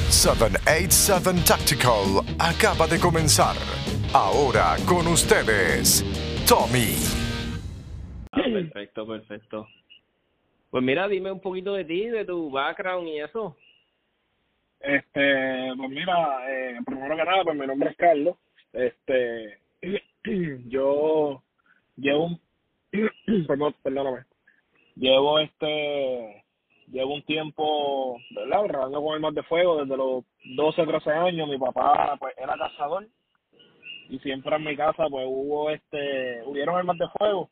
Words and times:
...787 0.09 1.45
Tactical 1.45 2.25
acaba 2.39 2.87
de 2.87 2.99
comenzar. 2.99 3.55
Ahora 4.11 4.75
con 4.85 5.07
ustedes, 5.07 6.03
Tommy. 6.45 6.95
Ah, 8.33 8.41
perfecto, 8.51 9.07
perfecto. 9.07 9.65
Pues 10.69 10.83
mira, 10.83 11.07
dime 11.07 11.31
un 11.31 11.41
poquito 11.41 11.73
de 11.73 11.83
ti, 11.85 12.05
de 12.05 12.25
tu 12.25 12.51
background 12.51 13.07
y 13.07 13.19
eso. 13.19 13.57
Este, 14.79 15.73
pues 15.75 15.89
mira, 15.89 16.39
eh, 16.47 16.77
primero 16.85 17.15
que 17.17 17.23
nada, 17.23 17.43
pues 17.43 17.57
mi 17.57 17.65
nombre 17.65 17.89
es 17.89 17.97
Carlos. 17.97 18.37
Este, 18.73 19.57
yo 20.69 21.41
llevo 21.97 22.25
un, 22.25 22.41
perdón, 23.47 23.75
perdóname, 23.81 24.25
llevo 24.95 25.39
este, 25.39 26.43
llevo 26.87 27.15
un 27.15 27.23
tiempo, 27.23 28.17
¿verdad? 28.31 28.65
Trabajando 28.65 29.01
con 29.01 29.15
armas 29.15 29.33
de 29.33 29.43
fuego 29.43 29.81
desde 29.81 29.97
los 29.97 30.23
12, 30.55 30.85
13 30.85 31.11
años. 31.11 31.49
Mi 31.49 31.57
papá, 31.57 32.15
pues, 32.19 32.35
era 32.37 32.55
cazador 32.55 33.07
y 34.07 34.19
siempre 34.19 34.55
en 34.55 34.63
mi 34.63 34.75
casa, 34.75 35.07
pues, 35.09 35.25
hubo 35.27 35.71
este, 35.71 36.43
hubieron 36.45 36.75
armas 36.75 36.97
de 36.99 37.07
fuego 37.17 37.49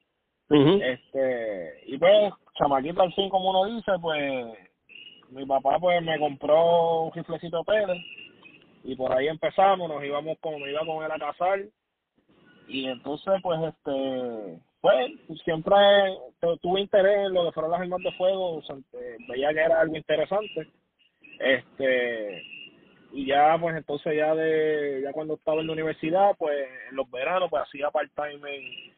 este, 0.49 1.81
y 1.87 1.97
pues, 1.97 2.33
chamaquito 2.57 3.01
al 3.01 3.13
fin, 3.13 3.29
como 3.29 3.49
uno 3.49 3.75
dice, 3.75 3.91
pues, 4.01 4.57
mi 5.29 5.45
papá 5.45 5.77
pues 5.79 6.01
me 6.03 6.17
compró 6.19 7.03
un 7.03 7.11
riflecito 7.13 7.63
Pérez 7.63 7.97
y 8.83 8.95
por 8.95 9.11
ahí 9.11 9.27
empezamos, 9.27 9.89
nos 9.89 10.03
íbamos 10.03 10.37
con, 10.39 10.59
me 10.61 10.71
iba 10.71 10.85
con 10.85 11.03
él 11.03 11.11
a 11.11 11.19
cazar 11.19 11.59
y 12.67 12.87
entonces 12.87 13.33
pues 13.41 13.59
este 13.61 14.59
pues 14.79 15.11
siempre 15.43 15.75
tuve 16.61 16.81
interés 16.81 17.27
en 17.27 17.33
lo 17.33 17.45
que 17.45 17.51
fueron 17.51 17.71
las 17.71 17.81
armas 17.81 18.01
de 18.03 18.11
fuego, 18.13 18.61
veía 19.27 19.53
que 19.53 19.59
era 19.59 19.81
algo 19.81 19.95
interesante, 19.95 20.67
este 21.39 22.43
y 23.11 23.25
ya 23.25 23.57
pues 23.59 23.75
entonces 23.75 24.15
ya 24.15 24.35
de 24.35 25.01
ya 25.03 25.11
cuando 25.11 25.35
estaba 25.35 25.61
en 25.61 25.67
la 25.67 25.73
universidad 25.73 26.35
pues 26.37 26.57
en 26.89 26.95
los 26.95 27.09
veranos 27.09 27.49
pues 27.49 27.63
hacía 27.63 27.89
part 27.89 28.11
time 28.15 28.55
en 28.55 28.96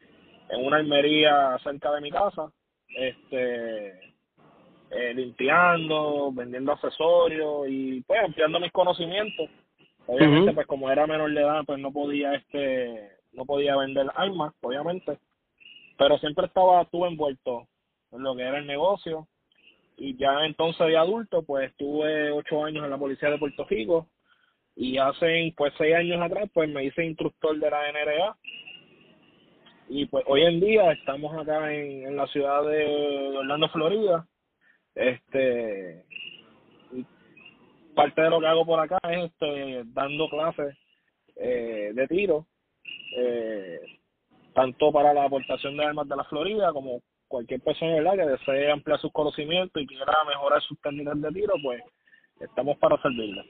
en 0.50 0.66
una 0.66 0.78
almería 0.78 1.58
cerca 1.62 1.92
de 1.92 2.00
mi 2.00 2.10
casa, 2.10 2.50
este 2.88 3.88
eh, 4.90 5.14
limpiando, 5.14 6.32
vendiendo 6.32 6.72
accesorios 6.72 7.66
y 7.68 8.00
pues 8.02 8.20
ampliando 8.24 8.58
mis 8.60 8.72
conocimientos. 8.72 9.48
Obviamente, 10.06 10.52
pues 10.52 10.66
como 10.66 10.90
era 10.90 11.06
menor 11.06 11.32
de 11.32 11.40
edad, 11.40 11.62
pues 11.64 11.78
no 11.78 11.92
podía 11.92 12.34
este 12.34 13.10
no 13.32 13.44
podía 13.44 13.76
vender 13.76 14.08
armas, 14.16 14.52
obviamente, 14.60 15.18
pero 15.96 16.18
siempre 16.18 16.46
estaba 16.46 16.84
tú 16.86 17.06
envuelto 17.06 17.68
en 18.10 18.22
lo 18.22 18.34
que 18.34 18.42
era 18.42 18.58
el 18.58 18.66
negocio. 18.66 19.28
Y 19.96 20.16
ya 20.16 20.44
entonces 20.44 20.84
de 20.86 20.96
adulto, 20.96 21.42
pues 21.42 21.70
estuve 21.70 22.32
ocho 22.32 22.64
años 22.64 22.84
en 22.84 22.90
la 22.90 22.98
policía 22.98 23.30
de 23.30 23.38
Puerto 23.38 23.64
Rico. 23.66 24.08
Y 24.74 24.98
hace 24.98 25.52
pues 25.56 25.72
seis 25.76 25.94
años 25.94 26.20
atrás, 26.22 26.48
pues 26.52 26.68
me 26.68 26.84
hice 26.84 27.04
instructor 27.04 27.56
de 27.58 27.70
la 27.70 27.92
NRA 27.92 28.36
y 29.90 30.06
pues 30.06 30.24
hoy 30.28 30.42
en 30.42 30.60
día 30.60 30.92
estamos 30.92 31.36
acá 31.36 31.74
en, 31.74 32.06
en 32.06 32.16
la 32.16 32.26
ciudad 32.28 32.62
de 32.62 33.36
Orlando, 33.36 33.68
Florida. 33.70 34.24
Este 34.94 36.04
parte 37.94 38.22
de 38.22 38.30
lo 38.30 38.40
que 38.40 38.46
hago 38.46 38.64
por 38.64 38.78
acá 38.78 38.98
es 39.10 39.30
este 39.30 39.82
dando 39.86 40.28
clases 40.30 40.76
eh, 41.36 41.90
de 41.92 42.06
tiro 42.06 42.46
eh, 43.16 43.80
tanto 44.54 44.92
para 44.92 45.12
la 45.12 45.24
aportación 45.24 45.76
de 45.76 45.84
armas 45.84 46.08
de 46.08 46.16
la 46.16 46.24
Florida 46.24 46.72
como 46.72 47.02
cualquier 47.26 47.60
persona 47.60 47.94
¿verdad? 47.94 48.14
que 48.14 48.30
desee 48.30 48.70
ampliar 48.70 49.00
sus 49.00 49.12
conocimientos 49.12 49.82
y 49.82 49.86
quiera 49.86 50.14
mejorar 50.26 50.62
sus 50.62 50.80
técnicas 50.80 51.20
de 51.20 51.30
tiro 51.30 51.54
pues 51.62 51.82
estamos 52.40 52.78
para 52.78 53.00
servirle 53.02 53.44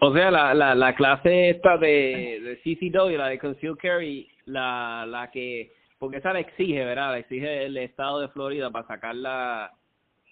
o 0.00 0.12
sea 0.12 0.30
la 0.30 0.54
la, 0.54 0.74
la 0.74 0.94
clase 0.94 1.50
esta 1.50 1.76
de, 1.76 2.40
de 2.42 2.60
CCW 2.64 3.16
la 3.18 3.28
de 3.28 3.38
Concealed 3.38 3.76
Carry 3.76 4.26
la, 4.46 5.04
la 5.06 5.30
que, 5.30 5.72
porque 5.98 6.18
esa 6.18 6.32
la 6.32 6.40
exige, 6.40 6.84
¿verdad? 6.84 7.10
La 7.10 7.18
exige 7.18 7.64
el 7.66 7.76
estado 7.76 8.20
de 8.20 8.28
Florida 8.28 8.70
para 8.70 8.86
sacar 8.86 9.14
la, 9.14 9.72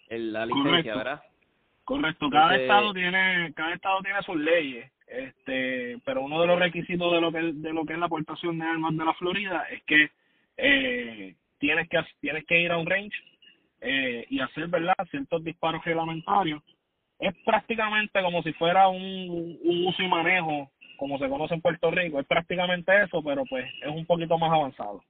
la 0.08 0.46
licencia, 0.46 0.96
¿verdad? 0.96 1.22
Correcto, 1.84 2.30
cada 2.30 2.56
estado 2.56 2.94
tiene 2.94 3.52
cada 3.54 3.74
estado 3.74 4.00
tiene 4.00 4.22
sus 4.22 4.36
leyes, 4.36 4.90
este, 5.06 5.98
pero 6.06 6.22
uno 6.22 6.40
de 6.40 6.46
los 6.46 6.58
requisitos 6.58 7.12
de 7.12 7.20
lo 7.20 7.30
que 7.30 7.52
de 7.52 7.72
lo 7.74 7.84
que 7.84 7.92
es 7.92 7.98
la 7.98 8.06
aportación 8.06 8.58
de 8.58 8.64
armas 8.64 8.96
de 8.96 9.04
la 9.04 9.12
Florida 9.14 9.66
es 9.70 9.82
que 9.82 10.10
eh, 10.56 11.34
tienes 11.58 11.88
que 11.90 11.98
tienes 12.20 12.46
que 12.46 12.58
ir 12.58 12.72
a 12.72 12.78
un 12.78 12.86
range 12.86 13.16
eh, 13.82 14.24
y 14.30 14.40
hacer, 14.40 14.68
¿verdad? 14.68 14.94
ciertos 15.10 15.44
disparos 15.44 15.84
reglamentarios. 15.84 16.62
Es 17.18 17.34
prácticamente 17.44 18.22
como 18.22 18.42
si 18.42 18.52
fuera 18.54 18.88
un, 18.88 19.58
un 19.62 19.86
uso 19.86 20.02
y 20.02 20.08
manejo 20.08 20.70
como 20.96 21.18
se 21.18 21.28
conoce 21.28 21.54
en 21.54 21.60
Puerto 21.60 21.90
Rico. 21.90 22.20
Es 22.20 22.26
prácticamente 22.26 22.92
eso, 23.02 23.22
pero 23.22 23.44
pues 23.48 23.64
es 23.82 23.88
un 23.88 24.06
poquito 24.06 24.38
más 24.38 24.52
avanzado. 24.52 25.02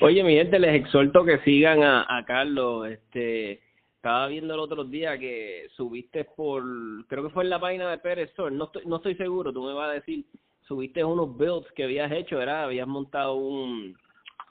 Oye, 0.00 0.22
mi 0.22 0.34
gente, 0.36 0.58
les 0.58 0.74
exhorto 0.74 1.24
que 1.24 1.38
sigan 1.38 1.82
a, 1.82 2.06
a 2.08 2.24
Carlos. 2.24 2.88
Este, 2.88 3.60
estaba 3.98 4.28
viendo 4.28 4.54
el 4.54 4.60
otro 4.60 4.84
día 4.84 5.18
que 5.18 5.66
subiste 5.76 6.24
por, 6.24 6.62
creo 7.08 7.24
que 7.24 7.30
fue 7.30 7.42
en 7.42 7.50
la 7.50 7.58
página 7.58 7.90
de 7.90 7.98
Pérez 7.98 8.32
no 8.52 8.66
estoy, 8.66 8.86
no 8.86 8.96
estoy 8.96 9.16
seguro, 9.16 9.52
tú 9.52 9.64
me 9.64 9.74
vas 9.74 9.90
a 9.90 9.94
decir, 9.94 10.24
subiste 10.68 11.02
unos 11.02 11.36
builds 11.36 11.70
que 11.72 11.82
habías 11.82 12.12
hecho, 12.12 12.38
¿verdad? 12.38 12.64
Habías 12.64 12.86
montado 12.86 13.34
un, 13.34 13.96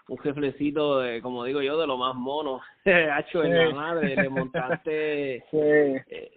un 0.09 0.17
jeflecito, 0.17 0.99
de, 0.99 1.22
como 1.22 1.45
digo 1.45 1.61
yo, 1.61 1.78
de 1.79 1.88
lo 1.88 1.97
más 1.97 2.13
mono, 2.13 2.59
hecho 2.85 3.41
en 3.41 3.57
la 3.57 3.69
madre, 3.73 4.17
le 4.17 4.28
montaste 4.28 5.45
sí. 5.51 5.57
eh, 5.57 6.36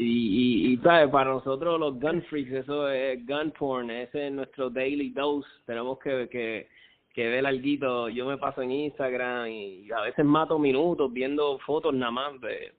y, 0.00 0.72
y, 0.72 0.76
¿sabes? 0.78 1.10
Para 1.10 1.30
nosotros 1.30 1.78
los 1.78 2.00
gun 2.00 2.22
freaks, 2.22 2.52
eso 2.52 2.88
es 2.88 3.24
gun 3.26 3.52
porn, 3.52 3.90
ese 3.90 4.28
es 4.28 4.32
nuestro 4.32 4.70
daily 4.70 5.10
dose. 5.10 5.48
Tenemos 5.66 5.98
que, 5.98 6.28
que, 6.30 6.68
que 7.12 7.28
ver 7.28 7.46
algo. 7.46 8.08
Yo 8.08 8.26
me 8.26 8.38
paso 8.38 8.62
en 8.62 8.70
Instagram 8.70 9.48
y 9.48 9.90
a 9.92 10.02
veces 10.02 10.24
mato 10.24 10.58
minutos 10.58 11.12
viendo 11.12 11.58
fotos 11.60 11.94
nada 11.94 12.12
más. 12.12 12.40
De, 12.40 12.72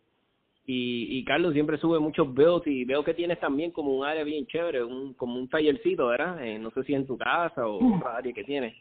y, 0.65 1.19
y 1.19 1.23
Carlos 1.25 1.53
siempre 1.53 1.77
sube 1.77 1.99
muchos 1.99 2.33
builds 2.33 2.65
y 2.65 2.85
veo 2.85 3.03
que 3.03 3.13
tienes 3.13 3.39
también 3.39 3.71
como 3.71 3.93
un 3.95 4.05
área 4.05 4.23
bien 4.23 4.47
chévere, 4.47 4.83
un 4.83 5.13
como 5.13 5.37
un 5.37 5.47
tallercito, 5.47 6.07
¿verdad? 6.07 6.43
Eh, 6.45 6.57
no 6.57 6.71
sé 6.71 6.83
si 6.83 6.93
en 6.93 7.05
tu 7.05 7.17
casa 7.17 7.67
o 7.67 7.97
otra 7.97 8.17
área 8.17 8.33
que 8.33 8.43
tienes. 8.43 8.73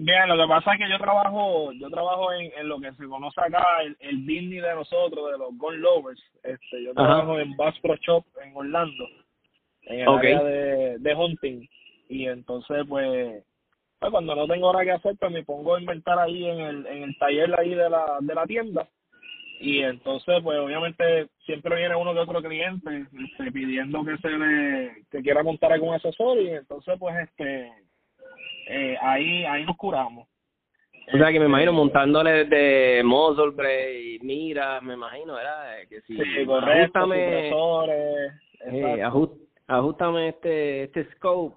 Bien, 0.00 0.28
lo 0.28 0.36
que 0.36 0.48
pasa 0.48 0.74
es 0.74 0.78
que 0.78 0.88
yo 0.88 0.96
trabajo, 0.98 1.72
yo 1.72 1.90
trabajo 1.90 2.32
en, 2.32 2.52
en 2.56 2.68
lo 2.68 2.78
que 2.78 2.92
se 2.92 3.04
conoce 3.06 3.40
acá, 3.40 3.64
el, 3.82 3.96
el 3.98 4.18
business 4.18 4.62
de 4.62 4.74
nosotros, 4.76 5.32
de 5.32 5.38
los 5.38 5.58
gun 5.58 5.80
lovers. 5.80 6.22
Este, 6.44 6.84
yo 6.84 6.94
trabajo 6.94 7.36
en 7.40 7.56
Bass 7.56 7.76
Pro 7.80 7.96
Shop 7.96 8.24
en 8.44 8.56
Orlando, 8.56 9.08
en 9.82 10.00
el 10.00 10.08
área 10.08 10.42
de, 10.44 10.98
de 10.98 11.14
hunting. 11.14 11.68
Y 12.08 12.28
entonces, 12.28 12.84
pues, 12.88 13.42
pues, 13.98 14.12
cuando 14.12 14.36
no 14.36 14.46
tengo 14.46 14.68
hora 14.68 14.84
que 14.84 14.92
hacer, 14.92 15.16
pues 15.18 15.32
me 15.32 15.42
pongo 15.42 15.74
a 15.74 15.80
inventar 15.80 16.16
ahí 16.20 16.46
en 16.46 16.60
el, 16.60 16.86
en 16.86 17.02
el 17.02 17.18
taller 17.18 17.58
ahí 17.58 17.74
de 17.74 17.90
la, 17.90 18.18
de 18.20 18.34
la 18.36 18.46
tienda. 18.46 18.88
Y 19.60 19.80
entonces, 19.80 20.36
pues, 20.44 20.60
obviamente, 20.60 21.26
siempre 21.44 21.74
viene 21.74 21.96
uno 21.96 22.14
que 22.14 22.20
otro 22.20 22.40
cliente 22.40 23.04
este, 23.32 23.50
pidiendo 23.50 24.04
que 24.04 24.16
se 24.18 24.30
le, 24.30 24.92
que 25.10 25.22
quiera 25.22 25.42
montar 25.42 25.72
algún 25.72 25.92
asesor. 25.92 26.38
Y 26.38 26.50
entonces, 26.50 26.94
pues, 27.00 27.16
este 27.16 27.87
eh, 28.68 28.96
ahí 29.00 29.44
ahí 29.44 29.64
nos 29.64 29.76
curamos. 29.76 30.28
O 31.12 31.16
sea 31.16 31.32
que 31.32 31.40
me 31.40 31.46
imagino 31.46 31.70
este, 31.70 31.80
montándole 31.80 32.44
desde 32.44 33.02
muzzle 33.02 33.50
break, 33.50 34.22
mira, 34.22 34.80
me 34.82 34.94
imagino, 34.94 35.34
¿verdad? 35.34 35.78
Que 35.88 36.02
si 36.02 36.16
sí, 36.16 36.44
correcto, 36.44 36.98
ajustame, 36.98 37.48
eh, 38.66 39.02
ajust, 39.02 39.32
ajustame 39.66 40.28
este 40.28 40.82
este 40.84 41.10
scope. 41.12 41.56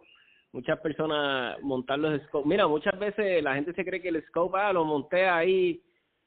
Muchas 0.54 0.80
personas 0.80 1.62
montar 1.62 2.00
los 2.00 2.22
scope. 2.24 2.48
Mira, 2.48 2.68
muchas 2.68 2.98
veces 2.98 3.44
la 3.44 3.56
gente 3.56 3.74
se 3.74 3.86
cree 3.86 4.02
que 4.02 4.10
el 4.10 4.24
scope, 4.28 4.58
ah, 4.58 4.74
lo 4.74 4.86
monté 4.86 5.28
ahí 5.28 5.81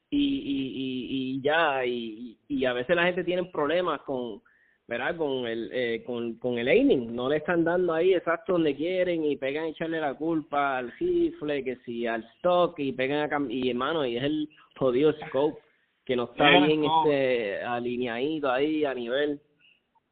y, 0.09 0.17
y, 0.17 0.67
y, 0.75 1.37
y 1.37 1.41
ya, 1.41 1.85
y, 1.85 2.37
y 2.47 2.65
a 2.65 2.73
veces 2.73 2.95
la 2.95 3.05
gente 3.05 3.23
tiene 3.23 3.43
problemas 3.45 4.01
con 4.01 4.41
¿verdad? 4.87 5.15
Con 5.17 5.47
el, 5.47 5.69
eh, 5.73 6.03
con, 6.05 6.35
con 6.35 6.57
el 6.57 6.67
aiming, 6.67 7.15
no 7.15 7.29
le 7.29 7.37
están 7.37 7.63
dando 7.63 7.93
ahí 7.93 8.13
exacto 8.13 8.53
donde 8.53 8.75
quieren 8.75 9.23
y 9.23 9.35
pegan 9.35 9.65
a 9.65 9.69
echarle 9.69 9.99
la 9.99 10.13
culpa 10.13 10.77
al 10.77 10.91
rifle, 10.99 11.63
que 11.63 11.77
si 11.77 12.05
al 12.05 12.23
stock 12.35 12.77
y 12.79 12.91
pegan 12.91 13.31
a 13.31 13.51
y 13.51 13.69
hermano, 13.69 14.05
y 14.05 14.17
es 14.17 14.23
el 14.23 14.49
jodido 14.77 15.13
scope 15.13 15.59
que 16.05 16.15
no 16.15 16.25
está 16.25 16.49
bien 16.49 16.83
este 16.85 17.63
alineadito 17.63 18.51
ahí 18.51 18.85
a 18.85 18.93
nivel. 18.93 19.41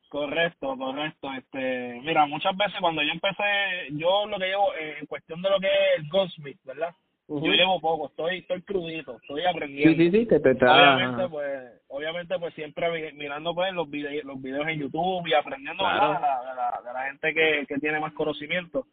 Correcto, 0.10 0.75
correcto. 0.78 1.30
Este, 1.38 2.02
mira, 2.04 2.25
muchas 2.25 2.56
veces 2.58 2.75
cuando 2.80 3.02
yo 3.04 3.12
empecé, 3.12 3.44
yo 3.92 4.25
lo 4.25 4.38
que 4.38 4.46
llevo 4.46 4.74
eh, 4.75 4.98
en 5.00 5.06
cuestión 5.06 5.42
de 5.42 5.50
lo 5.50 5.60
que 5.60 5.68
es 5.68 6.00
el 6.00 6.10
Goldsmith, 6.10 6.60
¿verdad? 6.64 6.96
Yo 7.41 7.51
llevo 7.51 7.80
poco, 7.80 8.07
estoy 8.07 8.39
estoy 8.39 8.62
crudito, 8.63 9.18
estoy 9.21 9.45
aprendiendo. 9.45 9.95
Sí, 9.97 10.12
sí, 10.12 10.18
sí, 10.18 10.27
que 10.27 10.39
te 10.39 10.51
está... 10.51 10.95
Obviamente, 10.95 11.30
pues, 11.30 11.81
obviamente, 11.88 12.39
pues 12.39 12.53
siempre 12.53 13.13
mirando 13.13 13.53
pues 13.56 13.74
los 13.74 13.89
videos, 13.89 14.24
los 14.25 14.41
videos 14.41 14.68
en 14.68 14.80
YouTube 14.80 15.27
y 15.27 15.33
aprendiendo 15.33 15.83
de, 15.83 15.94
la, 15.94 16.81
de, 16.85 16.94
la, 16.94 17.06
gente 17.07 17.33
que, 17.33 17.65
que 17.68 17.80
tiene 17.80 18.00
más 18.00 18.13
conocimiento. 18.13 18.85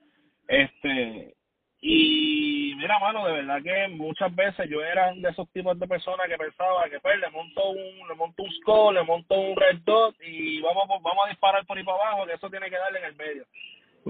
Este, 0.48 1.34
y 1.82 2.74
mira, 2.76 2.98
mano, 2.98 3.26
de 3.26 3.32
verdad 3.32 3.62
que 3.62 3.88
muchas 3.88 4.34
veces 4.34 4.68
yo 4.68 4.82
era 4.82 5.12
de 5.14 5.28
esos 5.30 5.50
tipos 5.50 5.78
de 5.78 5.86
personas 5.86 6.26
que 6.28 6.36
pensaba 6.36 6.88
que 6.90 7.00
pues 7.00 7.18
le 7.18 7.30
monto 7.30 7.70
un, 7.70 8.08
le 8.08 8.14
monto 8.16 8.42
un 8.42 8.50
score, 8.60 8.94
le 8.94 9.02
monto 9.02 9.34
un 9.34 9.56
red 9.56 9.78
dot 9.84 10.14
y 10.20 10.60
vamos, 10.60 10.84
vamos 10.88 11.24
a 11.24 11.30
disparar 11.30 11.64
por 11.64 11.78
ahí 11.78 11.84
para 11.84 11.98
abajo, 11.98 12.26
que 12.26 12.34
eso 12.34 12.50
tiene 12.50 12.68
que 12.68 12.76
darle 12.76 12.98
en 12.98 13.04
el 13.06 13.16
medio. 13.16 13.44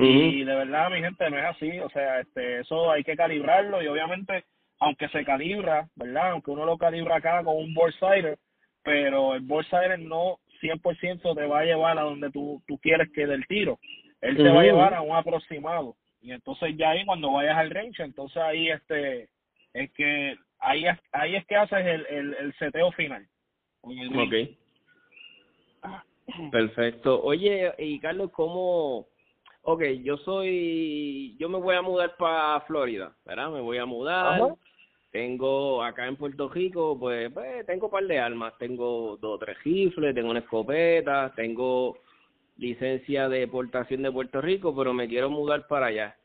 Y 0.06 0.44
de 0.44 0.54
verdad, 0.54 0.90
mi 0.90 1.00
gente, 1.00 1.30
no 1.30 1.38
es 1.38 1.44
así. 1.44 1.78
O 1.80 1.90
sea, 1.90 2.20
este 2.20 2.60
eso 2.60 2.90
hay 2.90 3.04
que 3.04 3.16
calibrarlo 3.16 3.82
y 3.82 3.86
obviamente, 3.86 4.44
aunque 4.78 5.08
se 5.08 5.24
calibra, 5.24 5.88
¿verdad? 5.96 6.30
Aunque 6.32 6.50
uno 6.50 6.64
lo 6.64 6.78
calibra 6.78 7.16
acá 7.16 7.42
con 7.44 7.56
un 7.56 7.74
board 7.74 7.92
sider, 7.94 8.38
pero 8.82 9.34
el 9.34 9.40
board 9.40 9.66
sider 9.66 9.98
no 9.98 10.38
100% 10.60 11.34
te 11.34 11.46
va 11.46 11.60
a 11.60 11.64
llevar 11.64 11.98
a 11.98 12.02
donde 12.02 12.30
tú, 12.30 12.62
tú 12.66 12.78
quieres 12.78 13.10
que 13.12 13.26
dé 13.26 13.34
el 13.34 13.46
tiro. 13.46 13.78
Él 14.20 14.36
te 14.36 14.48
va 14.48 14.60
a 14.60 14.64
llevar 14.64 14.94
a 14.94 15.00
un 15.00 15.16
aproximado. 15.16 15.96
Y 16.20 16.32
entonces 16.32 16.76
ya 16.76 16.90
ahí 16.90 17.04
cuando 17.06 17.32
vayas 17.32 17.56
al 17.56 17.70
range, 17.70 18.02
entonces 18.02 18.36
ahí 18.36 18.68
este 18.68 19.28
es 19.72 19.90
que 19.92 20.36
ahí 20.58 20.86
es, 20.86 20.98
ahí 21.12 21.36
es 21.36 21.46
que 21.46 21.56
haces 21.56 21.86
el, 21.86 22.06
el, 22.06 22.34
el 22.34 22.54
seteo 22.54 22.92
final. 22.92 23.26
Ok. 23.82 24.34
Perfecto. 26.50 27.22
Oye, 27.22 27.72
y 27.78 27.98
Carlos, 27.98 28.30
¿cómo, 28.32 29.06
ok, 29.62 29.82
yo 30.02 30.16
soy, 30.18 31.36
yo 31.38 31.48
me 31.48 31.58
voy 31.58 31.76
a 31.76 31.82
mudar 31.82 32.16
para 32.16 32.60
Florida, 32.62 33.12
¿verdad? 33.24 33.50
Me 33.50 33.60
voy 33.60 33.78
a 33.78 33.86
mudar. 33.86 34.56
Tengo 35.10 35.82
acá 35.82 36.06
en 36.06 36.16
Puerto 36.16 36.48
Rico, 36.48 36.96
pues, 36.98 37.32
pues, 37.32 37.66
tengo 37.66 37.86
un 37.86 37.92
par 37.92 38.04
de 38.04 38.18
armas. 38.18 38.56
Tengo 38.58 39.16
dos 39.16 39.36
o 39.36 39.38
tres 39.38 39.56
rifles, 39.64 40.14
tengo 40.14 40.30
una 40.30 40.38
escopeta, 40.38 41.32
tengo 41.34 41.98
licencia 42.58 43.28
de 43.28 43.48
portación 43.48 44.02
de 44.02 44.12
Puerto 44.12 44.40
Rico, 44.40 44.74
pero 44.76 44.92
me 44.92 45.08
quiero 45.08 45.28
mudar 45.28 45.66
para 45.66 45.86
allá. 45.86 46.16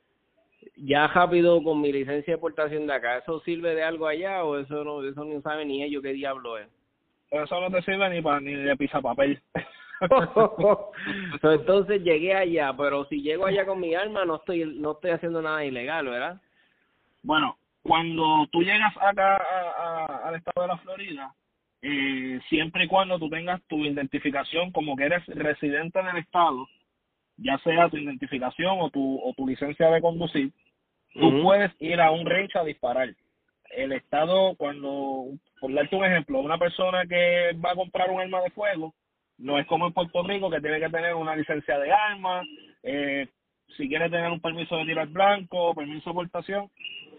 Ya 0.76 1.08
rápido 1.08 1.64
con 1.64 1.82
mi 1.82 1.92
licencia 1.92 2.36
de 2.36 2.40
portación 2.40 2.86
de 2.86 2.94
acá, 2.94 3.18
¿eso 3.18 3.40
sirve 3.42 3.74
de 3.74 3.84
algo 3.84 4.08
allá 4.08 4.44
o 4.44 4.60
eso 4.60 4.84
no, 4.84 5.04
eso 5.04 5.24
no 5.24 5.42
sabe 5.42 5.66
ni 5.66 5.84
ellos 5.84 6.04
qué 6.04 6.14
diablo 6.14 6.58
es? 6.58 6.68
Eso 7.32 7.60
no 7.60 7.72
te 7.72 7.82
sirve 7.82 8.10
ni 8.10 8.22
para 8.22 8.40
ni 8.40 8.54
de 8.54 8.76
papel. 9.02 9.42
Entonces 11.44 12.04
llegué 12.04 12.34
allá, 12.34 12.74
pero 12.76 13.06
si 13.06 13.22
llego 13.22 13.46
allá 13.46 13.66
con 13.66 13.80
mi 13.80 13.96
arma 13.96 14.26
no 14.26 14.36
estoy 14.36 14.66
no 14.66 14.94
estoy 14.94 15.12
haciendo 15.12 15.42
nada 15.42 15.64
ilegal, 15.64 16.06
¿verdad? 16.06 16.42
Bueno, 17.24 17.58
cuando 17.82 18.48
tú 18.52 18.62
llegas 18.62 18.94
acá 19.00 19.38
al 20.26 20.36
estado 20.36 20.64
de 20.64 20.68
la 20.68 20.78
Florida, 20.78 21.34
eh, 21.82 22.40
siempre 22.50 22.86
y 22.86 22.88
cuando 22.88 23.20
tú 23.20 23.30
tengas 23.30 23.62
tu 23.68 23.86
identificación 23.86 24.72
como 24.72 24.96
que 24.96 25.06
eres 25.06 25.26
residente 25.28 26.00
en 26.00 26.08
el 26.08 26.18
estado, 26.18 26.68
ya 27.38 27.58
sea 27.60 27.90
tu 27.90 27.98
identificación 27.98 28.78
o 28.80 28.90
tu, 28.90 29.20
o 29.24 29.34
tu 29.34 29.48
licencia 29.48 29.90
de 29.90 30.02
conducir, 30.02 30.52
tú 31.14 31.44
puedes 31.44 31.72
ir 31.80 32.02
a 32.02 32.12
un 32.12 32.26
range 32.26 32.58
a 32.58 32.64
disparar. 32.64 33.14
El 33.72 33.92
estado, 33.92 34.56
cuando, 34.56 35.26
por 35.60 35.74
darte 35.74 35.96
un 35.96 36.06
ejemplo, 36.06 36.40
una 36.40 36.58
persona 36.58 37.06
que 37.06 37.52
va 37.64 37.72
a 37.72 37.76
comprar 37.76 38.10
un 38.10 38.22
arma 38.22 38.42
de 38.42 38.50
fuego, 38.52 38.94
no 39.38 39.60
es 39.60 39.68
como 39.68 39.88
en 39.88 39.94
Puerto 39.94 40.24
Rico 40.24 40.50
que 40.50 40.62
tiene 40.62 40.80
que 40.80 40.90
tener 40.90 41.14
una 41.16 41.36
licencia 41.36 41.78
de 41.78 41.92
armas, 41.92 42.46
eh, 42.84 43.28
si 43.78 43.88
quiere 43.90 44.10
tener 44.10 44.32
un 44.32 44.40
permiso 44.40 44.78
de 44.78 44.86
tirar 44.86 45.08
blanco, 45.08 45.74
permiso 45.74 46.10
de 46.10 46.14
portación, 46.14 46.70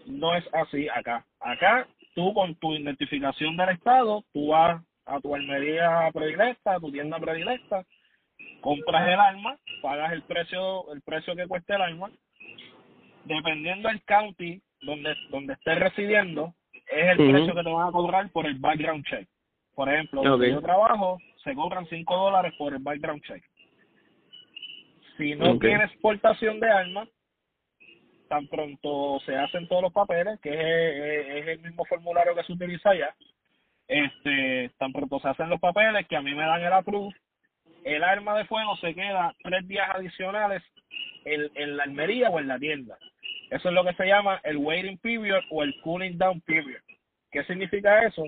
no 0.05 0.35
es 0.35 0.43
así 0.53 0.87
acá. 0.89 1.25
Acá 1.39 1.87
tú 2.15 2.33
con 2.33 2.55
tu 2.55 2.73
identificación 2.73 3.55
del 3.57 3.69
Estado, 3.69 4.23
tú 4.33 4.47
vas 4.47 4.81
a 5.05 5.19
tu 5.19 5.35
armería 5.35 6.09
predilecta, 6.13 6.75
a 6.75 6.79
tu 6.79 6.91
tienda 6.91 7.19
predilecta, 7.19 7.83
compras 8.61 9.07
el 9.07 9.19
arma, 9.19 9.57
pagas 9.81 10.13
el 10.13 10.23
precio, 10.23 10.91
el 10.93 11.01
precio 11.01 11.35
que 11.35 11.47
cueste 11.47 11.75
el 11.75 11.81
arma, 11.81 12.09
dependiendo 13.25 13.89
del 13.89 14.01
county 14.03 14.61
donde, 14.81 15.15
donde 15.29 15.53
estés 15.53 15.79
residiendo, 15.79 16.53
es 16.73 17.11
el 17.11 17.17
precio 17.17 17.53
que 17.53 17.63
te 17.63 17.71
van 17.71 17.87
a 17.87 17.91
cobrar 17.91 18.29
por 18.31 18.45
el 18.45 18.55
background 18.55 19.05
check. 19.05 19.27
Por 19.75 19.89
ejemplo, 19.89 20.23
donde 20.23 20.49
yo 20.49 20.61
trabajo, 20.61 21.19
se 21.47 21.55
cobran 21.55 21.87
5 21.87 22.13
dólares 22.13 22.53
por 22.57 22.73
el 22.73 22.79
background 22.79 23.23
check. 23.23 23.41
Si 25.17 25.33
no 25.33 25.57
tienes 25.57 25.89
exportación 25.91 26.59
de 26.59 26.69
armas, 26.69 27.07
tan 28.27 28.47
pronto 28.47 29.19
se 29.25 29.33
hacen 29.33 29.65
todos 29.69 29.83
los 29.83 29.93
papeles, 29.93 30.39
que 30.41 30.51
es, 30.51 31.47
el 31.47 31.59
mismo 31.59 31.85
formulario 31.85 32.35
que 32.35 32.43
se 32.43 32.51
utiliza 32.51 32.89
allá, 32.89 33.15
este, 33.87 34.71
tan 34.77 34.91
pronto 34.91 35.19
se 35.19 35.29
hacen 35.29 35.49
los 35.49 35.61
papeles 35.61 36.05
que 36.07 36.17
a 36.17 36.21
mí 36.21 36.35
me 36.35 36.45
dan 36.45 36.61
el 36.61 36.73
approve, 36.73 37.15
el 37.85 38.03
arma 38.03 38.37
de 38.37 38.45
fuego 38.45 38.75
se 38.77 38.93
queda 38.93 39.33
tres 39.41 39.65
días 39.69 39.89
adicionales 39.89 40.61
en, 41.23 41.49
en 41.55 41.77
la 41.77 41.83
almería 41.83 42.29
o 42.29 42.39
en 42.39 42.49
la 42.49 42.59
tienda. 42.59 42.97
Eso 43.49 43.69
es 43.69 43.73
lo 43.73 43.85
que 43.85 43.93
se 43.93 44.05
llama 44.05 44.41
el 44.43 44.57
waiting 44.57 44.97
period 44.97 45.41
o 45.49 45.63
el 45.63 45.79
cooling 45.81 46.17
down 46.17 46.41
period. 46.41 46.81
¿Qué 47.31 47.45
significa 47.45 48.03
eso? 48.03 48.25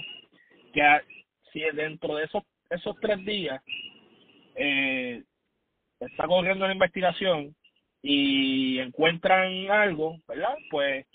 Que 0.73 1.01
si 1.51 1.59
dentro 1.73 2.15
de 2.15 2.23
esos 2.23 2.43
esos 2.69 2.95
tres 2.99 3.23
días 3.25 3.61
eh, 4.55 5.23
está 5.99 6.27
corriendo 6.27 6.65
la 6.67 6.73
investigación 6.73 7.55
y 8.01 8.79
encuentran 8.79 9.69
algo, 9.69 10.17
¿verdad? 10.27 10.55
Pues 10.69 11.05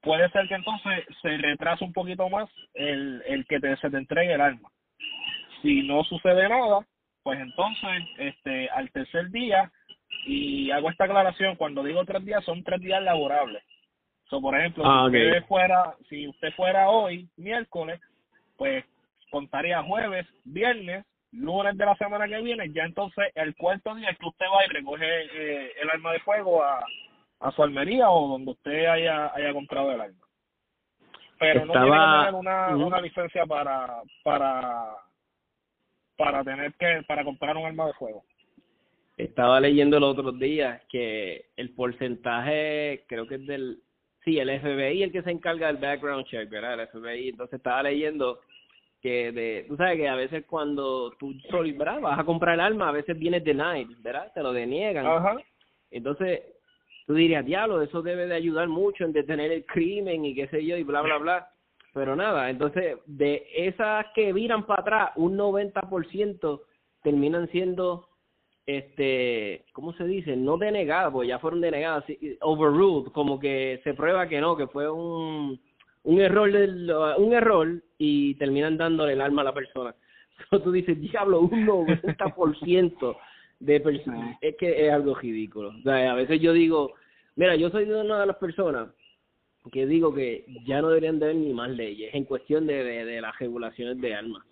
puede 0.00 0.28
ser 0.30 0.48
que 0.48 0.54
entonces 0.54 1.04
se 1.20 1.36
retrase 1.38 1.84
un 1.84 1.92
poquito 1.92 2.28
más 2.28 2.48
el, 2.74 3.22
el 3.26 3.46
que 3.46 3.60
te, 3.60 3.76
se 3.76 3.90
te 3.90 3.98
entregue 3.98 4.34
el 4.34 4.40
arma. 4.40 4.70
Si 5.62 5.82
no 5.82 6.02
sucede 6.04 6.48
nada, 6.48 6.86
pues 7.22 7.38
entonces 7.40 8.02
este 8.18 8.68
al 8.70 8.90
tercer 8.90 9.30
día, 9.30 9.70
y 10.26 10.70
hago 10.70 10.90
esta 10.90 11.04
aclaración, 11.04 11.56
cuando 11.56 11.82
digo 11.82 12.04
tres 12.04 12.24
días 12.24 12.44
son 12.44 12.62
tres 12.64 12.80
días 12.80 13.02
laborables. 13.02 13.62
So, 14.28 14.40
por 14.40 14.58
ejemplo, 14.58 14.82
si 14.84 14.90
ah, 14.90 15.04
usted 15.04 15.44
fuera, 15.46 15.94
si 16.08 16.28
usted 16.28 16.52
fuera 16.54 16.88
hoy, 16.88 17.28
miércoles, 17.36 18.00
pues 18.56 18.84
contaría 19.30 19.82
jueves, 19.82 20.26
viernes, 20.44 21.04
lunes 21.32 21.76
de 21.76 21.86
la 21.86 21.96
semana 21.96 22.28
que 22.28 22.40
viene, 22.42 22.70
ya 22.72 22.84
entonces 22.84 23.24
el 23.34 23.54
cuarto 23.56 23.94
día 23.94 24.10
es 24.10 24.18
que 24.18 24.26
usted 24.26 24.46
va 24.46 24.64
y 24.64 24.68
recoge 24.68 25.06
eh, 25.06 25.72
el 25.80 25.90
arma 25.90 26.12
de 26.12 26.20
fuego 26.20 26.62
a, 26.62 26.84
a 27.40 27.50
su 27.52 27.62
almería 27.62 28.10
o 28.10 28.28
donde 28.28 28.52
usted 28.52 28.86
haya, 28.86 29.34
haya 29.34 29.52
comprado 29.52 29.92
el 29.92 30.00
arma. 30.00 30.26
Pero 31.38 31.66
no 31.66 31.72
tiene 31.72 31.86
que 31.86 32.18
tener 32.18 32.34
una, 32.34 32.76
una 32.76 33.00
licencia 33.00 33.46
para, 33.46 34.02
para, 34.22 34.94
para 36.16 36.44
tener 36.44 36.72
que, 36.74 37.02
para 37.08 37.24
comprar 37.24 37.56
un 37.56 37.66
arma 37.66 37.86
de 37.86 37.94
fuego. 37.94 38.24
Estaba 39.16 39.60
leyendo 39.60 39.96
el 39.96 40.04
otro 40.04 40.32
día 40.32 40.82
que 40.88 41.46
el 41.56 41.70
porcentaje, 41.74 43.04
creo 43.08 43.26
que 43.26 43.36
es 43.36 43.46
del, 43.46 43.78
sí, 44.24 44.38
el 44.38 44.60
FBI 44.60 45.02
el 45.02 45.12
que 45.12 45.22
se 45.22 45.30
encarga 45.30 45.66
del 45.66 45.78
background 45.78 46.26
check, 46.26 46.48
¿verdad? 46.48 46.80
El 46.80 46.88
FBI, 46.88 47.30
entonces 47.30 47.58
estaba 47.58 47.82
leyendo 47.82 48.40
que 49.02 49.32
de, 49.32 49.64
tú 49.68 49.76
sabes 49.76 49.96
que 49.96 50.08
a 50.08 50.14
veces 50.14 50.44
cuando 50.46 51.10
tú 51.18 51.34
¿verdad? 51.76 52.00
vas 52.00 52.20
a 52.20 52.24
comprar 52.24 52.54
el 52.54 52.60
arma, 52.60 52.88
a 52.88 52.92
veces 52.92 53.18
viene 53.18 53.40
denied, 53.40 53.88
¿verdad? 53.98 54.32
Te 54.32 54.42
lo 54.42 54.52
deniegan. 54.52 55.04
Ajá. 55.04 55.36
Entonces, 55.90 56.40
tú 57.06 57.14
dirías, 57.14 57.44
diablo, 57.44 57.82
eso 57.82 58.00
debe 58.00 58.26
de 58.28 58.36
ayudar 58.36 58.68
mucho 58.68 59.04
en 59.04 59.12
detener 59.12 59.50
el 59.50 59.66
crimen 59.66 60.24
y 60.24 60.34
qué 60.34 60.46
sé 60.46 60.64
yo 60.64 60.76
y 60.76 60.84
bla, 60.84 61.02
bla, 61.02 61.18
bla. 61.18 61.48
Pero 61.92 62.14
nada, 62.14 62.48
entonces, 62.48 62.96
de 63.04 63.44
esas 63.54 64.06
que 64.14 64.32
viran 64.32 64.66
para 64.66 64.82
atrás, 64.82 65.10
un 65.16 65.36
90% 65.36 66.62
terminan 67.02 67.50
siendo, 67.50 68.08
este, 68.64 69.66
¿cómo 69.72 69.92
se 69.94 70.04
dice? 70.04 70.36
No 70.36 70.56
denegadas, 70.56 71.12
pues 71.12 71.28
ya 71.28 71.40
fueron 71.40 71.60
denegadas, 71.60 72.04
overruled, 72.40 73.10
como 73.12 73.38
que 73.38 73.80
se 73.82 73.94
prueba 73.94 74.28
que 74.28 74.40
no, 74.40 74.56
que 74.56 74.68
fue 74.68 74.88
un 74.88 75.60
un 76.04 76.20
error 76.20 76.50
del, 76.50 76.92
un 77.18 77.32
error 77.32 77.82
y 77.98 78.34
terminan 78.34 78.76
dándole 78.76 79.12
el 79.12 79.20
alma 79.20 79.42
a 79.42 79.46
la 79.46 79.54
persona. 79.54 79.94
Entonces 80.38 80.64
tú 80.64 80.72
dices, 80.72 81.00
diablo, 81.00 81.40
un 81.40 81.66
90% 81.66 83.16
de 83.60 83.80
personas. 83.80 84.38
Es 84.40 84.56
que 84.56 84.86
es 84.86 84.92
algo 84.92 85.14
ridículo. 85.14 85.68
O 85.68 85.82
sea, 85.82 86.12
a 86.12 86.14
veces 86.14 86.40
yo 86.40 86.52
digo, 86.52 86.94
mira, 87.36 87.54
yo 87.56 87.70
soy 87.70 87.84
de 87.84 88.00
una 88.00 88.20
de 88.20 88.26
las 88.26 88.36
personas 88.36 88.88
que 89.70 89.86
digo 89.86 90.12
que 90.12 90.44
ya 90.66 90.80
no 90.80 90.88
deberían 90.88 91.18
de 91.18 91.26
haber 91.26 91.36
ni 91.36 91.52
más 91.52 91.70
leyes 91.70 92.12
en 92.14 92.24
cuestión 92.24 92.66
de, 92.66 92.82
de, 92.82 93.20
las 93.20 93.38
regulaciones 93.38 94.00
de 94.00 94.14
armas. 94.14 94.44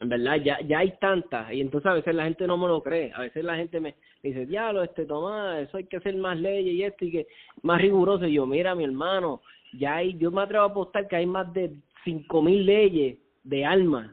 en 0.00 0.08
verdad 0.08 0.36
ya 0.42 0.60
ya 0.62 0.80
hay 0.80 0.98
tantas 0.98 1.52
y 1.52 1.60
entonces 1.60 1.88
a 1.88 1.94
veces 1.94 2.12
la 2.14 2.24
gente 2.24 2.46
no 2.48 2.56
me 2.56 2.66
lo 2.66 2.82
cree 2.82 3.12
a 3.14 3.20
veces 3.20 3.44
la 3.44 3.54
gente 3.54 3.78
me 3.78 3.94
dice 4.20 4.46
diablo 4.46 4.82
este 4.82 5.06
Tomás 5.06 5.60
eso 5.60 5.76
hay 5.76 5.84
que 5.84 5.98
hacer 5.98 6.16
más 6.16 6.40
leyes 6.40 6.74
y 6.74 6.82
esto 6.82 7.04
y 7.04 7.12
que 7.12 7.26
más 7.62 7.80
riguroso 7.80 8.26
y 8.26 8.34
yo 8.34 8.46
mira 8.46 8.74
mi 8.74 8.82
hermano 8.82 9.42
ya 9.72 9.96
hay 9.96 10.16
yo 10.18 10.30
me 10.30 10.42
atrevo 10.42 10.64
a 10.64 10.68
apostar 10.68 11.08
que 11.08 11.16
hay 11.16 11.26
más 11.26 11.52
de 11.52 11.72
cinco 12.04 12.42
mil 12.42 12.64
leyes 12.64 13.18
de 13.44 13.64
armas 13.64 14.10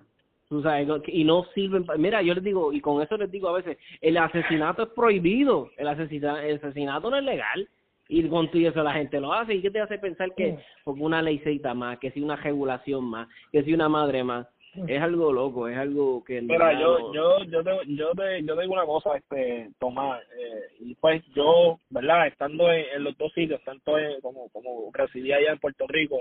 tú 0.48 0.62
sabes 0.62 0.88
y 1.08 1.24
no 1.24 1.46
sirven 1.54 1.86
mira 1.98 2.22
yo 2.22 2.34
les 2.34 2.44
digo 2.44 2.74
y 2.74 2.82
con 2.82 3.02
eso 3.02 3.18
les 3.18 3.32
digo 3.32 3.50
a 3.50 3.54
veces 3.54 3.78
el 4.02 4.18
asesinato 4.18 4.84
es 4.84 4.90
prohibido 4.90 5.70
el 5.78 5.88
asesinato 5.88 6.40
el 6.40 6.58
asesinato 6.58 7.10
no 7.10 7.18
es 7.18 7.24
legal 7.24 7.68
y 8.08 8.28
con 8.28 8.50
todo 8.50 8.68
eso 8.68 8.84
la 8.84 8.94
gente 8.94 9.20
lo 9.20 9.32
hace 9.32 9.54
y 9.54 9.62
qué 9.62 9.70
te 9.70 9.80
hace 9.80 10.00
pensar 10.00 10.34
que 10.36 10.58
porque 10.84 11.02
una 11.02 11.22
leycita 11.22 11.74
más 11.74 12.00
que 12.00 12.12
si 12.12 12.22
una 12.22 12.36
regulación 12.36 13.06
más 13.06 13.28
que 13.52 13.64
si 13.64 13.74
una 13.74 13.88
madre 13.88 14.24
más 14.24 14.48
es 14.76 15.02
algo 15.02 15.34
loco, 15.34 15.68
es 15.68 15.78
algo 15.78 16.24
que... 16.24 16.42
Mira, 16.42 16.80
yo, 16.80 17.14
yo, 17.14 17.44
yo, 17.46 17.64
te, 17.64 17.72
yo, 17.88 18.12
te, 18.12 18.44
yo 18.44 18.56
digo 18.56 18.74
una 18.74 18.86
cosa, 18.86 19.18
este, 19.18 19.72
Tomás, 19.80 20.22
eh, 20.38 20.68
y 20.80 20.96
pues 20.96 21.24
yo, 21.34 21.80
¿verdad? 21.90 22.28
Estando 22.28 22.72
en, 22.72 23.04
los 23.04 23.18
dos 23.18 23.34
sitios, 23.34 23.62
tanto 23.64 23.98
en, 23.98 24.22
como, 24.22 24.50
como 24.50 24.92
residí 24.94 25.32
allá 25.32 25.52
en 25.54 25.60
Puerto 25.60 25.86
Rico, 25.88 26.20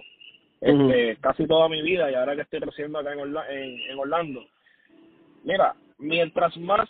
este, 0.61 1.17
casi 1.21 1.47
toda 1.47 1.69
mi 1.69 1.83
vida, 1.83 2.11
y 2.11 2.14
ahora 2.14 2.35
que 2.35 2.43
estoy 2.43 2.61
residiendo 2.61 2.99
acá 2.99 3.12
en, 3.12 3.21
en, 3.21 3.81
en 3.90 3.99
Orlando, 3.99 4.45
mira, 5.45 5.75
mientras 5.99 6.57
más, 6.57 6.88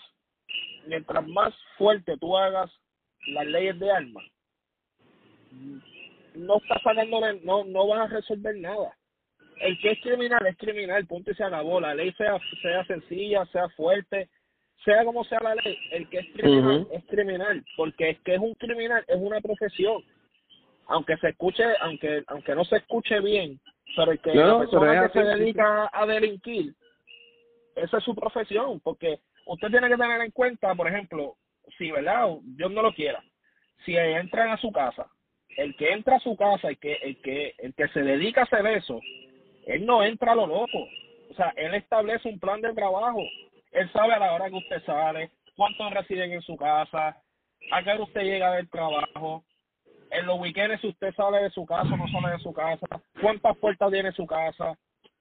mientras 0.87 1.27
más 1.27 1.55
fuerte 1.77 2.17
tú 2.19 2.37
hagas 2.37 2.71
las 3.27 3.47
leyes 3.47 3.79
de 3.79 3.91
armas, 3.91 4.25
no 6.35 6.59
estás 6.59 6.81
sacando, 6.83 7.21
no, 7.43 7.65
no 7.65 7.87
vas 7.88 8.11
a 8.11 8.15
resolver 8.15 8.57
nada 8.57 8.98
el 9.61 9.79
que 9.81 9.93
es 9.93 10.00
criminal 10.00 10.47
es 10.47 10.57
criminal, 10.57 11.07
punto 11.07 11.31
y 11.31 11.35
se 11.35 11.45
acabó. 11.45 11.81
La 11.81 11.95
ley 11.95 12.12
sea, 12.12 12.38
sea 12.62 12.85
sencilla, 12.87 13.45
sea 13.47 13.69
fuerte, 13.71 14.29
sea 14.85 15.05
como 15.05 15.25
sea 15.25 15.41
la 15.41 15.55
ley, 15.57 15.77
el 15.93 16.09
que 16.09 16.19
es 16.19 16.27
criminal 16.35 16.87
es 16.93 17.05
criminal, 17.07 17.65
porque 17.77 18.11
es 18.11 18.21
que 18.21 18.35
es 18.35 18.41
un 18.41 18.55
criminal, 18.55 19.05
es 19.07 19.17
una 19.19 19.41
profesión. 19.41 20.03
Aunque 20.87 21.17
se 21.19 21.29
escuche, 21.29 21.65
aunque 21.81 22.23
aunque 22.29 22.55
no 22.55 22.65
se 22.65 22.77
escuche 22.77 23.21
bien, 23.21 23.61
pero 23.97 24.12
el 24.12 24.21
que 24.21 24.35
la 24.35 24.59
persona 24.59 25.09
que 25.09 25.19
se 25.19 25.25
dedica 25.25 25.91
a 25.93 26.07
delinquir, 26.07 26.75
esa 27.75 27.99
es 27.99 28.05
su 28.05 28.15
profesión, 28.15 28.81
porque 28.81 29.21
usted 29.47 29.69
tiene 29.69 29.88
que 29.88 29.97
tener 29.97 30.21
en 30.21 30.31
cuenta, 30.31 30.75
por 30.75 30.88
ejemplo, 30.88 31.37
si, 31.77 31.91
¿verdad? 31.91 32.29
Dios 32.43 32.71
no 32.71 32.83
lo 32.83 32.93
quiera, 32.93 33.23
si 33.85 33.97
entran 33.97 34.50
a 34.50 34.57
su 34.57 34.73
casa, 34.73 35.07
el 35.57 35.77
que 35.77 35.93
entra 35.93 36.17
a 36.17 36.21
su 36.21 36.37
casa, 36.37 36.69
el 36.69 36.79
que, 36.79 36.95
el 36.95 37.21
que, 37.21 37.55
el 37.59 37.75
que 37.75 37.88
se 37.88 38.00
dedica 38.00 38.43
a 38.43 38.45
hacer 38.45 38.67
eso, 38.67 39.00
él 39.68 39.84
no 39.84 40.02
entra 40.02 40.32
a 40.32 40.34
lo 40.34 40.46
loco. 40.46 40.88
O 41.30 41.34
sea, 41.34 41.52
él 41.56 41.75
establece 41.75 42.28
un 42.28 42.40
plan 42.40 42.60
de 42.60 42.72
trabajo. 42.72 43.22
Él 43.70 43.90
sabe 43.92 44.14
a 44.14 44.18
la 44.18 44.32
hora 44.32 44.48
que 44.48 44.56
usted 44.56 44.82
sale, 44.84 45.30
cuántos 45.56 45.92
residen 45.92 46.32
en 46.32 46.42
su 46.42 46.56
casa, 46.56 47.16
a 47.70 47.82
qué 47.82 47.90
hora 47.92 48.02
usted 48.02 48.22
llega 48.22 48.54
del 48.54 48.68
trabajo, 48.70 49.44
en 50.10 50.26
los 50.26 50.40
weekends 50.40 50.80
si 50.80 50.88
usted 50.88 51.14
sale 51.14 51.42
de 51.42 51.50
su 51.50 51.66
casa 51.66 51.92
o 51.92 51.96
no 51.98 52.08
sale 52.08 52.32
de 52.32 52.38
su 52.38 52.52
casa, 52.52 52.87
cuántas 53.20 53.56
puertas 53.58 53.92
tiene 53.92 54.10
su 54.12 54.26
casa. 54.26 54.75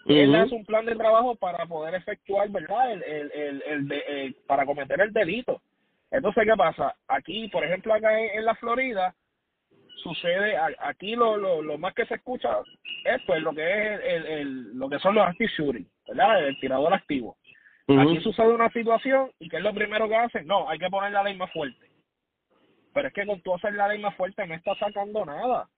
Él 0.05 0.33
hace 0.33 0.55
un 0.55 0.63
plan 0.63 0.85
de 0.85 0.95
trabajo 0.95 1.35
para 1.35 1.65
poder 1.65 1.95
efectuar, 1.95 2.47
¿verdad? 2.49 2.93
El, 2.93 3.03
el, 3.03 3.91
el, 3.91 4.33
para 4.47 4.65
cometer 4.65 5.01
el 5.01 5.11
delito. 5.11 5.61
Entonces, 6.09 6.45
¿qué 6.45 6.55
pasa? 6.55 6.95
Aquí, 7.09 7.49
por 7.49 7.65
ejemplo, 7.65 7.93
acá 7.93 8.17
en 8.17 8.45
la 8.45 8.55
Florida, 8.55 9.13
sucede 10.03 10.57
aquí 10.79 11.15
lo, 11.15 11.37
lo, 11.37 11.61
lo 11.61 11.77
más 11.77 11.93
que 11.93 12.05
se 12.05 12.15
escucha 12.15 12.59
es 13.05 13.21
pues 13.25 13.41
lo 13.41 13.53
que 13.53 13.63
es 13.63 14.01
el, 14.03 14.25
el, 14.25 14.77
lo 14.77 14.89
que 14.89 14.99
son 14.99 15.15
los 15.15 15.25
active 15.25 15.51
shooting 15.57 15.87
verdad 16.07 16.47
el 16.47 16.59
tirador 16.59 16.93
activo. 16.93 17.37
Aquí 17.89 18.19
sucede 18.19 18.49
una 18.49 18.69
situación 18.71 19.31
y 19.39 19.47
que 19.47 19.57
es 19.57 19.63
lo 19.63 19.73
primero 19.73 20.09
que 20.09 20.15
hacen 20.15 20.45
no 20.45 20.69
hay 20.69 20.77
que 20.77 20.89
poner 20.89 21.11
la 21.11 21.23
ley 21.23 21.37
más 21.37 21.51
fuerte. 21.53 21.89
Pero 22.93 23.07
es 23.07 23.13
que 23.13 23.25
con 23.25 23.41
tú 23.41 23.53
hacer 23.53 23.73
la 23.73 23.87
ley 23.87 23.99
más 23.99 24.15
fuerte 24.15 24.45
no 24.45 24.53
está 24.53 24.75
sacando 24.75 25.25
nada. 25.25 25.69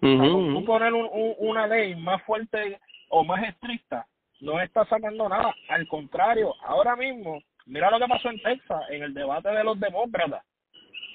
Con 0.00 0.54
tú 0.54 0.64
poner 0.64 0.92
un, 0.92 1.08
una 1.38 1.66
ley 1.66 1.94
más 1.94 2.22
fuerte 2.24 2.80
o 3.10 3.24
más 3.24 3.42
estricta 3.44 4.06
no 4.40 4.60
está 4.60 4.84
sacando 4.86 5.28
nada. 5.28 5.54
Al 5.68 5.86
contrario 5.86 6.52
ahora 6.64 6.96
mismo 6.96 7.40
mira 7.66 7.90
lo 7.90 7.98
que 8.00 8.08
pasó 8.08 8.30
en 8.30 8.40
Texas 8.42 8.82
en 8.90 9.04
el 9.04 9.14
debate 9.14 9.48
de 9.50 9.64
los 9.64 9.78
demócratas 9.78 10.44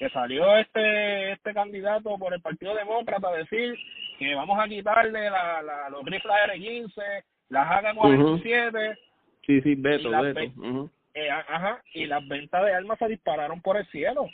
que 0.01 0.09
salió 0.09 0.57
este 0.57 1.33
este 1.33 1.53
candidato 1.53 2.17
por 2.17 2.33
el 2.33 2.41
Partido 2.41 2.73
Demócrata 2.73 3.29
a 3.29 3.37
decir 3.37 3.77
que 4.17 4.33
vamos 4.33 4.57
a 4.59 4.67
quitarle 4.67 5.29
la, 5.29 5.61
la, 5.61 5.89
los 5.91 6.03
rifles 6.03 6.33
R-15, 6.47 7.23
las 7.49 7.71
AK-47. 7.71 8.97
Sí, 9.45 9.61
sí, 9.61 9.75
Beto, 9.75 10.09
Beto. 10.09 10.89
Eh, 11.13 11.29
ajá, 11.29 11.83
y 11.93 12.07
las 12.07 12.27
ventas 12.27 12.65
de 12.65 12.73
armas 12.73 12.97
se 12.97 13.09
dispararon 13.09 13.61
por 13.61 13.77
el 13.77 13.85
cielo. 13.87 14.27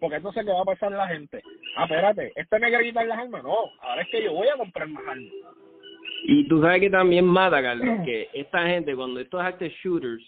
Porque 0.00 0.16
entonces, 0.16 0.42
¿qué 0.42 0.52
va 0.52 0.62
a 0.62 0.64
pasar 0.64 0.92
la 0.92 1.08
gente? 1.08 1.42
Ah, 1.76 1.84
espérate, 1.84 2.32
¿este 2.34 2.58
me 2.58 2.68
quiere 2.68 2.84
quitar 2.84 3.06
las 3.06 3.18
armas? 3.18 3.42
No, 3.42 3.56
ahora 3.82 4.00
es 4.00 4.08
que 4.08 4.24
yo 4.24 4.32
voy 4.32 4.48
a 4.48 4.56
comprar 4.56 4.88
más 4.88 5.06
armas. 5.06 5.32
Y 6.24 6.48
tú 6.48 6.62
sabes 6.62 6.80
que 6.80 6.88
también 6.88 7.26
mata, 7.26 7.60
Carlos, 7.60 7.86
que 8.06 8.30
esta 8.32 8.66
gente, 8.66 8.96
cuando 8.96 9.20
estos 9.20 9.42
active 9.42 9.74
shooters, 9.82 10.24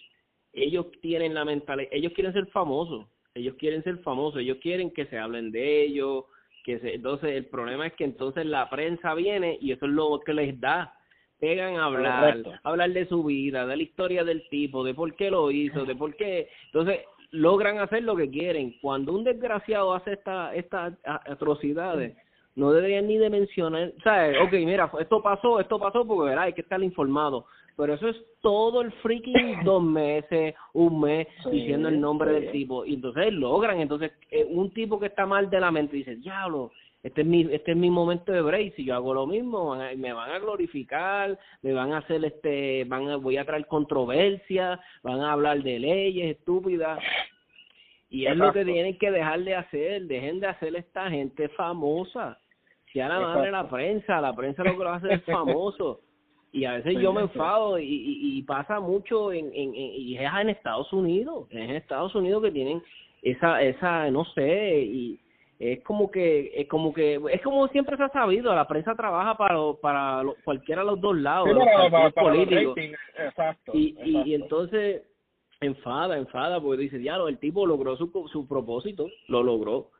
ellos 0.52 0.84
tienen 1.00 1.32
la 1.32 1.46
mentalidad, 1.46 1.88
ellos 1.92 2.12
quieren 2.12 2.34
ser 2.34 2.44
famosos 2.48 3.06
ellos 3.34 3.54
quieren 3.58 3.82
ser 3.82 3.98
famosos, 3.98 4.40
ellos 4.40 4.58
quieren 4.60 4.90
que 4.90 5.06
se 5.06 5.18
hablen 5.18 5.50
de 5.50 5.82
ellos, 5.82 6.24
que 6.64 6.78
se, 6.78 6.94
entonces 6.94 7.30
el 7.30 7.46
problema 7.46 7.86
es 7.86 7.94
que 7.94 8.04
entonces 8.04 8.46
la 8.46 8.68
prensa 8.68 9.14
viene 9.14 9.58
y 9.60 9.72
eso 9.72 9.86
es 9.86 9.92
lo 9.92 10.20
que 10.20 10.34
les 10.34 10.60
da, 10.60 10.94
pegan 11.40 11.76
a 11.76 11.86
hablar, 11.86 12.60
hablar 12.62 12.90
de 12.90 13.06
su 13.06 13.24
vida, 13.24 13.66
de 13.66 13.76
la 13.76 13.82
historia 13.82 14.22
del 14.22 14.48
tipo, 14.48 14.84
de 14.84 14.94
por 14.94 15.14
qué 15.16 15.30
lo 15.30 15.50
hizo, 15.50 15.84
de 15.84 15.96
por 15.96 16.14
qué, 16.14 16.48
entonces 16.66 17.00
logran 17.30 17.78
hacer 17.78 18.02
lo 18.04 18.14
que 18.14 18.30
quieren. 18.30 18.76
Cuando 18.80 19.12
un 19.12 19.24
desgraciado 19.24 19.94
hace 19.94 20.12
esta, 20.12 20.54
estas 20.54 20.94
atrocidades, 21.04 22.14
no 22.54 22.70
deberían 22.70 23.08
ni 23.08 23.16
de 23.16 23.30
mencionar, 23.30 23.92
¿sabes? 24.04 24.36
Ok, 24.42 24.52
mira, 24.52 24.92
esto 25.00 25.22
pasó, 25.22 25.58
esto 25.58 25.78
pasó 25.78 26.06
porque 26.06 26.28
verá, 26.28 26.42
hay 26.42 26.52
que 26.52 26.60
estar 26.60 26.82
informado 26.82 27.46
pero 27.76 27.94
eso 27.94 28.08
es 28.08 28.16
todo 28.40 28.82
el 28.82 28.92
freaking 28.92 29.34
dos 29.64 29.82
meses, 29.82 30.54
un 30.72 31.00
mes 31.00 31.26
diciendo 31.50 31.88
el 31.88 32.00
nombre 32.00 32.32
del 32.32 32.52
tipo. 32.52 32.84
Y 32.84 32.94
entonces 32.94 33.32
logran, 33.32 33.80
entonces 33.80 34.12
eh, 34.30 34.46
un 34.48 34.72
tipo 34.72 34.98
que 34.98 35.06
está 35.06 35.26
mal 35.26 35.48
de 35.50 35.60
la 35.60 35.70
mente 35.70 35.96
dice, 35.96 36.16
diablo, 36.16 36.72
este 37.02 37.22
es 37.22 37.26
mi 37.26 37.42
este 37.52 37.72
es 37.72 37.76
mi 37.76 37.90
momento 37.90 38.30
de 38.30 38.42
break, 38.42 38.76
si 38.76 38.84
yo 38.84 38.94
hago 38.94 39.12
lo 39.12 39.26
mismo 39.26 39.76
me 39.96 40.12
van 40.12 40.30
a 40.30 40.38
glorificar, 40.38 41.36
me 41.62 41.72
van 41.72 41.92
a 41.92 41.98
hacer 41.98 42.24
este 42.24 42.84
van 42.84 43.08
a, 43.08 43.16
voy 43.16 43.38
a 43.38 43.44
traer 43.44 43.66
controversia, 43.66 44.78
van 45.02 45.20
a 45.20 45.32
hablar 45.32 45.62
de 45.62 45.80
leyes 45.80 46.36
estúpidas. 46.36 47.00
Y 48.08 48.26
es 48.26 48.36
lo 48.36 48.52
que 48.52 48.64
tienen 48.64 48.98
que 48.98 49.10
dejar 49.10 49.40
de 49.40 49.56
hacer, 49.56 50.02
dejen 50.02 50.38
de 50.38 50.46
hacer 50.46 50.76
esta 50.76 51.10
gente 51.10 51.48
famosa. 51.48 52.38
Si 52.92 53.00
a 53.00 53.08
la 53.08 53.18
madre 53.18 53.50
la 53.50 53.68
prensa, 53.68 54.20
la 54.20 54.36
prensa 54.36 54.62
lo 54.62 54.76
que 54.76 54.84
lo 54.84 54.90
hace 54.90 55.14
es 55.14 55.24
famoso 55.24 56.00
y 56.52 56.66
a 56.66 56.74
veces 56.74 57.00
yo 57.00 57.14
me 57.14 57.22
enfado 57.22 57.78
y, 57.78 57.86
y, 57.88 58.42
pasa 58.42 58.78
mucho 58.78 59.32
en, 59.32 59.50
en, 59.54 59.74
y 59.74 60.16
es 60.16 60.30
en 60.40 60.50
Estados 60.50 60.92
Unidos 60.92 61.46
es 61.50 61.56
en 61.58 61.76
Estados 61.76 62.14
Unidos 62.14 62.42
que 62.42 62.50
tienen 62.50 62.82
esa 63.22 63.62
esa 63.62 64.10
no 64.10 64.24
sé 64.26 64.82
y 64.82 65.18
es 65.58 65.82
como 65.82 66.10
que 66.10 66.52
es 66.54 66.68
como 66.68 66.92
que 66.92 67.18
es 67.32 67.40
como 67.40 67.68
siempre 67.68 67.96
se 67.96 68.02
ha 68.02 68.10
sabido 68.10 68.54
la 68.54 68.68
prensa 68.68 68.94
trabaja 68.94 69.36
para 69.38 69.56
para 69.80 70.22
cualquiera 70.44 70.82
de 70.82 70.88
los 70.88 71.00
dos 71.00 71.16
lados 71.16 71.48
los 71.48 72.12
políticos. 72.12 72.76
y, 73.72 73.96
y 74.04 74.34
entonces 74.34 75.02
enfada 75.60 76.18
enfada 76.18 76.60
porque 76.60 76.82
dice 76.82 76.98
diablo 76.98 77.28
el 77.28 77.38
tipo 77.38 77.64
logró 77.64 77.96
su 77.96 78.10
su 78.30 78.46
propósito 78.46 79.08
lo 79.28 79.42
logró 79.42 79.90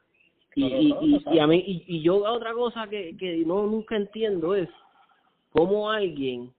y, 0.54 0.64
y, 0.66 1.22
y, 1.32 1.38
a 1.38 1.46
mí 1.46 1.64
y, 1.66 1.84
y 1.86 2.02
yo 2.02 2.16
otra 2.30 2.52
cosa 2.52 2.86
que 2.88 3.16
que 3.16 3.38
no 3.46 3.66
nunca 3.66 3.96
entiendo 3.96 4.54
es 4.54 4.68
cómo 5.52 5.90
alguien 5.90 6.50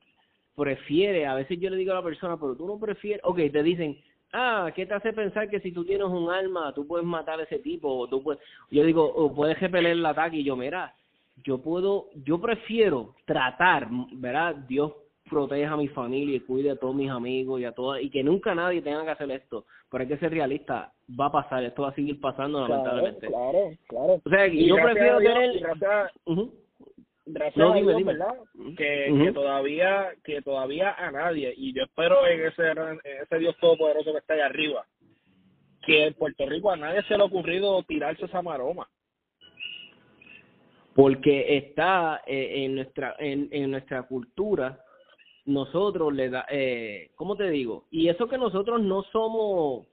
prefiere, 0.55 1.25
a 1.25 1.35
veces 1.35 1.59
yo 1.59 1.69
le 1.69 1.77
digo 1.77 1.91
a 1.91 1.95
la 1.95 2.03
persona, 2.03 2.37
pero 2.37 2.55
tú 2.55 2.67
no 2.67 2.79
prefieres, 2.79 3.21
ok, 3.23 3.37
te 3.51 3.63
dicen, 3.63 3.97
ah, 4.33 4.71
¿qué 4.75 4.85
te 4.85 4.93
hace 4.93 5.13
pensar 5.13 5.49
que 5.49 5.59
si 5.59 5.71
tú 5.71 5.83
tienes 5.83 6.07
un 6.07 6.29
arma, 6.29 6.73
tú 6.73 6.85
puedes 6.85 7.05
matar 7.05 7.39
a 7.39 7.43
ese 7.43 7.59
tipo? 7.59 7.89
O 7.89 8.07
tú 8.07 8.21
puedes, 8.21 8.41
yo 8.69 8.83
digo, 8.83 9.03
o 9.03 9.33
puedes 9.33 9.59
repeler 9.59 9.93
el 9.93 10.05
ataque 10.05 10.37
y 10.37 10.43
yo, 10.43 10.55
mira, 10.55 10.93
yo 11.43 11.59
puedo, 11.59 12.09
yo 12.23 12.39
prefiero 12.39 13.15
tratar, 13.25 13.87
¿verdad? 14.13 14.55
Dios 14.67 14.93
proteja 15.29 15.73
a 15.73 15.77
mi 15.77 15.87
familia 15.87 16.35
y 16.35 16.41
cuide 16.41 16.71
a 16.71 16.75
todos 16.75 16.93
mis 16.93 17.09
amigos 17.09 17.59
y 17.59 17.65
a 17.65 17.71
todas, 17.71 18.01
y 18.03 18.09
que 18.09 18.23
nunca 18.23 18.53
nadie 18.53 18.81
tenga 18.81 19.03
que 19.03 19.11
hacer 19.11 19.31
esto, 19.31 19.65
pero 19.89 20.03
hay 20.03 20.07
que 20.07 20.17
ser 20.17 20.31
realista, 20.31 20.91
va 21.19 21.27
a 21.27 21.31
pasar, 21.31 21.63
esto 21.63 21.83
va 21.83 21.89
a 21.89 21.95
seguir 21.95 22.19
pasando 22.19 22.67
lamentablemente. 22.67 23.27
Claro, 23.27 23.71
claro. 23.87 24.21
O 24.23 24.29
sea, 24.29 24.47
y 24.47 24.67
yo 24.67 24.75
prefiero 24.75 25.17
tener 25.17 25.59
gracias 25.59 26.11
a 27.25 27.73
Dios, 27.75 28.03
¿verdad? 28.03 28.35
Que, 28.77 29.13
que 29.23 29.31
todavía 29.31 30.11
que 30.23 30.41
todavía 30.41 30.93
a 30.93 31.11
nadie 31.11 31.53
y 31.55 31.73
yo 31.73 31.83
espero 31.83 32.25
en 32.27 32.45
ese 32.45 32.71
en 32.71 32.99
ese 33.21 33.39
Dios 33.39 33.55
todopoderoso 33.59 34.11
que 34.11 34.17
está 34.19 34.33
ahí 34.33 34.41
arriba 34.41 34.85
que 35.85 36.07
en 36.07 36.13
Puerto 36.13 36.45
Rico 36.45 36.71
a 36.71 36.77
nadie 36.77 37.01
se 37.03 37.15
le 37.15 37.23
ha 37.23 37.25
ocurrido 37.25 37.81
tirarse 37.83 38.25
esa 38.25 38.41
maroma 38.41 38.89
porque 40.93 41.57
está 41.57 42.21
eh, 42.27 42.65
en 42.65 42.75
nuestra 42.75 43.15
en, 43.19 43.47
en 43.51 43.71
nuestra 43.71 44.03
cultura 44.03 44.83
nosotros 45.45 46.13
le 46.13 46.29
da, 46.29 46.45
eh, 46.49 47.11
¿cómo 47.15 47.35
te 47.35 47.49
digo? 47.49 47.85
Y 47.91 48.07
eso 48.09 48.27
que 48.27 48.37
nosotros 48.37 48.81
no 48.81 49.03
somos 49.11 49.85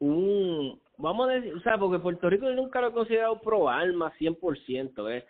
un, 0.00 0.80
vamos 0.98 1.28
a 1.28 1.32
decir, 1.32 1.54
o 1.54 1.60
sea, 1.60 1.78
porque 1.78 1.98
Puerto 1.98 2.28
Rico 2.28 2.50
nunca 2.50 2.80
lo 2.80 2.88
he 2.88 2.92
considerado 2.92 3.40
pro 3.40 3.68
alma 3.68 4.12
100%, 4.18 5.10
¿eh? 5.10 5.24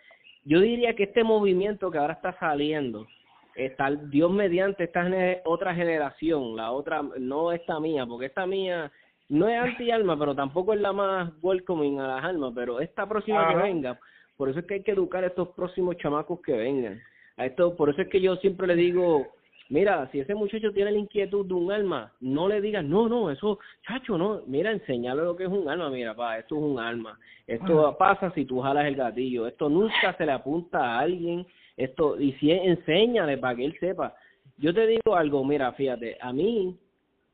Yo 0.45 0.59
diría 0.59 0.95
que 0.95 1.03
este 1.03 1.23
movimiento 1.23 1.89
que 1.89 1.97
ahora 1.97 2.13
está 2.13 2.37
saliendo, 2.37 3.07
está 3.55 3.91
Dios 3.91 4.31
mediante 4.31 4.85
esta 4.85 5.05
otra 5.45 5.73
generación, 5.73 6.55
la 6.55 6.71
otra, 6.71 7.01
no 7.19 7.51
esta 7.51 7.79
mía, 7.79 8.05
porque 8.05 8.25
esta 8.25 8.45
mía 8.45 8.91
no 9.29 9.47
es 9.47 9.59
anti-alma, 9.59 10.17
pero 10.17 10.35
tampoco 10.35 10.73
es 10.73 10.81
la 10.81 10.91
más 10.91 11.31
welcoming 11.41 11.99
a 11.99 12.07
las 12.07 12.23
almas, 12.25 12.51
pero 12.53 12.79
esta 12.79 13.07
próxima 13.07 13.47
que 13.49 13.55
venga, 13.55 13.99
por 14.35 14.49
eso 14.49 14.59
es 14.59 14.65
que 14.65 14.75
hay 14.75 14.83
que 14.83 14.91
educar 14.91 15.23
a 15.23 15.27
estos 15.27 15.49
próximos 15.49 15.97
chamacos 15.97 16.41
que 16.41 16.53
vengan. 16.53 17.01
A 17.37 17.45
esto, 17.45 17.75
por 17.75 17.89
eso 17.89 18.01
es 18.01 18.09
que 18.09 18.21
yo 18.21 18.35
siempre 18.37 18.67
le 18.67 18.75
digo, 18.75 19.27
mira, 19.73 20.07
si 20.11 20.19
ese 20.19 20.35
muchacho 20.35 20.71
tiene 20.71 20.91
la 20.91 20.99
inquietud 20.99 21.47
de 21.47 21.53
un 21.55 21.71
alma, 21.71 22.13
no 22.19 22.47
le 22.47 22.61
digas, 22.61 22.85
no, 22.85 23.09
no, 23.09 23.31
eso, 23.31 23.57
chacho, 23.87 24.19
no, 24.19 24.43
mira, 24.45 24.69
enseñale 24.69 25.23
lo 25.23 25.35
que 25.35 25.45
es 25.45 25.49
un 25.49 25.67
alma, 25.67 25.89
mira, 25.89 26.13
pa, 26.13 26.37
esto 26.37 26.55
es 26.55 26.61
un 26.61 26.79
alma, 26.79 27.17
esto 27.47 27.87
ah. 27.87 27.97
pasa 27.97 28.31
si 28.35 28.45
tú 28.45 28.61
jalas 28.61 28.85
el 28.85 28.95
gatillo, 28.95 29.47
esto 29.47 29.69
nunca 29.69 30.15
se 30.15 30.27
le 30.27 30.31
apunta 30.31 30.77
a 30.77 30.99
alguien, 30.99 31.47
esto, 31.75 32.21
y 32.21 32.33
si 32.33 32.51
enséñale 32.51 33.39
para 33.39 33.55
que 33.55 33.65
él 33.65 33.75
sepa. 33.79 34.13
Yo 34.57 34.75
te 34.75 34.85
digo 34.85 35.15
algo, 35.15 35.43
mira, 35.43 35.71
fíjate, 35.73 36.17
a 36.21 36.31
mí, 36.31 36.77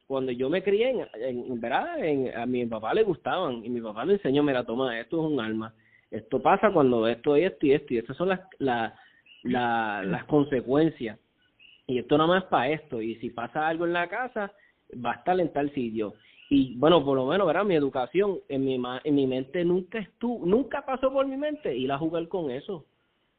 cuando 0.07 0.31
yo 0.31 0.49
me 0.49 0.63
crié, 0.63 0.91
en, 0.91 1.51
en 1.51 1.59
verdad, 1.59 1.97
a 2.41 2.45
mi 2.45 2.65
papá 2.67 2.93
le 2.93 3.03
gustaban, 3.03 3.65
y 3.65 3.69
mi 3.69 3.81
papá 3.81 4.05
le 4.05 4.13
enseñó, 4.13 4.43
mira, 4.43 4.63
toma, 4.63 4.97
esto 4.97 5.19
es 5.19 5.29
un 5.33 5.41
alma, 5.41 5.73
esto 6.09 6.41
pasa 6.41 6.71
cuando 6.71 7.05
esto 7.05 7.35
y 7.35 7.43
esto 7.43 7.65
y 7.65 7.73
esto, 7.73 7.93
y 7.93 7.97
estas 7.97 8.15
son 8.15 8.29
las, 8.29 8.39
las, 8.59 8.93
las 9.43 10.23
consecuencias 10.23 11.19
y 11.89 11.97
esto 11.97 12.17
nada 12.17 12.27
más 12.27 12.43
para 12.45 12.69
esto, 12.69 13.01
y 13.01 13.15
si 13.15 13.31
pasa 13.31 13.67
algo 13.67 13.85
en 13.85 13.93
la 13.93 14.07
casa, 14.07 14.51
va 15.03 15.13
a 15.13 15.15
estar 15.15 15.39
en 15.39 15.51
tal 15.51 15.73
sitio. 15.73 16.13
Y 16.51 16.75
bueno, 16.77 17.03
por 17.03 17.17
lo 17.17 17.25
menos, 17.25 17.47
¿verdad? 17.47 17.63
Mi 17.63 17.75
educación 17.75 18.39
en 18.47 18.63
mi, 18.63 18.81
en 19.03 19.15
mi 19.15 19.25
mente 19.25 19.65
nunca 19.65 19.97
estuvo, 19.97 20.45
nunca 20.45 20.85
pasó 20.85 21.11
por 21.11 21.25
mi 21.27 21.35
mente 21.35 21.75
ir 21.75 21.91
a 21.91 21.97
jugar 21.97 22.27
con 22.27 22.51
eso. 22.51 22.85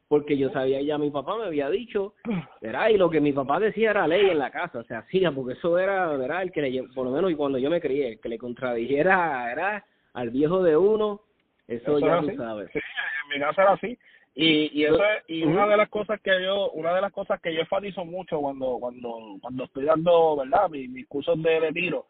Porque 0.09 0.37
yo 0.37 0.51
sabía 0.51 0.83
ya, 0.83 0.99
mi 0.99 1.11
papá 1.11 1.37
me 1.37 1.45
había 1.45 1.71
dicho, 1.71 2.15
¿verdad? 2.61 2.89
Y 2.89 2.97
lo 2.97 3.09
que 3.09 3.21
mi 3.21 3.33
papá 3.33 3.61
decía 3.61 3.91
era 3.91 4.09
ley 4.09 4.31
en 4.31 4.41
la 4.41 4.51
casa, 4.51 4.83
se 4.83 4.97
hacía, 4.97 5.31
porque 5.35 5.53
eso 5.53 5.79
era, 5.79 6.09
¿verdad? 6.17 6.43
El 6.43 6.51
que 6.51 6.63
le, 6.63 6.83
por 6.95 7.05
lo 7.05 7.13
menos 7.13 7.31
y 7.31 7.37
cuando 7.37 7.59
yo 7.59 7.71
me 7.71 7.81
crié, 7.81 8.09
el 8.09 8.21
que 8.21 8.29
le 8.29 8.39
contradijera, 8.39 9.53
era 9.53 9.85
al 10.15 10.31
viejo 10.31 10.65
de 10.65 10.77
uno, 10.77 11.21
eso, 11.69 12.01
ya 12.01 12.21
tú 12.21 12.35
sabes. 12.37 12.69
Sí, 12.73 12.81
en 12.81 13.39
mi 13.39 13.45
casa 13.45 13.63
era 13.63 13.73
así. 13.75 13.97
Y, 14.43 14.71
y 14.73 14.85
eso 14.87 14.99
y 15.29 15.43
una 15.43 15.67
de 15.67 15.77
las 15.77 15.91
cosas 15.91 16.19
que 16.23 16.31
yo 16.43 16.71
una 16.71 16.95
de 16.95 17.03
las 17.03 17.13
cosas 17.13 17.39
que 17.43 17.53
yo 17.53 17.61
enfatizo 17.61 18.07
mucho 18.07 18.41
cuando 18.41 18.79
cuando 18.81 19.37
cuando 19.39 19.65
estoy 19.65 19.85
dando 19.85 20.37
verdad 20.37 20.71
mis, 20.71 20.89
mis 20.89 21.07
cursos 21.09 21.43
de, 21.43 21.61
retiro 21.61 22.07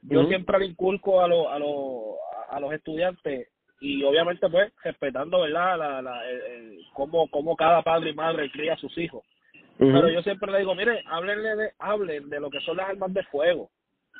yo 0.00 0.24
siempre 0.24 0.58
le 0.58 0.66
inculco 0.66 1.20
a 1.20 1.28
los 1.28 1.46
a 1.48 1.58
los 1.58 2.16
a 2.48 2.60
los 2.60 2.72
estudiantes 2.72 3.48
y 3.82 4.02
obviamente 4.04 4.48
pues 4.48 4.72
respetando 4.84 5.42
verdad 5.42 5.76
la, 5.76 6.00
la 6.00 6.30
el, 6.30 6.80
cómo 6.94 7.28
cómo 7.28 7.54
cada 7.54 7.82
padre 7.82 8.08
y 8.08 8.14
madre 8.14 8.50
cría 8.50 8.72
a 8.72 8.78
sus 8.78 8.96
hijos. 8.96 9.22
Pero 9.76 10.08
yo 10.08 10.22
siempre 10.22 10.50
le 10.50 10.60
digo 10.60 10.74
mire 10.74 11.02
háblenle 11.06 11.56
de 11.56 11.70
hablen 11.78 12.30
de 12.30 12.40
lo 12.40 12.48
que 12.48 12.60
son 12.60 12.78
las 12.78 12.88
armas 12.88 13.12
de 13.12 13.22
fuego. 13.24 13.68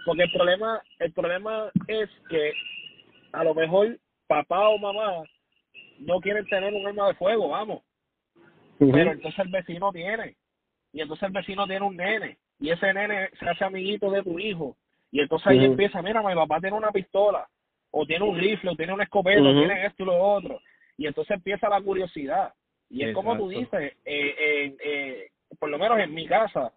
Porque 0.04 0.24
el 0.24 0.30
problema 0.30 0.82
el 0.98 1.12
problema 1.14 1.70
es 1.88 2.10
que 2.28 2.52
a 3.32 3.44
lo 3.44 3.54
mejor 3.54 3.96
papá 4.26 4.68
o 4.68 4.76
mamá 4.76 5.24
no 6.00 6.20
quieren 6.20 6.46
tener 6.46 6.72
un 6.72 6.86
arma 6.86 7.08
de 7.08 7.14
fuego, 7.14 7.48
vamos. 7.48 7.82
Pero 8.78 9.12
entonces 9.12 9.38
el 9.38 9.48
vecino 9.48 9.90
tiene. 9.92 10.36
Y 10.92 11.00
entonces 11.00 11.26
el 11.26 11.32
vecino 11.32 11.66
tiene 11.66 11.84
un 11.84 11.96
nene. 11.96 12.38
Y 12.58 12.70
ese 12.70 12.92
nene 12.92 13.30
se 13.38 13.48
hace 13.48 13.64
amiguito 13.64 14.10
de 14.10 14.22
tu 14.22 14.38
hijo. 14.38 14.76
Y 15.10 15.20
entonces 15.20 15.46
ahí 15.46 15.64
empieza, 15.64 16.02
mira, 16.02 16.22
mi 16.22 16.34
papá 16.34 16.60
tiene 16.60 16.76
una 16.76 16.90
pistola, 16.90 17.48
o 17.90 18.04
tiene 18.06 18.24
un 18.24 18.38
rifle, 18.38 18.70
o 18.70 18.76
tiene 18.76 18.92
un 18.92 19.00
escopeta, 19.00 19.40
o 19.40 19.52
tiene 19.52 19.86
esto 19.86 20.02
y 20.02 20.06
lo 20.06 20.18
otro. 20.18 20.60
Y 20.96 21.06
entonces 21.06 21.36
empieza 21.36 21.68
la 21.68 21.80
curiosidad. 21.80 22.52
Y 22.88 23.02
es 23.02 23.14
como 23.14 23.36
tú 23.36 23.48
dices, 23.48 23.94
eh, 24.04 24.76
eh, 24.84 25.28
por 25.58 25.68
lo 25.70 25.78
menos 25.78 25.98
en 25.98 26.12
mi 26.12 26.26
casa, 26.26 26.72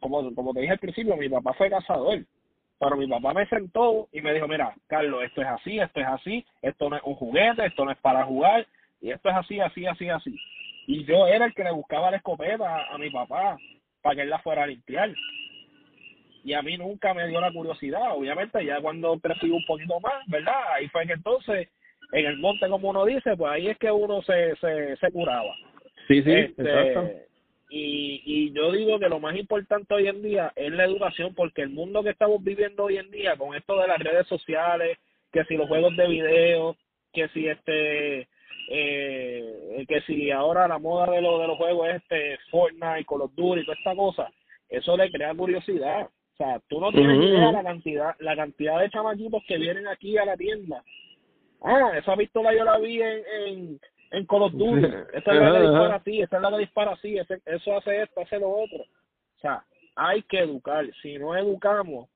como, 0.00 0.34
como 0.34 0.52
te 0.52 0.60
dije 0.60 0.72
al 0.72 0.78
principio, 0.78 1.16
mi 1.16 1.28
papá 1.28 1.52
fue 1.54 1.70
cazador. 1.70 2.24
Pero 2.80 2.96
mi 2.96 3.06
papá 3.06 3.34
me 3.34 3.46
sentó 3.46 4.08
y 4.10 4.22
me 4.22 4.32
dijo, 4.32 4.48
mira, 4.48 4.74
Carlos, 4.86 5.22
esto 5.22 5.42
es 5.42 5.48
así, 5.48 5.78
esto 5.78 6.00
es 6.00 6.06
así, 6.06 6.46
esto 6.62 6.88
no 6.88 6.96
es 6.96 7.02
un 7.04 7.14
juguete, 7.14 7.66
esto 7.66 7.84
no 7.84 7.90
es 7.90 7.98
para 7.98 8.24
jugar, 8.24 8.66
y 9.02 9.10
esto 9.10 9.28
es 9.28 9.36
así, 9.36 9.60
así, 9.60 9.84
así, 9.84 10.08
así. 10.08 10.34
Y 10.86 11.04
yo 11.04 11.26
era 11.26 11.44
el 11.44 11.54
que 11.54 11.62
le 11.62 11.72
buscaba 11.72 12.10
la 12.10 12.16
escopeta 12.16 12.86
a, 12.86 12.96
mi 12.96 13.10
papá 13.10 13.58
para 14.00 14.16
que 14.16 14.22
él 14.22 14.30
la 14.30 14.38
fuera 14.38 14.62
a 14.62 14.66
limpiar. 14.66 15.12
Y 16.42 16.54
a 16.54 16.62
mí 16.62 16.78
nunca 16.78 17.12
me 17.12 17.28
dio 17.28 17.38
la 17.38 17.52
curiosidad, 17.52 18.16
obviamente, 18.16 18.64
ya 18.64 18.80
cuando 18.80 19.20
crecí 19.20 19.50
un 19.50 19.64
poquito 19.66 20.00
más, 20.00 20.26
¿verdad? 20.26 20.62
Ahí 20.74 20.88
fue 20.88 21.06
que 21.06 21.12
entonces, 21.12 21.68
en 22.12 22.24
el 22.24 22.38
monte, 22.38 22.66
como 22.66 22.88
uno 22.88 23.04
dice, 23.04 23.36
pues 23.36 23.52
ahí 23.52 23.68
es 23.68 23.76
que 23.76 23.90
uno 23.92 24.22
se, 24.22 24.56
se, 24.56 24.96
se 24.96 25.12
curaba. 25.12 25.54
Sí, 26.08 26.22
sí, 26.22 26.32
este, 26.32 26.62
exacto 26.62 27.29
y, 27.70 28.20
y 28.24 28.52
yo 28.52 28.72
digo 28.72 28.98
que 28.98 29.08
lo 29.08 29.20
más 29.20 29.36
importante 29.36 29.94
hoy 29.94 30.08
en 30.08 30.22
día 30.22 30.52
es 30.56 30.72
la 30.72 30.84
educación, 30.84 31.34
porque 31.34 31.62
el 31.62 31.70
mundo 31.70 32.02
que 32.02 32.10
estamos 32.10 32.42
viviendo 32.42 32.84
hoy 32.84 32.98
en 32.98 33.10
día, 33.10 33.36
con 33.36 33.54
esto 33.54 33.78
de 33.78 33.86
las 33.86 33.98
redes 33.98 34.26
sociales, 34.26 34.98
que 35.32 35.44
si 35.44 35.56
los 35.56 35.68
juegos 35.68 35.96
de 35.96 36.08
video, 36.08 36.76
que 37.12 37.28
si 37.28 37.46
este, 37.46 38.28
eh, 38.70 39.84
que 39.88 40.00
si 40.02 40.30
ahora 40.32 40.66
la 40.66 40.78
moda 40.78 41.10
de, 41.12 41.22
lo, 41.22 41.38
de 41.38 41.46
los 41.46 41.56
juegos 41.56 41.88
es 41.88 41.96
este 42.02 42.38
Fortnite, 42.50 43.04
Call 43.04 43.22
of 43.22 43.34
Duty, 43.34 43.64
toda 43.64 43.78
esta 43.78 43.94
cosa, 43.94 44.30
eso 44.68 44.96
le 44.96 45.10
crea 45.10 45.34
curiosidad. 45.34 46.06
O 46.06 46.36
sea, 46.36 46.60
tú 46.68 46.80
no 46.80 46.90
tienes 46.90 47.18
idea 47.22 47.52
la 47.52 47.62
cantidad, 47.62 48.16
la 48.18 48.34
cantidad 48.34 48.80
de 48.80 48.90
chamaquitos 48.90 49.42
que 49.46 49.58
vienen 49.58 49.86
aquí 49.86 50.16
a 50.18 50.24
la 50.24 50.36
tienda. 50.36 50.82
Ah, 51.62 51.92
esa 51.96 52.16
pistola 52.16 52.54
yo 52.54 52.64
la 52.64 52.78
vi 52.78 53.02
en, 53.02 53.22
en 53.46 53.80
en 54.10 54.26
Call 54.26 54.42
of 54.42 54.52
Duty. 54.52 54.86
Esta 55.14 55.34
es 55.34 55.40
la 55.40 55.52
que 55.52 55.60
dispara 55.60 55.94
así, 55.96 56.20
esta 56.20 56.36
es 56.36 56.42
la 56.42 56.50
que 56.50 56.58
dispara 56.58 56.92
así, 56.92 57.16
eso 57.18 57.76
hace 57.76 58.02
esto, 58.02 58.20
hace 58.20 58.38
lo 58.38 58.50
otro. 58.50 58.78
O 58.82 59.40
sea, 59.40 59.64
hay 59.96 60.22
que 60.22 60.40
educar. 60.40 60.84
Si 61.02 61.18
no 61.18 61.36
educamos, 61.36 62.08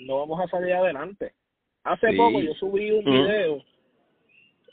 no 0.00 0.18
vamos 0.20 0.40
a 0.40 0.48
salir 0.48 0.72
adelante. 0.72 1.32
Hace 1.84 2.14
poco 2.14 2.40
yo 2.40 2.54
subí 2.54 2.90
un 2.90 3.04
video, 3.04 3.62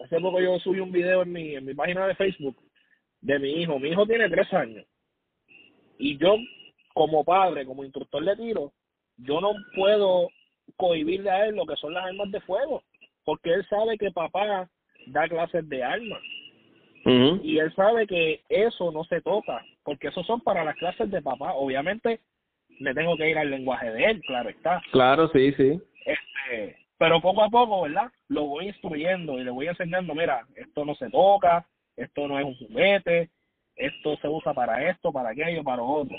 hace 0.04 0.20
poco 0.20 0.39
yo 0.39 0.58
subí 0.60 0.80
un 0.80 0.91
video 0.91 1.24
en 1.24 1.32
mi, 1.32 1.56
en 1.56 1.65
mi 1.65 1.74
página 1.74 2.08
de 2.08 2.15
Facebook 2.15 2.56
de 3.20 3.38
mi 3.38 3.50
hijo. 3.62 3.80
Mi 3.80 3.89
hijo 3.89 4.06
tiene 4.06 4.30
tres 4.30 4.52
años. 4.54 4.86
Y 5.98 6.17
yo, 6.17 6.36
como 6.94 7.24
padre, 7.24 7.65
como 7.65 7.84
instructor 7.84 8.24
de 8.24 8.36
tiro, 8.36 8.74
yo 9.17 9.39
no 9.39 9.54
puedo 9.76 10.30
cohibirle 10.78 11.30
a 11.30 11.46
él 11.46 11.56
lo 11.56 11.65
que 11.65 11.76
son 11.76 11.94
las 11.94 12.06
armas 12.06 12.32
de 12.32 12.41
fuego. 12.41 12.82
Porque 13.24 13.54
él 13.54 13.65
sabe 13.70 13.98
que 13.98 14.10
papá 14.12 14.70
da 15.08 15.28
clases 15.28 15.68
de 15.68 15.84
armas. 15.84 16.22
Y 17.04 17.58
él 17.58 17.74
sabe 17.76 18.06
que 18.06 18.42
eso 18.48 18.92
no 18.92 19.04
se 19.06 19.22
toca, 19.22 19.66
porque 19.84 20.10
eso 20.10 20.24
son 20.24 20.42
para 20.42 20.64
las 20.64 20.76
clases 20.76 21.10
de 21.10 21.22
papá. 21.22 21.54
Obviamente, 21.54 22.20
me 22.80 22.94
tengo 22.94 23.18
que 23.18 23.30
ir 23.30 23.38
al 23.38 23.50
lenguaje 23.50 23.92
de 23.92 24.04
él, 24.06 24.22
claro 24.22 24.50
está. 24.50 24.82
Claro, 24.92 25.28
sí, 25.30 25.52
sí. 25.54 25.82
Este, 26.06 26.78
pero 26.98 27.20
poco 27.20 27.44
a 27.44 27.50
poco, 27.50 27.82
¿verdad? 27.82 28.12
Lo 28.28 28.46
voy 28.46 28.68
instruyendo 28.68 29.40
y 29.40 29.44
le 29.44 29.52
voy 29.52 29.68
enseñando, 29.68 30.14
mira, 30.14 30.46
esto 30.56 30.86
no 30.86 30.94
se 30.96 31.10
toca, 31.10 31.66
esto 31.98 32.28
no 32.28 32.40
es 32.40 32.46
un 32.46 32.56
juguete, 32.56 33.30
esto 33.76 34.18
se 34.18 34.28
usa 34.28 34.54
para 34.54 34.90
esto, 34.90 35.12
para 35.12 35.30
aquello, 35.30 35.64
para 35.64 35.82
otro. 35.82 36.16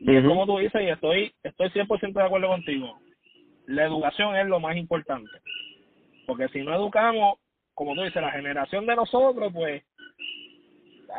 Y 0.00 0.16
es 0.16 0.24
como 0.24 0.46
tú 0.46 0.58
dices, 0.58 0.82
y 0.82 0.88
estoy, 0.88 1.32
estoy 1.42 1.68
100% 1.70 2.12
de 2.12 2.22
acuerdo 2.22 2.48
contigo. 2.48 2.98
La 3.66 3.84
educación 3.84 4.36
es 4.36 4.46
lo 4.46 4.60
más 4.60 4.76
importante. 4.76 5.30
Porque 6.26 6.48
si 6.48 6.62
no 6.62 6.74
educamos, 6.74 7.38
como 7.74 7.94
tú 7.94 8.02
dices, 8.02 8.22
la 8.22 8.30
generación 8.30 8.86
de 8.86 8.96
nosotros, 8.96 9.52
pues, 9.52 9.82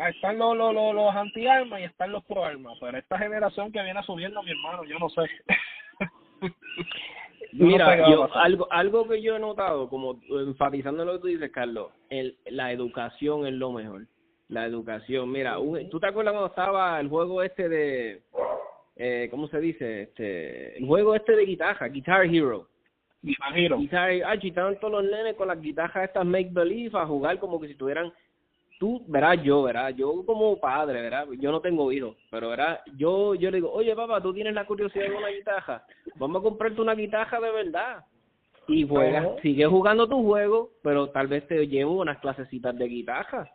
están 0.10 0.38
los, 0.38 0.58
los, 0.58 0.74
los, 0.74 1.16
anti-armas 1.16 1.82
y 1.82 1.84
están 1.84 2.12
los 2.12 2.24
pro-armas, 2.26 2.78
pero 2.80 2.98
esta 2.98 3.18
generación 3.18 3.72
que 3.72 3.82
viene 3.82 4.02
subiendo, 4.04 4.44
mi 4.44 4.52
hermano, 4.52 4.84
yo 4.84 5.00
no 5.00 5.10
sé. 5.10 5.22
Mira, 7.54 8.10
yo, 8.10 8.36
algo, 8.36 8.68
algo 8.72 9.08
que 9.08 9.22
yo 9.22 9.38
he 9.38 9.40
notado, 9.40 9.88
como 9.88 10.20
enfatizando 10.30 11.06
lo 11.06 11.14
que 11.14 11.20
tú 11.20 11.28
dices, 11.28 11.52
Carlos, 11.52 11.92
el, 12.10 12.38
la 12.48 12.72
educación 12.72 13.48
es 13.48 13.54
lo 13.54 13.72
mejor. 13.72 14.08
La 14.50 14.66
educación, 14.66 15.32
mira, 15.32 15.56
¿tú 15.90 16.00
te 16.00 16.08
acuerdas 16.08 16.34
cuando 16.34 16.50
estaba 16.50 17.00
el 17.00 17.10
juego 17.10 17.42
este 17.42 17.68
de, 17.68 18.22
eh, 18.96 19.28
¿cómo 19.32 19.48
se 19.48 19.60
dice? 19.60 20.04
Este, 20.04 20.78
el 20.78 20.86
juego 20.86 21.16
este 21.16 21.36
de 21.36 21.46
guitarra, 21.46 21.88
Guitar 21.88 22.26
Hero 22.26 22.68
Y 23.26 24.48
estaban 24.48 24.80
todos 24.80 24.94
los 24.94 25.04
nenes 25.04 25.36
con 25.36 25.48
las 25.48 25.60
guitarras 25.60 26.06
estas 26.06 26.26
make 26.26 26.50
believe 26.52 26.98
a 26.98 27.06
jugar 27.06 27.40
como 27.40 27.60
que 27.60 27.68
si 27.68 27.76
tuvieran 27.76 28.14
tú 28.80 29.02
verás 29.08 29.42
yo, 29.42 29.64
verás, 29.64 29.96
yo 29.96 30.26
como 30.26 30.60
padre, 30.60 31.02
verás, 31.02 31.28
yo 31.40 31.52
no 31.52 31.62
tengo 31.62 31.92
hijos, 31.92 32.16
pero 32.30 32.50
verás, 32.50 32.80
yo 32.98 33.34
yo 33.36 33.50
le 33.50 33.58
digo, 33.58 33.72
"Oye, 33.72 33.96
papá, 33.96 34.22
tú 34.22 34.34
tienes 34.34 34.54
la 34.54 34.66
curiosidad 34.66 35.06
de 35.06 35.16
una 35.16 35.30
guitarra, 35.30 35.86
vamos 36.16 36.42
a 36.42 36.44
comprarte 36.44 36.82
una 36.82 36.94
guitarra 36.94 37.40
de 37.40 37.52
verdad." 37.52 38.04
Y 38.68 38.88
juega, 38.88 39.36
sigue 39.42 39.66
jugando 39.66 40.08
tu 40.08 40.24
juego, 40.24 40.72
pero 40.82 41.10
tal 41.10 41.28
vez 41.28 41.48
te 41.48 41.68
llevo 41.68 42.02
unas 42.02 42.18
clasecitas 42.18 42.76
de 42.78 42.88
guitarra. 42.88 43.50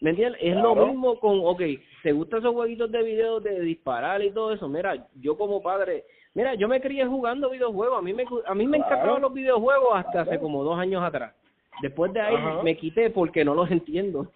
¿Me 0.00 0.10
entiendes? 0.10 0.40
Es 0.42 0.56
lo 0.56 0.74
mismo 0.74 1.18
con, 1.18 1.40
ok, 1.42 1.62
¿te 2.02 2.12
gustan 2.12 2.40
esos 2.40 2.54
jueguitos 2.54 2.90
de 2.90 3.02
video 3.02 3.40
de 3.40 3.60
disparar 3.60 4.22
y 4.22 4.30
todo 4.30 4.52
eso? 4.52 4.68
Mira, 4.68 5.08
yo 5.14 5.36
como 5.36 5.62
padre, 5.62 6.04
mira, 6.34 6.54
yo 6.54 6.68
me 6.68 6.80
crié 6.80 7.06
jugando 7.06 7.50
videojuegos, 7.50 7.98
a 7.98 8.02
mí 8.02 8.12
me, 8.12 8.24
a 8.46 8.54
mí 8.54 8.66
me 8.66 8.78
encantaban 8.78 9.22
los 9.22 9.32
videojuegos 9.32 9.94
hasta 9.94 10.22
hace 10.22 10.38
como 10.38 10.64
dos 10.64 10.78
años 10.78 11.02
atrás. 11.02 11.34
Después 11.80 12.12
de 12.12 12.20
ahí 12.20 12.36
me 12.62 12.76
quité 12.76 13.10
porque 13.10 13.44
no 13.44 13.54
los 13.54 13.70
entiendo. 13.70 14.30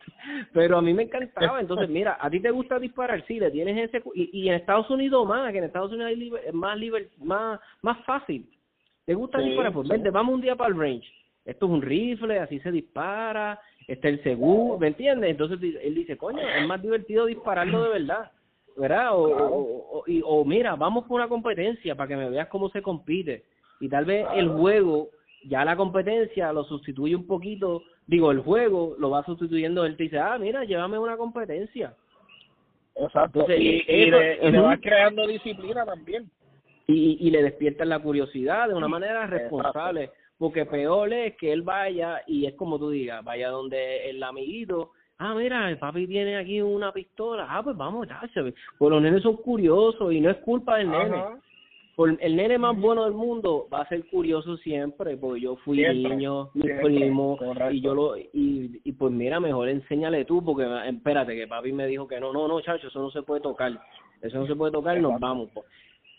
Pero 0.52 0.78
a 0.78 0.82
mí 0.82 0.94
me 0.94 1.04
encantaba. 1.04 1.60
Entonces, 1.60 1.88
mira, 1.88 2.16
a 2.20 2.30
ti 2.30 2.40
te 2.40 2.50
gusta 2.50 2.78
disparar, 2.78 3.24
sí, 3.26 3.38
le 3.38 3.50
tienes 3.50 3.88
ese. 3.88 4.02
Y, 4.14 4.30
y 4.40 4.48
en 4.48 4.54
Estados 4.54 4.88
Unidos 4.90 5.26
más, 5.26 5.52
que 5.52 5.58
en 5.58 5.64
Estados 5.64 5.92
Unidos 5.92 6.40
es 6.44 6.54
más, 6.54 6.78
liber, 6.78 7.08
más, 7.18 7.60
más 7.82 8.04
fácil. 8.04 8.48
¿Te 9.04 9.14
gusta 9.14 9.38
disparar? 9.38 9.72
Pues 9.72 9.88
vente, 9.88 10.10
vamos 10.10 10.34
un 10.34 10.40
día 10.40 10.56
para 10.56 10.70
el 10.70 10.78
range. 10.78 11.06
Esto 11.44 11.66
es 11.66 11.72
un 11.72 11.82
rifle, 11.82 12.40
así 12.40 12.58
se 12.60 12.72
dispara. 12.72 13.60
Este 13.86 14.08
es 14.08 14.18
el 14.18 14.22
seguro, 14.24 14.78
¿me 14.78 14.88
entiendes? 14.88 15.30
Entonces 15.30 15.58
él 15.80 15.94
dice, 15.94 16.16
coño, 16.16 16.40
es 16.40 16.66
más 16.66 16.82
divertido 16.82 17.26
dispararlo 17.26 17.84
de 17.84 17.90
verdad. 17.90 18.32
¿Verdad? 18.76 19.16
O, 19.16 19.22
o, 19.22 19.98
o, 19.98 20.04
o 20.24 20.44
mira, 20.44 20.76
vamos 20.76 21.04
por 21.04 21.20
una 21.20 21.28
competencia 21.28 21.94
para 21.94 22.08
que 22.08 22.16
me 22.16 22.30
veas 22.30 22.48
cómo 22.48 22.68
se 22.68 22.82
compite. 22.82 23.44
Y 23.80 23.88
tal 23.88 24.04
vez 24.04 24.26
el 24.34 24.48
juego 24.48 25.10
ya 25.48 25.64
la 25.64 25.76
competencia 25.76 26.52
lo 26.52 26.64
sustituye 26.64 27.14
un 27.14 27.26
poquito, 27.26 27.82
digo, 28.06 28.30
el 28.30 28.40
juego 28.40 28.96
lo 28.98 29.10
va 29.10 29.24
sustituyendo, 29.24 29.84
él 29.84 29.96
te 29.96 30.04
dice, 30.04 30.18
ah, 30.18 30.38
mira, 30.38 30.64
llévame 30.64 30.98
una 30.98 31.16
competencia. 31.16 31.94
Exacto, 32.94 33.46
y, 33.50 33.84
y, 33.86 34.10
le, 34.10 34.58
va 34.58 34.76
creando 34.78 35.26
disciplina 35.26 35.84
también. 35.84 36.30
Y, 36.86 37.18
y 37.20 37.30
le 37.30 37.42
despiertan 37.42 37.88
la 37.88 37.98
curiosidad 37.98 38.68
de 38.68 38.74
una 38.74 38.88
manera 38.88 39.26
responsable, 39.26 40.10
porque 40.38 40.64
peor 40.66 41.12
es 41.12 41.36
que 41.36 41.52
él 41.52 41.62
vaya 41.62 42.22
y 42.26 42.46
es 42.46 42.54
como 42.54 42.78
tú 42.78 42.90
digas, 42.90 43.24
vaya 43.24 43.50
donde 43.50 44.08
el 44.08 44.22
amiguito, 44.22 44.92
ah, 45.18 45.34
mira, 45.34 45.70
el 45.70 45.78
papi 45.78 46.06
tiene 46.06 46.36
aquí 46.36 46.60
una 46.60 46.92
pistola, 46.92 47.46
ah, 47.48 47.62
pues 47.62 47.76
vamos, 47.76 48.06
ya, 48.08 48.20
pues 48.78 48.90
los 48.90 49.02
nenes 49.02 49.22
son 49.22 49.36
curiosos 49.36 50.12
y 50.12 50.20
no 50.20 50.30
es 50.30 50.36
culpa 50.38 50.78
del 50.78 50.90
nene. 50.90 51.22
El 52.20 52.36
nene 52.36 52.58
más 52.58 52.78
bueno 52.78 53.04
del 53.04 53.14
mundo 53.14 53.68
va 53.72 53.80
a 53.80 53.88
ser 53.88 54.04
curioso 54.08 54.58
siempre, 54.58 55.16
porque 55.16 55.40
yo 55.40 55.56
fui 55.56 55.78
niño, 55.78 56.50
mi 56.52 56.68
primo, 56.82 57.38
y 57.70 57.80
yo 57.80 57.94
lo, 57.94 58.18
y, 58.18 58.82
y 58.84 58.92
pues 58.92 59.10
mira, 59.12 59.40
mejor 59.40 59.70
enséñale 59.70 60.26
tú, 60.26 60.44
porque 60.44 60.66
espérate, 60.88 61.34
que 61.34 61.46
papi 61.46 61.72
me 61.72 61.86
dijo 61.86 62.06
que 62.06 62.20
no, 62.20 62.34
no, 62.34 62.48
no, 62.48 62.60
chacho, 62.60 62.88
eso 62.88 63.00
no 63.00 63.10
se 63.10 63.22
puede 63.22 63.40
tocar, 63.40 63.72
eso 64.20 64.38
no 64.38 64.46
se 64.46 64.54
puede 64.54 64.72
tocar, 64.72 65.00
nos 65.00 65.18
vamos. 65.18 65.48
Pues. 65.54 65.64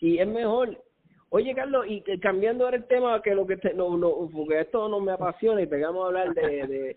Y 0.00 0.18
es 0.18 0.26
mejor, 0.26 0.82
oye 1.30 1.54
Carlos, 1.54 1.86
y 1.88 2.00
cambiando 2.18 2.64
ahora 2.64 2.78
el 2.78 2.86
tema, 2.86 3.22
que 3.22 3.36
lo 3.36 3.46
que 3.46 3.58
te, 3.58 3.72
no, 3.72 3.96
no, 3.96 4.28
porque 4.32 4.62
esto 4.62 4.88
no 4.88 4.98
me 4.98 5.12
apasiona 5.12 5.62
y 5.62 5.66
pegamos 5.66 6.02
a 6.02 6.06
hablar 6.08 6.34
de, 6.34 6.66
de 6.66 6.96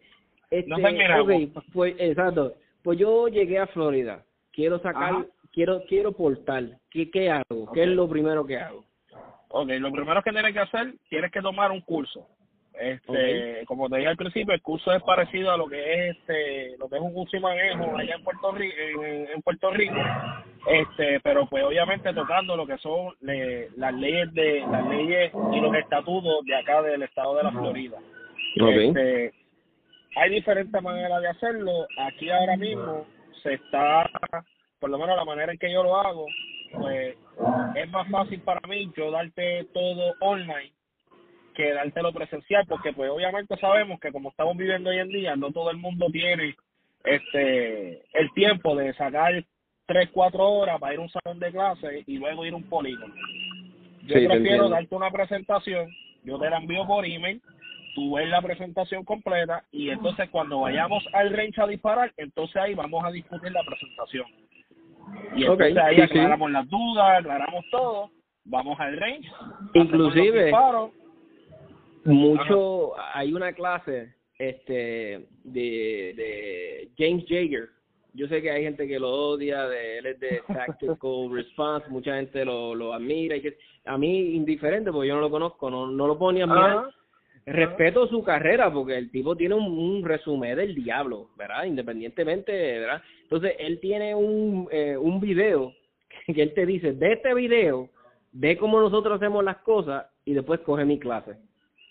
este, 0.52 1.20
okay, 1.20 1.54
pues, 1.74 1.96
exacto, 1.98 2.54
pues 2.84 3.00
yo 3.00 3.28
llegué 3.28 3.58
a 3.58 3.68
Florida, 3.68 4.24
quiero 4.52 4.80
sacar 4.80 5.26
quiero 5.52 5.84
quiero 5.88 6.12
portar. 6.12 6.64
¿Qué, 6.90 7.10
qué 7.10 7.30
hago? 7.30 7.72
¿Qué 7.74 7.84
es 7.84 7.90
lo 7.90 8.08
primero 8.10 8.46
que 8.46 8.58
hago? 8.58 8.84
Ok, 9.50 9.70
lo 9.80 9.92
primero 9.92 10.22
que 10.24 10.32
tienes 10.32 10.54
que 10.54 10.60
hacer, 10.60 10.94
tienes 11.10 11.32
que 11.32 11.42
tomar 11.42 11.72
un 11.72 11.82
curso. 11.82 12.26
Este, 12.80 13.64
como 13.66 13.90
te 13.90 13.98
dije 13.98 14.08
al 14.08 14.18
principio, 14.18 14.54
el 14.54 14.62
curso 14.62 14.94
es 14.94 15.04
parecido 15.04 15.52
a 15.52 15.58
lo 15.58 15.68
que 15.68 15.78
es 15.94 16.18
este, 16.18 16.78
lo 16.78 16.88
que 16.88 16.96
es 16.96 17.02
un 17.02 17.14
curso 17.14 17.36
y 17.36 17.40
manejo 17.42 17.98
allá 17.98 18.16
en 18.16 18.24
Puerto 18.24 18.52
Rico, 18.54 18.76
en, 19.04 19.42
Puerto 19.42 19.72
Rico, 19.72 19.96
este, 20.68 21.20
pero 21.20 21.48
pues 21.48 21.66
obviamente 21.66 22.14
tocando 22.14 22.56
lo 22.56 22.66
que 22.66 22.78
son 22.78 23.14
las 23.20 23.94
leyes 23.94 24.34
de 24.34 24.62
las 24.62 24.88
leyes 24.88 25.34
y 25.52 25.60
los 25.60 25.76
estatutos 25.76 26.46
de 26.46 26.56
acá 26.56 26.82
del 26.82 27.04
estado 27.04 27.36
de 27.36 27.44
la 27.44 27.52
Florida. 27.52 27.98
Okay. 28.60 28.88
Este, 28.88 29.34
hay 30.15 30.30
diferentes 30.30 30.82
maneras 30.82 31.21
de 31.21 31.28
hacerlo. 31.28 31.88
Aquí 31.97 32.30
ahora 32.30 32.58
mismo 32.58 33.06
se 33.43 33.54
está 33.54 34.10
por 34.82 34.89
lo 34.89 34.97
menos 34.97 35.15
la 35.15 35.26
manera 35.26 35.52
en 35.52 35.60
que 35.60 35.71
yo 35.71 35.84
lo 35.84 35.95
hago, 35.95 36.26
pues 36.74 37.15
es 37.76 37.89
más 37.91 38.10
fácil 38.10 38.41
para 38.41 38.67
mí 38.67 38.91
yo 38.97 39.12
darte 39.12 39.65
todo 39.74 40.15
online 40.19 40.74
que 41.54 41.74
dártelo 41.74 42.12
presencial, 42.12 42.65
porque 42.67 42.91
pues 42.93 43.12
obviamente 43.12 43.56
sabemos 43.58 44.00
que 44.00 44.12
como 44.12 44.30
estamos 44.30 44.58
viviendo 44.58 44.89
hoy 44.89 45.00
en 45.00 45.10
día, 45.10 45.36
no 45.36 45.52
todo 45.52 45.69
el 45.69 45.78
mundo 45.78 46.08
tiene 46.12 46.56
este 47.04 48.02
el 48.17 48.34
tiempo 48.34 48.76
de 48.76 48.93
sacar 48.93 49.43
tres, 49.86 50.10
cuatro 50.12 50.50
horas 50.50 50.80
para 50.80 50.93
ir 50.93 51.00
a 51.00 51.04
un 51.04 51.10
salón 51.10 51.39
de 51.39 51.52
clase 51.52 52.04
y 52.08 52.17
luego 52.17 52.45
ir 52.45 52.54
a 52.54 52.58
un 52.58 52.63
polígono. 52.63 53.13
Yo 54.04 54.28
prefiero 54.28 54.67
darte 54.67 54.95
una 54.95 55.12
presentación, 55.12 55.91
yo 56.24 56.39
te 56.39 56.50
la 56.50 56.58
envío 56.58 56.88
por 56.88 57.06
email, 57.06 57.39
tú 57.94 58.16
ves 58.16 58.30
la 58.30 58.42
presentación 58.42 59.04
completa 59.04 59.64
y 59.72 59.90
entonces 59.90 60.30
cuando 60.30 60.62
vayamos 60.62 61.04
al 61.14 61.32
range 61.32 61.62
a 61.62 61.68
disparar, 61.68 62.14
entonces 62.18 62.56
ahí 62.58 62.74
vamos 62.74 63.04
a 63.04 63.12
discutir 63.12 63.52
la 63.52 63.64
presentación. 63.64 64.26
Y 65.36 65.44
entonces 65.44 65.78
ahí 65.78 66.02
aclaramos 66.02 66.52
las 66.52 66.70
dudas, 66.70 67.20
aclaramos 67.20 67.66
todo, 67.72 68.12
vamos 68.46 68.80
al 68.80 68.98
range. 68.98 69.30
Inclusive, 69.74 70.52
mucho, 72.06 72.94
hay 73.14 73.34
una 73.34 73.54
clase 73.54 74.16
este 74.38 75.28
de, 75.44 76.14
de 76.16 76.92
James 76.98 77.26
Jaeger. 77.28 77.70
Yo 78.14 78.28
sé 78.28 78.42
que 78.42 78.52
hay 78.52 78.64
gente 78.64 78.88
que 78.88 79.00
lo 79.00 79.10
odia, 79.10 79.68
de, 79.68 80.00
él 80.00 80.06
es 80.08 80.20
de 80.20 80.42
Tactical 80.48 81.30
Response, 81.32 81.88
mucha 81.90 82.16
gente 82.16 82.44
lo, 82.44 82.76
lo 82.76 82.94
admira. 82.94 83.38
Y 83.38 83.42
que, 83.42 83.58
a 83.86 83.98
mí, 83.98 84.34
indiferente, 84.36 84.92
porque 84.92 85.08
yo 85.08 85.16
no 85.16 85.22
lo 85.22 85.32
conozco, 85.32 85.70
no, 85.70 85.88
no 85.88 86.08
lo 86.08 86.18
ponía 86.18 86.44
a 86.44 86.92
respeto 87.46 88.08
su 88.08 88.24
carrera 88.24 88.72
porque 88.72 88.98
el 88.98 89.12
tipo 89.12 89.36
tiene 89.36 89.56
un, 89.56 89.66
un, 89.66 90.04
resumen 90.04 90.56
del 90.56 90.76
diablo, 90.76 91.30
¿verdad? 91.38 91.66
Independientemente, 91.66 92.52
¿verdad? 92.52 93.02
Entonces, 93.24 93.56
él 93.60 93.80
tiene 93.80 94.14
un, 94.14 94.68
eh, 94.72 94.98
un 94.98 95.20
video 95.20 95.74
que 96.34 96.42
él 96.42 96.54
te 96.54 96.66
dice, 96.66 96.94
de 96.94 97.14
este 97.14 97.34
video, 97.34 97.90
ve 98.32 98.58
cómo 98.58 98.80
nosotros 98.80 99.16
hacemos 99.16 99.44
las 99.44 99.58
cosas 99.58 100.06
y 100.26 100.34
después 100.34 100.60
coge 100.62 100.86
mi 100.86 101.00
clase. 101.00 101.38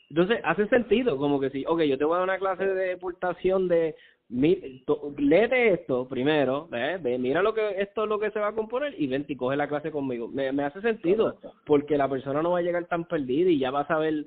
Entonces, 0.09 0.41
hace 0.45 0.67
sentido, 0.69 1.17
como 1.17 1.39
que 1.41 1.51
si, 1.51 1.65
ok, 1.67 1.83
yo 1.83 1.97
te 1.97 2.05
voy 2.05 2.15
a 2.15 2.19
dar 2.19 2.25
una 2.25 2.39
clase 2.39 2.67
de 2.67 2.89
deportación 2.89 3.69
de, 3.69 3.95
mi, 4.29 4.85
léete 5.19 5.73
esto 5.73 6.07
primero, 6.09 6.69
ve, 6.69 7.19
mira 7.19 7.43
lo 7.43 7.53
que 7.53 7.81
esto 7.81 8.05
es 8.05 8.09
lo 8.09 8.19
que 8.21 8.31
se 8.31 8.39
va 8.39 8.49
a 8.49 8.55
componer 8.55 8.95
y 8.97 9.09
ven 9.09 9.25
y 9.27 9.37
coge 9.37 9.57
la 9.57 9.69
clase 9.69 9.91
conmigo. 9.91 10.29
Me, 10.29 10.53
me 10.53 10.65
hace 10.65 10.81
sentido, 10.81 11.39
porque 11.67 11.97
la 11.97 12.09
persona 12.09 12.41
no 12.41 12.53
va 12.53 12.59
a 12.59 12.63
llegar 12.63 12.85
tan 12.87 13.05
perdida 13.05 13.51
y 13.51 13.59
ya 13.59 13.71
va 13.71 13.81
a 13.81 13.89
saber 13.89 14.27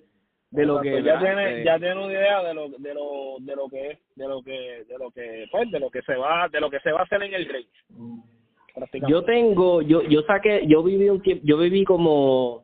de 0.54 0.66
lo 0.66 0.82
que 0.82 1.02
ya 1.02 1.20
tiene 1.20 1.64
ya 1.64 1.80
tiene 1.80 1.96
una 1.96 2.14
idea 2.14 2.44
de 2.44 2.54
lo 2.54 2.70
de 2.70 2.94
lo 2.94 3.36
de 3.40 3.56
lo 3.56 3.68
que 3.70 3.88
es 3.92 4.00
de 4.16 4.28
lo 4.28 4.44
que 4.44 4.86
de 4.88 4.98
lo 5.00 5.12
que 5.12 5.48
pues 5.52 5.72
de 5.72 5.80
lo 5.80 5.90
que 5.90 6.02
se 6.04 6.16
va 6.16 6.48
de 6.48 6.62
lo 6.62 6.70
que 6.70 6.80
se 6.80 6.92
va 6.92 7.00
a 7.00 7.04
hacer 7.04 7.24
en 7.24 7.34
el 7.34 7.48
range 7.48 7.70
yo 9.08 9.24
tengo 9.24 9.82
yo 9.82 10.04
yo 10.04 10.22
saqué 10.24 10.66
yo 10.68 10.84
viví 10.84 11.10
un 11.10 11.22
tiempo 11.22 11.44
yo 11.46 11.58
viví 11.58 11.84
como 11.84 12.64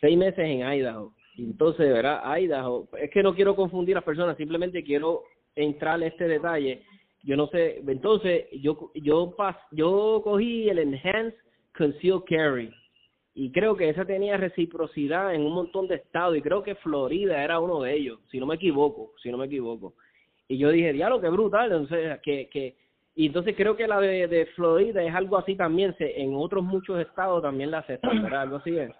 seis 0.00 0.18
meses 0.18 0.38
en 0.38 0.60
Idaho. 0.60 1.12
Entonces 1.38 1.92
verdad 1.92 2.22
Idaho 2.38 2.88
es 2.98 3.10
que 3.10 3.22
no 3.22 3.34
quiero 3.34 3.56
confundir 3.56 3.96
a 3.96 3.98
las 3.98 4.04
personas 4.04 4.36
simplemente 4.36 4.84
quiero 4.84 5.22
entrar 5.56 6.00
en 6.00 6.08
este 6.08 6.28
detalle. 6.28 6.82
Yo 7.22 7.36
no 7.36 7.46
sé 7.48 7.82
entonces 7.86 8.46
yo 8.52 8.92
yo 8.94 9.34
pas, 9.36 9.56
yo 9.72 10.20
cogí 10.22 10.68
el 10.68 10.78
enhanced 10.78 11.34
concealed 11.76 12.22
carry 12.28 12.72
y 13.34 13.50
creo 13.50 13.76
que 13.76 13.88
esa 13.88 14.04
tenía 14.04 14.36
reciprocidad 14.36 15.34
en 15.34 15.42
un 15.42 15.52
montón 15.52 15.88
de 15.88 15.96
estados 15.96 16.36
y 16.36 16.42
creo 16.42 16.62
que 16.62 16.76
Florida 16.76 17.42
era 17.42 17.58
uno 17.58 17.82
de 17.82 17.94
ellos, 17.94 18.20
si 18.30 18.38
no 18.38 18.46
me 18.46 18.54
equivoco, 18.54 19.12
si 19.22 19.30
no 19.30 19.38
me 19.38 19.46
equivoco. 19.46 19.94
Y 20.46 20.58
yo 20.58 20.70
dije, 20.70 20.92
diablo, 20.92 21.20
qué 21.20 21.28
brutal, 21.28 21.72
entonces 21.72 22.20
que 22.20 22.48
que 22.48 22.76
y 23.16 23.26
entonces 23.26 23.54
creo 23.56 23.76
que 23.76 23.86
la 23.86 24.00
de, 24.00 24.26
de 24.26 24.46
Florida 24.46 25.02
es 25.02 25.14
algo 25.14 25.38
así 25.38 25.54
también, 25.54 25.96
se, 25.96 26.20
en 26.20 26.34
otros 26.34 26.64
muchos 26.64 26.98
estados 27.00 27.42
también 27.42 27.70
la 27.70 27.78
aceptan, 27.78 28.22
¿verdad? 28.22 28.42
Algo 28.42 28.56
así 28.56 28.76
es. 28.76 28.90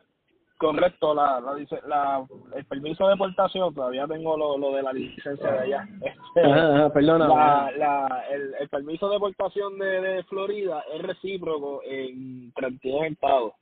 Correcto, 0.57 1.15
la, 1.15 1.41
la, 1.41 1.81
la, 1.87 2.27
el 2.55 2.65
permiso 2.67 3.07
de 3.07 3.15
deportación, 3.15 3.75
todavía 3.75 4.07
tengo 4.07 4.37
lo, 4.37 4.57
lo 4.57 4.73
de 4.73 4.83
la 4.83 4.93
licencia 4.93 5.51
de 5.51 5.59
allá. 5.59 5.89
Este, 6.37 6.91
perdona. 6.91 7.29
La, 7.29 7.73
la, 7.77 8.25
el, 8.31 8.55
el 8.61 8.69
permiso 8.69 9.09
de 9.09 9.15
deportación 9.15 9.79
de, 9.79 10.01
de 10.01 10.25
Florida 10.25 10.85
es 10.95 11.03
recíproco 11.03 11.83
en 11.85 12.53
32 12.53 13.07
estados. 13.07 13.53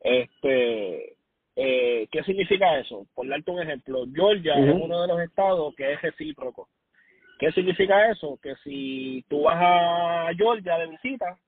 Este, 0.00 1.16
eh, 1.56 2.06
¿Qué 2.10 2.22
significa 2.24 2.78
eso? 2.78 3.06
Por 3.14 3.28
darte 3.28 3.50
un 3.50 3.62
ejemplo, 3.62 4.04
Georgia 4.14 4.54
es 4.54 4.74
uno 4.74 5.02
de 5.02 5.08
los 5.08 5.20
estados 5.20 5.74
que 5.74 5.92
es 5.92 6.02
recíproco. 6.02 6.68
¿Qué 7.38 7.50
significa 7.52 8.10
eso? 8.10 8.38
Que 8.42 8.54
si 8.64 9.24
tú 9.28 9.42
vas 9.42 9.56
a 9.58 10.30
Georgia 10.36 10.78
de 10.78 10.88
visita, 10.88 11.38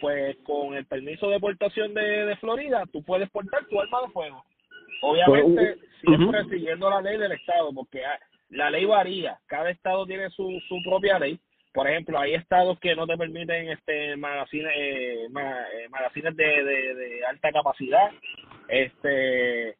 pues 0.00 0.36
con 0.44 0.74
el 0.74 0.86
permiso 0.86 1.28
de 1.28 1.40
portación 1.40 1.94
de, 1.94 2.26
de 2.26 2.36
Florida, 2.36 2.84
tú 2.92 3.02
puedes 3.02 3.28
portar 3.30 3.64
tu 3.66 3.80
arma 3.80 4.02
de 4.02 4.12
fuego. 4.12 4.44
Obviamente, 5.02 5.76
pues, 5.76 5.90
siempre 6.16 6.44
siguiendo 6.44 6.88
la 6.88 7.02
ley 7.02 7.16
del 7.18 7.32
estado, 7.32 7.72
porque 7.72 8.02
la 8.50 8.70
ley 8.70 8.84
varía. 8.84 9.38
Cada 9.46 9.70
estado 9.70 10.06
tiene 10.06 10.30
su, 10.30 10.60
su 10.68 10.80
propia 10.84 11.18
ley 11.18 11.38
por 11.72 11.88
ejemplo, 11.88 12.18
hay 12.18 12.34
estados 12.34 12.78
que 12.80 12.94
no 12.96 13.06
te 13.06 13.16
permiten 13.16 13.68
este 13.70 14.16
magazines 14.16 14.72
eh, 14.76 15.26
eh, 15.26 15.88
magazines 15.88 16.36
de, 16.36 16.44
de, 16.44 17.24
alta 17.26 17.52
capacidad, 17.52 18.10
este 18.68 19.76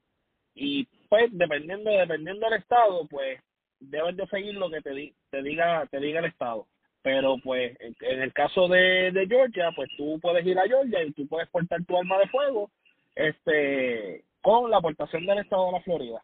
y 0.54 0.86
pues 1.08 1.30
dependiendo 1.32 1.90
dependiendo 1.90 2.48
del 2.48 2.60
estado, 2.60 3.06
pues 3.08 3.40
debes 3.80 4.16
de 4.16 4.26
seguir 4.28 4.54
lo 4.54 4.70
que 4.70 4.80
te 4.82 5.12
te 5.30 5.42
diga 5.42 5.86
te 5.90 5.98
diga 5.98 6.20
el 6.20 6.26
estado. 6.26 6.66
pero 7.02 7.36
pues 7.42 7.76
en 7.80 8.22
el 8.22 8.32
caso 8.32 8.68
de, 8.68 9.10
de 9.10 9.26
Georgia, 9.26 9.70
pues 9.74 9.90
tú 9.96 10.18
puedes 10.20 10.46
ir 10.46 10.58
a 10.58 10.66
Georgia 10.66 11.02
y 11.02 11.12
tú 11.12 11.26
puedes 11.26 11.48
portar 11.48 11.84
tu 11.84 11.96
arma 11.96 12.18
de 12.18 12.28
fuego 12.28 12.70
este 13.16 14.24
con 14.42 14.70
la 14.70 14.78
aportación 14.78 15.26
del 15.26 15.38
estado 15.38 15.66
de 15.66 15.72
la 15.72 15.80
Florida. 15.80 16.22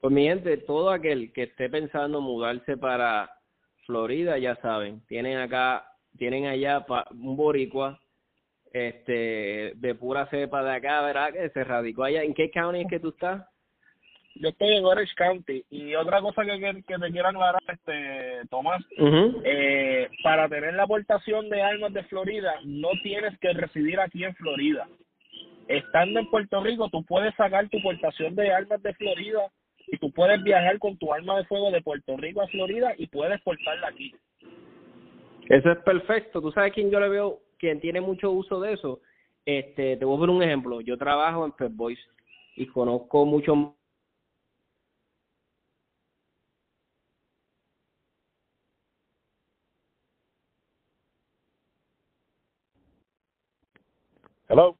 Pues 0.00 0.12
mi 0.12 0.24
gente, 0.24 0.56
todo 0.56 0.90
aquel 0.90 1.32
que 1.32 1.44
esté 1.44 1.68
pensando 1.68 2.20
mudarse 2.20 2.76
para 2.76 3.30
Florida, 3.86 4.38
ya 4.38 4.56
saben, 4.56 5.04
tienen 5.06 5.38
acá, 5.38 5.84
tienen 6.16 6.46
allá 6.46 6.84
un 7.10 7.36
boricua 7.36 7.98
este 8.72 9.72
de 9.76 9.94
pura 9.94 10.26
cepa 10.26 10.62
de 10.62 10.72
acá, 10.72 11.02
¿verdad? 11.02 11.32
Que 11.32 11.50
se 11.50 11.64
radicó 11.64 12.04
allá. 12.04 12.22
¿En 12.22 12.34
qué 12.34 12.50
county 12.50 12.80
es 12.80 12.88
que 12.88 13.00
tú 13.00 13.10
estás? 13.10 13.46
Yo 14.34 14.48
estoy 14.48 14.76
en 14.76 14.84
Orange 14.84 15.14
County. 15.14 15.64
Y 15.70 15.94
otra 15.94 16.20
cosa 16.20 16.42
que, 16.44 16.82
que, 16.86 16.98
te 16.98 17.10
quiero 17.10 17.28
aclarar, 17.28 17.60
este 17.68 18.48
Tomás, 18.48 18.82
eh, 19.44 20.08
para 20.22 20.48
tener 20.48 20.74
la 20.74 20.84
aportación 20.84 21.50
de 21.50 21.62
armas 21.62 21.92
de 21.92 22.02
Florida, 22.04 22.54
no 22.64 22.88
tienes 23.02 23.38
que 23.40 23.52
residir 23.52 24.00
aquí 24.00 24.24
en 24.24 24.34
Florida. 24.36 24.88
Estando 25.68 26.20
en 26.20 26.30
Puerto 26.30 26.62
Rico, 26.62 26.88
tú 26.88 27.04
puedes 27.04 27.34
sacar 27.34 27.68
tu 27.68 27.80
portación 27.82 28.34
de 28.34 28.52
armas 28.52 28.82
de 28.82 28.94
Florida 28.94 29.50
y 29.88 29.98
tú 29.98 30.10
puedes 30.12 30.42
viajar 30.42 30.78
con 30.78 30.96
tu 30.96 31.12
arma 31.12 31.38
de 31.38 31.44
fuego 31.44 31.70
de 31.70 31.82
Puerto 31.82 32.16
Rico 32.16 32.42
a 32.42 32.48
Florida 32.48 32.94
y 32.96 33.06
puedes 33.06 33.40
portarla 33.42 33.88
aquí. 33.88 34.14
Eso 35.48 35.70
es 35.70 35.78
perfecto. 35.78 36.40
¿Tú 36.40 36.52
sabes 36.52 36.72
quién 36.72 36.90
yo 36.90 37.00
le 37.00 37.08
veo 37.08 37.40
quien 37.58 37.80
tiene 37.80 38.00
mucho 38.00 38.30
uso 38.30 38.60
de 38.60 38.74
eso? 38.74 39.00
Este, 39.44 39.96
te 39.96 40.04
voy 40.04 40.16
a 40.16 40.20
poner 40.20 40.36
un 40.36 40.42
ejemplo. 40.42 40.80
Yo 40.80 40.96
trabajo 40.96 41.44
en 41.44 41.52
Pep 41.52 41.72
Boys 41.74 41.98
y 42.56 42.66
conozco 42.66 43.26
mucho 43.26 43.76
Hello. 54.48 54.76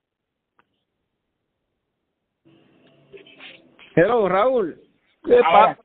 Hello, 3.97 4.29
Raúl. 4.29 4.92
¿Qué 5.25 5.41
pasa? 5.41 5.79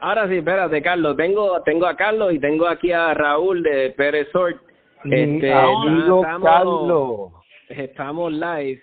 Ahora 0.00 0.28
sí, 0.28 0.36
espérate, 0.36 0.82
Carlos. 0.82 1.16
Tengo, 1.16 1.62
tengo 1.62 1.86
a 1.86 1.96
Carlos 1.96 2.32
y 2.32 2.38
tengo 2.38 2.66
aquí 2.66 2.92
a 2.92 3.14
Raúl 3.14 3.62
de 3.62 3.90
Pérez 3.96 4.28
Sort. 4.32 4.60
Este, 5.04 5.48
estamos, 5.48 6.24
Carlos. 6.42 7.32
Estamos 7.68 8.32
live. 8.32 8.82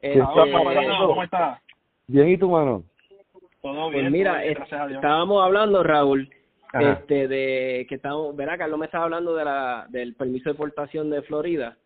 Este, 0.00 0.20
¿Cómo 0.20 1.22
estás? 1.22 1.60
Bien, 2.06 2.28
¿y 2.28 2.38
tu 2.38 2.48
mano? 2.48 2.84
Todo 3.60 3.90
pues 3.90 3.92
bien. 3.92 4.04
Pues 4.04 4.12
mira, 4.12 4.44
estábamos 4.44 5.44
hablando, 5.44 5.82
Raúl, 5.82 6.30
este 6.72 7.26
de 7.28 7.86
que 7.88 7.96
estamos, 7.96 8.34
verá, 8.36 8.56
Carlos 8.56 8.78
me 8.78 8.86
estaba 8.86 9.04
hablando 9.04 9.34
de 9.34 9.44
la 9.44 9.86
del 9.88 10.14
permiso 10.14 10.44
de 10.48 10.52
deportación 10.52 11.10
de 11.10 11.22
Florida. 11.22 11.76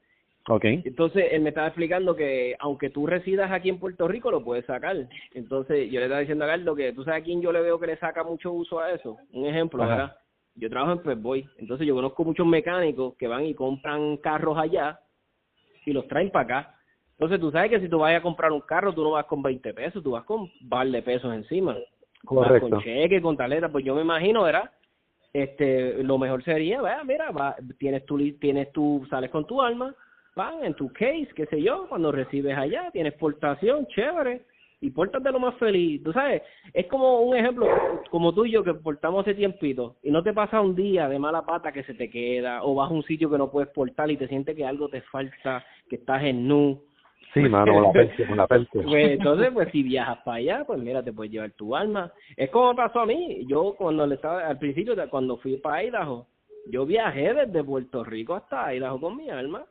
Okay. 0.48 0.83
Entonces, 0.85 1.26
él 1.31 1.42
me 1.42 1.50
estaba 1.50 1.68
explicando 1.68 2.16
que 2.16 2.57
aunque 2.59 2.90
tú 2.90 3.07
residas 3.07 3.50
aquí 3.52 3.68
en 3.68 3.78
Puerto 3.78 4.09
Rico, 4.09 4.31
lo 4.31 4.42
puedes 4.42 4.66
sacar. 4.66 4.96
Entonces, 5.35 5.90
yo 5.90 6.00
le 6.00 6.07
estaba 6.07 6.20
diciendo 6.20 6.44
a 6.44 6.48
Carlos 6.48 6.76
que 6.76 6.92
tú 6.92 7.05
sabes 7.05 7.22
a 7.22 7.24
quién 7.24 7.40
yo 7.40 7.52
le 7.52 7.61
veo 7.61 7.78
que 7.78 7.87
le 7.87 7.96
saca 7.98 8.24
mucho 8.24 8.52
uso 8.52 8.81
a 8.81 8.90
eso. 8.90 9.16
Un 9.33 9.46
ejemplo, 9.46 9.87
¿verdad? 9.87 10.16
Yo 10.57 10.68
trabajo 10.68 10.92
en 10.92 11.02
Petboy. 11.02 11.48
Entonces, 11.59 11.87
yo 11.87 11.94
conozco 11.94 12.24
muchos 12.24 12.46
mecánicos 12.46 13.14
que 13.16 13.28
van 13.28 13.44
y 13.44 13.55
compran 13.55 14.16
carros 14.16 14.59
allá 14.59 14.98
y 15.87 15.92
los 15.92 16.09
traen 16.09 16.31
para 16.31 16.44
acá. 16.44 16.74
Entonces, 17.12 17.38
tú 17.38 17.52
sabes 17.52 17.70
que 17.70 17.81
si 17.81 17.88
tú 17.88 17.98
vas 17.98 18.16
a 18.16 18.22
comprar 18.22 18.50
un 18.50 18.62
carro, 18.62 18.92
tú 18.92 19.05
no 19.05 19.12
vas 19.12 19.26
con 19.26 19.42
20 19.42 19.72
pesos, 19.74 20.02
tú 20.02 20.11
vas 20.12 20.24
con 20.24 20.40
un 20.40 20.68
par 20.68 20.88
de 20.88 21.02
pesos 21.02 21.33
encima. 21.33 21.76
Correcto. 22.24 22.68
con 22.68 22.83
cheque, 22.83 23.20
con 23.20 23.37
taleta. 23.37 23.68
Pues 23.68 23.85
yo 23.85 23.94
me 23.94 24.02
imagino, 24.02 24.42
¿verdad? 24.42 24.70
Este, 25.33 26.02
lo 26.02 26.18
mejor 26.18 26.44
sería, 26.44 26.83
vea, 26.83 27.05
mira, 27.05 27.31
va, 27.31 27.57
tienes 27.78 28.05
tu, 28.05 28.18
tienes 28.38 28.70
tu, 28.72 29.07
sales 29.09 29.31
con 29.31 29.46
tu 29.46 29.62
alma, 29.62 29.94
van 30.35 30.64
en 30.64 30.75
tu 30.75 30.92
case, 30.92 31.29
qué 31.35 31.47
sé 31.47 31.62
yo, 31.62 31.87
cuando 31.88 32.12
recibes 32.12 32.57
allá, 32.57 32.90
tienes 32.92 33.14
portación, 33.14 33.87
chévere, 33.88 34.42
y 34.81 34.90
de 34.90 35.33
lo 35.33 35.38
más 35.38 35.55
feliz. 35.57 36.03
Tú 36.03 36.12
sabes, 36.12 36.42
es 36.75 36.87
como 36.87 37.21
un 37.21 37.37
ejemplo, 37.37 37.68
como 38.11 38.35
tú 38.35 38.45
y 38.45 38.51
yo 38.51 38.64
que 38.64 38.75
portamos 38.75 39.23
hace 39.23 39.35
tiempito, 39.35 39.97
y 40.03 40.11
no 40.11 40.23
te 40.23 40.33
pasa 40.33 40.61
un 40.61 40.75
día 40.75 41.09
de 41.09 41.18
mala 41.18 41.42
pata 41.42 41.73
que 41.73 41.85
se 41.85 41.95
te 41.95 42.11
queda, 42.11 42.64
o 42.64 42.75
vas 42.75 42.90
a 42.90 42.95
un 42.95 43.05
sitio 43.05 43.31
que 43.31 43.38
no 43.38 43.51
puedes 43.51 43.71
portar 43.71 44.11
y 44.11 44.16
te 44.16 44.29
sientes 44.29 44.57
que 44.57 44.66
algo 44.66 44.88
te 44.88 45.01
falta, 45.03 45.64
que 45.88 45.97
estás 45.97 46.23
en 46.25 46.49
nu. 46.49 46.83
Sí, 47.33 47.40
mano, 47.40 47.81
la 47.81 47.92
peste, 47.92 48.27
con 48.27 48.37
la 48.37 48.47
peste. 48.47 48.83
Pues 48.83 49.12
entonces, 49.12 49.51
pues 49.55 49.71
si 49.71 49.83
viajas 49.83 50.18
para 50.25 50.37
allá, 50.37 50.64
pues 50.66 50.79
mira, 50.81 51.03
te 51.03 51.14
puedes 51.14 51.33
llevar 51.33 51.53
tu 51.53 51.75
alma. 51.75 52.12
Es 52.37 52.51
como 52.51 52.77
pasó 52.77 53.01
a 53.01 53.07
mí. 53.07 53.47
Yo 53.47 53.75
cuando 53.79 54.07
le 54.07 54.16
estaba, 54.16 54.47
al 54.47 54.59
principio, 54.59 54.95
cuando 55.09 55.38
fui 55.38 55.57
para 55.57 55.83
Idaho, 55.83 56.27
yo 56.66 56.85
viajé 56.85 57.33
desde 57.33 57.64
Puerto 57.64 58.05
Rico 58.05 58.35
hasta 58.35 58.75
Idaho 58.75 59.01
con 59.01 59.16
mi 59.16 59.31
alma 59.31 59.64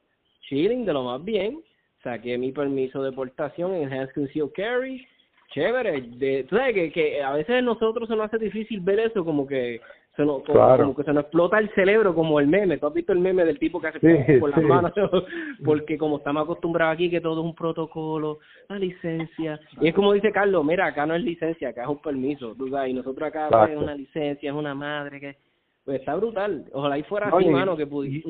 chilling 0.51 0.83
de 0.83 0.91
lo 0.91 1.03
más 1.03 1.23
bien, 1.23 1.61
saqué 2.03 2.37
mi 2.37 2.51
permiso 2.51 3.01
de 3.01 3.13
portación 3.13 3.73
en 3.73 3.83
Enhanced 3.83 4.13
Concealed 4.13 4.51
Carry, 4.53 5.07
chévere, 5.53 6.01
de, 6.01 6.43
tú 6.43 6.57
sabes 6.57 6.75
que, 6.75 6.91
que 6.91 7.23
a 7.23 7.31
veces 7.31 7.55
a 7.55 7.61
nosotros 7.61 8.09
se 8.09 8.15
nos 8.17 8.25
hace 8.25 8.37
difícil 8.37 8.81
ver 8.81 8.99
eso, 8.99 9.23
como 9.23 9.47
que 9.47 9.79
se 10.17 10.25
nos, 10.25 10.43
como, 10.43 10.93
que 10.93 11.03
se 11.03 11.13
nos 11.13 11.23
explota 11.23 11.57
el 11.57 11.69
cerebro 11.73 12.13
como 12.13 12.41
el 12.41 12.47
meme, 12.47 12.77
tú 12.77 12.87
has 12.87 12.93
visto 12.93 13.13
el 13.13 13.19
meme 13.19 13.45
del 13.45 13.59
tipo 13.59 13.79
que 13.79 13.87
hace 13.87 13.99
sí, 13.99 14.39
por 14.39 14.49
las 14.49 14.61
manos, 14.61 14.91
porque 15.63 15.97
como 15.97 16.17
estamos 16.17 16.43
acostumbrados 16.43 16.95
aquí 16.95 17.09
que 17.09 17.21
todo 17.21 17.39
es 17.39 17.45
un 17.45 17.55
protocolo, 17.55 18.39
la 18.67 18.77
licencia, 18.77 19.57
y 19.79 19.87
es 19.87 19.95
como 19.95 20.11
dice 20.11 20.33
Carlos, 20.33 20.65
mira, 20.65 20.87
acá 20.87 21.05
no 21.05 21.15
es 21.15 21.23
licencia, 21.23 21.69
acá 21.69 21.83
es 21.83 21.89
un 21.89 22.01
permiso, 22.01 22.55
tú 22.55 22.67
sabes, 22.67 22.91
y 22.91 22.93
nosotros 22.93 23.25
acá 23.25 23.47
pues, 23.49 23.71
es 23.71 23.77
una 23.77 23.95
licencia, 23.95 24.49
es 24.49 24.55
una 24.55 24.75
madre 24.75 25.21
que, 25.21 25.37
pues 25.85 26.01
está 26.01 26.13
brutal, 26.15 26.65
ojalá 26.73 26.97
y 26.97 27.03
fuera 27.03 27.29
así, 27.29 27.47
mano, 27.47 27.77
que 27.77 27.87
pudiera 27.87 28.27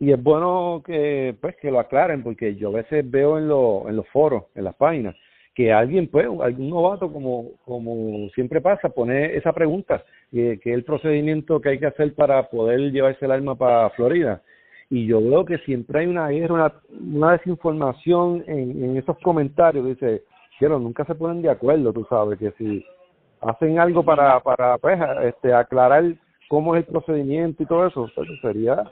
y 0.00 0.12
es 0.12 0.22
bueno 0.22 0.82
que 0.84 1.36
pues 1.40 1.56
que 1.56 1.70
lo 1.70 1.80
aclaren 1.80 2.22
porque 2.22 2.56
yo 2.56 2.68
a 2.68 2.82
veces 2.82 3.08
veo 3.10 3.38
en, 3.38 3.48
lo, 3.48 3.88
en 3.88 3.96
los 3.96 4.08
foros, 4.08 4.44
en 4.54 4.64
las 4.64 4.74
páginas, 4.74 5.14
que 5.54 5.72
alguien, 5.72 6.08
pues, 6.08 6.26
algún 6.26 6.68
novato, 6.68 7.12
como, 7.12 7.52
como 7.64 8.28
siempre 8.30 8.60
pasa, 8.60 8.88
pone 8.88 9.36
esa 9.36 9.52
pregunta, 9.52 10.04
que, 10.30 10.58
que 10.60 10.72
el 10.72 10.82
procedimiento 10.84 11.60
que 11.60 11.70
hay 11.70 11.78
que 11.78 11.86
hacer 11.86 12.12
para 12.14 12.50
poder 12.50 12.90
llevarse 12.90 13.24
el 13.24 13.30
arma 13.30 13.54
para 13.54 13.90
Florida. 13.90 14.42
Y 14.90 15.06
yo 15.06 15.20
veo 15.22 15.44
que 15.44 15.58
siempre 15.58 16.00
hay 16.00 16.06
una 16.06 16.28
guerra, 16.28 16.54
una, 16.54 16.72
una 17.16 17.32
desinformación 17.32 18.44
en, 18.48 18.82
en 18.82 18.96
esos 18.96 19.16
comentarios. 19.20 19.86
Dice, 19.86 20.24
quiero, 20.58 20.78
nunca 20.78 21.04
se 21.04 21.14
ponen 21.14 21.40
de 21.40 21.50
acuerdo, 21.50 21.92
tú 21.92 22.04
sabes, 22.08 22.38
que 22.38 22.50
si 22.58 22.84
hacen 23.40 23.78
algo 23.78 24.04
para, 24.04 24.40
para 24.40 24.76
pues, 24.78 24.98
este, 25.22 25.52
aclarar 25.52 26.04
cómo 26.48 26.74
es 26.74 26.84
el 26.84 26.92
procedimiento 26.92 27.62
y 27.62 27.66
todo 27.66 27.86
eso, 27.86 28.10
pues, 28.14 28.28
sería 28.42 28.90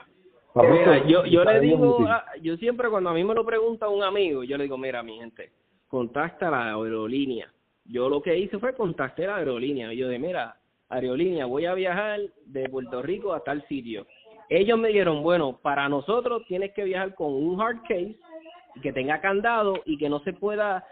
yo, 1.07 1.25
yo 1.25 1.43
le 1.43 1.59
digo, 1.59 2.07
yo 2.41 2.57
siempre 2.57 2.89
cuando 2.89 3.09
a 3.09 3.13
mí 3.13 3.23
me 3.23 3.33
lo 3.33 3.45
pregunta 3.45 3.89
un 3.89 4.03
amigo, 4.03 4.43
yo 4.43 4.57
le 4.57 4.65
digo, 4.65 4.77
mira, 4.77 5.01
mi 5.01 5.17
gente, 5.17 5.51
contacta 5.87 6.47
a 6.47 6.51
la 6.51 6.75
aerolínea. 6.75 7.51
Yo 7.85 8.07
lo 8.07 8.21
que 8.21 8.37
hice 8.37 8.59
fue 8.59 8.75
contactar 8.75 9.25
a 9.25 9.31
la 9.33 9.37
aerolínea. 9.37 9.91
yo 9.93 10.07
de, 10.07 10.19
mira, 10.19 10.55
aerolínea, 10.89 11.45
voy 11.45 11.65
a 11.65 11.73
viajar 11.73 12.19
de 12.45 12.69
Puerto 12.69 13.01
Rico 13.01 13.33
a 13.33 13.43
tal 13.43 13.65
sitio. 13.67 14.05
Ellos 14.49 14.77
me 14.77 14.89
dijeron, 14.89 15.23
bueno, 15.23 15.59
para 15.61 15.89
nosotros 15.89 16.43
tienes 16.47 16.73
que 16.73 16.83
viajar 16.83 17.15
con 17.15 17.33
un 17.33 17.59
hard 17.59 17.81
case 17.81 18.15
que 18.81 18.93
tenga 18.93 19.21
candado 19.21 19.81
y 19.85 19.97
que 19.97 20.09
no 20.09 20.19
se 20.19 20.33
pueda, 20.33 20.85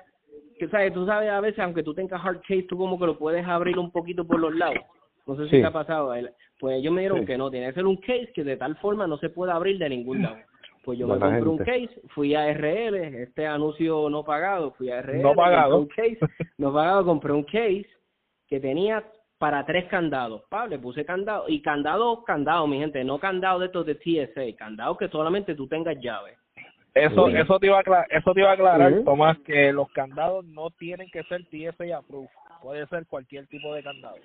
que 0.58 0.68
sabes, 0.70 0.94
tú 0.94 1.06
sabes 1.06 1.30
a 1.30 1.42
veces, 1.42 1.60
aunque 1.60 1.84
tú 1.84 1.94
tengas 1.94 2.24
hard 2.24 2.42
case, 2.42 2.64
tú 2.64 2.78
como 2.78 3.00
que 3.00 3.06
lo 3.06 3.18
puedes 3.18 3.46
abrir 3.46 3.78
un 3.78 3.92
poquito 3.92 4.26
por 4.26 4.40
los 4.40 4.56
lados. 4.56 4.84
No 5.28 5.36
sé 5.36 5.46
si 5.46 5.62
te 5.62 5.66
ha 5.66 5.72
pasado. 5.72 6.14
Pues 6.62 6.78
ellos 6.78 6.94
me 6.94 7.02
dijeron 7.02 7.26
que 7.26 7.40
no, 7.40 7.50
tiene 7.50 7.66
que 7.70 7.74
ser 7.74 7.88
un 7.88 7.98
case 7.98 8.32
que 8.36 8.44
de 8.44 8.56
tal 8.56 8.78
forma 8.78 9.08
no 9.08 9.18
se 9.18 9.30
pueda 9.30 9.56
abrir 9.56 9.80
de 9.80 9.90
ningún 9.90 10.22
lado. 10.22 10.38
Pues 10.84 11.00
yo 11.00 11.08
me 11.08 11.18
compré 11.18 11.42
un 11.42 11.58
case, 11.58 12.02
fui 12.10 12.36
a 12.36 12.54
RL, 12.54 12.98
este 13.24 13.48
anuncio 13.48 14.08
no 14.12 14.24
pagado, 14.24 14.72
fui 14.74 14.92
a 14.92 15.02
RL, 15.02 15.24
no 15.24 15.34
pagado, 15.34 15.80
un 15.80 15.88
case, 15.88 16.20
no 16.60 16.72
pagado, 16.72 17.04
compré 17.04 17.34
un 17.34 17.44
case 17.46 17.88
que 18.48 18.60
tenía 18.60 19.04
para 19.40 19.66
tres 19.66 19.86
candados. 19.86 20.44
Pablo, 20.50 20.76
le 20.76 20.80
puse 20.80 21.04
candado 21.04 21.46
y 21.48 21.64
candado, 21.64 22.24
candado, 22.24 22.68
mi 22.68 22.78
gente, 22.78 23.04
no 23.04 23.18
candado 23.18 23.58
de 23.58 23.66
estos 23.66 23.84
de 23.88 23.96
TSA, 23.96 24.56
candado 24.56 24.96
que 24.98 25.08
solamente 25.08 25.56
tú 25.56 25.68
tengas 25.68 25.98
llave. 26.00 26.38
Eso, 26.94 27.28
eso 27.28 27.60
te 27.60 27.66
iba 27.66 27.78
a 27.78 27.82
aclarar, 27.82 28.06
eso 28.12 28.34
te 28.36 28.42
iba 28.42 28.52
a 28.52 28.54
aclarar, 28.54 29.04
Tomás, 29.04 29.40
que 29.40 29.74
los 29.74 29.90
candados 29.94 30.46
no 30.46 30.70
tienen 30.70 31.10
que 31.10 31.24
ser 31.24 31.44
TSA 31.46 31.98
approved, 31.98 32.30
puede 32.62 32.86
ser 32.86 33.08
cualquier 33.08 33.48
tipo 33.48 33.74
de 33.74 33.82
candado. 33.82 34.18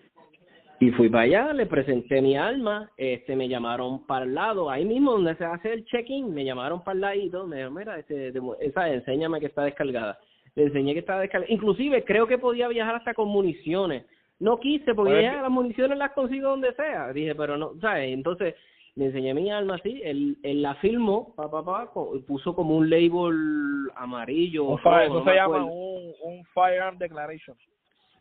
Y 0.79 0.91
fui 0.91 1.09
para 1.09 1.25
allá, 1.25 1.53
le 1.55 1.67
presenté 1.67 2.21
mi 2.21 2.37
alma, 2.37 2.91
este, 2.99 3.35
me 3.35 3.49
llamaron 3.49 4.07
para 4.07 4.27
el 4.27 4.35
lado, 4.35 4.69
ahí 4.69 4.85
mismo 4.85 5.13
donde 5.13 5.35
se 5.37 5.45
hace 5.45 5.73
el 5.73 5.85
check-in, 5.87 6.35
me 6.35 6.45
llamaron 6.45 6.85
para 6.85 6.95
el 6.95 7.01
ladito, 7.01 7.47
me 7.47 7.57
dijeron, 7.57 7.75
mira, 7.75 7.99
este, 7.99 8.33
esa, 8.61 8.93
enséñame 8.93 9.41
que 9.41 9.47
está 9.47 9.65
descargada. 9.65 10.19
Le 10.55 10.65
enseñé 10.65 10.93
que 10.93 11.01
estaba 11.01 11.21
descargada. 11.21 11.53
Inclusive 11.53 12.05
creo 12.05 12.27
que 12.27 12.39
podía 12.39 12.69
viajar 12.69 12.97
hasta 12.97 13.15
con 13.15 13.29
municiones. 13.29 14.05
No 14.39 14.61
quise 14.61 14.95
porque 14.95 15.23
ya 15.23 15.41
las 15.41 15.51
municiones 15.51 15.97
las 15.97 16.13
consigo 16.13 16.51
donde 16.51 16.75
sea. 16.75 17.11
Dije, 17.13 17.35
pero 17.35 17.57
no, 17.57 17.73
¿sabes? 17.81 18.13
Entonces 18.13 18.55
le 18.97 19.07
enseñé 19.07 19.35
mi 19.35 19.51
alma 19.51 19.77
así, 19.77 20.01
él, 20.05 20.39
él 20.43 20.63
la 20.63 20.75
filmó, 20.77 21.35
pa, 21.35 21.51
pa, 21.51 21.65
pa, 21.65 21.91
puso 22.27 22.55
como 22.55 22.77
un 22.77 22.89
label 22.89 23.91
amarillo. 23.95 24.75
eso 24.79 25.25
se 25.25 25.35
llama 25.35 25.65
un, 25.65 26.13
un 26.23 26.45
Firearm 26.53 26.99
Declaration. 26.99 27.57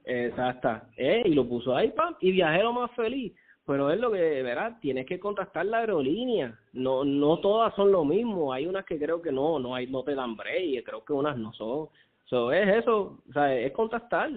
Exacto. 0.05 0.81
Eh, 0.97 1.23
y 1.25 1.33
lo 1.33 1.47
puso 1.47 1.75
ahí, 1.75 1.89
pam, 1.91 2.15
y 2.19 2.31
viajero 2.31 2.71
más 2.73 2.91
feliz. 2.91 3.33
pero 3.67 3.89
es 3.89 3.99
lo 3.99 4.11
que, 4.11 4.43
verás, 4.43 4.79
tienes 4.79 5.07
que 5.07 5.19
contactar 5.19 5.65
la 5.65 5.79
aerolínea. 5.79 6.55
No 6.73 7.03
no 7.03 7.39
todas 7.39 7.73
son 7.75 7.91
lo 7.91 8.05
mismo. 8.05 8.53
Hay 8.53 8.67
unas 8.67 8.85
que 8.85 8.99
creo 8.99 9.19
que 9.23 9.31
no, 9.31 9.57
no 9.57 9.73
hay 9.73 9.87
no 9.87 10.03
te 10.03 10.13
dan 10.13 10.35
break 10.35 10.63
y 10.63 10.83
creo 10.83 11.03
que 11.03 11.13
unas 11.13 11.35
no 11.35 11.51
son. 11.53 11.89
So, 12.25 12.51
es 12.51 12.67
eso, 12.83 13.19
o 13.27 13.33
sea, 13.33 13.55
es 13.55 13.71
contactar. 13.71 14.29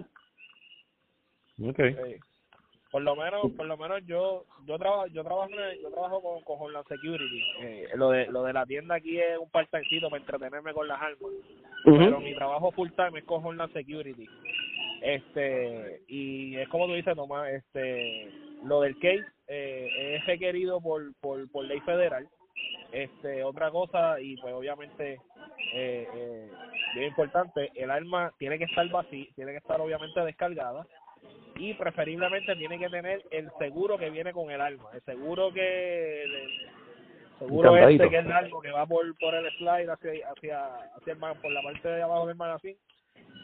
Okay. 1.63 1.93
Sí. 1.95 2.21
Por 2.91 3.03
lo 3.03 3.15
menos, 3.17 3.53
por 3.55 3.67
lo 3.67 3.77
menos 3.77 4.01
yo 4.07 4.45
yo 4.65 4.79
trabajo 4.79 5.07
yo 5.09 5.23
trabajo 5.23 5.51
en- 5.53 5.83
yo 5.83 5.91
trabajo 5.91 6.23
con, 6.23 6.43
con 6.45 6.57
Homeland 6.59 6.87
Security. 6.89 7.43
Eh, 7.61 7.89
lo 7.97 8.09
de 8.11 8.29
lo 8.29 8.45
de 8.45 8.53
la 8.55 8.65
tienda 8.65 8.95
aquí 8.95 9.19
es 9.19 9.37
un 9.39 9.51
part-timecito 9.51 10.09
para 10.09 10.21
entretenerme 10.23 10.73
con 10.73 10.89
las 10.89 11.01
armas. 11.03 11.31
Pero 11.85 12.19
mi 12.21 12.35
trabajo 12.35 12.71
full 12.73 12.89
time 12.97 13.19
es 13.19 13.25
con 13.27 13.45
Homeland 13.45 13.73
Security. 13.75 14.27
Este 15.03 16.01
y 16.09 16.57
es 16.57 16.69
como 16.69 16.87
tú 16.87 16.95
dices, 16.95 17.15
Tomás, 17.15 17.51
este 17.53 18.31
lo 18.65 18.81
del 18.81 18.95
case 18.99 19.25
eh, 19.47 20.17
es 20.17 20.27
requerido 20.27 20.81
por, 20.81 21.15
por 21.21 21.51
por 21.51 21.65
ley 21.65 21.81
federal. 21.81 22.27
Este 22.93 23.45
otra 23.45 23.71
cosa 23.71 24.21
y 24.21 24.37
pues 24.39 24.53
obviamente 24.55 25.21
eh, 25.75 26.09
eh, 26.15 26.51
bien 26.95 27.09
importante, 27.09 27.71
el 27.75 27.91
arma 27.91 28.33
tiene 28.39 28.59
que 28.59 28.65
estar 28.65 28.89
vacía, 28.89 29.27
tiene 29.37 29.53
que 29.53 29.59
estar 29.59 29.81
obviamente 29.81 30.21
descargada 30.21 30.87
y 31.57 31.75
preferiblemente 31.75 32.57
tiene 32.57 32.79
que 32.79 32.89
tener 32.89 33.23
el 33.31 33.51
seguro 33.59 33.99
que 33.99 34.11
viene 34.11 34.33
con 34.33 34.51
el 34.51 34.61
arma, 34.61 34.89
el 34.95 35.03
seguro 35.03 35.53
que 35.53 36.23
el 36.23 36.49
seguro 37.39 37.71
este 37.77 38.11
que 38.11 38.19
es 38.19 38.27
largo 38.27 38.61
que 38.61 38.71
va 38.73 38.87
por 38.87 39.17
por 39.19 39.35
el 39.35 39.49
slide 39.59 39.91
hacia 39.91 40.11
hacia 40.31 40.67
hacia 40.97 41.13
el 41.13 41.19
ma- 41.19 41.35
por 41.35 41.53
la 41.53 41.63
parte 41.63 41.87
de 41.89 42.03
abajo 42.03 42.27
del 42.27 42.37
magazine 42.37 42.77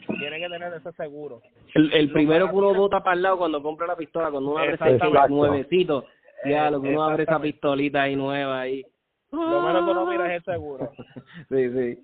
tiene 0.07 0.39
que 0.39 0.49
tener 0.49 0.73
ese 0.73 0.91
seguro. 0.93 1.41
El, 1.73 1.91
el 1.93 2.11
primero 2.11 2.49
que 2.49 2.55
uno 2.55 2.73
bota 2.73 3.03
para 3.03 3.15
el 3.15 3.21
lado 3.21 3.37
cuando 3.39 3.61
compra 3.61 3.87
la 3.87 3.95
pistola, 3.95 4.31
cuando 4.31 4.51
uno 4.51 4.59
abre 4.59 4.75
esa 4.75 4.89
Exactamente. 4.89 5.33
nuevecito, 5.33 6.05
ya 6.45 6.69
lo 6.71 6.81
que 6.81 6.89
uno 6.89 7.03
abre 7.03 7.23
esa 7.23 7.39
pistolita 7.39 8.03
ahí 8.03 8.15
nueva 8.15 8.61
ahí. 8.61 8.83
Lo 9.31 9.61
menos 9.61 9.85
que 9.85 9.91
uno 9.91 10.05
mira 10.05 10.27
es 10.33 10.37
el 10.37 10.53
seguro. 10.53 10.91
sí, 11.49 11.69
sí. 11.69 11.99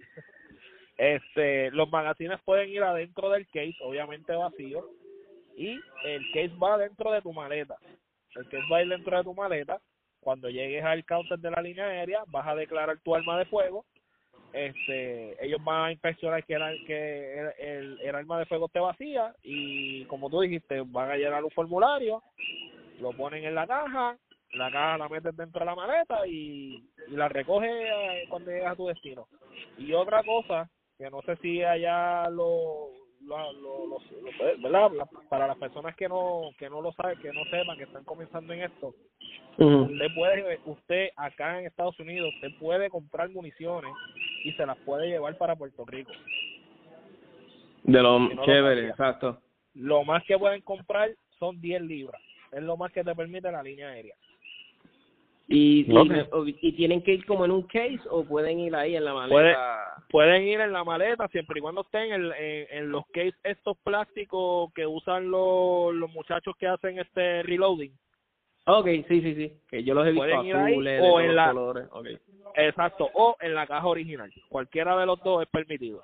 Este, 0.97 1.71
los 1.71 1.89
magazines 1.89 2.39
pueden 2.45 2.69
ir 2.69 2.83
adentro 2.83 3.29
del 3.29 3.47
case, 3.47 3.75
obviamente 3.81 4.35
vacío, 4.35 4.85
y 5.55 5.79
el 6.03 6.31
case 6.31 6.51
va 6.61 6.77
dentro 6.77 7.11
de 7.11 7.21
tu 7.21 7.33
maleta. 7.33 7.75
El 8.35 8.43
case 8.45 8.63
va 8.71 8.77
a 8.77 8.83
ir 8.83 8.89
dentro 8.89 9.17
de 9.17 9.23
tu 9.23 9.33
maleta. 9.33 9.79
Cuando 10.19 10.49
llegues 10.49 10.83
al 10.83 11.03
counter 11.05 11.39
de 11.39 11.49
la 11.49 11.61
línea 11.61 11.85
aérea, 11.85 12.23
vas 12.27 12.47
a 12.47 12.55
declarar 12.55 12.99
tu 12.99 13.15
arma 13.15 13.39
de 13.39 13.45
fuego. 13.45 13.85
Este, 14.53 15.45
ellos 15.45 15.63
van 15.63 15.85
a 15.85 15.91
inspeccionar 15.91 16.43
que, 16.43 16.53
el, 16.55 16.85
que 16.85 17.39
el, 17.39 17.53
el, 17.57 18.01
el 18.01 18.15
arma 18.15 18.39
de 18.39 18.45
fuego 18.45 18.65
esté 18.65 18.79
vacía 18.79 19.33
y, 19.43 20.05
como 20.05 20.29
tú 20.29 20.41
dijiste, 20.41 20.81
van 20.85 21.09
a 21.11 21.15
llenar 21.15 21.43
un 21.43 21.51
formulario, 21.51 22.21
lo 22.99 23.13
ponen 23.13 23.45
en 23.45 23.55
la 23.55 23.65
caja, 23.65 24.17
la 24.53 24.71
caja 24.71 24.97
la 24.97 25.09
metes 25.09 25.35
dentro 25.35 25.59
de 25.59 25.65
la 25.65 25.75
maleta 25.75 26.27
y, 26.27 26.83
y 27.07 27.11
la 27.11 27.29
recoges 27.29 27.71
eh, 27.71 28.25
cuando 28.29 28.51
llegas 28.51 28.73
a 28.73 28.75
tu 28.75 28.87
destino. 28.87 29.27
Y 29.77 29.93
otra 29.93 30.21
cosa, 30.23 30.69
que 30.97 31.09
no 31.09 31.21
sé 31.21 31.35
si 31.37 31.63
allá 31.63 32.29
lo, 32.29 32.89
lo, 33.25 33.53
lo, 33.53 33.88
lo- 33.88 33.99
lo- 34.21 34.62
¿verdad? 34.62 34.91
La- 34.91 35.05
para 35.29 35.47
las 35.47 35.57
personas 35.57 35.95
que 35.95 36.07
no 36.07 36.51
que 36.57 36.69
no 36.69 36.81
lo 36.81 36.91
saben, 36.93 37.17
que 37.19 37.31
no 37.34 37.43
sepan, 37.45 37.77
que 37.77 37.84
están 37.84 38.03
comenzando 38.03 38.53
en 38.53 38.63
esto, 38.63 38.93
Ujú. 39.57 39.84
usted 39.91 40.13
puede, 40.13 40.60
usted 40.65 41.10
acá 41.15 41.60
en 41.60 41.67
Estados 41.67 41.99
Unidos, 41.99 42.34
usted 42.36 42.51
puede 42.60 42.89
comprar 42.89 43.29
municiones 43.29 43.93
y 44.43 44.51
se 44.53 44.65
las 44.65 44.77
puede 44.79 45.07
llevar 45.07 45.38
para 45.38 45.55
Puerto 45.55 45.86
Rico. 45.86 46.12
De 47.84 48.01
lo 48.01 48.19
no 48.19 48.43
chévere, 48.43 48.89
exacto. 48.89 49.41
Lo 49.73 50.03
más 50.03 50.23
que 50.25 50.38
pueden 50.38 50.62
comprar 50.62 51.15
son 51.39 51.60
10 51.62 51.81
libras. 51.81 52.21
Es 52.51 52.62
lo 52.62 52.77
más 52.77 52.91
que 52.91 53.03
te 53.03 53.15
permite 53.15 53.51
la 53.51 53.63
línea 53.63 53.89
aérea. 53.89 54.15
Y, 55.51 55.85
y- 55.91 55.97
Ok. 55.97 56.33
o- 56.33 56.45
y, 56.47 56.53
tienen 56.73 57.01
que 57.03 57.13
ir 57.13 57.25
como 57.25 57.45
en 57.45 57.51
un 57.51 57.63
case 57.63 57.99
o 58.09 58.23
pueden 58.23 58.59
ir 58.59 58.75
ahí 58.75 58.95
en 58.95 59.05
la 59.05 59.13
maleta. 59.13 59.33
Puede- 59.33 59.55
Pueden 60.09 60.43
ir 60.43 60.59
en 60.59 60.73
la 60.73 60.83
maleta 60.83 61.27
siempre 61.29 61.59
y 61.59 61.61
cuando 61.61 61.81
estén 61.81 62.11
en, 62.11 62.25
en, 62.37 62.67
en 62.69 62.91
los 62.91 63.05
case 63.07 63.33
estos 63.43 63.77
plásticos 63.83 64.71
que 64.73 64.85
usan 64.85 65.31
los, 65.31 65.93
los 65.93 66.11
muchachos 66.11 66.55
que 66.57 66.67
hacen 66.67 66.99
este 66.99 67.43
reloading. 67.43 67.91
Ok, 68.65 68.85
sí, 69.07 69.21
sí, 69.21 69.35
sí. 69.35 69.53
Que 69.69 69.83
yo 69.83 69.93
los 69.93 70.05
he 70.05 70.11
visto 70.11 70.25
Pueden 70.25 70.45
ir 70.45 70.55
ahí 70.55 70.73
azules, 70.73 71.01
o 71.03 71.19
en 71.21 71.35
la- 71.35 71.47
colores. 71.47 71.87
Ok. 71.91 72.07
Exacto, 72.55 73.09
o 73.13 73.37
en 73.39 73.55
la 73.55 73.65
caja 73.65 73.87
original. 73.87 74.31
Cualquiera 74.49 74.97
de 74.99 75.05
los 75.05 75.21
dos 75.23 75.43
es 75.43 75.47
permitido. 75.49 76.03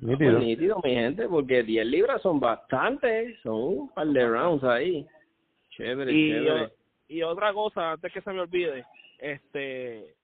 Nítido. 0.00 0.32
Pues 0.34 0.44
nítido, 0.44 0.80
mi 0.84 0.94
gente, 0.94 1.26
porque 1.28 1.62
10 1.62 1.86
libras 1.86 2.20
son 2.22 2.38
bastantes. 2.38 3.38
Son 3.42 3.54
un 3.54 3.88
par 3.90 4.06
de 4.06 4.26
rounds 4.28 4.62
ahí. 4.64 5.06
Chévere, 5.70 6.12
y, 6.12 6.30
chévere. 6.32 6.68
Y 7.08 7.22
otra 7.22 7.52
cosa, 7.52 7.92
antes 7.92 8.12
que 8.12 8.20
se 8.20 8.32
me 8.32 8.40
olvide, 8.40 8.84
este 9.18 10.14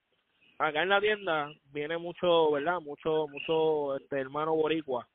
acá 0.58 0.82
en 0.82 0.88
la 0.90 1.00
tienda 1.00 1.50
viene 1.72 1.98
mucho, 1.98 2.50
¿verdad? 2.52 2.80
Mucho, 2.80 3.26
mucho 3.28 3.96
este 3.96 4.20
hermano 4.20 4.54
boricua. 4.54 5.06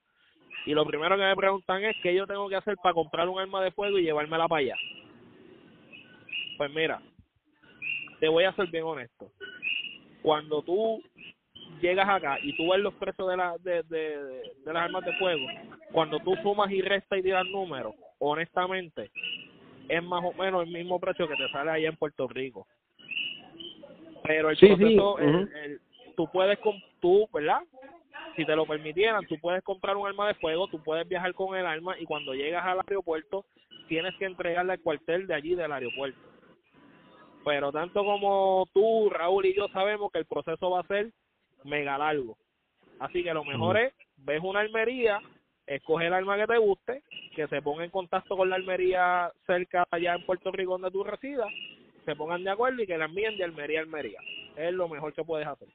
Y 0.65 0.73
lo 0.73 0.85
primero 0.85 1.15
que 1.15 1.23
me 1.23 1.35
preguntan 1.35 1.83
es 1.85 1.95
qué 2.03 2.13
yo 2.13 2.27
tengo 2.27 2.49
que 2.49 2.57
hacer 2.57 2.75
para 2.77 2.93
comprar 2.93 3.29
un 3.29 3.39
arma 3.39 3.63
de 3.63 3.71
fuego 3.71 3.97
y 3.97 4.03
llevármela 4.03 4.47
para 4.47 4.59
allá. 4.59 4.75
Pues 6.57 6.71
mira, 6.73 7.01
te 8.19 8.27
voy 8.27 8.43
a 8.43 8.53
ser 8.53 8.67
bien 8.67 8.83
honesto. 8.83 9.31
Cuando 10.21 10.61
tú 10.63 11.01
llegas 11.81 12.09
acá 12.09 12.39
y 12.41 12.55
tú 12.57 12.69
ves 12.69 12.81
los 12.81 12.93
precios 12.95 13.29
de, 13.29 13.37
la, 13.37 13.55
de, 13.59 13.83
de, 13.83 14.23
de- 14.23 14.51
de 14.65 14.73
las 14.73 14.83
armas 14.83 15.05
de 15.05 15.13
fuego, 15.13 15.45
cuando 15.91 16.19
tú 16.19 16.35
sumas 16.43 16.69
y 16.71 16.81
restas 16.81 17.19
y 17.19 17.23
tiras 17.23 17.45
números, 17.45 17.95
honestamente, 18.19 19.11
es 19.87 20.03
más 20.03 20.21
o 20.23 20.33
menos 20.33 20.63
el 20.63 20.71
mismo 20.71 20.99
precio 20.99 21.27
que 21.27 21.35
te 21.35 21.49
sale 21.49 21.71
allá 21.71 21.89
en 21.89 21.95
Puerto 21.97 22.27
Rico. 22.27 22.67
Pero 24.23 24.49
el 24.49 24.57
Sí, 24.57 24.67
sí, 24.67 24.75
proceso, 24.75 25.19
el- 25.19 25.79
tú 26.15 26.27
puedes, 26.29 26.59
com- 26.59 26.81
tú, 26.99 27.27
¿verdad? 27.33 27.61
Si 28.35 28.45
te 28.45 28.55
lo 28.55 28.65
permitieran, 28.65 29.25
tú 29.25 29.39
puedes 29.39 29.63
comprar 29.63 29.95
un 29.97 30.07
arma 30.07 30.27
de 30.27 30.33
fuego, 30.35 30.67
tú 30.67 30.81
puedes 30.83 31.07
viajar 31.07 31.33
con 31.33 31.57
el 31.57 31.65
arma 31.65 31.97
y 31.99 32.05
cuando 32.05 32.33
llegas 32.33 32.65
al 32.65 32.79
aeropuerto 32.87 33.45
tienes 33.87 34.13
que 34.15 34.25
entregarle 34.25 34.73
al 34.73 34.81
cuartel 34.81 35.25
de 35.27 35.33
allí 35.33 35.55
del 35.55 35.71
aeropuerto. 35.71 36.19
Pero 37.45 37.71
tanto 37.71 38.03
como 38.03 38.67
tú, 38.73 39.09
Raúl 39.09 39.45
y 39.45 39.55
yo 39.55 39.67
sabemos 39.69 40.11
que 40.11 40.19
el 40.19 40.25
proceso 40.25 40.69
va 40.69 40.81
a 40.81 40.87
ser 40.87 41.11
mega 41.63 41.97
largo. 41.97 42.37
Así 42.99 43.23
que 43.23 43.33
lo 43.33 43.43
mejor 43.45 43.77
es, 43.77 43.93
ves 44.17 44.41
una 44.43 44.59
armería, 44.59 45.21
escoge 45.67 46.07
el 46.07 46.13
arma 46.13 46.37
que 46.37 46.47
te 46.47 46.57
guste, 46.57 47.03
que 47.35 47.47
se 47.47 47.61
ponga 47.61 47.83
en 47.83 47.91
contacto 47.91 48.35
con 48.35 48.49
la 48.49 48.55
armería 48.55 49.31
cerca 49.45 49.85
allá 49.91 50.15
en 50.15 50.25
Puerto 50.25 50.51
Rico 50.51 50.71
donde 50.73 50.91
tú 50.91 51.03
residas, 51.03 51.49
se 52.05 52.15
pongan 52.15 52.43
de 52.43 52.49
acuerdo 52.49 52.81
y 52.81 52.87
que 52.87 52.97
la 52.97 53.05
envíen 53.05 53.37
de 53.37 53.43
armería 53.43 53.79
a 53.79 53.83
armería. 53.83 54.19
Es 54.55 54.73
lo 54.73 54.87
mejor 54.87 55.13
que 55.13 55.23
puedes 55.23 55.45
hacer. 55.45 55.67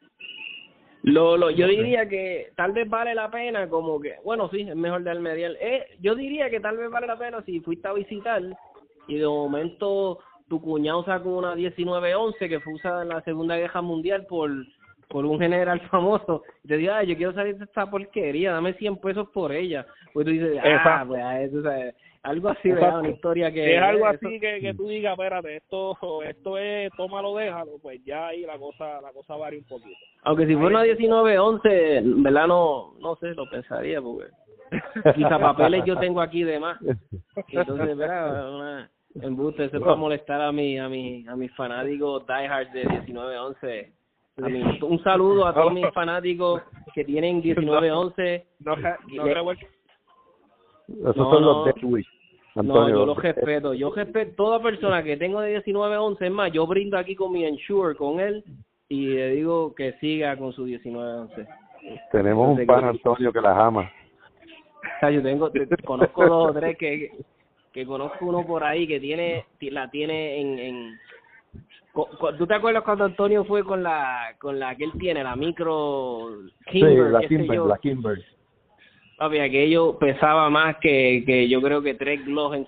Lo, 1.02 1.36
lo, 1.36 1.50
yo 1.50 1.66
diría 1.66 2.08
que 2.08 2.52
tal 2.56 2.72
vez 2.72 2.88
vale 2.88 3.14
la 3.14 3.28
pena 3.28 3.68
como 3.68 4.00
que, 4.00 4.16
bueno, 4.24 4.48
sí, 4.50 4.60
es 4.60 4.76
mejor 4.76 5.02
de 5.02 5.10
Almería. 5.10 5.50
Eh, 5.60 5.96
yo 6.00 6.14
diría 6.14 6.48
que 6.48 6.60
tal 6.60 6.76
vez 6.76 6.88
vale 6.90 7.08
la 7.08 7.18
pena 7.18 7.42
si 7.42 7.58
fuiste 7.60 7.88
a 7.88 7.92
visitar 7.92 8.40
y 9.08 9.16
de 9.16 9.26
momento 9.26 10.20
tu 10.48 10.60
cuñado 10.60 11.04
sacó 11.04 11.38
una 11.38 11.56
1911 11.56 12.48
que 12.48 12.60
fue 12.60 12.74
usada 12.74 13.02
en 13.02 13.08
la 13.08 13.20
Segunda 13.22 13.56
Guerra 13.56 13.82
Mundial 13.82 14.26
por 14.26 14.50
por 15.12 15.26
un 15.26 15.38
general 15.38 15.80
famoso 15.90 16.42
y 16.64 16.68
te 16.68 16.78
diga, 16.78 16.98
"Ay, 16.98 17.08
yo 17.08 17.16
quiero 17.16 17.34
salir 17.34 17.56
de 17.56 17.64
esta 17.66 17.88
porquería, 17.88 18.52
dame 18.52 18.72
100 18.72 18.96
pesos 18.96 19.28
por 19.28 19.52
ella. 19.52 19.86
Pues 20.12 20.26
tú 20.26 20.32
dices, 20.32 20.58
ah, 20.64 21.04
pues 21.06 21.22
eso, 21.42 21.58
o 21.58 21.62
sea, 21.62 21.92
algo 22.22 22.48
así, 22.48 22.70
¿verdad? 22.70 23.00
Una 23.00 23.08
historia 23.10 23.50
que... 23.50 23.76
Es 23.76 23.82
algo 23.82 24.06
así 24.06 24.40
que, 24.40 24.60
que 24.60 24.74
tú 24.74 24.88
digas, 24.88 25.12
espérate, 25.12 25.56
esto, 25.56 25.96
esto 26.22 26.58
es, 26.58 26.90
tómalo, 26.96 27.36
déjalo, 27.36 27.72
pues 27.80 28.02
ya 28.04 28.28
ahí 28.28 28.42
la 28.42 28.58
cosa, 28.58 29.00
la 29.00 29.12
cosa 29.12 29.36
varía 29.36 29.58
un 29.58 29.66
poquito. 29.66 29.96
Aunque 30.22 30.46
si 30.46 30.54
fuera 30.54 30.80
una 30.80 30.82
1911, 30.82 31.96
en 31.96 32.22
verdad 32.22 32.46
no, 32.46 32.94
no 33.00 33.16
sé, 33.16 33.34
lo 33.34 33.48
pensaría 33.50 34.00
porque 34.00 34.30
quizá 35.14 35.38
papeles 35.38 35.84
yo 35.84 35.98
tengo 35.98 36.20
aquí 36.20 36.44
de 36.44 36.58
más. 36.58 36.78
Entonces, 37.48 37.96
verá, 37.96 38.48
una 38.50 38.90
embuste, 39.20 39.64
eso 39.64 39.76
es 39.76 39.82
para 39.82 39.96
molestar 39.96 40.40
a 40.40 40.52
mi, 40.52 40.78
a 40.78 40.88
mi, 40.88 41.26
a 41.26 41.36
mis 41.36 41.52
fanáticos 41.54 42.26
diehards 42.26 42.72
de 42.72 42.84
1911. 42.84 43.92
Un 44.36 45.00
saludo 45.02 45.46
a 45.46 45.54
todos 45.54 45.72
mis 45.72 45.86
fanáticos 45.94 46.62
que 46.94 47.04
tienen 47.04 47.40
1911. 47.40 48.46
No, 48.60 48.76
no 48.76 49.24
revuel- 49.26 49.58
Esos 50.88 51.16
No, 51.16 51.30
son 51.30 51.42
no. 51.42 51.52
los 51.52 51.64
Death 51.66 51.82
Wish. 51.84 52.06
No, 52.54 52.88
yo 52.88 53.06
los 53.06 53.16
respeto. 53.22 53.72
Yo 53.74 53.92
respeto 53.94 54.34
toda 54.36 54.62
persona 54.62 55.02
que 55.02 55.16
tengo 55.16 55.40
de 55.40 55.48
1911. 55.64 56.26
Es 56.26 56.32
más, 56.32 56.52
yo 56.52 56.66
brindo 56.66 56.98
aquí 56.98 57.14
con 57.14 57.32
mi 57.32 57.44
Ensure, 57.44 57.94
con 57.96 58.20
él, 58.20 58.44
y 58.88 59.06
le 59.06 59.30
digo 59.32 59.74
que 59.74 59.92
siga 59.94 60.36
con 60.36 60.52
su 60.52 60.64
1911. 60.64 61.46
Tenemos 62.10 62.58
un 62.58 62.66
pan 62.66 62.84
Antonio 62.84 63.32
que 63.32 63.40
las 63.40 63.56
ama. 63.56 63.90
O 64.96 65.00
sea, 65.00 65.10
yo 65.10 65.22
tengo, 65.22 65.50
te- 65.50 65.66
conozco 65.84 66.26
dos 66.26 66.50
o 66.50 66.52
tres 66.52 66.76
que, 66.76 67.10
que 67.72 67.86
conozco 67.86 68.26
uno 68.26 68.46
por 68.46 68.62
ahí 68.64 68.86
que 68.86 69.00
tiene, 69.00 69.46
ti- 69.58 69.70
la 69.70 69.90
tiene 69.90 70.40
en, 70.40 70.98
¿tú 72.38 72.46
te 72.46 72.54
acuerdas 72.54 72.82
cuando 72.84 73.04
Antonio 73.04 73.44
fue 73.44 73.64
con 73.64 73.82
la, 73.82 74.34
con 74.38 74.58
la 74.58 74.74
que 74.76 74.84
él 74.84 74.92
tiene, 74.98 75.22
la 75.22 75.36
micro 75.36 76.38
Sí, 76.70 76.80
Kimber, 76.80 77.10
la 77.10 77.20
qué 77.20 77.28
sé 77.28 77.36
Kimber, 77.36 77.58
la 77.68 77.78
Kimber. 77.78 78.24
Papi, 79.16 79.38
aquello 79.38 79.98
pesaba 79.98 80.50
más 80.50 80.78
que, 80.78 81.22
que 81.24 81.48
yo 81.48 81.60
creo 81.62 81.82
que 81.82 81.94
tres 81.94 82.24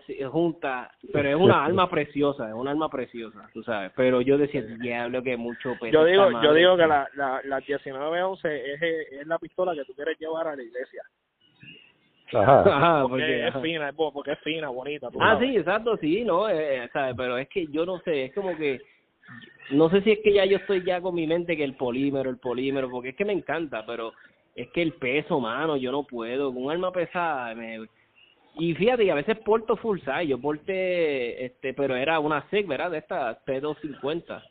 sí- 0.06 0.22
juntas, 0.30 0.88
pero 1.12 1.28
es 1.30 1.34
una 1.36 1.64
alma 1.64 1.90
preciosa, 1.90 2.48
es 2.48 2.54
una 2.54 2.70
alma 2.70 2.88
preciosa, 2.88 3.48
tú 3.52 3.62
sabes. 3.64 3.90
Pero 3.96 4.20
yo 4.20 4.38
decía, 4.38 4.62
diablo, 4.62 5.22
que 5.22 5.36
mucho 5.36 5.76
peso. 5.76 5.92
Yo 5.92 6.04
digo, 6.04 6.26
yo 6.26 6.30
madre". 6.32 6.58
digo 6.60 6.76
que 6.76 6.86
la, 6.86 7.08
la, 7.14 7.40
la 7.44 7.60
1911 7.60 8.72
es, 8.74 8.82
es 9.20 9.26
la 9.26 9.38
pistola 9.38 9.74
que 9.74 9.84
tú 9.84 9.94
quieres 9.94 10.18
llevar 10.18 10.46
a 10.48 10.54
la 10.56 10.62
iglesia. 10.62 11.02
Ajá. 12.32 12.60
Ajá, 12.76 13.02
Porque, 13.02 13.16
porque, 13.24 13.40
es 13.42 13.48
ajá. 13.48 13.60
fina, 13.60 13.88
es 13.88 13.94
porque 13.94 14.32
es 14.32 14.38
fina, 14.40 14.68
bonita. 14.68 15.08
Ah, 15.20 15.34
sabes. 15.34 15.48
sí, 15.50 15.56
exacto, 15.56 15.96
sí, 15.96 16.24
no, 16.24 16.48
eh, 16.48 16.88
¿sabes? 16.92 17.14
Pero 17.16 17.38
es 17.38 17.48
que 17.48 17.66
yo 17.68 17.84
no 17.86 17.98
sé, 18.00 18.26
es 18.26 18.34
como 18.34 18.56
que, 18.56 18.80
no 19.70 19.90
sé 19.90 20.02
si 20.02 20.12
es 20.12 20.18
que 20.20 20.32
ya 20.32 20.44
yo 20.44 20.58
estoy 20.58 20.84
ya 20.84 21.00
con 21.00 21.14
mi 21.14 21.26
mente 21.26 21.56
que 21.56 21.64
el 21.64 21.74
polímero, 21.74 22.30
el 22.30 22.38
polímero, 22.38 22.90
porque 22.90 23.10
es 23.10 23.16
que 23.16 23.24
me 23.24 23.32
encanta, 23.32 23.84
pero 23.86 24.12
es 24.54 24.68
que 24.70 24.82
el 24.82 24.92
peso, 24.94 25.40
mano, 25.40 25.76
yo 25.76 25.90
no 25.90 26.04
puedo, 26.04 26.52
con 26.52 26.64
un 26.64 26.70
arma 26.70 26.92
pesada, 26.92 27.54
me... 27.54 27.86
Y 28.56 28.72
fíjate, 28.74 29.04
y 29.04 29.10
a 29.10 29.16
veces 29.16 29.38
porto 29.38 29.76
full 29.76 29.98
size, 29.98 30.28
yo 30.28 30.40
porté, 30.40 31.44
este, 31.44 31.74
pero 31.74 31.96
era 31.96 32.20
una 32.20 32.48
SIG, 32.50 32.68
¿verdad? 32.68 32.92
De 32.92 32.98
esta 32.98 33.44
P250. 33.44 34.44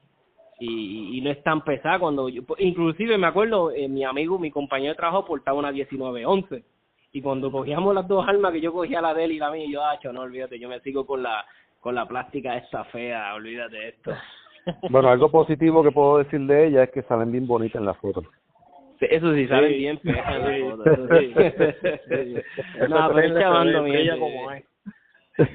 Y, 0.59 1.17
y 1.17 1.21
no 1.21 1.31
es 1.31 1.41
tan 1.43 1.63
pesada 1.63 1.99
cuando 1.99 2.27
yo, 2.27 2.41
inclusive 2.57 3.17
me 3.17 3.27
acuerdo, 3.27 3.71
eh, 3.71 3.87
mi 3.87 4.03
amigo, 4.03 4.37
mi 4.37 4.51
compañero 4.51 4.91
de 4.91 4.97
trabajo 4.97 5.25
portaba 5.25 5.57
una 5.57 5.71
1911 5.71 6.63
y 7.13 7.21
cuando 7.21 7.51
cogíamos 7.51 7.93
las 7.93 8.07
dos 8.07 8.27
armas 8.27 8.51
que 8.51 8.59
yo 8.59 8.73
cogía 8.73 8.99
la 8.99 9.13
de 9.13 9.23
él 9.23 9.33
y 9.33 9.37
la 9.37 9.51
mía 9.51 9.65
yo 9.69 9.83
ah, 9.83 9.97
no 10.11 10.21
olvídate 10.21 10.59
yo 10.59 10.67
me 10.67 10.79
sigo 10.79 11.05
con 11.05 11.21
la 11.21 11.45
con 11.79 11.93
la 11.93 12.07
plástica 12.07 12.57
esta 12.57 12.83
fea 12.85 13.35
olvídate 13.35 13.77
de 13.77 13.89
esto 13.89 14.11
Bueno, 14.89 15.09
algo 15.09 15.29
positivo 15.29 15.83
que 15.83 15.91
puedo 15.91 16.19
decir 16.19 16.39
de 16.41 16.67
ella 16.67 16.83
es 16.83 16.91
que 16.91 17.01
salen 17.03 17.31
bien 17.31 17.47
bonitas 17.47 17.79
en 17.79 17.85
la 17.85 17.93
foto. 17.95 18.23
Sí, 18.99 19.07
eso 19.09 19.33
sí 19.33 19.47
salen 19.47 19.71
Sí. 19.71 19.77
bien 19.77 19.99
feas 19.99 20.35
en 20.35 20.45
Sí. 20.45 20.61
las 20.61 20.69
fotos, 20.71 20.87
eso 20.87 21.07
sí. 21.19 22.35
Eso 22.75 22.87
no 22.87 23.07
pero 23.13 23.19
es 23.19 23.33
chavando 23.41 23.85
gente. 23.85 24.19
como 24.19 24.51
es. 24.51 24.63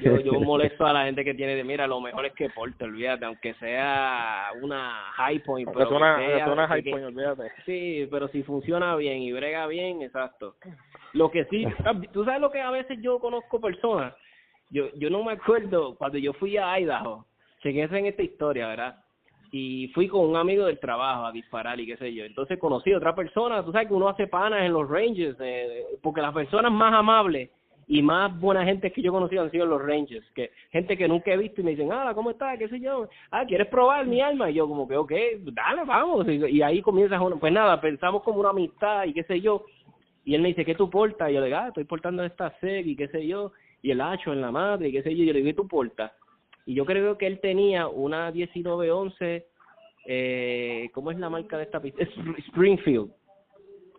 yo 0.03 0.19
yo 0.19 0.33
molesto 0.41 0.85
a 0.85 0.91
la 0.91 1.05
gente 1.05 1.23
que 1.23 1.33
tiene 1.33 1.55
de 1.55 1.63
mira 1.63 1.87
lo 1.87 2.01
mejor 2.01 2.25
es 2.25 2.33
que 2.33 2.49
porte 2.49 2.83
olvídate 2.83 3.23
aunque 3.23 3.53
sea 3.55 4.47
una 4.61 5.03
high 5.13 5.39
point 5.39 5.69
pero 5.71 5.85
es 5.85 5.91
una, 5.91 6.17
que 6.17 6.25
sea- 6.25 6.37
es 6.45 6.51
una 6.51 6.63
que- 6.67 6.73
high 6.73 6.83
point, 6.91 7.05
olvídate. 7.05 7.43
Sí, 7.65 8.07
pero 8.11 8.27
si 8.27 8.43
funciona 8.43 8.95
bien 8.97 9.19
y 9.21 9.31
brega 9.31 9.65
bien, 9.67 10.01
exacto. 10.01 10.55
Lo 11.13 11.31
que 11.31 11.45
sí, 11.45 11.65
tú 12.11 12.25
sabes 12.25 12.41
lo 12.41 12.51
que 12.51 12.59
a 12.61 12.71
veces 12.71 12.99
yo 13.01 13.19
conozco 13.19 13.61
personas, 13.61 14.13
yo 14.69 14.89
yo 14.95 15.09
no 15.09 15.23
me 15.23 15.31
acuerdo 15.31 15.95
cuando 15.95 16.17
yo 16.17 16.33
fui 16.33 16.57
a 16.57 16.77
Idaho, 16.79 17.25
chequense 17.59 17.97
en 17.97 18.05
esta 18.07 18.23
historia, 18.23 18.67
¿verdad? 18.67 19.03
Y 19.51 19.87
fui 19.95 20.07
con 20.07 20.29
un 20.29 20.35
amigo 20.35 20.65
del 20.65 20.79
trabajo 20.79 21.25
a 21.25 21.31
disparar 21.31 21.79
y 21.79 21.87
qué 21.87 21.97
sé 21.97 22.13
yo. 22.13 22.23
Entonces 22.23 22.59
conocí 22.59 22.91
a 22.91 22.97
otra 22.97 23.15
persona, 23.15 23.63
tú 23.63 23.71
sabes 23.71 23.87
que 23.87 23.93
uno 23.93 24.09
hace 24.09 24.27
panas 24.27 24.63
en 24.63 24.73
los 24.73 24.87
ranges, 24.87 25.35
eh, 25.39 25.85
porque 26.01 26.21
las 26.21 26.33
personas 26.33 26.71
más 26.71 26.93
amables 26.93 27.49
y 27.91 28.03
más 28.03 28.39
buena 28.39 28.63
gente 28.63 28.91
que 28.91 29.01
yo 29.01 29.09
he 29.09 29.11
conocido 29.11 29.41
han 29.41 29.49
sido 29.49 29.65
los 29.65 29.81
Rangers, 29.81 30.23
que 30.35 30.51
gente 30.69 30.95
que 30.95 31.07
nunca 31.07 31.33
he 31.33 31.37
visto 31.37 31.59
y 31.59 31.63
me 31.63 31.71
dicen, 31.71 31.91
ah, 31.91 32.11
¿cómo 32.13 32.29
estás? 32.29 32.59
¿Qué 32.59 32.69
sé 32.69 32.79
yo? 32.79 33.09
Ah, 33.31 33.43
¿quieres 33.47 33.67
probar 33.67 34.05
mi 34.05 34.21
alma? 34.21 34.51
Y 34.51 34.53
yo 34.53 34.67
como 34.67 34.87
que, 34.87 34.95
ok, 34.95 35.11
dale, 35.51 35.85
vamos. 35.85 36.27
Y, 36.27 36.61
ahí 36.61 36.83
comienza, 36.83 37.19
pues 37.39 37.51
nada, 37.51 37.81
pensamos 37.81 38.21
como 38.21 38.41
una 38.41 38.51
amistad 38.51 39.05
y 39.05 39.13
qué 39.13 39.23
sé 39.23 39.41
yo. 39.41 39.65
Y 40.23 40.35
él 40.35 40.41
me 40.43 40.49
dice, 40.49 40.65
¿qué 40.65 40.75
tú 40.75 40.87
portas? 40.87 41.31
Y 41.31 41.33
yo 41.33 41.39
le 41.39 41.47
digo, 41.47 41.57
ah, 41.57 41.69
estoy 41.69 41.85
portando 41.85 42.23
esta 42.23 42.55
SEG 42.59 42.85
y 42.89 42.95
qué 42.95 43.07
sé 43.07 43.25
yo, 43.25 43.53
y 43.81 43.89
el 43.89 44.01
hacho 44.01 44.33
en 44.33 44.41
la 44.41 44.51
madre 44.51 44.89
y 44.89 44.91
qué 44.91 45.01
sé 45.01 45.15
yo. 45.15 45.23
Y 45.23 45.25
yo 45.25 45.33
le 45.33 45.39
digo, 45.39 45.49
¿qué 45.49 45.55
tú 45.55 45.67
portas? 45.67 46.11
Y 46.69 46.75
yo 46.75 46.85
creo 46.85 47.17
que 47.17 47.25
él 47.25 47.39
tenía 47.39 47.87
una 47.87 48.29
1911, 48.29 49.47
eh, 50.05 50.89
¿cómo 50.93 51.09
es 51.09 51.17
la 51.17 51.27
marca 51.27 51.57
de 51.57 51.63
esta 51.63 51.81
pistola? 51.81 52.07
Es 52.07 52.45
Springfield. 52.45 53.09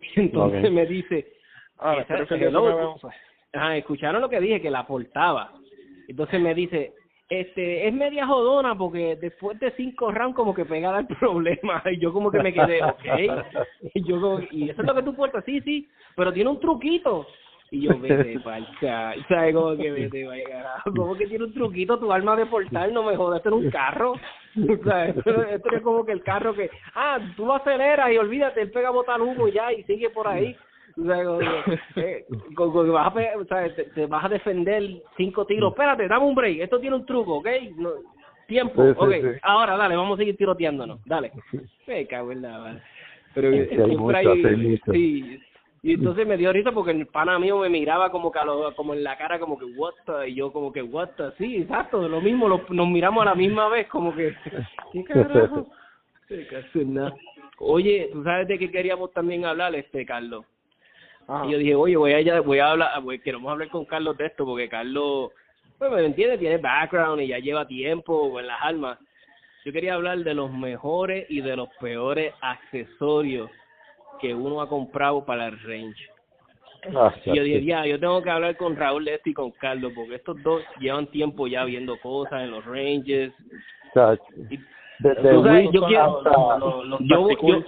Entonces 0.15 0.71
me 0.71 0.85
dice, 0.85 1.33
Ah, 1.77 1.95
Esa- 1.97 2.05
pero 2.07 2.23
es 2.23 2.29
que 2.29 2.35
el 2.35 2.41
hello. 2.43 2.61
1911. 2.61 3.07
Ajá, 3.51 3.75
escucharon 3.75 4.21
lo 4.21 4.29
que 4.29 4.39
dije, 4.39 4.61
que 4.61 4.71
la 4.71 4.87
portaba. 4.87 5.51
Entonces 6.07 6.39
me 6.39 6.55
dice, 6.55 6.93
este, 7.27 7.87
es 7.89 7.93
media 7.93 8.25
jodona 8.25 8.73
porque 8.77 9.17
después 9.17 9.59
de 9.59 9.71
cinco 9.75 10.09
rounds 10.09 10.37
como 10.37 10.53
que 10.53 10.63
pega 10.63 10.97
el 10.97 11.07
problema. 11.19 11.83
Y 11.91 11.99
yo 11.99 12.13
como 12.13 12.31
que 12.31 12.39
me 12.39 12.53
quedé, 12.53 12.81
ok. 12.83 13.03
Y 13.95 14.01
yo 14.07 14.21
como, 14.21 14.39
y 14.49 14.69
eso 14.69 14.81
es 14.81 14.87
lo 14.87 14.95
que 14.95 15.03
tú 15.03 15.13
portas, 15.13 15.43
sí, 15.43 15.59
sí, 15.59 15.89
pero 16.15 16.31
tiene 16.31 16.49
un 16.49 16.59
truquito. 16.61 17.27
Y 17.73 17.81
yo, 17.83 17.97
vete 17.97 18.37
pa'l 18.41 18.67
¿sabes? 19.29 19.53
Como 19.55 19.77
que 19.77 19.91
vete 19.91 20.25
pa'l 20.25 20.43
carajo. 20.43 20.91
¿Cómo 20.93 21.15
que 21.15 21.25
tiene 21.27 21.45
un 21.45 21.53
truquito 21.53 21.97
tu 21.97 22.11
arma 22.11 22.35
de 22.35 22.45
portal? 22.45 22.93
No 22.93 23.03
me 23.03 23.15
jodas, 23.15 23.37
esto 23.37 23.49
es 23.49 23.55
un 23.65 23.71
carro. 23.71 24.13
¿Sabes? 24.85 25.15
Esto 25.17 25.41
esto 25.43 25.75
es 25.77 25.81
como 25.81 26.05
que 26.05 26.11
el 26.11 26.21
carro 26.21 26.53
que, 26.53 26.69
ah, 26.95 27.17
tú 27.37 27.45
lo 27.45 27.55
aceleras 27.55 28.11
y 28.11 28.17
olvídate, 28.17 28.61
él 28.61 28.71
pega 28.71 28.89
a 28.89 28.91
botar 28.91 29.21
humo 29.21 29.47
y 29.47 29.53
ya, 29.53 29.71
y 29.71 29.83
sigue 29.83 30.09
por 30.09 30.27
ahí. 30.27 30.55
O 31.01 31.05
sea, 31.05 31.23
como 31.23 31.39
que, 31.39 31.79
eh, 31.95 32.25
como- 32.53 32.71
como 32.73 32.83
que 32.83 32.89
vas 32.89 33.07
a, 33.07 33.13
pe- 33.13 33.35
o 33.37 33.45
sea, 33.45 33.73
te, 33.73 33.85
te 33.85 34.05
vas 34.07 34.25
a 34.25 34.29
defender 34.29 34.83
cinco 35.15 35.45
tiros. 35.45 35.71
Espérate, 35.71 36.05
dame 36.09 36.25
un 36.25 36.35
break. 36.35 36.59
Esto 36.59 36.77
tiene 36.81 36.97
un 36.97 37.05
truco, 37.05 37.35
¿ok? 37.37 37.47
No, 37.77 37.91
tiempo, 38.47 38.83
Sí, 38.83 38.91
ok. 38.97 39.11
sí. 39.13 39.39
Ahora, 39.43 39.77
dale, 39.77 39.95
vamos 39.95 40.15
a 40.15 40.17
seguir 40.17 40.35
tiroteándonos. 40.35 40.99
Dale. 41.05 41.31
Me 41.87 42.05
cago 42.07 42.33
en 42.33 42.41
la 42.41 42.57
madre. 42.59 42.81
Pero 43.33 43.47
hay 43.51 43.67
siempre 43.67 43.95
mucho, 43.95 44.17
hay- 44.17 44.45
hay 44.45 44.77
sí. 44.91 45.39
Y 45.83 45.93
entonces 45.95 46.27
me 46.27 46.37
dio 46.37 46.53
risa 46.53 46.71
porque 46.71 46.91
el 46.91 47.07
pana 47.07 47.39
mío 47.39 47.57
me 47.57 47.69
miraba 47.69 48.11
como 48.11 48.31
que 48.31 48.37
a 48.37 48.45
lo- 48.45 48.75
como 48.75 48.93
en 48.93 49.03
la 49.03 49.17
cara 49.17 49.39
como 49.39 49.57
que 49.57 49.65
what 49.65 49.93
the, 50.05 50.29
y 50.29 50.35
yo 50.35 50.53
como 50.53 50.71
que 50.71 50.83
what 50.83 51.09
the, 51.17 51.31
sí, 51.39 51.57
exacto, 51.57 52.07
lo 52.07 52.21
mismo, 52.21 52.47
lo- 52.47 52.65
nos 52.69 52.87
miramos 52.87 53.23
a 53.23 53.25
la 53.25 53.35
misma 53.35 53.67
vez 53.67 53.87
como 53.87 54.15
que 54.15 54.35
¿qué 54.93 55.03
carajo? 55.03 55.67
Casi 56.49 56.85
nada. 56.85 57.13
Oye, 57.57 58.09
¿tú 58.13 58.23
sabes 58.23 58.47
de 58.47 58.57
qué 58.59 58.71
queríamos 58.71 59.11
también 59.11 59.43
hablar, 59.43 59.73
este 59.75 60.05
Carlos? 60.05 60.45
Ajá. 61.27 61.45
Y 61.47 61.51
yo 61.51 61.57
dije, 61.57 61.75
oye, 61.75 61.97
voy 61.97 62.13
a, 62.13 62.41
voy 62.41 62.59
a 62.59 62.71
hablar, 62.71 63.01
voy, 63.01 63.19
queremos 63.19 63.51
hablar 63.51 63.67
con 63.69 63.85
Carlos 63.85 64.15
de 64.17 64.27
esto, 64.27 64.45
porque 64.45 64.69
Carlos, 64.69 65.31
pues 65.79 65.91
me 65.91 66.05
entiende, 66.05 66.37
tiene 66.37 66.57
background 66.57 67.21
y 67.21 67.27
ya 67.27 67.39
lleva 67.39 67.67
tiempo 67.67 68.39
en 68.39 68.47
las 68.47 68.61
armas. 68.61 68.99
Yo 69.65 69.71
quería 69.71 69.95
hablar 69.95 70.19
de 70.19 70.33
los 70.33 70.51
mejores 70.51 71.25
y 71.29 71.41
de 71.41 71.55
los 71.55 71.69
peores 71.79 72.33
accesorios 72.41 73.49
que 74.21 74.33
uno 74.35 74.61
ha 74.61 74.69
comprado 74.69 75.25
para 75.25 75.47
el 75.47 75.59
range. 75.63 76.07
Ah, 76.95 77.13
Y 77.25 77.35
yo 77.35 77.43
dije, 77.43 77.63
ya, 77.65 77.85
yo 77.85 77.99
tengo 77.99 78.21
que 78.23 78.29
hablar 78.29 78.55
con 78.57 78.75
Raúl 78.75 79.05
de 79.05 79.15
esto 79.15 79.29
y 79.29 79.33
con 79.33 79.51
Carlos, 79.51 79.91
porque 79.95 80.15
estos 80.15 80.41
dos 80.41 80.63
llevan 80.79 81.07
tiempo 81.07 81.47
ya 81.47 81.63
viendo 81.65 81.97
cosas 81.99 82.43
en 82.43 82.51
los 82.51 82.63
ranges. 82.65 83.33
Y 84.49 84.57
sabes, 85.43 85.69
yo 85.71 85.85
quiero, 85.87 86.21
los- 86.57 86.85
los 86.87 86.99
yo, 87.01 87.07
yo, 87.07 87.27
tacticals. 87.27 87.65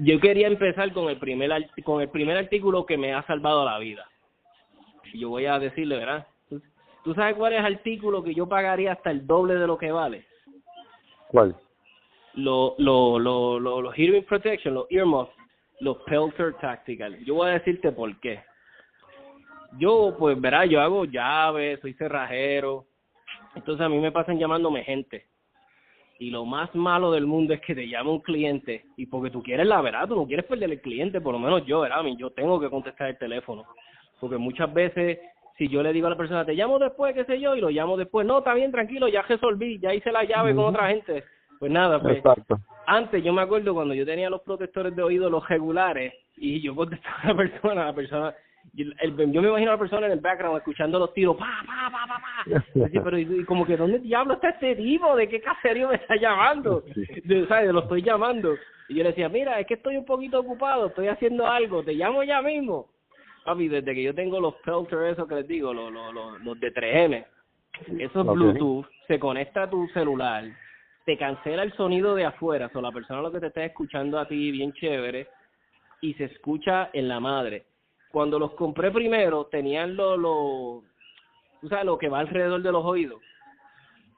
yo 0.00 0.20
quería 0.20 0.46
empezar 0.48 0.92
con 0.92 1.08
el 1.08 1.18
primer 1.18 1.50
con 1.84 2.00
el 2.02 2.08
primer 2.08 2.36
artículo 2.36 2.84
que 2.86 2.96
me 2.96 3.12
ha 3.14 3.22
salvado 3.26 3.64
la 3.64 3.78
vida. 3.78 4.06
Y 5.12 5.20
yo 5.20 5.28
voy 5.30 5.46
a 5.46 5.58
decirle, 5.58 5.96
¿verdad? 5.96 6.26
¿Tú, 7.04 7.14
sabes 7.14 7.36
cuál 7.36 7.52
es 7.52 7.60
el 7.60 7.66
artículo 7.76 8.22
que 8.22 8.34
yo 8.34 8.48
pagaría 8.48 8.92
hasta 8.92 9.10
el 9.12 9.26
doble 9.26 9.54
de 9.54 9.66
lo 9.66 9.78
que 9.78 9.92
vale? 9.92 10.24
¿Cuál? 11.28 11.54
Lo, 12.34 12.74
lo, 12.78 13.18
lo, 13.18 13.58
lo- 13.60 13.80
los 13.82 13.94
hearing 13.94 14.24
protection, 14.24 14.74
los 14.74 14.86
earmuffs, 14.90 15.32
los 15.80 15.98
Pelter 16.04 16.54
Tactical. 16.54 17.18
Yo 17.24 17.34
voy 17.34 17.50
a 17.50 17.54
decirte 17.54 17.92
por 17.92 18.18
qué. 18.20 18.40
Yo, 19.78 20.14
pues, 20.18 20.40
verá, 20.40 20.64
yo 20.64 20.80
hago 20.80 21.04
llaves, 21.04 21.80
soy 21.80 21.94
cerrajero. 21.94 22.86
Entonces 23.54 23.84
a 23.84 23.88
mí 23.88 23.98
me 23.98 24.12
pasan 24.12 24.38
llamándome 24.38 24.84
gente. 24.84 25.26
Y 26.18 26.30
lo 26.30 26.46
más 26.46 26.74
malo 26.74 27.10
del 27.12 27.26
mundo 27.26 27.52
es 27.52 27.60
que 27.60 27.74
te 27.74 27.88
llame 27.88 28.10
un 28.10 28.20
cliente 28.20 28.86
y 28.96 29.06
porque 29.06 29.30
tú 29.30 29.42
quieres 29.42 29.66
la 29.66 29.82
verdad, 29.82 30.08
tú 30.08 30.16
no 30.16 30.26
quieres 30.26 30.46
perder 30.46 30.70
el 30.70 30.80
cliente, 30.80 31.20
por 31.20 31.34
lo 31.34 31.38
menos 31.38 31.66
yo, 31.66 31.80
¿verdad? 31.80 32.02
Yo 32.16 32.30
tengo 32.30 32.58
que 32.58 32.70
contestar 32.70 33.08
el 33.08 33.18
teléfono. 33.18 33.64
Porque 34.18 34.38
muchas 34.38 34.72
veces, 34.72 35.18
si 35.58 35.68
yo 35.68 35.82
le 35.82 35.92
digo 35.92 36.06
a 36.06 36.10
la 36.10 36.16
persona, 36.16 36.46
te 36.46 36.54
llamo 36.54 36.78
después, 36.78 37.14
qué 37.14 37.26
sé 37.26 37.38
yo, 37.38 37.54
y 37.54 37.60
lo 37.60 37.68
llamo 37.68 37.98
después, 37.98 38.26
no, 38.26 38.38
está 38.38 38.54
bien, 38.54 38.72
tranquilo, 38.72 39.08
ya 39.08 39.22
resolví, 39.22 39.78
ya 39.78 39.92
hice 39.92 40.10
la 40.10 40.24
llave 40.24 40.54
con 40.54 40.64
otra 40.64 40.88
gente. 40.88 41.24
Pues 41.58 41.72
nada, 41.72 42.00
pues 42.00 42.18
Exacto. 42.18 42.58
antes 42.86 43.22
yo 43.24 43.32
me 43.32 43.42
acuerdo 43.42 43.72
cuando 43.74 43.94
yo 43.94 44.04
tenía 44.04 44.28
los 44.30 44.42
protectores 44.42 44.94
de 44.94 45.02
oído, 45.02 45.30
los 45.30 45.48
regulares, 45.48 46.12
y 46.36 46.60
yo 46.60 46.74
contestaba 46.74 47.16
a 47.22 47.26
la 47.28 47.36
persona, 47.36 47.84
la 47.86 47.92
persona, 47.94 48.34
yo, 48.74 48.86
el- 49.00 49.32
yo 49.32 49.40
me 49.42 49.48
imagino 49.48 49.70
a 49.70 49.74
la 49.74 49.78
persona 49.80 50.06
en 50.06 50.12
el 50.12 50.20
background 50.20 50.58
escuchando 50.58 50.98
los 50.98 51.14
tiros, 51.14 51.36
pa, 51.36 51.62
pa, 51.66 51.90
pa, 51.90 52.06
pa, 52.06 52.20
pa. 52.20 52.62
Decía, 52.74 53.02
pero 53.02 53.18
y, 53.18 53.40
y 53.40 53.44
como 53.44 53.64
que, 53.64 53.76
¿dónde 53.76 54.00
diablo 54.00 54.34
está 54.34 54.50
este 54.50 54.76
tipo? 54.76 55.16
¿De 55.16 55.28
qué 55.28 55.40
caserío 55.40 55.88
me 55.88 55.94
está 55.96 56.16
llamando? 56.16 56.82
De, 57.24 57.46
¿Sabes? 57.48 57.72
Lo 57.72 57.80
estoy 57.80 58.02
llamando. 58.02 58.54
Y 58.88 58.96
yo 58.96 59.02
le 59.02 59.08
decía, 59.10 59.28
mira, 59.28 59.58
es 59.58 59.66
que 59.66 59.74
estoy 59.74 59.96
un 59.96 60.04
poquito 60.04 60.38
ocupado, 60.40 60.86
estoy 60.86 61.08
haciendo 61.08 61.46
algo, 61.46 61.82
te 61.82 61.94
llamo 61.94 62.22
ya 62.22 62.42
mismo. 62.42 62.88
Papi, 63.44 63.68
desde 63.68 63.94
que 63.94 64.02
yo 64.02 64.14
tengo 64.14 64.40
los 64.40 64.54
Pelter, 64.56 65.04
esos 65.04 65.26
que 65.26 65.36
les 65.36 65.48
digo, 65.48 65.72
los, 65.72 65.90
los, 65.92 66.12
los, 66.12 66.40
los 66.42 66.60
de 66.60 66.72
3M, 66.74 67.24
esos. 67.98 68.26
Bluetooth, 68.26 68.86
se 69.06 69.18
conecta 69.18 69.62
a 69.64 69.70
tu 69.70 69.86
celular, 69.88 70.44
te 71.06 71.16
cancela 71.16 71.62
el 71.62 71.72
sonido 71.74 72.16
de 72.16 72.24
afuera, 72.24 72.68
o 72.74 72.80
la 72.80 72.90
persona 72.90 73.22
lo 73.22 73.30
que 73.30 73.38
te 73.38 73.46
está 73.46 73.64
escuchando 73.64 74.18
a 74.18 74.26
ti 74.26 74.50
bien 74.50 74.72
chévere 74.72 75.28
y 76.00 76.12
se 76.14 76.24
escucha 76.24 76.90
en 76.92 77.06
la 77.06 77.20
madre. 77.20 77.66
Cuando 78.10 78.40
los 78.40 78.52
compré 78.54 78.90
primero 78.90 79.46
tenían 79.46 79.94
lo, 79.94 80.16
lo 80.16 80.82
tú 81.60 81.68
sabes 81.68 81.84
lo 81.84 81.96
que 81.96 82.08
va 82.08 82.18
alrededor 82.18 82.60
de 82.60 82.72
los 82.72 82.84
oídos, 82.84 83.22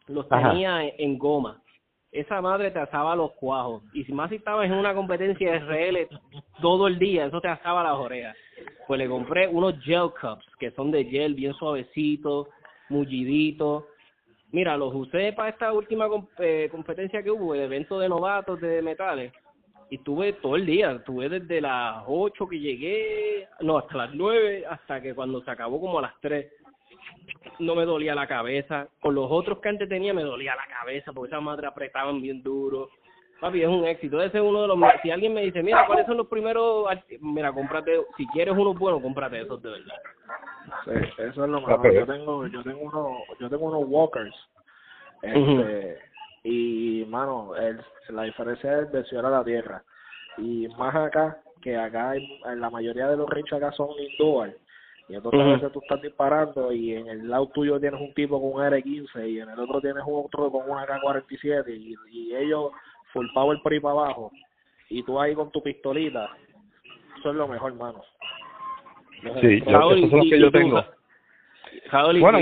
los 0.06 0.26
Ajá. 0.30 0.50
tenía 0.50 0.82
en, 0.82 0.94
en 0.98 1.18
goma. 1.18 1.62
Esa 2.10 2.40
madre 2.40 2.70
te 2.70 2.78
asaba 2.78 3.14
los 3.14 3.32
cuajos 3.32 3.82
y 3.92 4.04
si 4.04 4.12
más 4.12 4.30
si 4.30 4.36
estabas 4.36 4.64
en 4.64 4.72
una 4.72 4.94
competencia 4.94 5.52
de 5.52 5.58
RL 5.58 6.08
todo 6.62 6.86
el 6.86 6.98
día, 6.98 7.26
eso 7.26 7.38
te 7.42 7.48
asaba 7.48 7.84
las 7.84 7.96
orejas. 7.98 8.34
Pues 8.86 8.96
le 8.96 9.08
compré 9.08 9.46
unos 9.46 9.78
gel 9.84 10.10
cups 10.18 10.46
que 10.58 10.70
son 10.70 10.90
de 10.90 11.04
gel, 11.04 11.34
bien 11.34 11.52
suavecitos, 11.52 12.48
mulliditos. 12.88 13.84
Mira, 14.50 14.76
los 14.76 14.94
usé 14.94 15.32
para 15.34 15.50
esta 15.50 15.72
última 15.72 16.08
eh, 16.38 16.68
competencia 16.70 17.22
que 17.22 17.30
hubo, 17.30 17.54
el 17.54 17.62
evento 17.62 17.98
de 17.98 18.08
novatos 18.08 18.60
de 18.60 18.80
metales. 18.82 19.32
Y 19.90 19.96
estuve 19.96 20.34
todo 20.34 20.56
el 20.56 20.66
día, 20.66 20.92
estuve 20.92 21.28
desde 21.28 21.60
las 21.60 22.04
8 22.06 22.48
que 22.48 22.58
llegué, 22.58 23.48
no, 23.60 23.78
hasta 23.78 23.96
las 23.96 24.14
9, 24.14 24.64
hasta 24.68 25.00
que 25.00 25.14
cuando 25.14 25.42
se 25.42 25.50
acabó 25.50 25.80
como 25.80 25.98
a 25.98 26.02
las 26.02 26.20
3 26.20 26.46
no 27.58 27.74
me 27.74 27.84
dolía 27.84 28.14
la 28.14 28.26
cabeza. 28.26 28.88
Con 29.00 29.14
los 29.14 29.30
otros 29.30 29.58
que 29.60 29.68
antes 29.68 29.88
tenía 29.88 30.14
me 30.14 30.22
dolía 30.22 30.54
la 30.54 30.66
cabeza 30.66 31.12
porque 31.12 31.28
esas 31.28 31.42
madres 31.42 31.70
apretaban 31.70 32.20
bien 32.20 32.42
duro. 32.42 32.90
Papi, 33.40 33.62
es 33.62 33.68
un 33.68 33.84
éxito. 33.84 34.20
Ese 34.20 34.38
es 34.38 34.44
uno 34.44 34.62
de 34.62 34.68
los. 34.68 34.78
Si 35.02 35.10
alguien 35.10 35.32
me 35.32 35.42
dice, 35.42 35.62
mira, 35.62 35.86
¿cuáles 35.86 36.06
son 36.06 36.16
los 36.16 36.26
primeros? 36.26 36.86
Mira, 37.20 37.52
cómprate. 37.52 38.00
Si 38.16 38.26
quieres 38.28 38.54
uno 38.56 38.74
bueno, 38.74 39.00
cómprate 39.00 39.40
esos 39.40 39.62
de 39.62 39.70
verdad. 39.70 39.94
Sí, 40.84 40.90
eso 41.18 41.44
es 41.44 41.50
lo 41.50 41.60
mejor. 41.60 41.92
Yo 41.92 42.06
tengo, 42.06 42.46
yo 42.46 42.62
tengo 42.62 42.80
unos, 42.80 43.38
yo 43.38 43.48
tengo 43.48 43.66
unos 43.66 43.84
walkers. 43.86 44.34
Este, 45.22 45.98
Y, 46.44 47.04
mano, 47.08 47.56
el, 47.56 47.80
la 48.10 48.22
diferencia 48.22 48.80
es 48.80 48.92
del 48.92 49.04
cielo 49.06 49.28
a 49.28 49.32
la 49.32 49.44
tierra. 49.44 49.82
Y 50.38 50.68
más 50.78 50.94
acá, 50.94 51.38
que 51.60 51.76
acá 51.76 52.14
en 52.14 52.60
la 52.60 52.70
mayoría 52.70 53.08
de 53.08 53.16
los 53.16 53.28
ranchos 53.28 53.56
acá 53.56 53.72
son 53.72 53.90
indoor 53.98 54.54
y 55.08 55.14
entonces 55.14 55.40
a 55.40 55.44
veces 55.44 55.72
tú 55.72 55.80
estás 55.80 56.02
disparando 56.02 56.70
y 56.70 56.94
en 56.94 57.08
el 57.08 57.30
lado 57.30 57.46
tuyo 57.48 57.80
tienes 57.80 57.98
un 57.98 58.12
tipo 58.12 58.38
con 58.38 58.60
un 58.60 58.70
R15 58.70 59.30
y 59.30 59.40
en 59.40 59.48
el 59.48 59.58
otro 59.58 59.80
tienes 59.80 60.02
otro 60.06 60.50
con 60.50 60.70
un 60.70 60.78
AK-47 60.78 61.64
y, 61.68 61.96
y 62.10 62.36
ellos 62.36 62.72
full 63.12 63.26
power 63.32 63.58
por 63.62 63.72
ahí 63.72 63.80
para 63.80 63.92
abajo 63.92 64.30
y 64.90 65.02
tú 65.02 65.18
ahí 65.18 65.34
con 65.34 65.50
tu 65.50 65.62
pistolita. 65.62 66.28
Eso 67.18 67.30
es 67.30 67.36
lo 67.36 67.48
mejor, 67.48 67.72
mano. 67.74 68.02
Sí, 69.40 69.62
eso 69.66 69.92
es 69.92 70.12
lo 70.12 70.22
que 70.22 70.40
yo 70.40 70.50
tengo. 70.50 70.84
bueno, 72.20 72.38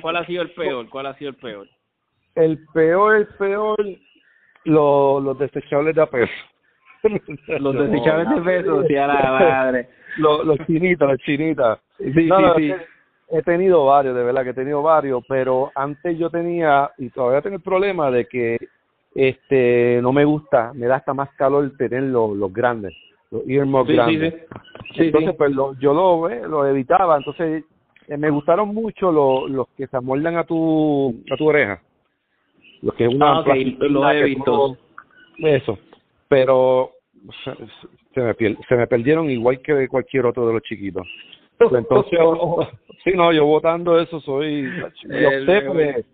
¿cuál, 0.00 0.16
ha 0.16 0.26
sido 0.26 0.42
el 0.42 0.50
peor? 0.52 0.88
¿Cuál 0.88 1.06
ha 1.06 1.14
sido 1.14 1.30
el 1.30 1.36
peor? 1.36 1.68
El 2.34 2.58
peor, 2.72 3.16
el 3.16 3.26
peor, 3.38 3.76
lo, 4.64 5.20
los 5.20 5.38
desechables 5.38 5.94
de 5.94 6.02
a 6.02 6.06
peso. 6.06 6.32
los 7.58 7.74
desechables 7.90 8.28
de 8.30 8.40
peso, 8.42 8.84
sí, 8.86 8.96
a 8.96 9.06
la 9.06 9.14
madre. 9.14 9.88
los, 10.18 10.44
los 10.44 10.58
chinitas, 10.66 11.08
los 11.08 11.18
chinitas. 11.20 11.78
Sí, 11.98 12.12
sí, 12.12 12.28
sí. 12.56 12.74
He 13.30 13.42
tenido 13.42 13.86
varios, 13.86 14.14
de 14.14 14.22
verdad 14.22 14.44
que 14.44 14.50
he 14.50 14.54
tenido 14.54 14.82
varios, 14.82 15.24
pero 15.28 15.72
antes 15.74 16.18
yo 16.18 16.28
tenía, 16.30 16.90
y 16.98 17.08
todavía 17.08 17.40
tengo 17.40 17.56
el 17.56 17.62
problema 17.62 18.10
de 18.10 18.26
que 18.26 18.58
este 19.14 20.00
no 20.02 20.12
me 20.12 20.24
gusta, 20.24 20.72
me 20.74 20.86
da 20.86 20.96
hasta 20.96 21.14
más 21.14 21.30
calor 21.34 21.72
tener 21.78 22.02
los, 22.02 22.36
los 22.36 22.52
grandes, 22.52 22.92
los 23.34 23.48
earmuffs 23.48 23.90
grandes. 23.90 24.34
entonces, 24.94 25.34
pues 25.36 25.52
yo 25.80 25.92
lo, 25.92 26.28
eh, 26.28 26.42
lo 26.48 26.66
evitaba, 26.66 27.16
entonces 27.16 27.64
eh, 28.08 28.16
me 28.16 28.30
gustaron 28.30 28.74
mucho 28.74 29.10
los, 29.10 29.50
los 29.50 29.68
que 29.76 29.86
se 29.86 29.96
amoldan 29.96 30.36
a 30.36 30.44
tu, 30.44 31.22
a 31.30 31.36
tu 31.36 31.48
oreja. 31.48 31.82
Los 32.82 32.94
que 32.94 33.06
es 33.06 33.14
una 33.14 33.38
ah, 33.38 33.44
lo 33.80 34.10
he 34.10 34.24
visto. 34.24 34.76
Eso, 35.38 35.78
pero 36.28 36.92
se 37.44 38.20
me, 38.20 38.34
se 38.68 38.76
me 38.76 38.86
perdieron 38.86 39.30
igual 39.30 39.60
que 39.60 39.88
cualquier 39.88 40.26
otro 40.26 40.46
de 40.46 40.52
los 40.52 40.62
chiquitos. 40.62 41.06
Pues 41.58 41.72
entonces, 41.78 42.18
sí, 43.04 43.12
no, 43.14 43.32
yo 43.32 43.46
votando 43.46 43.98
eso 43.98 44.20
soy, 44.20 44.70
yo 45.08 45.30
sé, 45.46 46.04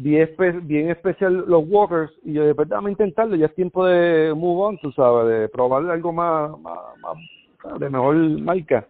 bien, 0.00 0.28
bien 0.62 0.90
especial 0.90 1.44
los 1.46 1.64
Walkers 1.68 2.12
y 2.24 2.34
yo 2.34 2.44
de 2.44 2.52
verdad 2.52 2.76
vamos 2.76 2.88
a 2.88 2.92
intentarlo, 2.92 3.36
ya 3.36 3.46
es 3.46 3.54
tiempo 3.54 3.86
de 3.86 4.32
move 4.34 4.62
on, 4.62 4.78
tú 4.78 4.90
sabes, 4.92 5.40
de 5.40 5.48
probar 5.48 5.88
algo 5.90 6.12
más, 6.12 6.50
más, 6.60 7.78
de 7.78 7.90
mejor 7.90 8.16
marca. 8.40 8.86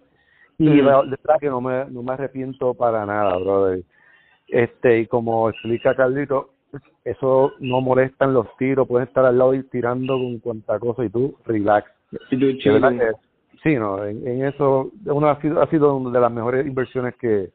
Y 0.59 0.67
de 0.67 0.83
verdad 0.83 1.39
que 1.41 1.49
no 1.49 1.61
me, 1.61 1.87
no 1.87 2.03
me 2.03 2.13
arrepiento 2.13 2.75
para 2.75 3.07
nada, 3.07 3.39
brother. 3.39 3.83
Este, 4.47 5.01
y 5.01 5.07
como 5.07 5.49
explica 5.49 5.95
Carlito, 5.95 6.51
eso 7.05 7.55
no 7.61 7.81
molesta 7.81 8.27
en 8.27 8.35
los 8.35 8.47
tiros, 8.59 8.87
puedes 8.87 9.09
estar 9.09 9.25
al 9.25 9.39
lado 9.39 9.55
y 9.55 9.63
tirando 9.65 10.15
con 10.15 10.39
cuanta 10.39 10.79
cosa 10.79 11.05
y 11.05 11.09
tú 11.09 11.35
relax. 11.47 11.91
sí, 13.63 13.75
no, 13.77 14.05
en, 14.05 14.45
eso 14.45 14.91
uno 15.07 15.31
ha 15.31 15.41
sido, 15.41 15.63
ha 15.63 15.67
sido 15.69 15.97
una 15.97 16.11
de 16.11 16.21
las 16.21 16.33
mejores 16.33 16.67
inversiones 16.67 17.15
que, 17.17 17.51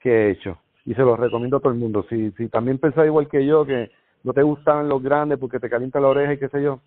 que 0.00 0.10
he 0.10 0.30
hecho 0.30 0.58
y 0.84 0.94
se 0.94 1.02
los 1.02 1.18
recomiendo 1.18 1.56
a 1.56 1.60
todo 1.60 1.72
el 1.72 1.78
mundo. 1.78 2.04
Si, 2.08 2.30
si 2.32 2.48
también 2.48 2.78
pensás 2.78 3.06
igual 3.06 3.28
que 3.28 3.44
yo, 3.44 3.64
que 3.64 3.90
no 4.22 4.32
te 4.32 4.42
gustan 4.42 4.88
los 4.88 5.02
grandes 5.02 5.38
porque 5.38 5.60
te 5.60 5.70
calienta 5.70 6.00
la 6.00 6.08
oreja 6.08 6.34
y 6.34 6.38
qué 6.38 6.48
sé 6.48 6.62
yo, 6.62 6.80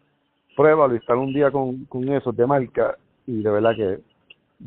pruébalo 0.55 0.93
y 0.93 0.97
estar 0.97 1.15
un 1.15 1.33
día 1.33 1.51
con, 1.51 1.85
con 1.85 2.07
esos 2.09 2.35
de 2.35 2.45
marca 2.45 2.97
y 3.25 3.41
de 3.41 3.49
verdad 3.49 3.75
que 3.75 3.99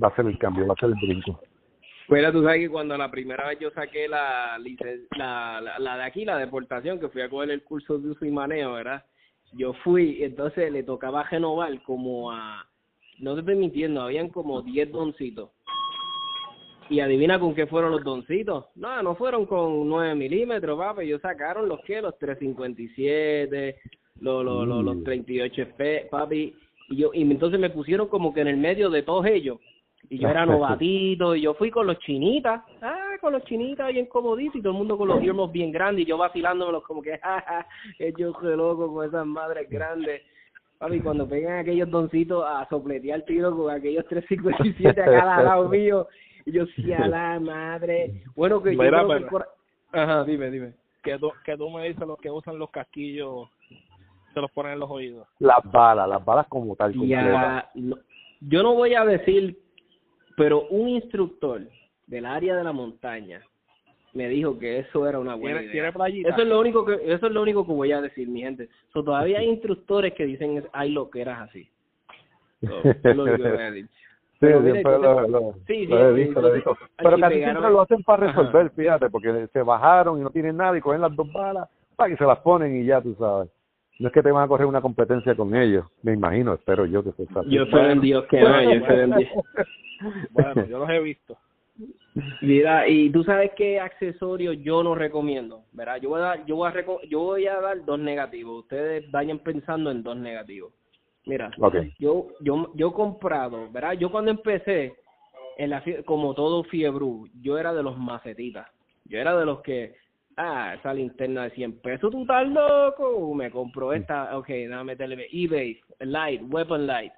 va 0.03 0.09
a 0.09 0.17
ser 0.17 0.27
el 0.27 0.39
cambio, 0.39 0.67
va 0.67 0.75
a 0.77 0.81
ser 0.81 0.91
el 0.91 0.95
brinco. 0.95 1.41
Bueno, 2.09 2.33
tú 2.33 2.43
sabes 2.43 2.61
que 2.61 2.69
cuando 2.69 2.97
la 2.97 3.11
primera 3.11 3.47
vez 3.47 3.59
yo 3.61 3.71
saqué 3.71 4.09
la, 4.09 4.59
la, 5.17 5.61
la, 5.61 5.79
la 5.79 5.97
de 5.97 6.03
aquí, 6.03 6.25
la 6.25 6.39
deportación, 6.39 6.99
que 6.99 7.09
fui 7.09 7.23
a 7.23 7.29
coger 7.29 7.51
el 7.51 7.63
curso 7.63 7.99
de 7.99 8.11
uso 8.11 8.25
y 8.25 8.33
manejo, 8.33 8.73
¿verdad? 8.73 9.05
Yo 9.53 9.75
fui, 9.85 10.23
entonces 10.23 10.73
le 10.73 10.83
tocaba 10.83 11.23
renovar 11.23 11.81
como 11.83 12.33
a, 12.33 12.67
no 13.21 13.35
te 13.35 13.41
estoy 13.41 13.57
mintiendo, 13.57 14.03
habían 14.03 14.29
como 14.29 14.63
10 14.63 14.91
doncitos. 14.91 15.51
Y 16.91 17.01
adivina 17.01 17.41
con 17.41 17.55
qué 17.55 17.67
fueron 17.67 17.93
los 17.93 18.05
doncitos. 18.05 18.67
No, 18.75 19.03
no 19.03 19.15
fueron 19.15 19.47
con 19.47 19.89
9 19.89 20.15
milímetros, 20.15 20.79
papi. 20.79 21.05
Ellos 21.05 21.23
sacaron 21.23 21.69
los 21.69 21.81
que, 21.81 22.03
los 22.03 22.19
357, 22.19 23.77
los, 24.21 24.45
los, 24.45 24.69
los, 24.69 24.85
los 24.85 25.05
38 25.05 25.63
F, 25.63 26.09
papi. 26.11 26.55
Y, 26.91 26.97
yo, 26.97 27.11
y 27.15 27.23
entonces 27.23 27.59
me 27.59 27.71
pusieron 27.71 28.09
como 28.09 28.35
que 28.35 28.41
en 28.43 28.49
el 28.49 28.57
medio 28.57 28.91
de 28.91 29.03
todos 29.03 29.25
ellos 29.27 29.59
y 30.09 30.19
yo 30.19 30.29
era 30.29 30.45
novatito 30.47 31.35
y 31.35 31.43
yo 31.43 31.55
fui 31.55 31.71
con 31.71 31.87
los 31.87 31.99
chinitas, 32.01 32.63
ah, 32.83 33.17
con 33.21 33.33
los 33.33 33.45
chinitas 33.45 33.93
bien 33.93 34.07
comoditos 34.07 34.57
y 34.57 34.63
todo 34.63 34.73
el 34.73 34.79
mundo 34.79 34.99
con 34.99 35.09
los 35.09 35.21
dios 35.21 35.53
bien 35.53 35.71
grandes 35.73 36.05
y 36.05 36.09
yo 36.09 36.19
vacilándomelos 36.19 36.83
como 36.85 37.01
que, 37.03 37.19
jaja, 37.23 37.67
yo 38.17 38.33
soy 38.41 38.57
loco 38.57 38.93
con 38.93 39.09
esas 39.09 39.27
madres 39.27 39.69
grandes. 39.71 40.23
Papi, 40.79 41.01
cuando 41.01 41.29
pegan 41.29 41.59
aquellos 41.59 41.91
doncitos 41.91 42.43
a 42.47 42.67
sopletear 42.71 43.23
tiro 43.27 43.55
con 43.55 43.71
aquellos 43.71 44.07
357 44.07 45.01
a 45.01 45.05
cada 45.05 45.43
lado 45.43 45.69
mío, 45.69 46.09
y 46.51 46.53
yo 46.53 46.67
sí 46.67 46.93
a 46.93 47.07
la 47.07 47.41
madre. 47.41 48.23
Bueno, 48.37 48.63
que 48.63 48.75
yo 48.75 48.83
Ajá, 49.93 50.25
dime, 50.25 50.51
dime. 50.51 50.75
Que 51.03 51.19
tú, 51.19 51.33
que 51.45 51.57
tú 51.57 51.69
me 51.71 51.89
dices 51.89 52.07
los 52.07 52.19
que 52.19 52.31
usan 52.31 52.59
los 52.59 52.71
casquillos 52.71 53.49
se 54.33 54.41
los 54.41 54.51
ponen 54.53 54.75
en 54.75 54.81
los 54.81 54.91
oídos. 54.91 55.27
Las 55.41 55.59
balas, 55.65 56.09
las 56.09 56.25
balas 56.25 56.47
como 56.49 56.77
tal. 56.77 56.93
Ya, 57.07 57.69
yo 58.41 58.63
no 58.63 58.75
voy 58.75 58.95
a 58.95 59.05
decir 59.05 59.59
pero 60.41 60.67
un 60.69 60.89
instructor 60.89 61.61
del 62.07 62.25
área 62.25 62.57
de 62.57 62.65
la 62.65 62.73
montaña 62.73 63.43
me 64.15 64.27
dijo 64.27 64.59
que 64.59 64.79
eso 64.79 65.07
era 65.07 65.19
una 65.19 65.35
buena 65.35 65.63
idea. 65.63 65.89
Eso 65.89 66.41
es 66.41 66.49
lo 66.49 66.59
único 66.59 66.87
que 66.87 66.95
eso 66.95 67.27
es 67.27 67.33
lo 67.33 67.43
único 67.43 67.67
que 67.67 67.73
voy 67.73 67.93
a 67.93 68.01
decir, 68.01 68.27
mi 68.27 68.41
gente. 68.41 68.71
So, 68.95 69.05
todavía 69.05 69.41
hay 69.41 69.49
instructores 69.51 70.15
que 70.15 70.25
dicen 70.25 70.67
hay 70.73 70.93
lo 70.93 71.11
que 71.11 71.21
eras 71.21 71.51
así. 71.51 71.69
lo 72.63 73.23
único 73.23 73.37
que 73.37 73.51
voy 73.51 73.61
a 73.61 73.71
decir. 73.71 73.91
Sí, 74.41 74.47
pero, 74.83 75.29
lo, 75.29 75.53
sí, 75.67 75.87
sí, 75.87 75.93
Pero 76.97 77.19
casi 77.19 77.37
siempre 77.37 77.71
lo 77.71 77.83
hacen 77.83 78.03
para 78.03 78.27
resolver, 78.29 78.71
fíjate, 78.71 79.11
porque 79.11 79.49
se 79.53 79.63
bajaron 79.63 80.19
y 80.19 80.23
no 80.23 80.31
tienen 80.31 80.57
nada 80.57 80.79
y 80.79 80.81
cogen 80.81 81.03
las 81.03 81.15
dos 81.15 81.31
balas 81.31 81.69
para 81.95 82.09
que 82.09 82.17
se 82.17 82.25
las 82.25 82.39
ponen 82.39 82.81
y 82.81 82.87
ya 82.87 83.03
tú 83.03 83.15
sabes. 83.19 83.51
No 83.99 84.09
es 84.09 84.15
que 84.15 84.23
te 84.23 84.33
van 84.33 84.45
a 84.45 84.49
correr 84.49 84.67
una 84.67 84.81
competencia 84.81 85.35
con 85.35 85.55
ellos, 85.55 85.85
me 86.03 86.15
imagino, 86.15 86.55
espero 86.55 86.87
yo 86.87 87.05
que 87.05 87.13
se 87.13 87.27
Yo 87.49 87.67
soy 87.67 87.91
en 87.91 88.01
Dios 88.01 88.25
que 88.31 88.41
no, 88.41 88.63
yo 88.63 88.87
soy 88.87 89.01
en 89.01 89.11
Dios. 89.17 89.31
Bueno, 90.31 90.65
yo 90.65 90.79
los 90.79 90.89
he 90.89 90.99
visto. 90.99 91.37
Mira, 92.41 92.89
y 92.89 93.11
tú 93.11 93.23
sabes 93.23 93.53
qué 93.55 93.79
accesorio 93.79 94.55
yo 94.55 94.83
no 94.83 94.95
recomiendo, 94.95 95.65
¿verdad? 95.73 95.99
Yo 96.01 96.09
voy 96.09 96.21
a 96.21 96.25
dar, 96.25 96.47
yo 96.47 96.57
voy 96.57 96.71
a, 96.71 97.07
yo 97.07 97.19
voy 97.21 97.47
a 97.47 97.61
dar 97.61 97.85
dos 97.85 97.99
negativos. 97.99 98.61
Ustedes 98.61 99.11
vayan 99.11 99.41
pensando 99.41 99.91
en 99.91 100.03
dos 100.03 100.17
negativos. 100.17 100.73
Mira, 101.27 101.51
yo, 101.99 102.29
yo, 102.41 102.73
yo 102.75 102.89
he 102.89 102.93
comprado, 102.93 103.71
¿verdad? 103.71 103.93
Yo 103.93 104.11
cuando 104.11 104.31
empecé, 104.31 104.95
en 105.59 105.71
la, 105.71 105.83
como 106.07 106.35
todo 106.35 106.65
fiebre, 106.65 107.05
yo 107.43 107.59
era 107.59 107.75
de 107.75 107.83
los 107.83 107.99
macetitas. 107.99 108.67
Yo 109.05 109.19
era 109.19 109.37
de 109.37 109.45
los 109.45 109.61
que, 109.61 109.97
ah, 110.37 110.75
esa 110.79 110.95
linterna 110.95 111.45
de 111.45 111.51
100 111.51 111.81
pesos, 111.81 112.11
tú 112.11 112.23
estás 112.23 112.49
loco. 112.49 113.35
Me 113.35 113.51
compró 113.51 113.93
esta, 113.93 114.37
ok, 114.39 114.49
dame 114.69 114.93
meterle 114.93 115.27
eBay, 115.31 115.79
Light, 116.01 116.43
Weapon 116.49 116.87
Light, 116.87 117.13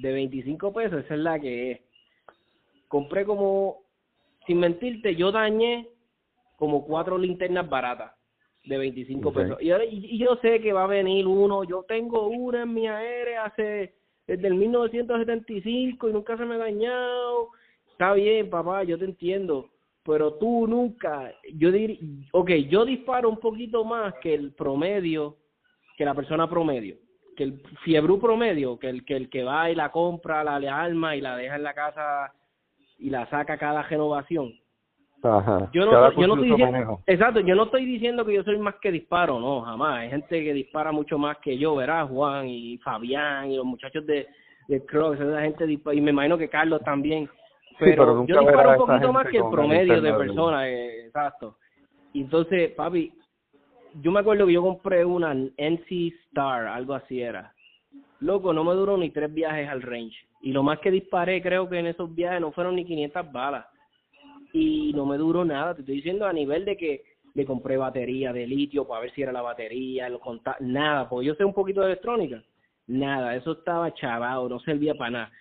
de 0.00 0.12
25 0.12 0.72
pesos, 0.72 1.04
esa 1.04 1.14
es 1.14 1.20
la 1.20 1.40
que 1.40 1.72
es 1.72 1.80
compré 2.86 3.24
como, 3.24 3.82
sin 4.46 4.60
mentirte, 4.60 5.14
yo 5.14 5.30
dañé 5.30 5.88
como 6.56 6.84
cuatro 6.84 7.18
linternas 7.18 7.68
baratas 7.68 8.17
de 8.68 8.78
25 8.78 9.32
pesos. 9.32 9.58
Y, 9.60 9.72
y, 9.72 10.18
yo 10.18 10.36
sé 10.42 10.60
que 10.60 10.72
va 10.72 10.84
a 10.84 10.88
venir 10.88 11.26
uno, 11.26 11.64
yo 11.64 11.84
tengo 11.84 12.28
una 12.28 12.62
en 12.62 12.74
mi 12.74 12.86
aérea 12.86 13.46
hace 13.46 13.94
desde 14.26 14.46
el 14.46 14.54
1975 14.54 16.08
y 16.08 16.12
nunca 16.12 16.36
se 16.36 16.44
me 16.44 16.56
ha 16.56 16.58
dañado. 16.58 17.50
Está 17.90 18.12
bien, 18.12 18.50
papá, 18.50 18.84
yo 18.84 18.98
te 18.98 19.06
entiendo, 19.06 19.70
pero 20.04 20.34
tú 20.34 20.66
nunca, 20.68 21.32
yo 21.54 21.72
diría, 21.72 21.98
ok, 22.32 22.50
yo 22.68 22.84
disparo 22.84 23.28
un 23.28 23.38
poquito 23.38 23.84
más 23.84 24.14
que 24.20 24.34
el 24.34 24.52
promedio, 24.52 25.36
que 25.96 26.04
la 26.04 26.14
persona 26.14 26.48
promedio, 26.48 26.96
que 27.36 27.44
el 27.44 27.62
fiebre 27.82 28.14
promedio, 28.18 28.78
que 28.78 28.90
el 28.90 29.04
que 29.04 29.16
el 29.16 29.30
que 29.30 29.42
va 29.42 29.70
y 29.70 29.74
la 29.74 29.90
compra, 29.90 30.44
la 30.44 30.60
le 30.60 30.68
arma 30.68 31.16
y 31.16 31.20
la 31.20 31.36
deja 31.36 31.56
en 31.56 31.62
la 31.62 31.74
casa 31.74 32.32
y 32.98 33.10
la 33.10 33.28
saca 33.30 33.56
cada 33.58 33.82
renovación. 33.82 34.52
Ajá. 35.22 35.68
Yo 35.72 35.84
no, 35.84 35.90
Cada 35.90 36.10
yo 36.14 36.26
no 36.26 36.34
estoy 36.34 36.50
diciendo, 36.50 36.72
manejo. 36.72 37.02
exacto, 37.06 37.40
yo 37.40 37.54
no 37.54 37.64
estoy 37.64 37.84
diciendo 37.84 38.24
que 38.24 38.34
yo 38.34 38.42
soy 38.44 38.58
más 38.58 38.76
que 38.76 38.92
disparo, 38.92 39.40
no, 39.40 39.62
jamás. 39.62 39.98
Hay 39.98 40.10
gente 40.10 40.44
que 40.44 40.52
dispara 40.52 40.92
mucho 40.92 41.18
más 41.18 41.38
que 41.38 41.58
yo, 41.58 41.74
¿verdad? 41.74 42.06
Juan 42.06 42.46
y 42.48 42.78
Fabián 42.78 43.50
y 43.50 43.56
los 43.56 43.64
muchachos 43.64 44.06
de, 44.06 44.28
de 44.68 44.84
Crocs, 44.86 45.20
esa 45.20 45.40
gente 45.40 45.66
dispara, 45.66 45.96
y 45.96 46.00
me 46.00 46.10
imagino 46.10 46.38
que 46.38 46.48
Carlos 46.48 46.80
también. 46.84 47.28
Pero, 47.78 48.02
pero 48.02 48.14
nunca 48.14 48.32
yo 48.32 48.40
disparo 48.40 48.58
verás 48.58 48.80
un 48.80 48.86
poquito 48.86 49.12
más 49.12 49.26
que 49.28 49.36
el 49.38 49.50
promedio 49.50 50.00
de 50.00 50.14
personas, 50.14 50.66
eh, 50.66 51.06
exacto. 51.06 51.56
Y 52.12 52.22
entonces, 52.22 52.70
papi, 52.72 53.12
yo 54.00 54.12
me 54.12 54.20
acuerdo 54.20 54.46
que 54.46 54.52
yo 54.52 54.62
compré 54.62 55.04
una 55.04 55.32
NC 55.32 56.12
Star, 56.28 56.66
algo 56.66 56.94
así 56.94 57.20
era. 57.20 57.52
Loco, 58.20 58.52
no 58.52 58.64
me 58.64 58.74
duró 58.74 58.96
ni 58.96 59.10
tres 59.10 59.32
viajes 59.32 59.68
al 59.68 59.82
range. 59.82 60.16
Y 60.42 60.52
lo 60.52 60.62
más 60.62 60.78
que 60.80 60.90
disparé, 60.90 61.42
creo 61.42 61.68
que 61.68 61.78
en 61.78 61.86
esos 61.86 62.12
viajes 62.14 62.40
no 62.40 62.52
fueron 62.52 62.76
ni 62.76 62.84
500 62.84 63.32
balas. 63.32 63.66
Y 64.52 64.92
no 64.94 65.06
me 65.06 65.16
duró 65.18 65.44
nada. 65.44 65.74
Te 65.74 65.80
estoy 65.80 65.96
diciendo 65.96 66.26
a 66.26 66.32
nivel 66.32 66.64
de 66.64 66.76
que 66.76 67.04
le 67.34 67.44
compré 67.44 67.76
batería 67.76 68.32
de 68.32 68.46
litio 68.46 68.86
para 68.86 69.02
ver 69.02 69.12
si 69.12 69.22
era 69.22 69.32
la 69.32 69.42
batería, 69.42 70.08
los 70.08 70.20
conta- 70.20 70.56
nada, 70.60 71.08
porque 71.08 71.26
yo 71.26 71.34
sé 71.34 71.44
un 71.44 71.54
poquito 71.54 71.80
de 71.80 71.88
electrónica. 71.88 72.42
Nada, 72.86 73.36
eso 73.36 73.52
estaba 73.52 73.92
chavado, 73.94 74.48
no 74.48 74.58
servía 74.60 74.94
para 74.94 75.10
nada. 75.10 75.32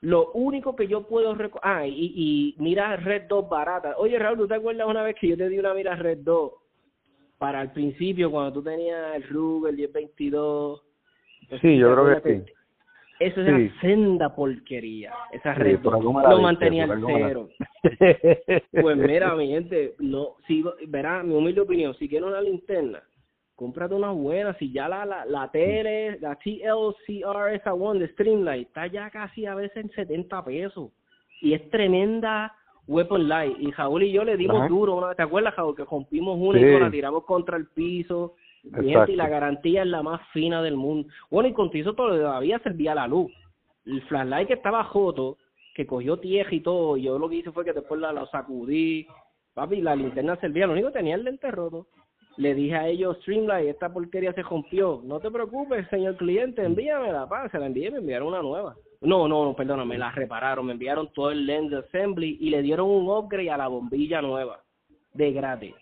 Lo 0.00 0.32
único 0.32 0.74
que 0.74 0.88
yo 0.88 1.06
puedo 1.06 1.32
reco 1.34 1.60
ah, 1.62 1.86
y, 1.86 1.92
y 1.94 2.54
mira 2.58 2.96
Red 2.96 3.28
2 3.28 3.48
barata. 3.48 3.94
Oye, 3.98 4.18
Raúl, 4.18 4.36
¿tú 4.36 4.48
te 4.48 4.54
acuerdas 4.54 4.88
una 4.88 5.04
vez 5.04 5.14
que 5.18 5.28
yo 5.28 5.36
te 5.36 5.48
di 5.48 5.58
una 5.58 5.74
mira 5.74 5.94
Red 5.94 6.18
2 6.18 6.52
para 7.38 7.62
el 7.62 7.70
principio 7.70 8.30
cuando 8.30 8.52
tú 8.52 8.62
tenías 8.64 9.14
el 9.14 9.22
RUG, 9.28 9.68
el 9.68 9.76
1022? 9.76 10.82
Sí, 11.60 11.76
yo 11.78 11.92
creo 11.92 12.20
que 12.20 12.44
sí. 12.44 12.52
Eso 13.24 13.42
Sí. 13.44 13.48
era 13.48 13.80
senda 13.80 14.34
porquería, 14.34 15.12
esa 15.32 15.54
Sí, 15.54 15.60
Red 15.60 15.80
por 15.80 15.92
2. 15.92 16.00
algo 16.00 16.12
me 16.12 16.22
la 16.22 16.30
Lo 16.30 16.40
mantenía 16.40 16.84
al 16.84 17.02
cero. 17.06 17.48
Pues 18.72 18.96
mira, 18.96 19.34
mi 19.36 19.48
gente, 19.48 19.94
no, 19.98 20.36
si, 20.46 20.64
verá, 20.88 21.22
mi 21.22 21.34
humilde 21.34 21.60
opinión, 21.60 21.94
si 21.94 22.08
quieres 22.08 22.28
una 22.28 22.40
linterna, 22.40 23.02
cómprate 23.54 23.94
una 23.94 24.10
buena, 24.10 24.54
si 24.54 24.72
ya 24.72 24.88
la, 24.88 25.04
la, 25.06 25.24
la 25.24 25.50
tele, 25.50 26.18
la 26.20 26.34
TLCR 26.36 27.54
esa 27.54 27.74
one 27.74 28.00
de 28.00 28.08
Streamlight, 28.08 28.68
está 28.68 28.86
ya 28.88 29.08
casi 29.10 29.46
a 29.46 29.54
veces 29.54 29.76
en 29.84 29.90
70 29.90 30.44
pesos, 30.44 30.90
y 31.40 31.52
es 31.54 31.70
tremenda 31.70 32.52
Weapon 32.88 33.28
Light, 33.28 33.56
y 33.60 33.70
Jaúl 33.70 34.02
y 34.02 34.12
yo 34.12 34.24
le 34.24 34.36
dimos 34.36 34.56
Ajá. 34.62 34.68
duro, 34.68 35.14
¿te 35.14 35.22
acuerdas, 35.22 35.54
Jaúl, 35.54 35.76
que 35.76 35.84
rompimos 35.84 36.36
una 36.40 36.58
Sí. 36.58 36.64
y 36.64 36.80
la 36.80 36.90
tiramos 36.90 37.24
contra 37.24 37.56
el 37.56 37.66
piso, 37.68 38.34
gente, 38.62 39.12
y 39.12 39.16
la 39.16 39.28
garantía 39.28 39.82
es 39.82 39.88
la 39.88 40.02
más 40.02 40.20
fina 40.32 40.62
del 40.62 40.76
mundo, 40.76 41.08
bueno, 41.30 41.48
y 41.48 41.52
contigo 41.52 41.94
todavía 41.94 42.58
servía 42.60 42.94
la 42.94 43.06
luz, 43.06 43.32
el 43.86 44.02
flashlight 44.02 44.48
que 44.48 44.54
estaba 44.54 44.84
joto, 44.84 45.38
que 45.74 45.86
cogió 45.86 46.18
tierra 46.18 46.54
y 46.54 46.60
todo, 46.60 46.96
y 46.96 47.02
yo 47.02 47.18
lo 47.18 47.28
que 47.28 47.36
hice 47.36 47.52
fue 47.52 47.64
que 47.64 47.72
después 47.72 48.00
la, 48.00 48.12
la 48.12 48.26
sacudí, 48.26 49.06
papi, 49.54 49.80
la 49.80 49.96
linterna 49.96 50.36
servía, 50.36 50.66
lo 50.66 50.72
único 50.72 50.88
que 50.88 50.98
tenía 50.98 51.14
el 51.14 51.24
lente 51.24 51.50
roto. 51.50 51.86
Le 52.38 52.54
dije 52.54 52.74
a 52.74 52.88
ellos, 52.88 53.18
Streamlight, 53.18 53.68
esta 53.68 53.92
porquería 53.92 54.32
se 54.32 54.42
rompió. 54.42 55.02
No 55.04 55.20
te 55.20 55.30
preocupes, 55.30 55.86
señor 55.90 56.16
cliente, 56.16 56.64
envíamela, 56.64 57.28
pa. 57.28 57.48
Se 57.50 57.58
la 57.58 57.66
envié, 57.66 57.90
me 57.90 57.98
enviaron 57.98 58.28
una 58.28 58.40
nueva. 58.40 58.74
No, 59.02 59.28
no, 59.28 59.44
no, 59.44 59.54
perdona, 59.54 59.84
me 59.84 59.98
la 59.98 60.12
repararon, 60.12 60.66
me 60.66 60.72
enviaron 60.72 61.12
todo 61.12 61.30
el 61.30 61.44
lens 61.44 61.72
assembly 61.72 62.38
y 62.40 62.50
le 62.50 62.62
dieron 62.62 62.88
un 62.88 63.08
upgrade 63.08 63.50
a 63.50 63.56
la 63.58 63.68
bombilla 63.68 64.22
nueva, 64.22 64.62
de 65.12 65.32
gratis. 65.32 65.74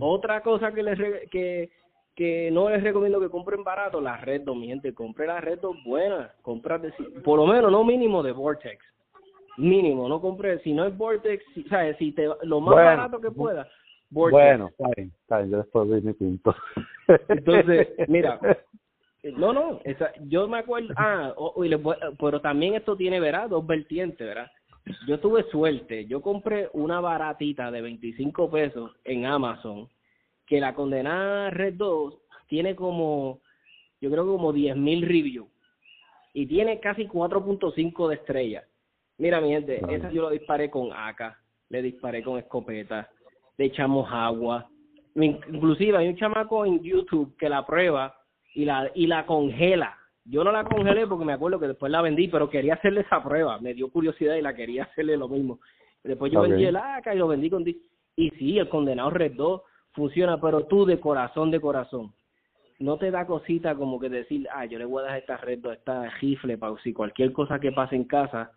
Otra 0.00 0.40
cosa 0.42 0.72
que 0.72 0.82
les 0.82 0.98
re- 0.98 1.28
que 1.30 1.70
que 2.14 2.50
no 2.50 2.68
les 2.68 2.82
recomiendo 2.82 3.18
que 3.20 3.30
compren 3.30 3.64
barato, 3.64 3.98
la 3.98 4.18
Red 4.18 4.42
2, 4.42 4.54
mi 4.54 4.66
gente, 4.66 4.92
compre 4.92 5.26
la 5.26 5.40
Red 5.40 5.60
2 5.60 5.82
buena, 5.82 6.30
compra 6.42 6.76
de- 6.78 6.92
por 7.24 7.38
lo 7.38 7.46
menos 7.46 7.72
no 7.72 7.82
mínimo 7.84 8.22
de 8.22 8.32
Vortex. 8.32 8.84
Mínimo, 9.56 10.08
no 10.10 10.20
compre, 10.20 10.58
si 10.60 10.74
no 10.74 10.84
es 10.84 10.94
Vortex, 10.96 11.42
si, 11.54 11.62
¿sabes? 11.64 11.96
Si 11.96 12.12
te 12.12 12.26
lo 12.42 12.60
más 12.60 12.74
Bueno, 12.74 12.90
barato 12.90 13.18
que 13.20 13.30
pueda. 13.30 13.66
Vortex. 14.10 14.32
Bueno, 14.32 14.66
está 14.68 14.88
bien, 14.94 15.12
está 15.22 15.38
bien, 15.38 15.50
yo 15.52 15.56
después 15.58 15.88
doy 15.88 16.02
mi 16.02 16.12
punto. 16.12 16.54
Entonces, 17.28 17.88
mira, 18.08 18.38
No, 19.24 19.52
no, 19.52 19.80
esa, 19.84 20.12
yo 20.28 20.48
me 20.48 20.58
acuerdo, 20.58 20.92
ah, 20.96 21.32
o- 21.36 21.52
o- 21.56 21.64
y 21.64 21.68
les 21.68 21.80
voy- 21.80 21.96
pero 22.18 22.40
también 22.40 22.74
esto 22.74 22.96
tiene, 22.96 23.20
¿verdad? 23.20 23.48
Dos 23.48 23.64
vertientes, 23.66 24.26
¿verdad? 24.26 24.50
Yo 25.06 25.18
tuve 25.20 25.44
suerte, 25.50 26.06
yo 26.06 26.20
compré 26.20 26.68
una 26.72 27.00
baratita 27.00 27.70
de 27.70 27.82
25 27.82 28.50
pesos 28.50 28.90
en 29.04 29.26
Amazon, 29.26 29.88
que 30.46 30.60
la 30.60 30.74
condenada 30.74 31.50
Red 31.50 31.74
2 31.74 32.14
tiene 32.48 32.74
como, 32.74 33.40
yo 34.00 34.10
creo 34.10 34.24
que 34.24 34.30
como 34.32 34.52
10 34.52 34.76
mil 34.76 35.02
reviews, 35.02 35.48
y 36.34 36.46
tiene 36.46 36.80
casi 36.80 37.06
4.5 37.06 38.08
de 38.08 38.14
estrella. 38.16 38.64
Mira, 39.18 39.40
mi 39.40 39.50
gente, 39.50 39.78
Claro. 39.78 39.94
esa 39.94 40.10
yo 40.10 40.22
lo 40.22 40.30
disparé 40.30 40.68
con 40.70 40.92
AK, 40.92 41.36
le 41.68 41.82
disparé 41.82 42.22
con 42.22 42.38
escopeta, 42.38 43.08
le 43.58 43.66
echamos 43.66 44.08
agua. 44.10 44.68
In- 45.14 45.38
Inclusive 45.52 45.96
hay 45.98 46.08
un 46.08 46.16
chamaco 46.16 46.64
en 46.66 46.82
YouTube 46.82 47.36
que 47.36 47.48
la 47.48 47.64
prueba 47.64 48.16
y 48.54 48.64
la 48.64 48.90
y 48.94 49.06
la 49.06 49.26
congela. 49.26 49.96
Yo 50.24 50.44
no 50.44 50.52
la 50.52 50.64
congelé 50.64 51.06
porque 51.06 51.24
me 51.24 51.32
acuerdo 51.32 51.58
que 51.58 51.68
después 51.68 51.90
la 51.90 52.00
vendí, 52.02 52.28
pero 52.28 52.48
quería 52.48 52.74
hacerle 52.74 53.00
esa 53.00 53.22
prueba. 53.22 53.58
Me 53.60 53.74
dio 53.74 53.90
curiosidad 53.90 54.36
y 54.36 54.42
la 54.42 54.54
quería 54.54 54.84
hacerle 54.84 55.16
lo 55.16 55.28
mismo. 55.28 55.58
Después 56.04 56.32
yo 56.32 56.42
vendí 56.42 56.64
el 56.64 56.76
AK 56.76 57.14
y 57.14 57.18
lo 57.18 57.28
vendí 57.28 57.50
con... 57.50 57.64
Y 57.66 58.30
sí, 58.30 58.58
el 58.58 58.68
condenado 58.68 59.10
Red 59.10 59.32
2 59.36 59.62
funciona, 59.92 60.40
pero 60.40 60.66
tú 60.66 60.84
de 60.84 61.00
corazón, 61.00 61.50
de 61.50 61.60
corazón. 61.60 62.12
No 62.78 62.98
te 62.98 63.10
da 63.10 63.26
cosita 63.26 63.74
como 63.74 63.98
que 64.00 64.08
decir, 64.08 64.48
ah, 64.52 64.64
yo 64.64 64.78
le 64.78 64.84
voy 64.84 65.02
a 65.02 65.06
dar 65.06 65.18
esta 65.18 65.36
Red 65.36 65.60
2, 65.60 65.72
esta 65.74 66.10
rifle, 66.20 66.58
para 66.58 66.76
si 66.82 66.92
cualquier 66.92 67.32
cosa 67.32 67.58
que 67.60 67.72
pase 67.72 67.96
en 67.96 68.04
casa, 68.04 68.52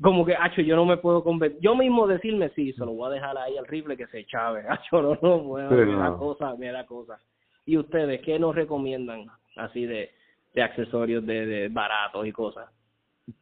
como 0.00 0.24
que, 0.24 0.34
hacho, 0.34 0.62
yo 0.62 0.74
no 0.74 0.84
me 0.84 0.96
puedo 0.96 1.22
convencer. 1.22 1.60
Yo 1.60 1.76
mismo 1.76 2.06
decirme, 2.06 2.50
sí, 2.50 2.72
se 2.72 2.84
lo 2.84 2.92
voy 2.92 3.08
a 3.10 3.14
dejar 3.14 3.38
ahí 3.38 3.56
al 3.56 3.66
rifle 3.66 3.96
que 3.96 4.06
se 4.08 4.24
chave. 4.26 4.64
Hacho, 4.68 5.02
no, 5.02 5.18
no, 5.22 5.38
bueno, 5.40 5.68
Sí, 5.70 5.76
me 5.76 5.94
da 5.96 6.08
no. 6.10 6.18
cosa, 6.18 6.54
me 6.56 6.72
da 6.72 6.86
cosa. 6.86 7.18
¿Y 7.64 7.76
ustedes 7.76 8.20
qué 8.22 8.38
nos 8.38 8.54
recomiendan 8.54 9.26
así 9.56 9.86
de, 9.86 10.10
de 10.54 10.62
accesorios 10.62 11.24
de, 11.26 11.46
de 11.46 11.68
baratos 11.68 12.26
y 12.26 12.32
cosas? 12.32 12.68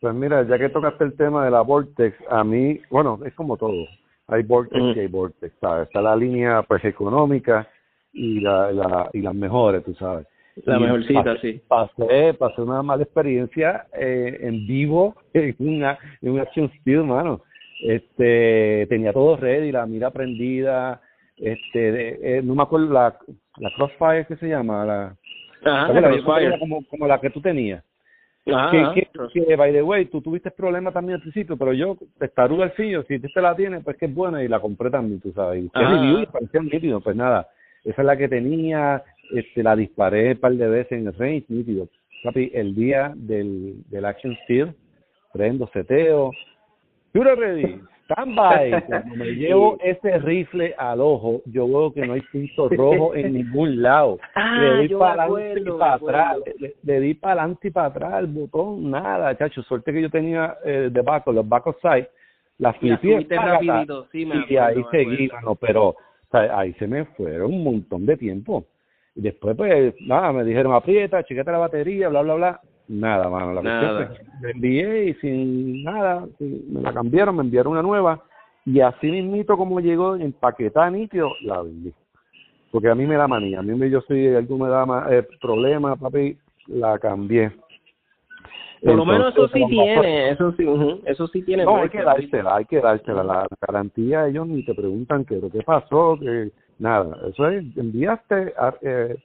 Pues 0.00 0.14
mira, 0.14 0.42
ya 0.46 0.58
que 0.58 0.68
tocaste 0.68 1.04
el 1.04 1.14
tema 1.16 1.44
de 1.44 1.50
la 1.50 1.62
Vortex, 1.62 2.16
a 2.28 2.44
mí, 2.44 2.80
bueno, 2.90 3.18
es 3.24 3.34
como 3.34 3.56
todo. 3.56 3.86
Hay 4.28 4.42
Vortex 4.42 4.80
Mm. 4.82 4.92
y 4.96 5.00
hay 5.00 5.06
Vortex, 5.08 5.54
¿sabes? 5.60 5.88
Está 5.88 6.02
la 6.02 6.14
línea 6.14 6.62
pues 6.62 6.84
económica 6.84 7.66
y 8.12 8.40
la, 8.40 8.70
la 8.72 9.10
y 9.12 9.22
las 9.22 9.34
mejores, 9.34 9.82
tú 9.84 9.94
sabes. 9.94 10.26
La 10.64 10.76
Y 10.76 10.80
mejorcita, 10.82 11.22
pasé- 11.24 11.40
sí. 11.40 11.62
Pasé, 11.66 12.34
pasé 12.34 12.60
una 12.60 12.82
mala 12.82 13.02
experiencia 13.04 13.86
eh, 13.96 14.38
en 14.42 14.66
vivo 14.66 15.14
en 15.34 15.56
una, 15.58 15.98
en 16.20 16.30
un 16.32 16.40
action 16.40 16.70
steel, 16.80 17.04
mano. 17.04 17.40
Este, 17.82 18.86
tenía 18.88 19.12
todo 19.12 19.36
ready, 19.36 19.72
la 19.72 19.86
mira 19.86 20.10
prendida, 20.10 21.00
este, 21.36 21.92
de- 21.92 22.18
eh, 22.22 22.42
no 22.42 22.54
me 22.54 22.62
acuerdo 22.62 22.92
la, 22.92 23.16
la 23.56 23.70
Crossfire 23.74 24.26
que 24.26 24.36
se 24.36 24.48
llama, 24.48 24.84
la, 24.84 25.16
Ajá, 25.64 26.58
como, 26.58 26.84
como 26.86 27.06
la 27.06 27.20
que 27.20 27.30
tú 27.30 27.40
tenías. 27.40 27.84
Ajá, 28.52 28.94
que, 28.94 29.06
que, 29.12 29.44
que, 29.46 29.56
by 29.56 29.72
the 29.72 29.82
way, 29.82 30.06
tú 30.06 30.20
tuviste 30.20 30.50
problemas 30.50 30.94
también 30.94 31.16
al 31.16 31.22
principio, 31.22 31.56
pero 31.56 31.72
yo, 31.72 31.96
testaruda 32.18 32.64
al 32.64 32.72
fillo, 32.72 33.02
si 33.04 33.18
te 33.18 33.40
la 33.40 33.54
tienes, 33.54 33.84
pues 33.84 33.96
que 33.96 34.06
es 34.06 34.14
buena 34.14 34.42
y 34.42 34.48
la 34.48 34.60
compré 34.60 34.90
también, 34.90 35.20
tú 35.20 35.32
sabes. 35.32 35.62
Y 35.62 35.66
usted 35.66 36.28
parecía 36.32 36.60
nítido, 36.60 37.00
pues 37.00 37.16
nada, 37.16 37.48
esa 37.84 38.02
es 38.02 38.06
la 38.06 38.16
que 38.16 38.28
tenía, 38.28 39.02
este, 39.32 39.62
la 39.62 39.76
disparé 39.76 40.32
un 40.32 40.38
par 40.38 40.52
de 40.52 40.68
veces 40.68 40.92
en 40.92 41.06
el 41.06 41.14
range, 41.14 41.44
nítido. 41.48 41.88
Papi, 42.24 42.50
el 42.54 42.74
día 42.74 43.12
del, 43.14 43.82
del 43.88 44.04
Action 44.04 44.36
Steel, 44.44 44.74
prendo, 45.32 45.68
seteo, 45.72 46.32
you're 47.14 47.34
ready, 47.34 47.80
stand 48.10 48.34
by. 48.34 48.82
Cuando 48.86 49.16
me 49.16 49.26
llevo 49.32 49.78
ese 49.82 50.18
rifle 50.18 50.74
al 50.78 51.00
ojo, 51.00 51.42
yo 51.46 51.66
veo 51.66 51.92
que 51.92 52.06
no 52.06 52.14
hay 52.14 52.22
punto 52.22 52.68
rojo 52.70 53.14
en 53.14 53.34
ningún 53.34 53.82
lado. 53.82 54.18
Ah, 54.34 54.58
le 54.60 54.82
di 54.82 54.88
yo 54.88 54.98
para 54.98 55.24
adelante 55.24 55.60
y 55.60 55.78
para 55.78 55.94
atrás, 55.94 56.36
le, 56.58 56.74
le 56.82 57.00
di 57.00 57.14
para 57.14 57.42
adelante 57.42 57.68
y 57.68 57.70
para 57.70 57.86
atrás 57.86 58.14
el 58.20 58.26
botón, 58.26 58.90
nada, 58.90 59.36
chacho, 59.36 59.62
suerte 59.62 59.92
que 59.92 60.02
yo 60.02 60.10
tenía 60.10 60.56
eh, 60.64 60.88
de 60.90 61.02
back, 61.02 61.26
los 61.28 61.48
back 61.48 61.64
sight, 61.80 62.06
la 62.58 62.74
Y 62.80 62.96
flipé, 62.96 63.36
sí, 64.46 64.56
ahí 64.56 64.84
seguí, 64.90 65.28
mano, 65.28 65.54
pero 65.54 65.88
o 65.88 65.96
sea, 66.30 66.58
ahí 66.58 66.72
se 66.74 66.86
me 66.86 67.04
fueron 67.06 67.54
un 67.54 67.64
montón 67.64 68.06
de 68.06 68.16
tiempo. 68.16 68.64
Y 69.14 69.22
después, 69.22 69.56
pues, 69.56 69.94
nada, 70.02 70.32
me 70.32 70.44
dijeron, 70.44 70.72
aprieta, 70.72 71.24
chequete 71.24 71.50
la 71.50 71.58
batería, 71.58 72.08
bla, 72.08 72.22
bla, 72.22 72.34
bla. 72.34 72.60
Nada, 72.90 73.30
mano, 73.30 73.52
la 73.52 73.60
cuestión 73.60 73.86
Nada. 73.94 74.08
que 74.08 74.24
la 74.40 74.50
envié 74.50 75.04
y 75.10 75.14
sin 75.14 75.84
nada, 75.84 76.26
me 76.40 76.80
la 76.80 76.92
cambiaron, 76.92 77.36
me 77.36 77.42
enviaron 77.42 77.74
una 77.74 77.82
nueva. 77.82 78.20
Y 78.66 78.80
así 78.80 79.08
mismito 79.08 79.56
como 79.56 79.78
llegó 79.78 80.16
empaquetada 80.16 80.90
nítido, 80.90 81.36
la 81.42 81.62
vendí. 81.62 81.92
Porque 82.72 82.88
a 82.88 82.96
mí 82.96 83.06
me 83.06 83.14
da 83.14 83.28
manía, 83.28 83.60
a 83.60 83.62
mí 83.62 83.76
me, 83.76 83.88
yo 83.88 84.00
soy, 84.00 84.34
algo 84.34 84.58
me 84.58 84.68
da 84.68 84.84
ma- 84.86 85.06
eh, 85.08 85.22
problema, 85.40 85.94
papi, 85.94 86.36
la 86.66 86.98
cambié. 86.98 87.52
Por 88.84 88.96
lo 88.96 89.04
menos 89.04 89.32
eso 89.36 89.46
sí 89.48 89.64
tiene, 89.68 90.30
eso 90.30 90.52
sí, 90.56 90.64
ujú, 90.66 91.00
eso 91.04 91.28
sí 91.28 91.42
tiene. 91.42 91.64
no, 91.64 91.76
hay 91.76 91.90
que 91.90 92.02
dársela, 92.02 92.56
hay 92.56 92.64
que 92.64 92.80
dársela. 92.80 93.22
La 93.22 93.46
garantía, 93.60 94.26
ellos 94.26 94.48
ni 94.48 94.62
te 94.62 94.74
preguntan 94.74 95.24
qué, 95.24 95.40
qué 95.52 95.62
pasó, 95.62 96.18
que 96.18 96.50
nada. 96.80 97.18
Eso 97.28 97.46
es, 97.48 97.64
enviaste, 97.76 98.52
a- 98.58 98.74
eh, 98.82 99.16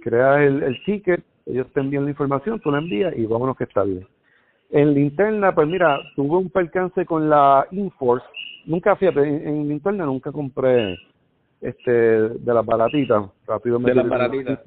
creas 0.00 0.40
el, 0.40 0.62
el 0.62 0.82
ticket, 0.84 1.22
ellos 1.46 1.66
te 1.72 1.80
envían 1.80 2.04
la 2.04 2.10
información, 2.10 2.60
tú 2.60 2.70
la 2.70 2.78
envías 2.78 3.16
y 3.16 3.26
vámonos 3.26 3.56
que 3.56 3.64
está 3.64 3.82
bien. 3.82 4.06
En 4.70 4.94
linterna, 4.94 5.54
pues 5.54 5.68
mira, 5.68 6.00
tuve 6.16 6.36
un 6.36 6.50
percance 6.50 7.04
con 7.06 7.28
la 7.28 7.66
Inforce. 7.70 8.26
Nunca, 8.66 8.96
fíjate, 8.96 9.20
en, 9.20 9.46
en 9.46 9.68
linterna 9.68 10.06
nunca 10.06 10.32
compré 10.32 10.98
este 11.60 11.90
de 11.92 12.54
las 12.54 12.64
baratitas. 12.64 13.24
Rápido 13.46 13.78
me 13.78 13.90
De 13.90 13.94
las 13.96 14.08
baratitas. 14.08 14.58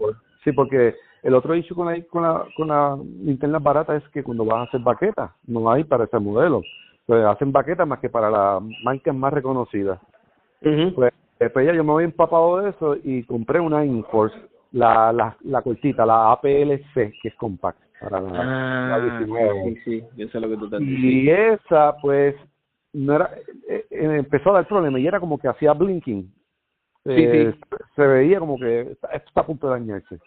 Sí, 0.43 0.51
porque 0.51 0.95
el 1.23 1.33
otro 1.33 1.55
issue 1.55 1.75
con 1.75 1.87
la, 1.87 2.01
con 2.03 2.23
la, 2.23 2.45
con 2.55 2.67
la 2.67 2.97
linterna 3.23 3.59
barata 3.59 3.95
es 3.95 4.07
que 4.09 4.23
cuando 4.23 4.45
vas 4.45 4.59
a 4.59 4.63
hacer 4.63 4.79
baquetas, 4.81 5.31
no 5.45 5.69
hay 5.69 5.83
para 5.83 6.05
ese 6.05 6.19
modelo. 6.19 6.61
Pues 7.05 7.25
hacen 7.25 7.51
baquetas 7.51 7.87
más 7.87 7.99
que 7.99 8.09
para 8.09 8.29
las 8.29 8.61
marcas 8.83 9.15
más 9.15 9.33
reconocidas. 9.33 9.99
Ujú. 10.61 10.93
Pues 10.95 11.13
después 11.39 11.65
ya 11.65 11.73
yo 11.73 11.83
me 11.83 11.93
había 11.93 12.05
empapado 12.05 12.61
de 12.61 12.69
eso 12.69 12.95
y 13.03 13.23
compré 13.23 13.59
una 13.59 13.85
Inforce, 13.85 14.37
la, 14.71 15.11
la, 15.13 15.37
la 15.41 15.61
cortita, 15.61 16.05
la 16.05 16.31
APLC, 16.33 16.93
que 17.21 17.27
es 17.29 17.35
compact. 17.35 17.79
Para 17.99 18.21
la, 18.21 18.29
Ah, 18.41 18.87
la 18.89 18.99
19. 19.17 19.63
sí, 19.63 19.75
sí, 19.83 20.03
yo 20.15 20.27
sé 20.27 20.39
lo 20.39 20.49
que 20.49 20.57
tú 20.57 20.65
estás 20.65 20.81
Y 20.81 21.29
esa, 21.29 21.97
pues, 22.01 22.35
no 22.93 23.15
era, 23.15 23.31
eh, 23.67 23.85
eh, 23.89 24.15
empezó 24.19 24.51
a 24.51 24.53
dar 24.53 24.67
problema 24.67 24.99
y 24.99 25.07
era 25.07 25.19
como 25.19 25.37
que 25.39 25.47
hacía 25.47 25.73
blinking. 25.73 26.31
Eh, 27.05 27.53
Se 27.95 28.05
veía 28.05 28.39
como 28.39 28.57
que 28.57 28.81
está- 28.81 29.07
esto 29.09 29.29
está 29.29 29.41
a 29.41 29.45
punto 29.45 29.67
de 29.67 29.79
dañarse. 29.79 30.19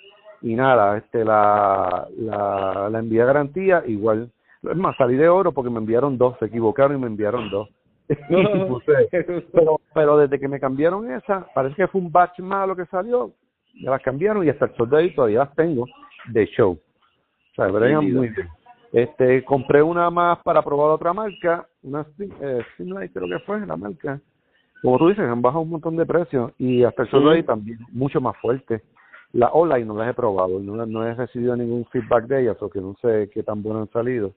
Y 0.42 0.54
nada, 0.54 0.96
este 0.96 1.24
la, 1.24 2.08
la, 2.16 2.88
la 2.90 2.98
envié 2.98 3.20
a 3.22 3.26
garantía 3.26 3.82
igual. 3.86 4.30
Es 4.62 4.76
más, 4.76 4.96
salí 4.96 5.16
de 5.16 5.28
oro 5.28 5.52
porque 5.52 5.70
me 5.70 5.78
enviaron 5.78 6.16
dos, 6.18 6.36
se 6.38 6.46
equivocaron 6.46 6.96
y 6.96 7.00
me 7.00 7.06
enviaron 7.06 7.50
dos. 7.50 7.68
Pero, 9.52 9.80
pero 9.94 10.16
desde 10.18 10.40
que 10.40 10.48
me 10.48 10.58
cambiaron 10.58 11.10
esa, 11.12 11.46
parece 11.54 11.76
que 11.76 11.86
fue 11.88 12.00
un 12.00 12.10
batch 12.10 12.40
malo 12.40 12.74
que 12.74 12.86
salió, 12.86 13.30
me 13.80 13.90
las 13.90 14.02
cambiaron 14.02 14.44
y 14.46 14.50
hasta 14.50 14.66
el 14.66 14.76
sol 14.76 14.90
de 14.90 15.10
todavía 15.10 15.40
las 15.40 15.54
tengo 15.54 15.86
de 16.28 16.46
show. 16.46 16.72
O 16.72 17.54
sea, 17.54 17.66
bregan 17.68 18.12
muy 18.12 18.28
bien. 18.28 18.48
Este, 18.92 19.44
compré 19.44 19.82
una 19.82 20.10
más 20.10 20.38
para 20.42 20.62
probar 20.62 20.90
otra 20.90 21.12
marca, 21.12 21.66
una 21.82 22.04
eh, 22.40 22.62
Stimlight 22.74 23.12
creo 23.12 23.28
que 23.28 23.44
fue 23.44 23.64
la 23.64 23.76
marca. 23.76 24.20
Como 24.82 24.98
tú 24.98 25.08
dices, 25.08 25.24
han 25.24 25.42
bajado 25.42 25.62
un 25.62 25.70
montón 25.70 25.96
de 25.96 26.06
precios 26.06 26.52
y 26.58 26.82
hasta 26.82 27.02
el 27.02 27.10
sol 27.10 27.24
de 27.24 27.30
hoy 27.30 27.42
también 27.42 27.78
mucho 27.92 28.20
más 28.20 28.36
fuerte. 28.38 28.82
La 29.32 29.48
online 29.48 29.84
no 29.84 29.94
las 29.94 30.10
he 30.10 30.14
probado, 30.14 30.58
no, 30.58 30.84
no 30.86 31.06
he 31.06 31.14
recibido 31.14 31.54
ningún 31.54 31.84
feedback 31.86 32.24
de 32.24 32.42
ellas, 32.42 32.56
o 32.60 32.68
que 32.68 32.80
no 32.80 32.96
sé 33.00 33.30
qué 33.32 33.44
tan 33.44 33.62
buenas 33.62 33.82
han 33.82 33.92
salido. 33.92 34.32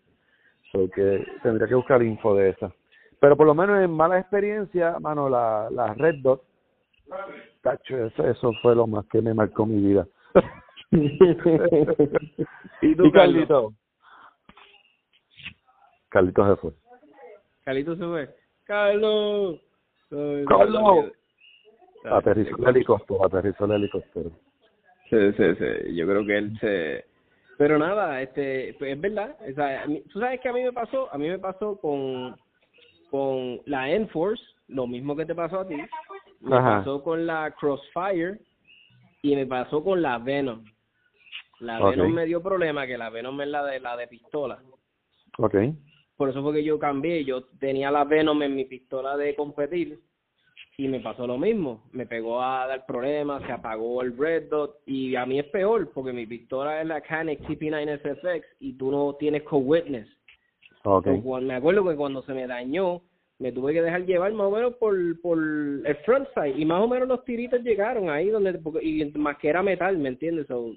So 0.72 0.88
que 0.90 1.26
tendría 1.42 1.68
que 1.68 1.76
buscar 1.76 2.04
info 2.04 2.36
de 2.36 2.50
esa. 2.50 2.72
Pero 3.20 3.36
por 3.36 3.48
lo 3.48 3.56
menos 3.56 3.82
en 3.82 3.92
mala 3.92 4.20
experiencia, 4.20 5.00
mano, 5.00 5.30
la, 5.30 5.70
la 5.72 5.94
Red 5.96 6.16
Dot, 6.22 6.44
tacho, 7.64 8.06
eso, 8.06 8.28
eso 8.28 8.54
fue 8.62 8.76
lo 8.76 8.86
más 8.86 9.06
que 9.08 9.20
me 9.22 9.34
marcó 9.34 9.66
mi 9.66 9.82
vida. 9.82 10.06
¿Y 10.92 11.18
tú, 12.96 13.06
¿Y? 13.06 13.12
Carlito? 13.12 13.74
Carlito 16.10 16.48
se 16.48 16.62
fue. 16.62 16.72
Carlito 17.64 17.96
se 17.96 18.06
fue. 18.06 18.30
Carlos. 18.66 19.60
Carlos. 20.48 21.12
Aterrizó 22.06 22.56
el 22.58 22.68
helicóptero, 22.68 23.26
aterrizó 23.26 23.66
el 23.66 23.72
helicóptero. 23.72 24.30
Sí, 25.10 25.32
sí, 25.38 25.56
sí. 25.56 25.96
Yo 25.96 26.06
creo 26.06 26.26
que 26.26 26.38
él 26.38 26.60
se... 26.60 27.06
Pero 27.58 27.80
nada, 27.80 28.22
este, 28.22 28.76
pues 28.78 28.94
es 28.94 29.02
verdad. 29.02 29.38
O 29.50 29.54
sea, 29.54 29.86
tú 30.12 30.20
sabes 30.20 30.42
que 30.42 30.50
a 30.50 30.54
mí 30.54 30.64
me 30.64 30.74
pasó, 30.74 31.12
a 31.14 31.18
mí 31.18 31.30
me 31.30 31.40
pasó 31.40 31.80
con 31.80 32.36
con 33.14 33.62
la 33.68 33.92
Enforce, 33.92 34.44
lo 34.70 34.88
mismo 34.88 35.16
que 35.16 35.24
te 35.24 35.36
pasó 35.36 35.60
a 35.60 35.68
ti. 35.68 35.76
Me 36.44 36.58
Ajá. 36.58 36.80
pasó 36.80 37.02
con 37.04 37.26
la 37.26 37.52
Crossfire 37.58 38.40
y 39.22 39.36
me 39.36 39.46
pasó 39.46 39.84
con 39.84 40.02
la 40.02 40.18
Venom. 40.18 40.64
La. 41.60 41.80
Venom 41.84 42.12
me 42.12 42.26
dio 42.26 42.44
problema, 42.44 42.86
que 42.86 42.98
la 42.98 43.10
Venom 43.10 43.40
es 43.42 43.48
la 43.48 43.64
de 43.64 43.80
la 43.80 43.96
de 43.96 44.08
pistola. 44.08 44.60
Ok. 45.38 45.56
Por 46.18 46.30
eso 46.30 46.44
fue 46.44 46.54
que 46.54 46.64
yo 46.64 46.78
cambié. 46.78 47.24
Yo 47.24 47.46
tenía 47.60 47.90
la 47.92 48.04
Venom 48.04 48.42
en 48.44 48.56
mi 48.56 48.66
pistola 48.66 49.16
de 49.16 49.36
competir 49.36 50.00
y 50.78 50.88
me 50.90 51.00
pasó 51.00 51.26
lo 51.26 51.38
mismo. 51.38 51.86
Me 51.94 52.06
pegó 52.06 52.42
a 52.42 52.68
dar 52.68 52.86
problemas, 52.86 53.42
se 53.46 53.52
apagó 53.54 54.02
el 54.02 54.18
Red 54.18 54.50
Dot 54.50 54.80
y 54.86 55.16
a 55.16 55.26
mí 55.26 55.40
es 55.40 55.46
peor 55.46 55.92
porque 55.94 56.12
mi 56.12 56.26
pistola 56.26 56.82
es 56.82 56.88
la 56.88 57.00
Canik 57.00 57.40
TP9 57.42 58.00
SFX 58.02 58.46
y 58.60 58.74
tú 58.74 58.92
no 58.92 59.16
tienes 59.16 59.44
co-witness. 59.44 60.10
Ok. 60.84 61.06
So, 61.06 61.22
cuando- 61.24 61.48
me 61.48 61.56
acuerdo 61.56 61.88
que 61.88 61.96
cuando 61.96 62.22
se 62.24 62.34
me 62.34 62.46
dañó, 62.48 63.02
me 63.44 63.52
tuve 63.52 63.74
que 63.74 63.82
dejar 63.82 64.06
llevar 64.06 64.32
más 64.32 64.48
o 64.48 64.52
menos 64.52 64.76
por, 64.76 64.96
por 65.20 65.38
el 65.38 65.96
front 66.06 66.30
side 66.34 66.58
y 66.58 66.64
más 66.64 66.82
o 66.82 66.88
menos 66.88 67.10
los 67.10 67.26
tiritos 67.26 67.62
llegaron 67.62 68.10
ahí 68.10 68.30
donde 68.30 68.58
y 68.82 69.04
más 69.18 69.38
que 69.38 69.50
era 69.50 69.62
metal, 69.62 69.98
¿me 69.98 70.08
entiendes? 70.08 70.48
So, 70.48 70.74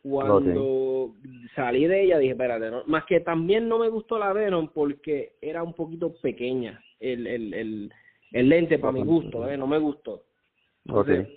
cuando 0.00 1.14
salí 1.54 1.86
de 1.86 2.04
ella 2.04 2.18
dije, 2.18 2.32
espérate, 2.32 2.70
no, 2.70 2.84
más 2.86 3.04
que 3.04 3.20
también 3.20 3.68
no 3.68 3.78
me 3.78 3.90
gustó 3.90 4.18
la 4.18 4.32
Venom 4.32 4.68
porque 4.72 5.34
era 5.42 5.62
un 5.62 5.74
poquito 5.74 6.14
pequeña 6.22 6.80
el 7.00 7.26
el 7.26 7.52
el, 7.52 7.92
el 8.32 8.48
lente 8.48 8.78
para 8.78 8.92
mi 8.92 9.02
gusto, 9.04 9.46
¿eh? 9.46 9.58
no 9.58 9.66
me 9.66 9.78
gustó. 9.78 10.22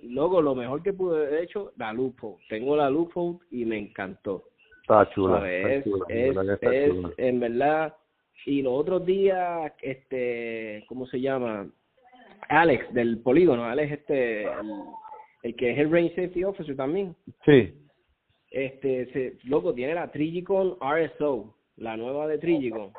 Luego 0.03 0.41
lo 0.41 0.55
mejor 0.55 0.81
que 0.81 0.93
pude 0.93 1.27
haber 1.27 1.43
hecho, 1.43 1.73
la 1.75 1.91
Lupo. 1.91 2.39
Tengo 2.47 2.77
la 2.77 2.89
Lupo 2.89 3.41
y 3.51 3.65
me 3.65 3.79
encantó. 3.79 4.43
Está 4.81 5.09
chula. 5.09 5.39
¿sabes? 5.39 5.65
Está 5.65 5.73
Es, 5.73 5.83
chula. 5.83 6.05
es, 6.07 6.35
verdad 6.35 6.59
que 6.59 6.65
está 6.65 6.75
es, 6.75 6.91
chula. 6.91 7.13
en 7.17 7.39
verdad, 7.39 7.95
y 8.45 8.61
los 8.61 8.73
otros 8.73 9.05
días, 9.05 9.73
este, 9.81 10.85
¿cómo 10.87 11.05
se 11.07 11.19
llama? 11.19 11.69
Alex, 12.47 12.93
del 12.93 13.19
polígono, 13.19 13.65
Alex, 13.65 13.91
este, 13.91 14.43
el, 14.43 14.71
el 15.43 15.55
que 15.55 15.71
es 15.71 15.77
el 15.77 15.91
Range 15.91 16.09
Safety 16.15 16.43
Officer 16.43 16.75
también, 16.75 17.15
Sí. 17.45 17.73
este, 18.51 19.11
se, 19.11 19.37
loco, 19.47 19.73
tiene 19.73 19.93
la 19.93 20.11
Trigicon 20.11 20.77
RSO, 20.81 21.55
la 21.77 21.95
nueva 21.97 22.27
de 22.27 22.37
Trigicon. 22.37 22.91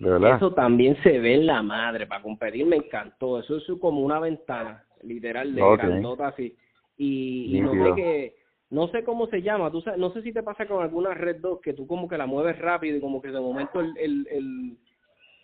De 0.00 0.10
verdad. 0.10 0.36
Eso 0.36 0.52
también 0.54 0.96
se 1.02 1.18
ve 1.20 1.34
en 1.34 1.46
la 1.46 1.62
madre, 1.62 2.06
para 2.06 2.22
competir 2.22 2.66
me 2.66 2.76
encantó, 2.76 3.38
eso 3.38 3.58
es 3.58 3.64
como 3.80 4.00
una 4.00 4.18
ventana, 4.18 4.84
literal, 5.02 5.54
de 5.54 5.62
Ok. 5.62 5.78
grandota 5.78 6.28
así. 6.28 6.56
Y, 6.96 7.56
y 7.56 7.60
no 7.60 7.72
sé 7.72 7.94
que, 7.94 8.36
no 8.74 8.88
sé 8.88 9.04
cómo 9.04 9.26
se 9.28 9.40
llama, 9.40 9.70
tú 9.70 9.80
sabes, 9.80 9.98
no 10.00 10.10
sé 10.12 10.20
si 10.22 10.32
te 10.32 10.42
pasa 10.42 10.66
con 10.66 10.82
alguna 10.82 11.14
red 11.14 11.36
2 11.40 11.60
que 11.60 11.72
tú 11.72 11.86
como 11.86 12.08
que 12.08 12.18
la 12.18 12.26
mueves 12.26 12.58
rápido 12.58 12.96
y 12.96 13.00
como 13.00 13.22
que 13.22 13.28
de 13.28 13.40
momento 13.40 13.80
el, 13.80 13.96
el, 13.96 14.26
el, 14.30 14.76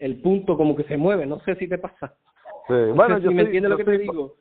el 0.00 0.20
punto 0.20 0.56
como 0.56 0.74
que 0.74 0.82
se 0.84 0.96
mueve, 0.96 1.26
no 1.26 1.38
sé 1.40 1.54
si 1.54 1.68
te 1.68 1.78
pasa. 1.78 2.14
Sí. 2.66 2.74
No 2.74 2.94
Bueno, 2.94 3.18
yo 3.18 3.30
si 3.30 3.34
me 3.36 3.42
entiendes 3.42 3.70
lo 3.70 3.76
que 3.76 3.84
te 3.84 3.98
digo. 3.98 4.34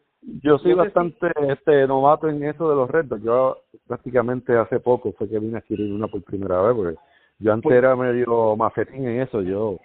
Yo 0.43 0.57
soy 0.57 0.71
si- 0.71 0.77
bastante 0.77 1.27
este 1.49 1.87
novato 1.87 2.27
en 2.27 2.43
eso 2.43 2.69
de 2.69 2.75
los 2.75 2.89
retos. 2.89 3.21
Yo 3.23 3.59
prácticamente 3.87 4.57
hace 4.57 4.79
poco 4.79 5.13
fue 5.13 5.29
que 5.29 5.39
vine 5.39 5.55
a 5.55 5.59
adquirir 5.59 5.93
una 5.93 6.07
por 6.07 6.21
primera 6.23 6.61
vez, 6.61 6.75
porque 6.75 6.95
yo 7.39 7.53
antes 7.53 7.63
Pues- 7.69 7.77
era 7.77 7.95
medio 7.95 8.55
mafetín 8.57 9.07
en 9.07 9.21
eso. 9.21 9.41
Yo 9.41 9.77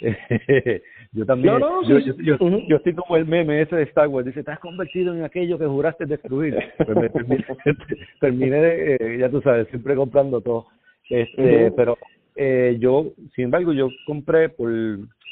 yo 1.12 1.26
también, 1.26 1.54
No, 1.54 1.58
no, 1.58 1.88
yo, 1.88 1.98
sí, 2.00 2.06
yo, 2.06 2.12
sí. 2.14 2.24
yo, 2.24 2.34
Ujú. 2.34 2.62
yo 2.68 2.76
estoy 2.76 2.94
como 2.94 3.16
el 3.16 3.26
meme 3.26 3.62
ese 3.62 3.76
de 3.76 3.82
Star 3.84 4.08
Wars. 4.08 4.26
Dice, 4.26 4.42
te 4.42 4.50
has 4.50 4.58
convertido 4.58 5.14
en 5.14 5.24
aquello 5.24 5.58
que 5.58 5.66
juraste 5.66 6.06
destruir. 6.06 6.56
Pues 6.76 6.96
me 6.96 7.08
terminé, 7.08 7.44
terminé 8.20 8.60
de, 8.60 8.96
eh, 8.96 9.18
ya 9.18 9.30
tú 9.30 9.40
sabes, 9.42 9.68
siempre 9.68 9.94
comprando 9.94 10.40
todo. 10.40 10.66
Este, 11.08 11.70
pero 11.72 11.96
eh, 12.34 12.76
yo, 12.80 13.12
sin 13.34 13.44
embargo, 13.44 13.72
yo 13.72 13.88
compré 14.04 14.48
por, 14.48 14.70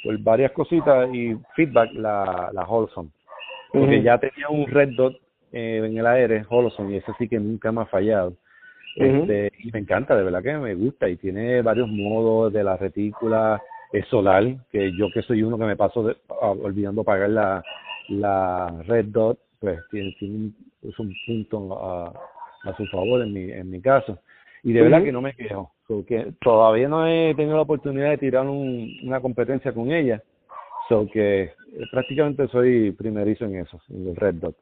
por 0.03 0.19
varias 0.19 0.53
cositas 0.53 1.13
y 1.13 1.37
feedback 1.55 1.93
la, 1.95 2.51
la 2.53 2.63
Holson 2.63 3.11
porque 3.75 4.03
ya 4.03 4.19
tenía 4.19 4.49
un 4.49 4.67
red 4.69 4.91
dot 4.91 5.17
eh, 5.53 5.83
en 5.85 5.99
el 5.99 6.07
aire, 6.07 6.45
Holoson, 6.49 6.93
y 6.93 6.97
ese 6.97 7.13
sí 7.19 7.29
que 7.29 7.39
nunca 7.39 7.73
me 7.73 7.83
ha 7.83 7.87
fallado. 7.87 8.35
Este, 8.97 9.51
y 9.59 9.73
me 9.73 9.81
encanta, 9.81 10.17
de 10.17 10.23
verdad 10.23 10.43
que 10.43 10.57
me 10.57 10.75
gusta, 10.77 11.09
y 11.09 11.17
tiene 11.17 11.61
varios 11.63 11.89
modos 11.89 12.53
de 12.53 12.63
la 12.63 12.77
retícula, 12.77 13.61
es 13.93 14.07
solar, 14.09 14.45
que 14.71 14.93
yo 14.97 15.11
que 15.11 15.23
soy 15.23 15.43
uno 15.43 15.59
que 15.59 15.65
me 15.65 15.77
paso 15.77 16.03
de- 16.03 16.17
ah, 16.43 16.51
olvidando 16.51 17.05
pagar 17.05 17.31
la, 17.31 17.65
la 18.09 18.83
red 18.87 19.07
dot, 19.07 19.39
pues 19.61 19.79
tiene, 19.91 20.15
tiene 20.19 20.35
un, 20.37 20.57
es 20.83 20.99
un 20.99 21.15
punto 21.27 21.79
a, 21.83 22.13
a 22.65 22.77
su 22.77 22.87
favor 22.87 23.23
en 23.23 23.33
mi, 23.33 23.51
en 23.51 23.71
mi 23.71 23.81
caso. 23.81 24.19
Y 24.63 24.73
de 24.73 24.83
verdad 24.83 25.03
que 25.03 25.13
no 25.13 25.21
me 25.21 25.35
quejo, 25.35 25.71
porque 25.87 26.33
todavía 26.41 26.89
no 26.89 27.07
he 27.07 27.35
tenido 27.35 27.57
la 27.57 27.63
oportunidad 27.63 28.11
de 28.11 28.19
tirar 28.19 28.47
un, 28.47 28.91
una 29.05 29.21
competencia 29.21 29.73
con 29.73 29.93
ella, 29.93 30.23
So 30.89 31.07
que 31.11 31.43
eh, 31.45 31.51
prácticamente 31.91 32.47
soy 32.49 32.93
primerizo 32.93 33.47
en 33.47 33.57
eso, 33.57 33.81
en 33.89 34.09
el 34.09 34.17
Red 34.17 34.35
Dot. 34.35 34.57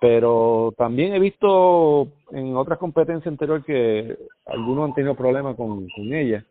Pero 0.00 0.74
también 0.76 1.14
he 1.14 1.18
visto 1.18 2.08
en 2.32 2.54
otras 2.56 2.78
competencias 2.78 3.26
anteriores 3.26 3.64
que 3.64 4.18
algunos 4.46 4.88
han 4.88 4.94
tenido 4.94 5.14
problemas 5.14 5.56
con, 5.56 5.88
con 5.88 6.12
ella, 6.12 6.44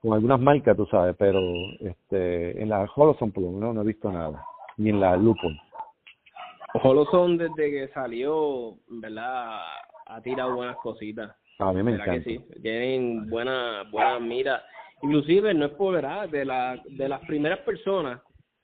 con 0.00 0.12
algunas 0.12 0.40
marcas, 0.40 0.76
tú 0.76 0.86
sabes, 0.86 1.16
pero 1.18 1.40
este 1.80 2.60
en 2.60 2.68
la 2.68 2.88
Holoson 2.94 3.32
por 3.32 3.42
lo 3.44 3.50
menos 3.50 3.74
no 3.74 3.82
he 3.82 3.86
visto 3.86 4.10
nada, 4.10 4.44
ni 4.76 4.90
en 4.90 5.00
la 5.00 5.16
Lupon. 5.16 5.58
Holoson 6.82 7.38
desde 7.38 7.70
que 7.70 7.88
salió, 7.94 8.76
verdad, 8.88 9.60
ha 10.06 10.20
tirado 10.22 10.56
buenas 10.56 10.76
cositas. 10.76 11.34
A 11.58 11.72
mí 11.72 11.82
me 11.82 11.92
¿Verdad 11.92 12.14
encanta. 12.14 12.24
que 12.24 12.38
sí? 12.38 12.60
Tienen 12.62 13.28
buenas 13.28 13.90
buenas 13.90 14.20
miras. 14.20 14.62
Inclusive, 15.02 15.54
no 15.54 15.66
es 15.66 15.72
por 15.72 15.94
verdad, 15.94 16.28
de, 16.28 16.44
la, 16.44 16.80
de 16.84 17.08
las 17.08 17.20
primeras 17.26 17.60
personas, 17.60 18.20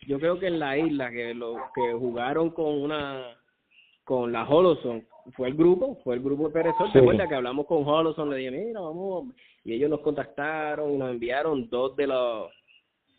yo 0.07 0.19
creo 0.19 0.39
que 0.39 0.49
en 0.49 0.59
la 0.59 0.77
isla, 0.77 1.11
que 1.11 1.33
lo 1.35 1.57
que 1.75 1.93
jugaron 1.93 2.51
con 2.51 2.67
una 2.67 3.37
con 4.05 4.33
la 4.33 4.47
Holoson, 4.47 5.07
fue 5.35 5.49
el 5.49 5.55
grupo, 5.55 5.99
fue 6.05 6.17
el 6.17 6.23
grupo 6.23 6.49
de 6.49 6.53
Pérez 6.53 6.75
Sol, 6.77 6.93
¿te 6.93 6.99
acuerdas 6.99 7.29
que 7.29 7.35
hablamos 7.35 7.67
con 7.67 7.87
Holoson? 7.89 8.29
Le 8.29 8.37
dije, 8.37 8.51
mira, 8.51 8.81
vamos, 8.81 9.35
y 9.65 9.73
ellos 9.73 9.91
nos 9.91 10.01
contactaron 10.01 10.93
y 10.93 10.99
nos 10.99 11.11
enviaron 11.11 11.69
dos 11.69 11.97
de 11.97 12.07
los 12.07 12.51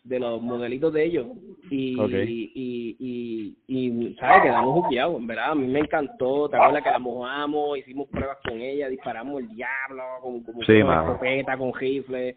de 0.06 0.20
los 0.20 0.40
modelitos 0.40 0.92
de 0.92 1.04
ellos. 1.04 1.26
Y, 1.68 2.00
y, 2.00 2.96
y, 3.00 3.56
y, 3.66 4.14
¿sabes? 4.14 4.44
Quedamos 4.44 4.84
juqueados, 4.84 5.16
en 5.16 5.26
verdad, 5.26 5.50
a 5.50 5.54
mí 5.56 5.66
me 5.66 5.80
encantó, 5.80 6.48
¿te 6.48 6.56
acuerdas 6.56 6.84
que 6.84 6.90
la 6.90 6.98
mojamos, 7.00 7.78
hicimos 7.78 8.08
pruebas 8.08 8.38
con 8.46 8.60
ella, 8.60 8.88
disparamos 8.88 9.40
el 9.40 9.48
diablo, 9.48 10.02
con, 10.22 10.44
con 10.44 10.62
escopeta, 10.62 11.58
con 11.58 11.74
rifle. 11.74 12.36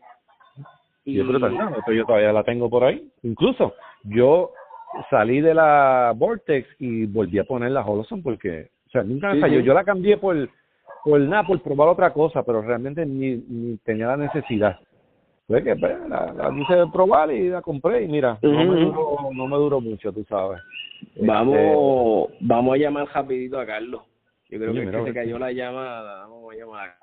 Y, 1.05 1.13
yo, 1.13 1.23
yo 1.23 2.05
todavía 2.05 2.33
la 2.33 2.43
tengo 2.43 2.69
por 2.69 2.83
ahí, 2.83 3.07
incluso 3.21 3.73
yo 4.03 4.51
salí 5.09 5.39
de 5.39 5.53
la 5.53 6.13
Vortex 6.15 6.67
y 6.79 7.05
volví 7.05 7.39
a 7.39 7.43
poner 7.43 7.71
la 7.71 7.85
Holoson 7.85 8.21
porque, 8.23 8.69
o 8.87 8.89
sea, 8.89 9.03
nunca 9.03 9.33
me 9.33 9.41
falló, 9.41 9.59
yo 9.59 9.73
la 9.73 9.83
cambié 9.83 10.17
por, 10.17 10.49
por 11.03 11.19
nada, 11.19 11.43
por 11.43 11.61
probar 11.61 11.89
otra 11.89 12.11
cosa, 12.11 12.43
pero 12.43 12.61
realmente 12.61 13.05
ni, 13.05 13.35
ni 13.35 13.77
tenía 13.77 14.07
la 14.07 14.17
necesidad 14.17 14.79
pues 15.49 15.63
que 15.63 15.75
pues, 15.75 15.97
la, 16.07 16.31
la 16.31 16.53
quise 16.53 16.75
probar 16.93 17.31
y 17.31 17.49
la 17.49 17.63
compré 17.63 18.03
y 18.03 18.07
mira, 18.07 18.37
no, 18.39 18.51
me 18.51 18.81
duró, 18.81 19.29
no 19.33 19.47
me 19.47 19.57
duró 19.57 19.81
mucho, 19.81 20.13
tú 20.13 20.23
sabes. 20.29 20.61
Vamos, 21.19 21.55
este, 21.57 22.37
vamos 22.41 22.75
a 22.75 22.77
llamar 22.77 23.07
rapidito 23.11 23.59
a 23.59 23.65
Carlos. 23.65 24.03
Yo 24.47 24.59
creo 24.59 24.73
que, 24.73 24.91
que 24.91 25.03
se 25.05 25.13
cayó 25.13 25.39
la 25.39 25.51
llamada, 25.51 26.27
vamos 26.27 26.53
a 26.53 26.55
llamar. 26.55 26.95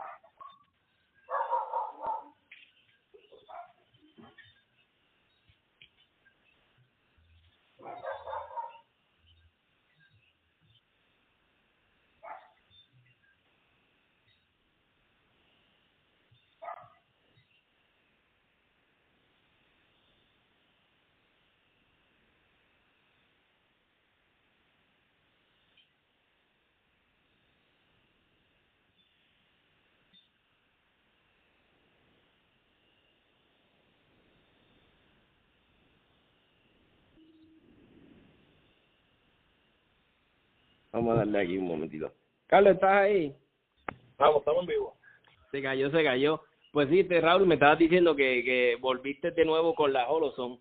Vamos 40.96 41.12
a 41.12 41.18
darle 41.18 41.40
aquí 41.40 41.58
un 41.58 41.68
momentito. 41.68 42.10
Carlos, 42.46 42.72
¿estás 42.72 42.90
ahí? 42.90 43.36
Vamos, 44.16 44.38
estamos 44.38 44.62
en 44.62 44.66
vivo. 44.66 44.94
Se 45.50 45.60
cayó, 45.60 45.90
se 45.90 46.02
cayó. 46.02 46.40
Pues 46.72 46.88
sí, 46.88 47.04
te, 47.04 47.20
Raúl, 47.20 47.46
me 47.46 47.56
estabas 47.56 47.78
diciendo 47.78 48.16
que, 48.16 48.42
que 48.42 48.78
volviste 48.80 49.30
de 49.32 49.44
nuevo 49.44 49.74
con 49.74 49.92
la 49.92 50.08
Holoson. 50.08 50.58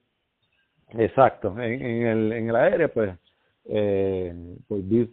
Exacto. 0.89 1.57
En, 1.57 1.81
en, 1.81 2.05
el, 2.05 2.33
en 2.33 2.49
el 2.49 2.55
aéreo, 2.57 2.89
pues, 2.89 3.17
eh, 3.69 4.33
volví, 4.67 5.09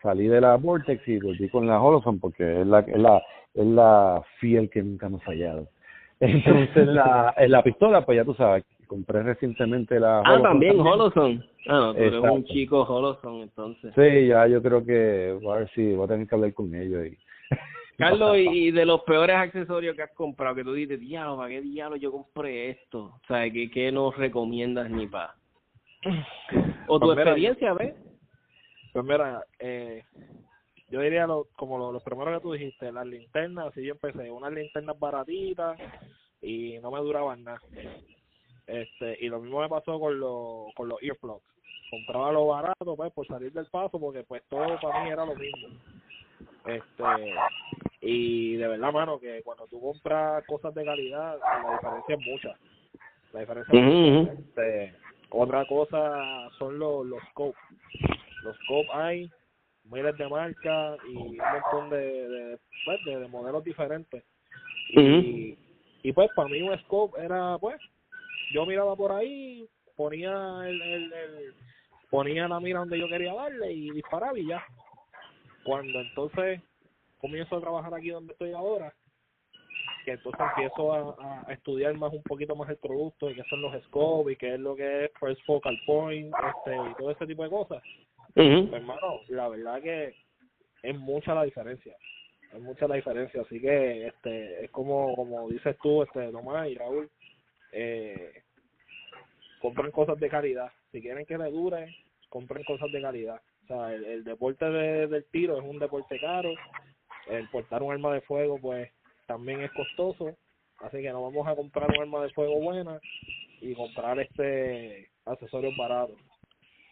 salí 0.00 0.26
de 0.28 0.40
la 0.40 0.56
Vortex 0.56 1.06
y 1.06 1.18
volví 1.18 1.50
con 1.50 1.66
la 1.66 1.78
Holoson 1.78 2.18
porque 2.18 2.62
es 2.62 2.66
la, 2.66 2.78
es 2.80 2.98
la, 2.98 3.22
es 3.52 3.66
la 3.66 4.22
fiel 4.40 4.70
que 4.70 4.82
nunca 4.82 5.10
me 5.10 5.18
ha 5.18 5.20
fallado. 5.20 5.68
Entonces, 6.20 6.86
la, 6.86 7.34
en 7.36 7.50
la 7.50 7.62
pistola, 7.62 8.06
pues 8.06 8.16
ya 8.16 8.24
tú 8.24 8.32
sabes, 8.32 8.64
compré 8.92 9.22
recientemente 9.22 9.98
la 9.98 10.20
Ah, 10.20 10.42
también, 10.42 10.78
Holoson. 10.78 11.42
Ah, 11.66 11.78
no, 11.78 11.94
tú 11.94 12.00
eres 12.00 12.20
un 12.20 12.44
chico 12.44 12.82
Holoson, 12.82 13.40
entonces. 13.40 13.94
Sí, 13.94 14.26
ya 14.26 14.46
yo 14.46 14.62
creo 14.62 14.84
que 14.84 15.38
a 15.50 15.54
ver 15.54 15.70
si 15.70 15.94
voy 15.94 16.04
a 16.04 16.08
tener 16.08 16.28
que 16.28 16.34
hablar 16.34 16.52
con 16.52 16.74
ellos. 16.74 17.06
Y... 17.06 17.16
Carlos, 17.96 18.36
y 18.36 18.70
de 18.70 18.84
los 18.84 19.00
peores 19.04 19.34
accesorios 19.34 19.96
que 19.96 20.02
has 20.02 20.12
comprado, 20.12 20.56
que 20.56 20.64
tú 20.64 20.74
dices, 20.74 21.00
diablo, 21.00 21.38
¿para 21.38 21.48
qué 21.48 21.62
diablo 21.62 21.96
yo 21.96 22.12
compré 22.12 22.68
esto? 22.68 23.14
O 23.22 23.26
sea, 23.26 23.50
¿qué, 23.50 23.70
qué 23.70 23.90
nos 23.90 24.14
recomiendas 24.14 24.90
ni 24.90 25.06
para? 25.06 25.36
O 26.86 27.00
tu 27.00 27.06
pues 27.06 27.18
experiencia, 27.18 27.72
¿ves? 27.72 27.94
Pues 28.92 29.04
mira, 29.06 29.42
eh, 29.58 30.02
yo 30.90 31.00
diría 31.00 31.26
lo, 31.26 31.46
como 31.56 31.78
lo, 31.78 31.92
los 31.92 32.02
primeros 32.02 32.34
que 32.34 32.42
tú 32.42 32.52
dijiste, 32.52 32.92
las 32.92 33.06
linternas, 33.06 33.68
así 33.68 33.82
yo 33.82 33.92
empecé, 33.92 34.30
unas 34.30 34.52
linternas 34.52 34.98
baratitas 34.98 35.78
y 36.42 36.78
no 36.82 36.90
me 36.90 36.98
duraban 36.98 37.42
nada. 37.42 37.60
Este, 38.66 39.18
y 39.20 39.28
lo 39.28 39.40
mismo 39.40 39.60
me 39.60 39.68
pasó 39.68 39.98
con 39.98 40.18
los, 40.18 40.72
con 40.74 40.88
los 40.88 41.02
earplugs. 41.02 41.44
Compraba 41.90 42.32
lo 42.32 42.46
barato, 42.46 42.96
pues, 42.96 43.12
por 43.12 43.26
salir 43.26 43.52
del 43.52 43.66
paso, 43.66 43.98
porque 44.00 44.22
pues 44.24 44.42
todo 44.48 44.78
para 44.80 45.04
mí 45.04 45.10
era 45.10 45.26
lo 45.26 45.34
mismo. 45.34 45.68
Este, 46.64 47.34
y 48.00 48.56
de 48.56 48.68
verdad, 48.68 48.92
mano, 48.92 49.18
que 49.18 49.42
cuando 49.42 49.66
tú 49.66 49.80
compras 49.80 50.44
cosas 50.46 50.74
de 50.74 50.84
calidad, 50.84 51.38
la 51.38 51.72
diferencia 51.72 52.14
es 52.14 52.26
mucha. 52.26 52.58
La 53.32 53.40
diferencia 53.40 53.78
es 53.78 53.84
mucha. 53.84 54.32
Este, 54.32 54.96
otra 55.30 55.66
cosa 55.66 56.50
son 56.58 56.78
los, 56.78 57.04
los 57.06 57.22
scopes. 57.30 57.60
Los 58.42 58.56
scopes 58.64 58.90
hay 58.94 59.30
miles 59.84 60.16
de 60.16 60.28
marcas 60.28 60.98
y 61.08 61.16
un 61.16 61.36
montón 61.36 61.90
de, 61.90 62.28
de, 62.28 62.58
pues, 62.84 63.04
de, 63.04 63.28
modelos 63.28 63.64
diferentes. 63.64 64.24
Y, 64.90 65.58
y 66.02 66.12
pues 66.12 66.30
para 66.34 66.48
mí 66.48 66.60
un 66.62 66.78
scope 66.80 67.20
era 67.20 67.56
pues 67.58 67.80
yo 68.52 68.66
miraba 68.66 68.96
por 68.96 69.12
ahí, 69.12 69.68
ponía 69.96 70.32
el, 70.66 70.82
el, 70.82 71.54
ponía 72.10 72.48
la 72.48 72.60
mira 72.60 72.80
donde 72.80 72.98
yo 72.98 73.08
quería 73.08 73.34
darle 73.34 73.72
y 73.72 73.90
disparaba 73.90 74.38
y 74.38 74.46
ya. 74.46 74.64
Cuando 75.64 76.00
entonces 76.00 76.60
comienzo 77.18 77.56
a 77.56 77.60
trabajar 77.60 77.94
aquí 77.94 78.10
donde 78.10 78.32
estoy 78.32 78.52
ahora, 78.52 78.92
que 80.04 80.12
entonces 80.12 80.40
empiezo 80.56 80.92
a, 80.92 81.44
a, 81.46 81.52
estudiar 81.52 81.94
más 81.94 82.12
un 82.12 82.22
poquito 82.22 82.56
más 82.56 82.68
el 82.68 82.76
producto 82.76 83.30
y 83.30 83.34
qué 83.34 83.42
son 83.48 83.62
los 83.62 83.82
scopes 83.84 84.34
y 84.34 84.36
qué 84.36 84.54
es 84.54 84.60
lo 84.60 84.74
que 84.74 85.04
es 85.04 85.10
first 85.18 85.40
focal 85.46 85.78
point 85.86 86.34
este 86.56 86.76
y 86.76 86.94
todo 86.94 87.10
ese 87.10 87.26
tipo 87.26 87.44
de 87.44 87.50
cosas 87.50 87.82
pues, 88.34 88.72
hermano 88.72 89.20
la 89.28 89.48
verdad 89.48 89.80
que 89.80 90.14
es 90.82 90.98
mucha 90.98 91.34
la 91.34 91.44
diferencia 91.44 91.96
es 92.52 92.60
mucha 92.60 92.88
la 92.88 92.96
diferencia 92.96 93.42
así 93.42 93.60
que 93.60 94.08
este 94.08 94.64
es 94.64 94.70
como 94.70 95.14
como 95.14 95.48
dices 95.48 95.76
tú 95.82 96.02
este 96.02 96.32
Tomás 96.32 96.68
y 96.68 96.74
Raúl 96.74 97.08
eh, 97.72 98.42
compren 99.60 99.90
cosas 99.90 100.18
de 100.20 100.28
calidad. 100.28 100.70
Si 100.92 101.00
quieren 101.00 101.24
que 101.24 101.38
le 101.38 101.50
dure, 101.50 101.96
compren 102.28 102.64
cosas 102.64 102.92
de 102.92 103.00
calidad. 103.00 103.40
O 103.64 103.66
sea, 103.66 103.94
el, 103.94 104.24
deporte 104.24 104.64
de, 104.66 105.06
del 105.06 105.24
tiro 105.26 105.58
es 105.58 105.64
un 105.64 105.78
deporte 105.78 106.18
caro. 106.20 106.50
El 107.28 107.48
portar 107.48 107.82
un 107.82 107.92
arma 107.92 108.12
de 108.12 108.20
fuego, 108.22 108.58
pues, 108.60 108.90
también 109.26 109.62
es 109.62 109.70
costoso. 109.72 110.36
Así 110.80 111.00
que 111.00 111.10
no 111.10 111.22
vamos 111.22 111.46
a 111.46 111.54
comprar 111.54 111.88
un 111.90 112.02
arma 112.02 112.22
de 112.24 112.30
fuego 112.30 112.60
buena 112.60 113.00
y 113.60 113.72
comprar 113.74 114.18
este 114.18 115.08
accesorios 115.24 115.76
baratos. 115.76 116.16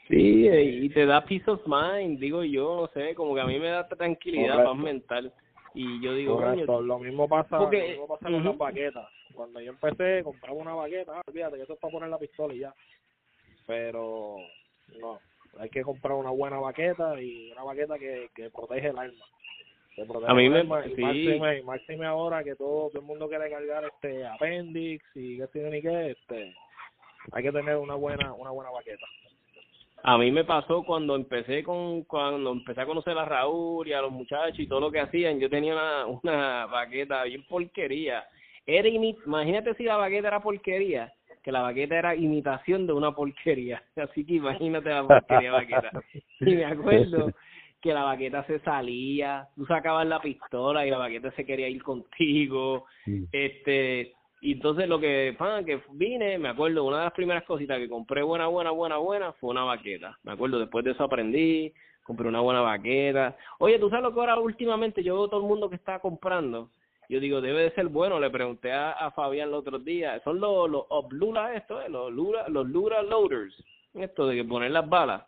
Sí, 0.09 0.49
y 0.49 0.89
te 0.91 1.07
da 1.07 1.25
peace 1.25 1.49
of 1.51 1.61
mind, 1.67 2.19
digo 2.19 2.43
yo, 2.43 2.81
no 2.83 2.87
sé, 2.89 3.15
como 3.15 3.35
que 3.35 3.41
a 3.41 3.47
mí 3.47 3.59
me 3.59 3.69
da 3.69 3.87
tranquilidad, 3.89 4.65
más 4.65 4.77
mental. 4.77 5.33
Y 5.75 6.01
yo 6.03 6.15
digo, 6.15 6.41
lo 6.41 6.99
mismo 6.99 7.29
pasa, 7.29 7.59
lo 7.59 7.69
mismo 7.69 8.07
pasa 8.09 8.29
con 8.29 8.45
las 8.45 8.59
baquetas 8.59 9.09
cuando 9.41 9.59
yo 9.63 9.71
empecé, 9.71 10.23
compraba 10.23 10.55
una 10.55 10.75
baqueta, 10.75 11.13
ah, 11.17 11.23
olvídate 11.27 11.57
que 11.57 11.63
eso 11.63 11.73
es 11.73 11.79
para 11.79 11.93
poner 11.93 12.11
la 12.11 12.19
pistola 12.19 12.53
y 12.53 12.59
ya. 12.59 12.75
Pero 13.67 14.37
no, 15.01 15.19
hay 15.59 15.71
que 15.71 15.81
comprar 15.81 16.13
una 16.13 16.29
buena 16.29 16.59
baqueta 16.59 17.19
y 17.23 17.51
una 17.51 17.63
baqueta 17.63 17.99
que, 17.99 18.29
que 18.35 18.51
protege 18.51 18.89
el 18.89 18.99
arma. 18.99 19.25
Que 19.97 20.05
protege 20.05 20.31
a 20.31 20.35
mí 20.35 20.51
me, 20.51 20.63
máxime, 20.65 21.63
máxime, 21.63 22.05
ahora 22.05 22.45
que 22.45 22.55
todo, 22.55 22.91
todo 22.91 23.01
el 23.01 23.07
mundo 23.07 23.31
quiere 23.31 23.49
cargar 23.49 23.83
este 23.87 24.27
appendix 24.27 25.03
y 25.15 25.39
qué 25.39 25.47
tiene 25.47 25.71
ni 25.71 25.81
qué, 25.81 26.11
este, 26.11 26.55
hay 27.33 27.43
que 27.43 27.53
tener 27.53 27.79
una 27.79 27.95
buena, 27.95 28.35
una 28.35 28.51
buena 28.51 28.71
baqueta. 28.71 29.07
A 30.03 30.19
mí 30.19 30.31
me 30.31 30.45
pasó 30.45 30.83
cuando 30.83 31.17
empecé 31.17 31.63
con 31.65 32.03
cuando 32.05 32.53
empecé 32.53 32.83
a 32.83 32.87
conocer 32.87 33.17
a 33.17 33.25
Raúl 33.25 33.89
y 33.89 33.95
a 33.95 34.03
los 34.03 34.13
muchachos 34.13 34.59
y 34.59 34.67
todo 34.67 34.81
lo 34.81 34.91
que 34.91 35.01
hacían, 35.01 35.41
yo 35.41 35.49
tenía 35.49 35.73
una, 35.73 36.05
una 36.07 36.67
baqueta 36.67 37.25
bien 37.25 37.43
porquería 37.45 38.23
era 38.79 38.89
imagínate 38.89 39.75
si 39.75 39.85
la 39.85 39.97
baqueta 39.97 40.29
era 40.29 40.41
porquería, 40.41 41.13
que 41.43 41.53
la 41.53 41.63
baqueta 41.63 41.99
era 41.99 42.15
imitación 42.15 42.87
de 42.87 42.93
una 42.93 43.13
porquería. 43.13 43.83
Así 43.97 44.25
que 44.25 44.35
imagínate 44.35 44.91
la 44.91 45.07
porquería 45.07 45.53
baqueta. 45.53 45.91
Y 46.41 46.55
me 46.55 46.65
acuerdo 46.65 47.33
que 47.81 47.93
la 47.93 48.05
baqueta 48.05 48.45
se 48.45 48.61
salía, 48.61 49.49
tú 49.57 49.67
sacabas 49.67 50.07
la 50.07 50.21
pistola 50.21 50.87
y 50.87 50.91
la 50.91 50.99
baqueta 50.99 51.31
se 51.33 51.45
quería 51.45 51.69
ir 51.69 51.83
contigo. 51.83 52.87
Este, 53.33 54.13
y 54.43 54.53
entonces 54.53 54.89
lo 54.89 55.01
que, 55.01 55.35
pan, 55.39 55.65
que 55.65 55.83
vine, 55.93 56.39
me 56.39 56.49
acuerdo, 56.49 56.85
una 56.85 56.99
de 56.99 57.05
las 57.05 57.13
primeras 57.13 57.45
cositas 57.45 57.79
que 57.79 57.89
compré 57.89 58.23
buena, 58.23 58.47
buena, 58.47 58.71
buena, 58.71 58.97
buena, 58.99 59.33
fue 59.35 59.51
una 59.51 59.65
baqueta. 59.65 60.19
Me 60.23 60.33
acuerdo, 60.33 60.59
después 60.59 60.85
de 60.85 60.93
eso 60.93 61.05
aprendí, 61.05 61.73
compré 62.05 62.29
una 62.29 62.41
buena 62.41 62.61
baqueta. 62.61 63.37
Oye, 63.59 63.79
tú 63.79 63.89
sabes 63.89 64.05
lo 64.05 64.15
que 64.15 64.21
ahora 64.21 64.39
últimamente 64.39 65.03
yo 65.03 65.15
veo 65.15 65.29
todo 65.29 65.41
el 65.41 65.49
mundo 65.49 65.69
que 65.69 65.77
está 65.77 65.99
comprando 66.01 66.71
yo 67.11 67.19
digo, 67.19 67.41
debe 67.41 67.65
de 67.65 67.71
ser 67.73 67.89
bueno. 67.89 68.21
Le 68.21 68.31
pregunté 68.31 68.71
a, 68.71 68.93
a 68.93 69.11
Fabián 69.11 69.51
los 69.51 69.61
otros 69.61 69.85
días. 69.85 70.23
Son 70.23 70.39
los, 70.39 70.71
los 70.71 70.85
Oblula, 70.91 71.55
esto, 71.55 71.83
eh, 71.83 71.89
los 71.89 72.13
Lura, 72.13 72.49
los 72.49 72.69
Lura 72.69 73.03
Loaders. 73.03 73.53
Esto 73.95 74.29
de 74.29 74.37
que 74.37 74.45
poner 74.45 74.71
las 74.71 74.89
balas. 74.89 75.25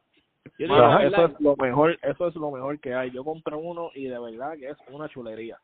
Yo 0.59 0.69
digo, 0.69 0.99
eso 1.01 1.25
es 1.27 1.41
lo 1.41 1.57
mejor, 1.57 1.99
eso 2.03 2.29
es 2.29 2.35
lo 2.37 2.53
mejor 2.53 2.79
que 2.79 2.95
hay. 2.95 3.11
Yo 3.11 3.25
compré 3.25 3.57
uno 3.57 3.91
y 3.97 4.05
de 4.05 4.19
verdad 4.19 4.57
que 4.57 4.69
es 4.69 4.79
una 4.93 5.09
chulería. 5.09 5.59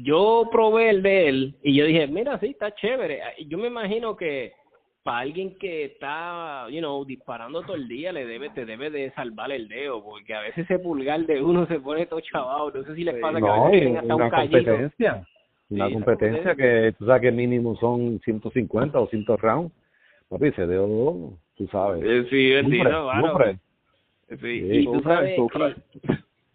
yo 0.00 0.48
probé 0.50 0.90
el 0.90 1.02
de 1.02 1.28
él 1.28 1.56
y 1.62 1.76
yo 1.76 1.84
dije, 1.84 2.08
mira, 2.08 2.36
sí, 2.40 2.46
está 2.46 2.74
chévere. 2.74 3.22
Yo 3.46 3.58
me 3.58 3.68
imagino 3.68 4.16
que 4.16 4.54
para 5.08 5.20
alguien 5.20 5.54
que 5.56 5.84
está, 5.86 6.68
you 6.68 6.80
know, 6.80 7.02
disparando 7.02 7.62
todo 7.62 7.76
el 7.76 7.88
día, 7.88 8.12
le 8.12 8.26
debe, 8.26 8.50
te 8.50 8.66
debe 8.66 8.90
de 8.90 9.10
salvar 9.12 9.50
el 9.50 9.66
dedo, 9.66 10.04
porque 10.04 10.34
a 10.34 10.42
veces 10.42 10.66
ese 10.68 10.78
pulgar 10.78 11.24
de 11.24 11.42
uno 11.42 11.66
se 11.66 11.80
pone 11.80 12.04
todo 12.04 12.20
chavado. 12.20 12.70
No 12.70 12.84
sé 12.84 12.94
si 12.94 13.04
les 13.04 13.14
pasa 13.14 13.40
que 13.40 13.48
a 13.48 13.56
No, 13.56 13.64
veces 13.64 13.76
y 13.78 13.80
tienen 13.80 13.96
hasta 13.96 14.14
un 14.14 14.20
una 14.20 14.30
callito. 14.30 14.56
competencia. 14.58 15.26
Una 15.70 15.90
competencia 15.90 16.54
que 16.54 16.94
tú 16.98 17.06
sabes 17.06 17.22
que 17.22 17.32
mínimo 17.32 17.74
son 17.76 18.20
150 18.22 19.00
o 19.00 19.06
100 19.06 19.24
rounds. 19.38 19.72
Papi, 20.28 20.52
se 20.52 20.66
dio, 20.66 20.86
tú 21.56 21.66
sabes. 21.68 22.04
Eh, 22.04 22.26
Sí, 22.28 22.50
bendito. 22.50 23.10
Sí, 24.28 24.36
Sí, 24.40 24.60
y 24.60 24.84
tú 24.84 25.00
sabes, 25.04 25.40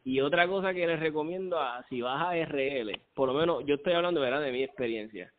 y 0.03 0.21
otra 0.21 0.47
cosa 0.47 0.75
que 0.75 0.85
les 0.85 0.99
recomiendo 0.99 1.59
a 1.59 1.83
si 1.89 2.01
vas 2.01 2.21
a 2.21 2.35
RL, 2.37 2.99
por 3.15 3.29
lo 3.29 3.33
menos 3.33 3.65
yo 3.65 3.75
estoy 3.75 3.93
hablando 3.93 4.21
¿verdad? 4.21 4.41
de 4.41 4.51
mi 4.51 4.61
experiencia. 4.61 5.31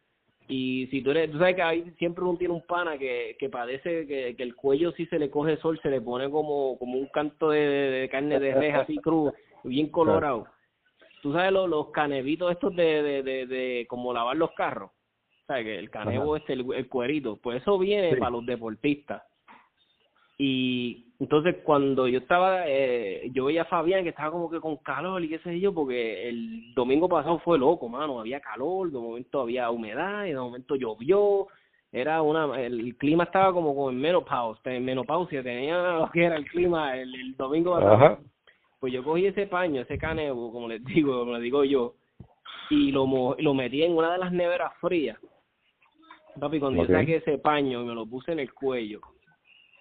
Y 0.48 0.86
si 0.88 1.00
tú 1.02 1.10
eres, 1.12 1.30
tú 1.30 1.38
sabes 1.38 1.56
que 1.56 1.62
hay 1.62 1.90
siempre 1.98 2.22
uno 2.24 2.36
tiene 2.36 2.52
un 2.52 2.66
pana 2.66 2.98
que, 2.98 3.34
que 3.38 3.48
padece 3.48 4.06
que, 4.06 4.34
que 4.36 4.42
el 4.42 4.54
cuello 4.54 4.92
si 4.92 5.06
se 5.06 5.18
le 5.18 5.30
coge 5.30 5.56
sol 5.56 5.80
se 5.82 5.88
le 5.88 6.00
pone 6.02 6.28
como, 6.30 6.78
como 6.78 6.98
un 6.98 7.06
canto 7.06 7.50
de, 7.50 7.60
de 7.60 8.08
carne 8.10 8.38
de 8.38 8.54
res 8.54 8.74
así 8.74 8.96
cruz, 8.98 9.32
bien 9.64 9.88
colorado. 9.88 10.46
Tú 11.22 11.32
sabes 11.32 11.50
los, 11.52 11.68
los 11.70 11.90
canevitos 11.90 12.52
estos 12.52 12.76
de, 12.76 13.02
de, 13.02 13.22
de, 13.22 13.46
de 13.46 13.86
como 13.88 14.12
lavar 14.12 14.36
los 14.36 14.52
carros. 14.52 14.90
¿Sabes? 15.46 15.64
Que 15.64 15.78
el 15.78 15.90
canevo 15.90 16.36
este, 16.36 16.52
el, 16.54 16.66
el 16.74 16.88
cuerito. 16.88 17.38
Pues 17.42 17.62
eso 17.62 17.78
viene 17.78 18.12
Sí. 18.14 18.16
para 18.16 18.30
los 18.32 18.44
deportistas. 18.44 19.22
Y 20.36 21.06
entonces 21.20 21.56
cuando 21.64 22.08
yo 22.08 22.18
estaba, 22.18 22.64
eh, 22.66 23.30
yo 23.32 23.44
veía 23.44 23.62
a 23.62 23.66
Fabián 23.66 24.02
que 24.02 24.10
estaba 24.10 24.32
como 24.32 24.50
que 24.50 24.60
con 24.60 24.76
calor 24.78 25.22
y 25.22 25.28
qué 25.28 25.38
sé 25.38 25.60
yo, 25.60 25.72
porque 25.72 26.28
el 26.28 26.74
domingo 26.74 27.08
pasado 27.08 27.38
fue 27.38 27.58
loco, 27.58 27.88
mano, 27.88 28.18
había 28.18 28.40
calor, 28.40 28.90
de 28.90 28.98
momento 28.98 29.40
había 29.40 29.70
humedad 29.70 30.24
y 30.24 30.30
de 30.30 30.36
momento 30.36 30.74
llovió, 30.74 31.46
era 31.92 32.20
una, 32.22 32.60
el 32.60 32.96
clima 32.96 33.24
estaba 33.24 33.52
como, 33.52 33.88
en 33.90 34.00
menopausia, 34.00 34.72
en 34.72 34.84
menopausia, 34.84 35.42
tenía 35.42 35.76
lo 35.98 36.10
que 36.10 36.24
era 36.24 36.36
el 36.36 36.46
clima 36.46 36.96
el, 36.96 37.14
el 37.14 37.36
domingo 37.36 37.74
pasado. 37.74 37.94
Ajá. 37.94 38.18
Pues 38.80 38.92
yo 38.92 39.02
cogí 39.04 39.26
ese 39.26 39.46
paño, 39.46 39.82
ese 39.82 39.96
canevo, 39.96 40.52
como 40.52 40.68
les 40.68 40.84
digo, 40.84 41.20
como 41.20 41.34
les 41.34 41.42
digo 41.42 41.62
yo, 41.64 41.94
y 42.70 42.90
lo, 42.90 43.36
lo 43.38 43.54
metí 43.54 43.84
en 43.84 43.96
una 43.96 44.12
de 44.12 44.18
las 44.18 44.32
neveras 44.32 44.72
frías. 44.80 45.18
Papi, 46.40 46.58
cuando 46.58 46.84
yo 46.84 46.92
saqué 46.92 47.16
ese 47.16 47.38
paño 47.38 47.82
y 47.82 47.84
me 47.84 47.94
lo 47.94 48.06
puse 48.06 48.32
en 48.32 48.40
el 48.40 48.52
cuello, 48.52 49.00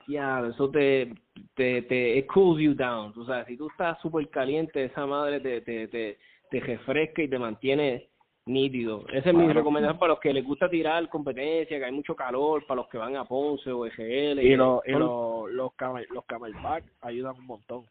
ya, 0.08 0.42
eso 0.48 0.70
te, 0.70 1.14
te, 1.56 1.82
te, 1.84 2.18
it 2.18 2.28
cools 2.28 2.60
you 2.62 2.74
down. 2.74 3.14
O 3.18 3.26
sea, 3.26 3.46
si 3.46 3.58
tú 3.58 3.68
estás 3.70 4.00
súper 4.02 4.30
caliente, 4.30 4.84
esa 4.86 5.06
madre 5.06 5.40
te, 5.40 5.62
te, 5.62 5.88
te, 5.88 6.18
te 6.50 6.60
refresca 6.60 7.22
y 7.22 7.28
te 7.30 7.40
mantiene 7.40 8.10
nítido. 8.46 9.06
Esa 9.14 9.30
es 9.30 9.36
mi 9.36 9.52
recomendación 9.52 9.98
para 9.98 10.14
los 10.14 10.20
que 10.20 10.34
les 10.34 10.44
gusta 10.46 10.70
tirar 10.70 11.08
competencia, 11.10 11.78
que 11.80 11.86
hay 11.86 11.92
mucho 11.92 12.16
calor, 12.16 12.66
para 12.66 12.82
los 12.82 12.90
que 12.90 12.98
van 12.98 13.16
a 13.16 13.24
Ponce 13.26 13.72
o 13.72 13.86
EGL. 13.86 14.40
Y, 14.42 14.50
que 14.50 14.58
lo, 14.58 14.82
y 14.86 14.92
son- 14.92 15.00
lo, 15.00 15.48
los, 15.48 15.74
camel, 15.76 16.06
los 16.12 16.26
camelback 16.26 16.84
ayudan 17.02 17.36
un 17.38 17.46
montón. 17.48 17.86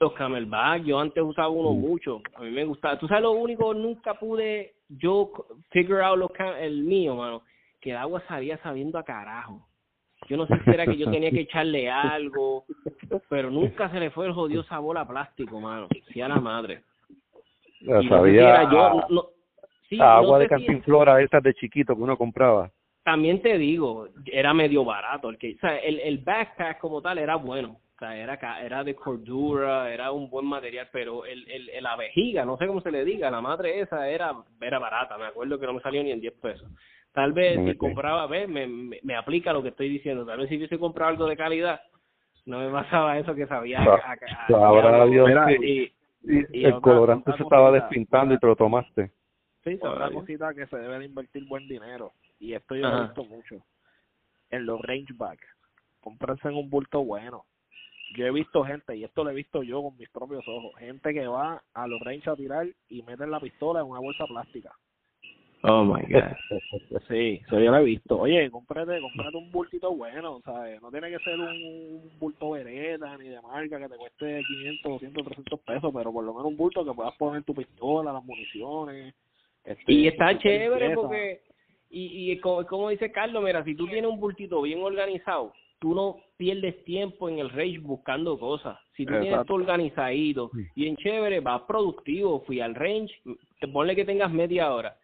los 0.00 0.12
camelback, 0.12 0.82
yo 0.84 0.98
antes 1.00 1.22
usaba 1.22 1.48
uno 1.48 1.72
Mm. 1.72 1.80
mucho, 1.80 2.20
a 2.34 2.42
mí 2.42 2.50
me 2.50 2.64
gustaba. 2.64 2.98
Tú 2.98 3.08
sabes 3.08 3.22
lo 3.22 3.32
único, 3.32 3.72
nunca 3.72 4.12
pude 4.14 4.74
yo 4.88 5.30
figure 5.70 6.02
out 6.02 6.18
los 6.18 6.30
cam- 6.32 6.56
el 6.60 6.82
mío, 6.84 7.14
mano, 7.16 7.42
que 7.80 7.92
el 7.92 7.96
agua 7.96 8.22
salía 8.28 8.58
sabiendo 8.58 8.98
a 8.98 9.04
carajo. 9.04 9.66
Yo 10.28 10.36
no 10.36 10.46
sé 10.46 10.54
si 10.64 10.70
era 10.70 10.86
que 10.86 10.96
yo 10.96 11.10
tenía 11.10 11.30
que 11.30 11.40
echarle 11.48 11.90
algo, 11.90 12.64
pero 13.28 13.50
nunca 13.50 13.90
se 13.90 14.00
le 14.00 14.10
fue 14.10 14.26
el 14.26 14.32
jodido 14.32 14.62
sabor 14.64 14.98
a 14.98 15.06
plástico, 15.06 15.60
mano. 15.60 15.88
Sí 16.12 16.20
a 16.20 16.28
la 16.28 16.36
madre. 16.40 16.82
Y 17.80 17.86
no 17.86 17.96
sé 17.96 18.02
si 18.02 18.08
sabía 18.08 18.62
yo, 18.64 18.70
no- 18.70 19.06
no- 19.10 19.26
sí, 19.88 19.96
a 20.00 20.04
no 20.04 20.10
agua 20.12 20.38
de 20.38 20.44
si- 20.46 20.50
cantinflora 20.50 21.20
estas 21.22 21.42
de 21.42 21.54
chiquito 21.54 21.94
que 21.94 22.02
uno 22.02 22.16
compraba. 22.16 22.70
también 23.04 23.42
te 23.42 23.58
digo, 23.58 24.08
era 24.24 24.54
medio 24.54 24.82
barato. 24.84 25.28
El, 25.28 25.36
que, 25.36 25.54
o 25.56 25.58
sea, 25.58 25.76
el, 25.78 26.00
el 26.00 26.18
backpack 26.18 26.78
como 26.78 27.02
tal 27.02 27.18
era 27.18 27.36
bueno. 27.36 27.80
O 27.94 27.98
sea, 27.98 28.16
era, 28.16 28.38
era 28.62 28.82
de 28.82 28.94
cordura, 28.94 29.92
era 29.92 30.10
un 30.10 30.28
buen 30.30 30.46
material, 30.46 30.88
pero 30.90 31.24
el, 31.26 31.48
el, 31.48 31.70
la 31.82 31.94
vejiga, 31.96 32.44
no 32.44 32.56
sé 32.56 32.66
cómo 32.66 32.80
se 32.80 32.90
le 32.90 33.04
diga, 33.04 33.30
la 33.30 33.40
madre 33.40 33.78
esa 33.80 34.08
era, 34.08 34.34
era 34.60 34.78
barata. 34.80 35.16
Me 35.18 35.26
acuerdo 35.26 35.60
que 35.60 35.66
no 35.66 35.74
me 35.74 35.80
salió 35.80 36.02
ni 36.02 36.10
en 36.10 36.20
10 36.20 36.32
pesos. 36.40 36.68
Tal 37.14 37.32
vez 37.32 37.56
si 37.64 37.76
compraba, 37.78 38.26
ves, 38.26 38.48
me, 38.48 38.66
me, 38.66 38.98
me 39.02 39.14
aplica 39.16 39.52
lo 39.52 39.62
que 39.62 39.68
estoy 39.68 39.88
diciendo. 39.88 40.26
Tal 40.26 40.38
vez 40.40 40.48
si 40.48 40.56
hubiese 40.56 40.78
comprado 40.78 41.10
algo 41.10 41.26
de 41.26 41.36
calidad, 41.36 41.80
no 42.44 42.58
me 42.58 42.68
pasaba 42.70 43.16
eso 43.18 43.34
que 43.34 43.46
sabía. 43.46 43.80
a- 43.80 43.84
a- 43.84 44.12
a- 44.12 44.48
Sabrá 44.48 45.02
a- 45.02 45.06
Dios 45.06 45.28
Mira, 45.28 45.46
que- 45.46 45.54
y, 45.64 45.82
y 46.24 46.60
y 46.60 46.64
el 46.64 46.72
otra- 46.74 46.80
colorante 46.80 47.32
se 47.36 47.42
estaba 47.44 47.68
cosita. 47.70 47.86
despintando 47.86 48.34
y 48.34 48.38
te 48.38 48.46
lo 48.46 48.56
tomaste. 48.56 49.10
Sí, 49.62 49.78
otra 49.80 50.08
Dios. 50.10 50.20
cosita 50.20 50.52
que 50.54 50.66
se 50.66 50.76
debe 50.76 50.98
de 50.98 51.04
invertir 51.06 51.44
buen 51.46 51.66
dinero. 51.68 52.12
Y 52.40 52.52
esto 52.54 52.74
yo 52.74 52.82
lo 52.88 52.98
he 52.98 53.02
visto 53.06 53.24
mucho. 53.24 53.64
En 54.50 54.66
los 54.66 54.80
rangeback. 54.82 55.38
Comprarse 56.00 56.48
en 56.48 56.56
un 56.56 56.68
bulto 56.68 57.02
bueno. 57.04 57.44
Yo 58.16 58.26
he 58.26 58.30
visto 58.32 58.62
gente, 58.64 58.96
y 58.96 59.04
esto 59.04 59.24
lo 59.24 59.30
he 59.30 59.34
visto 59.34 59.62
yo 59.62 59.82
con 59.82 59.96
mis 59.96 60.10
propios 60.10 60.44
ojos, 60.46 60.72
gente 60.78 61.14
que 61.14 61.26
va 61.26 61.62
a 61.72 61.86
los 61.86 62.00
range 62.00 62.28
a 62.28 62.36
tirar 62.36 62.66
y 62.88 63.02
meten 63.02 63.30
la 63.30 63.40
pistola 63.40 63.80
en 63.80 63.86
una 63.86 64.00
bolsa 64.00 64.26
plástica. 64.26 64.72
Oh 65.66 65.82
my 65.84 66.02
God. 66.08 66.36
Sí, 67.08 67.40
eso 67.46 67.58
yo 67.58 67.70
lo 67.70 67.78
he 67.78 67.84
visto. 67.84 68.18
Oye, 68.18 68.50
cómprate, 68.50 69.00
cómprate 69.00 69.36
un 69.36 69.50
bultito 69.50 69.94
bueno, 69.94 70.40
¿sabes? 70.44 70.80
No 70.80 70.90
tiene 70.90 71.10
que 71.10 71.18
ser 71.20 71.38
un, 71.38 71.48
un 71.48 72.18
bulto 72.18 72.50
vereta 72.50 73.16
ni 73.16 73.28
de 73.28 73.40
marca 73.40 73.78
que 73.78 73.88
te 73.88 73.96
cueste 73.96 74.42
500, 74.46 74.92
200, 74.92 75.24
300 75.24 75.60
pesos, 75.60 75.92
pero 75.94 76.12
por 76.12 76.24
lo 76.24 76.34
menos 76.34 76.48
un 76.48 76.56
bulto 76.56 76.84
que 76.84 76.92
puedas 76.92 77.14
poner 77.16 77.42
tu 77.44 77.54
pistola, 77.54 78.12
las 78.12 78.24
municiones. 78.24 79.14
Este, 79.64 79.92
Y 79.92 80.06
está 80.08 80.38
chévere 80.38 80.94
porque, 80.94 81.40
y, 81.90 82.32
y 82.32 82.38
como, 82.40 82.66
como 82.66 82.90
dice 82.90 83.10
Carlos, 83.10 83.42
mira, 83.42 83.64
si 83.64 83.74
tú 83.74 83.86
tienes 83.86 84.10
un 84.10 84.20
bultito 84.20 84.60
bien 84.62 84.82
organizado, 84.82 85.52
tú 85.78 85.94
no 85.94 86.16
pierdes 86.36 86.84
tiempo 86.84 87.28
en 87.28 87.38
el 87.38 87.50
range 87.50 87.78
buscando 87.78 88.38
cosas. 88.38 88.78
Si 88.96 89.06
tú 89.06 89.12
tienes 89.20 89.46
todo 89.46 89.56
organizadito, 89.56 90.50
bien 90.76 90.96
chévere, 90.96 91.40
vas 91.40 91.62
productivo, 91.62 92.40
fui 92.40 92.60
al 92.60 92.74
range, 92.74 93.14
te 93.60 93.68
ponle 93.68 93.96
que 93.96 94.04
tengas 94.04 94.30
media 94.30 94.72
hora. 94.72 94.96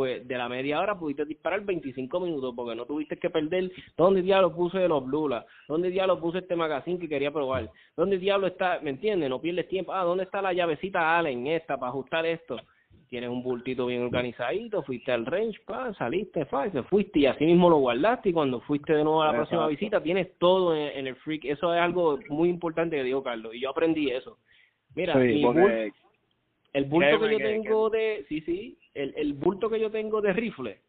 Pues 0.00 0.26
de 0.26 0.38
la 0.38 0.48
media 0.48 0.80
hora 0.80 0.98
pudiste 0.98 1.26
disparar 1.26 1.60
25 1.60 2.20
minutos 2.20 2.54
porque 2.56 2.74
no 2.74 2.86
tuviste 2.86 3.18
que 3.18 3.28
perder. 3.28 3.70
¿Dónde 3.98 4.22
diablo 4.22 4.50
puse 4.50 4.88
los 4.88 5.04
Blula? 5.04 5.44
¿Dónde 5.68 5.90
diablo 5.90 6.18
puse 6.18 6.38
este 6.38 6.56
magazine 6.56 6.98
que 6.98 7.06
quería 7.06 7.30
probar? 7.30 7.68
¿Dónde 7.94 8.16
diablo 8.16 8.46
está? 8.46 8.80
¿Me 8.80 8.88
entiendes? 8.88 9.28
No 9.28 9.42
pierdes 9.42 9.68
tiempo. 9.68 9.92
Ah, 9.92 10.04
¿dónde 10.04 10.24
está 10.24 10.40
la 10.40 10.54
llavecita 10.54 11.18
Allen 11.18 11.46
esta 11.48 11.76
para 11.76 11.90
ajustar 11.90 12.24
esto? 12.24 12.56
tienes 13.10 13.28
un 13.28 13.42
bultito 13.42 13.84
bien 13.86 14.04
organizadito, 14.04 14.82
fuiste 14.84 15.10
al 15.12 15.26
range, 15.26 15.58
pa, 15.66 15.92
saliste, 15.94 16.44
fa, 16.46 16.70
te 16.70 16.82
fuiste 16.84 17.18
y 17.18 17.26
así 17.26 17.44
mismo 17.44 17.68
lo 17.68 17.76
guardaste 17.78 18.28
y 18.30 18.32
cuando 18.32 18.60
fuiste 18.60 18.94
de 18.94 19.02
nuevo 19.04 19.20
a 19.20 19.26
la 19.26 19.32
próxima 19.32 19.66
visita 19.66 20.00
tienes 20.02 20.38
todo 20.38 20.74
en, 20.76 20.96
en 20.96 21.06
el 21.08 21.16
freak. 21.16 21.44
Eso 21.44 21.74
es 21.74 21.80
algo 21.80 22.18
muy 22.30 22.48
importante 22.48 22.96
que 22.96 23.02
dijo 23.02 23.22
Carlos 23.22 23.52
y 23.54 23.60
yo 23.60 23.68
aprendí 23.68 24.10
eso. 24.10 24.38
Mira, 24.94 25.12
Sí, 25.12 25.18
mi 25.18 25.42
porque- 25.44 25.60
bul- 25.60 25.92
el 26.72 26.84
bulto 26.84 27.18
que 27.20 27.30
yo 27.32 27.38
tengo 27.38 27.90
de, 27.90 28.24
sí, 28.28 28.40
sí, 28.42 28.78
el, 28.94 29.14
el 29.16 29.32
bulto 29.34 29.68
que 29.70 29.80
yo 29.80 29.90
tengo 29.90 30.20
de 30.20 30.32
rifle, 30.32 30.80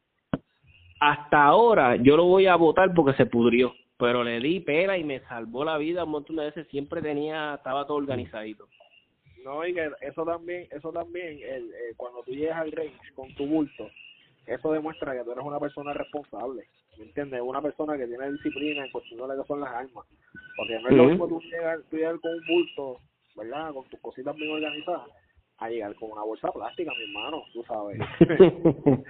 hasta 1.00 1.44
ahora 1.44 1.96
yo 1.96 2.16
lo 2.16 2.26
voy 2.26 2.46
a 2.46 2.56
botar 2.56 2.94
porque 2.94 3.18
se 3.18 3.26
pudrió, 3.26 3.74
pero 3.98 4.24
le 4.24 4.40
di 4.40 4.60
pera 4.60 4.98
y 4.98 5.04
me 5.04 5.20
salvó 5.22 5.66
la 5.66 5.78
vida 5.78 6.04
un 6.04 6.12
montón 6.12 6.36
de 6.36 6.46
veces, 6.46 6.68
siempre 6.68 7.02
tenía, 7.02 7.56
estaba 7.56 7.86
todo 7.86 7.98
organizadito. 7.98 8.68
No, 9.44 9.66
y 9.66 9.74
que 9.74 9.90
eso 10.02 10.24
también, 10.24 10.68
eso 10.72 10.92
también, 10.92 11.40
el, 11.42 11.72
eh, 11.72 11.94
cuando 11.98 12.22
tú 12.24 12.32
llegas 12.32 12.58
al 12.58 12.72
range 12.72 13.14
con 13.16 13.34
tu 13.34 13.48
bulto, 13.48 13.90
eso 14.46 14.72
demuestra 14.72 15.14
que 15.14 15.24
tú 15.24 15.32
eres 15.32 15.44
una 15.44 15.60
persona 15.60 15.94
responsable, 15.94 16.68
¿me 16.98 17.06
entiendes? 17.06 17.42
Una 17.42 17.62
persona 17.62 17.98
que 17.98 18.06
tiene 18.06 18.32
disciplina 18.32 18.86
en 18.86 18.92
cuestión 18.92 19.22
de 19.22 19.36
lo 19.36 19.42
que 19.42 19.48
son 19.48 19.62
las 19.62 19.72
armas. 19.72 20.06
Porque 20.56 20.80
no 20.80 20.90
es 20.90 20.96
lo 20.96 21.06
mismo 21.06 21.28
tú 21.28 21.42
llegar, 21.42 21.80
tú 21.90 21.98
llegar 21.98 22.20
con 22.20 22.32
un 22.32 22.46
bulto, 22.48 23.00
¿verdad? 23.36 23.74
Con 23.74 23.86
tus 23.86 24.00
cositas 24.00 24.36
bien 24.36 24.52
organizadas, 24.52 25.08
a 25.62 25.70
llegar 25.70 25.94
con 25.96 26.12
una 26.12 26.24
bolsa 26.24 26.52
plástica, 26.52 26.92
mi 26.98 27.04
hermano, 27.04 27.44
tú 27.54 27.64
sabes. 27.64 28.00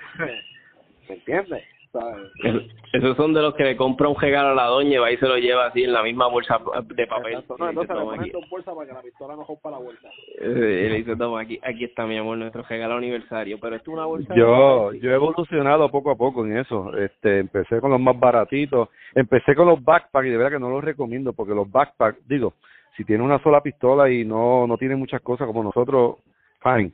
¿Me 1.09 1.15
entiendes? 1.15 1.63
¿Sabes? 1.91 2.29
Es- 2.43 2.61
Esos 2.93 3.15
son 3.17 3.33
de 3.33 3.41
los 3.41 3.53
que 3.55 3.63
le 3.63 3.75
compra 3.77 4.07
un 4.09 4.19
regalo 4.19 4.49
a 4.49 4.53
la 4.55 4.65
doña 4.65 4.95
y 4.95 4.97
va 4.97 5.11
y 5.11 5.17
se 5.17 5.27
lo 5.27 5.37
lleva 5.37 5.65
así 5.67 5.83
en 5.83 5.91
la 5.93 6.03
misma 6.03 6.27
bolsa 6.27 6.59
de 6.85 7.07
papel. 7.07 7.33
Exacto. 7.33 7.55
No, 7.57 7.69
entonces 7.69 7.89
le 7.95 7.99
"Toma 8.01 8.11
pones 8.11 8.21
aquí". 8.21 8.29
dos 8.31 8.49
bolsas 8.49 8.75
para 8.75 8.87
que 8.87 8.93
la 8.93 9.01
pistola 9.01 9.35
no 9.35 9.43
rompa 9.45 9.71
la 9.71 9.77
vuelta. 9.77 10.09
Eh, 10.41 10.83
y 10.85 10.89
le 10.89 10.95
dice, 10.97 11.15
toma, 11.17 11.41
aquí, 11.41 11.59
aquí 11.63 11.83
está 11.85 12.05
mi 12.05 12.17
amor, 12.17 12.37
nuestro 12.37 12.63
regalo 12.63 12.95
aniversario. 12.95 13.57
Pero 13.61 13.75
esto 13.77 13.91
es 13.91 13.95
una 13.95 14.05
bolsa 14.05 14.35
Yo, 14.35 14.91
de- 14.91 14.99
yo 14.99 15.11
he 15.11 15.15
evolucionado 15.15 15.89
poco 15.89 16.11
a 16.11 16.15
poco 16.15 16.45
en 16.45 16.57
eso. 16.57 16.95
Este, 16.97 17.39
empecé 17.39 17.79
con 17.81 17.91
los 17.91 17.99
más 17.99 18.17
baratitos, 18.19 18.89
empecé 19.15 19.53
con 19.55 19.67
los 19.67 19.81
backpacks 19.83 20.27
y 20.27 20.31
de 20.31 20.37
verdad 20.37 20.51
que 20.51 20.59
no 20.59 20.69
los 20.69 20.83
recomiendo 20.83 21.31
porque 21.33 21.53
los 21.55 21.69
backpacks, 21.71 22.25
digo, 22.27 22.53
si 22.95 23.03
tiene 23.05 23.23
una 23.23 23.41
sola 23.43 23.61
pistola 23.61 24.09
y 24.09 24.23
no 24.25 24.65
no 24.67 24.77
tiene 24.77 24.95
muchas 24.97 25.21
cosas 25.21 25.47
como 25.47 25.63
nosotros, 25.63 26.17
fine. 26.61 26.91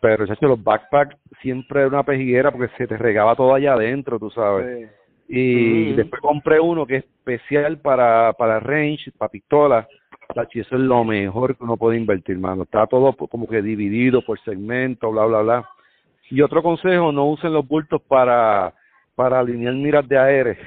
Pero 0.00 0.26
chacho, 0.26 0.46
los 0.46 0.62
backpacks 0.62 1.16
siempre 1.40 1.80
era 1.80 1.88
una 1.88 2.02
pejiguera 2.02 2.50
porque 2.50 2.74
se 2.76 2.86
te 2.86 2.96
regaba 2.96 3.34
todo 3.34 3.54
allá 3.54 3.74
adentro, 3.74 4.18
tú 4.18 4.30
sabes. 4.30 4.78
Sí. 4.78 4.86
Y 5.28 5.86
Ujú. 5.86 5.96
después 5.96 6.22
compré 6.22 6.60
uno 6.60 6.86
que 6.86 6.96
es 6.96 7.04
especial 7.04 7.78
para 7.78 8.32
para 8.34 8.60
range, 8.60 9.10
para 9.18 9.30
pistolas 9.30 9.86
Tachi, 10.34 10.60
eso 10.60 10.76
es 10.76 10.82
lo 10.82 11.04
mejor 11.04 11.56
que 11.56 11.64
uno 11.64 11.76
puede 11.76 11.96
invertir, 11.96 12.38
mano. 12.38 12.64
Está 12.64 12.86
todo 12.86 13.12
como 13.14 13.46
que 13.46 13.62
dividido 13.62 14.22
por 14.22 14.38
segmento, 14.40 15.10
bla, 15.10 15.26
bla, 15.26 15.42
bla. 15.42 15.68
Y 16.30 16.42
otro 16.42 16.62
consejo, 16.62 17.12
no 17.12 17.26
usen 17.26 17.52
los 17.52 17.66
bultos 17.66 18.02
para, 18.02 18.74
para 19.14 19.40
alinear 19.40 19.74
miras 19.74 20.06
de 20.08 20.58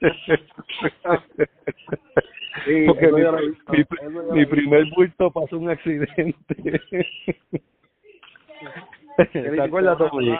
aire. 2.66 2.86
Porque 2.86 3.12
mi, 3.12 4.38
mi, 4.40 4.46
primer 4.46 4.84
bulto 4.94 5.30
pasó 5.30 5.58
un 5.58 5.70
accidente. 5.70 6.80
¿Te 9.32 9.62
acuerdas, 9.62 9.98
Tommy? 9.98 10.36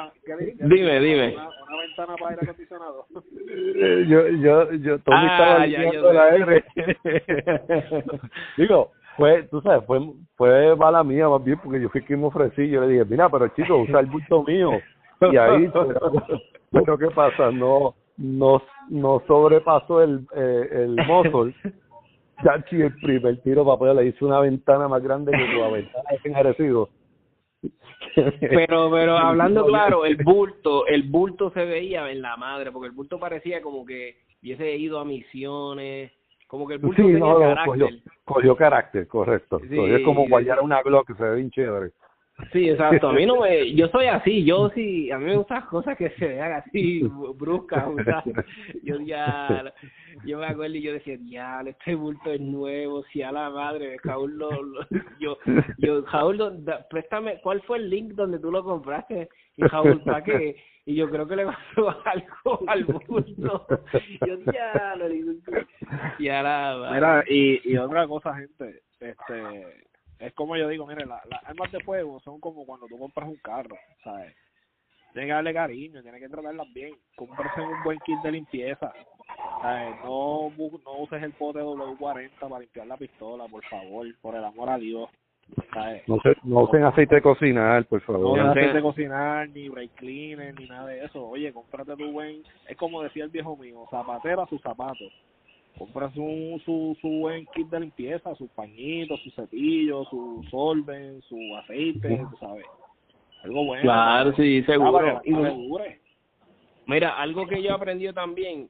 Dime, 0.61 1.01
dime. 1.01 1.35
Una, 1.35 1.49
ventana 1.81 2.17
para 2.17 2.31
aire 2.31 2.43
acondicionado. 2.43 3.07
Eh, 3.77 4.05
yo, 4.09 4.29
yo, 4.29 4.73
yo, 4.73 4.99
Tommy 5.01 5.19
ah, 5.21 5.33
estaba 5.33 5.67
limpiando 5.67 6.12
la 6.12 6.25
aire. 6.25 6.65
Digo, 8.57 8.91
fue, 9.17 9.45
tú 9.45 9.61
sabes, 9.61 9.85
fue, 9.87 10.01
fue 10.37 10.75
mala 10.77 11.05
mía 11.05 11.29
más 11.29 11.45
bien 11.45 11.59
porque 11.62 11.81
yo 11.81 11.89
fui 11.89 12.03
quien 12.03 12.21
me 12.21 12.27
ofrecí. 12.27 12.69
Yo 12.69 12.81
le 12.81 12.89
dije, 12.89 13.05
mira, 13.05 13.29
pero 13.29 13.49
chico, 13.49 13.77
usa 13.77 14.01
el 14.01 14.07
bulto 14.07 14.43
mío. 14.43 14.73
Y 15.21 15.37
ahí, 15.37 15.71
pero, 16.73 16.99
¿qué 16.99 17.07
pasa? 17.15 17.51
No, 17.53 17.95
no, 18.17 18.62
no 18.91 19.23
sobrepasó 19.27 20.03
el, 20.03 20.27
eh, 20.35 20.69
el 20.73 20.97
motor. 21.07 21.53
Chachi, 22.43 22.82
el 22.82 22.95
primer 22.97 23.41
tiro 23.43 23.64
poder 23.64 23.97
le 23.97 24.07
hizo 24.07 24.26
una 24.26 24.41
ventana 24.41 24.89
más 24.89 25.03
grande 25.03 25.32
que 25.32 25.59
la 25.59 25.68
ventana 25.68 26.05
enjarecido. 26.24 26.89
Pero 28.14 28.91
pero 28.91 29.16
hablando 29.16 29.66
claro 29.66 30.05
el 30.05 30.16
bulto 30.16 30.87
el 30.87 31.05
bulto 31.05 31.51
se 31.51 31.64
veía 31.64 32.11
en 32.11 32.22
la 32.22 32.37
madre 32.37 32.70
porque 32.70 32.89
el 32.89 32.93
bulto 32.93 33.18
parecía 33.18 33.62
como 33.62 33.85
que 33.85 34.18
hubiese 34.43 34.76
ido 34.76 35.01
a 35.01 35.05
misiones 35.05 36.12
como 36.47 36.66
que 36.68 36.74
el 36.74 36.80
bulto 36.80 37.03
tenía 37.03 37.35
carácter. 37.39 38.03
cogió, 38.24 38.57
carácter 38.57 39.09
correcto. 39.09 39.61
Es 39.68 40.05
como 40.05 40.28
guayar 40.28 40.61
una 40.61 40.82
Glock 40.82 41.09
que 41.09 41.14
se 41.14 41.22
ve 41.24 41.37
bien 41.37 41.51
chévere 41.51 41.93
Sí, 42.53 42.68
exacto. 42.68 43.09
A 43.09 43.12
mí 43.12 43.26
no 43.26 43.41
me, 43.41 43.72
yo 43.74 43.87
soy 43.89 44.07
así, 44.07 44.45
yo 44.45 44.68
sí, 44.70 45.09
a 45.12 45.18
mí 45.18 45.26
me 45.26 45.37
gustan 45.37 45.62
cosas 45.66 45.97
que 45.97 46.11
se 46.11 46.26
vean 46.26 46.53
así 46.53 47.09
bruscas, 47.37 47.87
o 47.87 48.03
sea, 48.03 48.24
yo 48.82 49.01
ya, 49.01 49.72
yo 50.24 50.39
me 50.39 50.47
acuerdo 50.47 50.74
y 50.74 50.82
yo 50.82 50.93
decía, 50.93 51.16
ya, 51.26 51.61
este 51.64 51.95
bulto 51.95 52.32
es 52.32 52.41
nuevo, 52.41 53.05
si 53.12 53.22
a 53.22 53.30
la 53.30 53.51
madre, 53.51 53.99
Jaúl 54.03 54.37
lo, 54.37 54.51
yo, 55.20 55.39
yo, 55.78 56.03
Jaúl, 56.07 56.64
préstame, 56.91 57.41
¿cuál 57.41 57.62
fue 57.62 57.78
el 57.78 57.89
link 57.89 58.14
donde 58.14 58.41
tú 58.41 58.51
lo 58.51 58.64
compraste? 58.64 59.28
Y 59.57 59.62
Jaúl, 59.68 60.03
¿para 60.03 60.24
qué? 60.24 60.57
Y 60.87 60.97
yo 60.97 61.09
creo 61.09 61.28
que 61.28 61.37
le 61.37 61.47
pasó 61.47 61.97
algo 62.05 62.61
al 62.66 62.85
bulto. 62.85 63.66
Yo 64.26 64.39
ya 64.53 64.97
lo 64.97 65.09
digo, 65.09 65.32
ya 66.18 66.43
la 66.43 66.91
Mira, 66.93 67.24
y, 67.28 67.61
y 67.72 67.76
otra 67.76 68.09
cosa, 68.09 68.35
gente, 68.35 68.82
este 68.99 69.93
es 70.19 70.33
como 70.35 70.57
yo 70.57 70.69
digo, 70.69 70.87
mire, 70.87 71.07
las 71.07 71.23
armas 71.45 71.71
de 71.73 71.81
fuego 71.81 72.21
son 72.21 72.41
como 72.41 72.65
cuando 72.65 72.87
tú 72.87 72.99
compras 72.99 73.29
un 73.29 73.37
carro, 73.37 73.77
¿sabes? 74.03 74.35
Tienes 75.12 75.29
que 75.29 75.35
darle 75.35 75.55
cariño, 75.55 76.03
tienes 76.03 76.21
que 76.21 76.29
tratarlas 76.29 76.73
bien, 76.73 76.95
comprarse 77.15 77.61
un 77.61 77.83
buen 77.85 77.99
kit 78.01 78.19
de 78.21 78.33
limpieza, 78.33 78.93
¿sabes? 79.62 79.95
No, 80.05 80.51
no 80.59 80.93
uses 80.99 81.23
el 81.23 81.33
pote 81.33 81.61
W40 81.61 82.31
para 82.41 82.61
limpiar 82.61 82.87
la 82.87 82.97
pistola, 82.97 83.47
por 83.47 83.65
favor, 83.67 84.07
por 84.21 84.35
el 84.35 84.45
amor 84.45 84.71
a 84.71 84.79
Dios. 84.79 85.09
¿sabes? 85.73 86.09
No, 86.09 86.19
se, 86.21 86.35
no 86.43 86.62
usen 86.62 86.85
aceite 86.85 87.17
de 87.17 87.23
cocinar, 87.23 87.85
por 87.85 88.01
favor. 88.01 88.23
No 88.23 88.33
usen 88.33 88.47
aceite 88.47 88.75
de 88.75 88.83
cocinar, 88.83 89.49
ni 89.51 89.69
brake 89.69 89.95
cleaner, 89.97 90.59
ni 90.59 90.67
nada 90.67 90.89
de 90.89 91.05
eso. 91.05 91.29
Oye, 91.29 91.53
cómprate 91.53 91.97
tu 91.97 92.11
buen, 92.11 92.43
es 92.67 92.77
como 92.77 93.03
decía 93.03 93.25
el 93.25 93.31
viejo 93.31 93.57
mío, 93.57 93.85
zapatera 93.91 94.47
sus 94.47 94.61
zapatos 94.62 95.12
compra 95.79 96.11
su, 96.12 96.61
su, 96.64 96.97
su 97.01 97.09
buen 97.09 97.47
kit 97.55 97.68
de 97.68 97.81
limpieza, 97.81 98.35
sus 98.37 98.51
pañitos, 98.51 99.20
su 99.22 99.31
cepillo, 99.31 100.05
su 100.05 100.45
solven, 100.51 101.20
su 101.22 101.39
aceite, 101.57 102.25
¿sabes? 102.39 102.66
Algo 103.43 103.64
bueno. 103.64 103.83
Claro, 103.83 104.35
sí, 104.37 104.62
seguro. 104.62 105.20
Mira, 106.87 107.16
algo 107.20 107.47
que 107.47 107.62
yo 107.62 107.70
he 107.70 107.72
aprendido 107.72 108.12
también, 108.12 108.68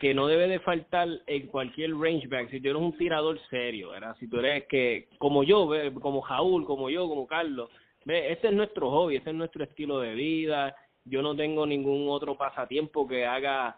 que 0.00 0.12
no 0.12 0.26
debe 0.26 0.48
de 0.48 0.58
faltar 0.60 1.08
en 1.26 1.46
cualquier 1.46 1.94
rangeback, 1.94 2.50
si 2.50 2.60
tú 2.60 2.70
eres 2.70 2.82
un 2.82 2.96
tirador 2.96 3.38
serio, 3.48 3.90
¿verdad? 3.90 4.16
Si 4.18 4.28
tú 4.28 4.38
eres 4.40 4.64
que, 4.66 5.08
como 5.18 5.44
yo, 5.44 5.70
como 6.00 6.20
Jaúl, 6.20 6.64
como 6.64 6.90
yo, 6.90 7.08
como 7.08 7.26
Carlos, 7.26 7.70
ve, 8.04 8.32
este 8.32 8.48
es 8.48 8.54
nuestro 8.54 8.90
hobby, 8.90 9.16
este 9.16 9.30
es 9.30 9.36
nuestro 9.36 9.62
estilo 9.62 10.00
de 10.00 10.14
vida, 10.14 10.74
yo 11.04 11.22
no 11.22 11.36
tengo 11.36 11.64
ningún 11.66 12.08
otro 12.08 12.36
pasatiempo 12.36 13.06
que 13.06 13.24
haga 13.24 13.76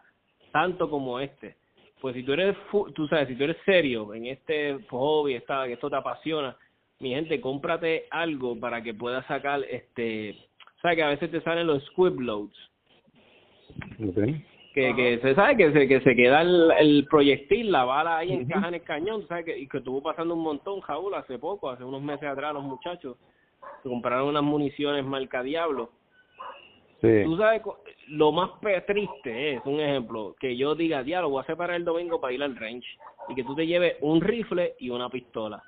tanto 0.53 0.89
como 0.89 1.21
este 1.21 1.60
pues 2.01 2.15
si 2.15 2.23
tú 2.23 2.33
eres, 2.33 2.57
tú 2.95 3.07
sabes, 3.09 3.29
si 3.29 3.37
tú 3.37 3.45
eres 3.45 3.57
serio 3.65 4.15
en 4.15 4.27
este 4.27 4.79
hobby, 4.89 5.35
esta, 5.35 5.67
que 5.67 5.75
esto 5.75 5.91
te 5.91 5.97
apasiona, 5.97 6.57
mi 6.99 7.11
gente, 7.11 7.41
cómprate 7.41 8.07
algo 8.11 8.59
para 8.59 8.83
que 8.83 8.95
puedas 8.95 9.27
sacar, 9.27 9.63
este, 9.71 10.37
sabes 10.81 10.97
que 10.97 11.03
a 11.03 11.09
veces 11.09 11.31
te 11.31 11.41
salen 11.43 11.67
los 11.67 11.85
squib 11.87 12.21
loads. 12.21 12.57
Que, 14.75 14.95
que 14.95 15.19
se 15.21 15.35
sabe 15.35 15.57
que 15.57 15.73
se, 15.73 15.89
que 15.89 16.01
se 16.01 16.15
queda 16.15 16.43
el, 16.43 17.07
proyectil, 17.11 17.73
la 17.73 17.85
bala 17.85 18.19
ahí 18.19 18.33
encaja 18.33 18.69
en 18.69 18.75
el 18.75 18.83
cañón, 18.83 19.27
sabes 19.27 19.45
que, 19.45 19.59
y 19.59 19.67
que 19.67 19.79
estuvo 19.79 20.03
pasando 20.03 20.35
un 20.35 20.43
montón, 20.43 20.81
Jaúl, 20.81 21.15
hace 21.15 21.39
poco, 21.39 21.71
hace 21.71 21.85
unos 21.85 22.03
meses 22.03 22.29
atrás 22.29 22.55
los 22.55 22.63
muchachos, 22.63 23.17
se 23.83 23.89
compraron 23.89 24.29
unas 24.29 24.43
municiones 24.43 25.05
marca 25.05 25.43
Diablo. 25.43 25.91
Sí. 27.01 27.23
Tú 27.25 27.37
sabes, 27.37 27.63
lo 28.11 28.33
más 28.33 28.51
triste 28.87 29.55
es, 29.55 29.63
un 29.65 29.81
ejemplo, 29.81 30.35
que 30.41 30.57
yo 30.57 30.75
diga, 30.75 31.03
diálogo, 31.03 31.35
voy 31.35 31.45
a 31.47 31.57
para 31.57 31.77
el 31.77 31.85
domingo 31.85 32.21
para 32.21 32.33
ir 32.33 32.43
al 32.43 32.57
range 32.57 32.87
y 33.29 33.35
que 33.35 33.45
tú 33.45 33.55
te 33.55 33.67
lleves 33.67 33.97
un 34.01 34.21
rifle 34.21 34.75
y 34.81 34.91
una 34.91 35.09
pistola 35.09 35.63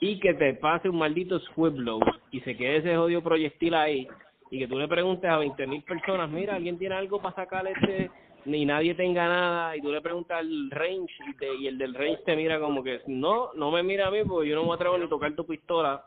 y 0.00 0.20
que 0.20 0.34
te 0.34 0.54
pase 0.54 0.88
un 0.88 0.98
maldito 0.98 1.38
squiblow 1.40 2.00
y 2.30 2.40
se 2.40 2.56
quede 2.56 2.76
ese 2.76 2.96
jodido 2.96 3.22
proyectil 3.22 3.74
ahí 3.74 4.06
y 4.50 4.58
que 4.60 4.68
tú 4.68 4.78
le 4.78 4.86
preguntes 4.86 5.28
a 5.28 5.38
veinte 5.38 5.66
mil 5.66 5.82
personas, 5.82 6.30
mira, 6.30 6.54
¿alguien 6.54 6.78
tiene 6.78 6.94
algo 6.94 7.20
para 7.20 7.34
sacar 7.34 7.66
este? 7.66 8.10
Ni 8.44 8.64
nadie 8.64 8.94
tenga 8.94 9.26
nada 9.26 9.76
y 9.76 9.80
tú 9.80 9.90
le 9.90 10.00
preguntas 10.00 10.38
al 10.38 10.70
range 10.70 11.12
y, 11.40 11.64
y 11.64 11.66
el 11.66 11.78
del 11.78 11.94
range 11.94 12.22
te 12.24 12.36
mira 12.36 12.60
como 12.60 12.84
que, 12.84 13.00
no, 13.08 13.52
no 13.54 13.72
me 13.72 13.82
mira 13.82 14.06
a 14.06 14.10
mí 14.10 14.18
porque 14.24 14.48
yo 14.48 14.54
no 14.54 14.64
me 14.64 14.74
atrevo 14.74 14.96
ni 14.98 15.06
a 15.06 15.08
tocar 15.08 15.34
tu 15.34 15.44
pistola 15.44 16.04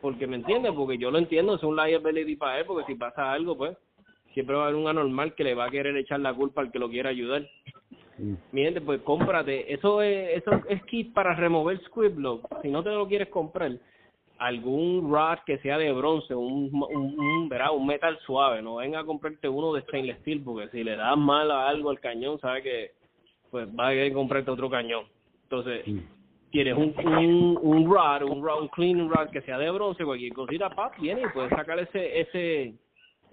porque 0.00 0.26
me 0.26 0.36
entiendes, 0.36 0.72
porque 0.72 0.98
yo 0.98 1.10
lo 1.10 1.18
entiendo, 1.18 1.54
es 1.54 1.62
un 1.62 1.76
liability 1.76 2.36
para 2.36 2.58
él, 2.58 2.66
porque 2.66 2.84
si 2.86 2.94
pasa 2.94 3.32
algo, 3.32 3.56
pues 3.56 3.76
siempre 4.34 4.56
va 4.56 4.64
a 4.64 4.66
haber 4.66 4.76
un 4.76 4.88
anormal 4.88 5.34
que 5.34 5.44
le 5.44 5.54
va 5.54 5.66
a 5.66 5.70
querer 5.70 5.96
echar 5.96 6.20
la 6.20 6.34
culpa 6.34 6.60
al 6.60 6.70
que 6.70 6.78
lo 6.78 6.90
quiera 6.90 7.10
ayudar. 7.10 7.48
Mm. 8.18 8.34
Mi 8.52 8.62
gente, 8.62 8.80
pues 8.80 9.00
cómprate. 9.02 9.72
Eso 9.72 10.02
es, 10.02 10.38
eso 10.42 10.60
es 10.68 10.82
kit 10.84 11.14
para 11.14 11.34
remover 11.34 11.80
Squiblock. 11.84 12.62
Si 12.62 12.68
no 12.68 12.82
te 12.82 12.90
lo 12.90 13.08
quieres 13.08 13.28
comprar, 13.28 13.72
algún 14.38 15.10
rod 15.10 15.38
que 15.46 15.58
sea 15.58 15.78
de 15.78 15.92
bronce, 15.92 16.34
un, 16.34 16.70
un, 16.72 17.18
un, 17.18 17.50
un 17.50 17.86
metal 17.86 18.18
suave. 18.26 18.60
No 18.62 18.76
venga 18.76 19.00
a 19.00 19.04
comprarte 19.04 19.48
uno 19.48 19.72
de 19.72 19.82
stainless 19.82 20.18
steel, 20.18 20.42
porque 20.42 20.68
si 20.70 20.84
le 20.84 20.96
das 20.96 21.16
mal 21.16 21.50
a 21.50 21.68
algo 21.68 21.90
al 21.90 22.00
cañón, 22.00 22.38
sabe 22.40 22.62
que 22.62 22.90
pues 23.50 23.68
va 23.68 23.88
a 23.88 23.92
querer 23.92 24.12
comprarte 24.12 24.50
otro 24.50 24.68
cañón. 24.68 25.04
Entonces, 25.44 25.86
mm. 25.86 25.98
tienes 26.50 26.76
un, 26.76 26.94
un, 27.06 27.58
un 27.62 27.92
rod, 27.92 28.22
un 28.22 28.42
rod, 28.42 28.62
un 28.62 28.68
clean 28.68 29.08
rod 29.08 29.30
que 29.30 29.42
sea 29.42 29.58
de 29.58 29.70
bronce, 29.70 30.04
cualquier 30.04 30.32
cosita, 30.32 30.70
pap, 30.70 30.98
viene 30.98 31.22
y 31.22 31.32
puedes 31.32 31.50
sacar 31.50 31.78
ese, 31.78 32.20
ese 32.20 32.74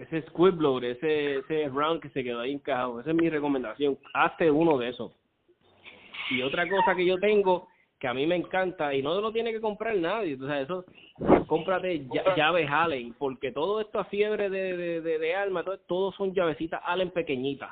ese 0.02 0.22
squibload, 0.28 0.84
ese, 0.84 1.38
ese 1.38 1.70
round 1.70 2.02
que 2.02 2.10
se 2.10 2.24
quedó 2.24 2.42
ahí 2.42 2.54
encajado. 2.54 3.00
Esa 3.00 3.12
es 3.12 3.16
mi 3.16 3.30
recomendación. 3.30 3.98
Hazte 4.14 4.50
uno 4.50 4.78
de 4.78 4.90
esos. 4.90 5.12
Y 6.30 6.42
otra 6.42 6.68
cosa 6.68 6.96
que 6.96 7.06
yo 7.06 7.20
tengo, 7.20 7.68
que 8.00 8.08
a 8.08 8.14
mí 8.14 8.26
me 8.26 8.36
encanta, 8.36 8.94
y 8.94 9.02
no 9.02 9.20
lo 9.20 9.32
tiene 9.32 9.52
que 9.52 9.62
comprar 9.62 9.96
nadie, 9.96 10.38
o 10.42 10.48
sea, 10.48 10.62
eso, 10.62 10.86
cómprate 11.46 12.08
llaves 12.36 12.68
Allen, 12.70 13.14
porque 13.20 13.52
todo 13.52 13.82
esto 13.82 14.00
a 14.00 14.06
fiebre 14.06 14.50
de, 14.50 14.78
de, 14.78 15.02
de, 15.02 15.20
de 15.20 15.36
alma, 15.36 15.64
todo, 15.64 15.78
todos 15.80 16.16
son 16.16 16.34
llavecitas 16.34 16.82
Allen 16.86 17.12
pequeñitas. 17.12 17.70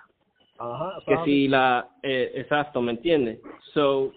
Ajá, 0.59 0.99
que 1.07 1.17
si 1.23 1.47
la, 1.47 1.87
eh, 2.03 2.31
exacto, 2.35 2.81
¿me 2.81 2.91
entiendes? 2.91 3.39
So, 3.73 4.11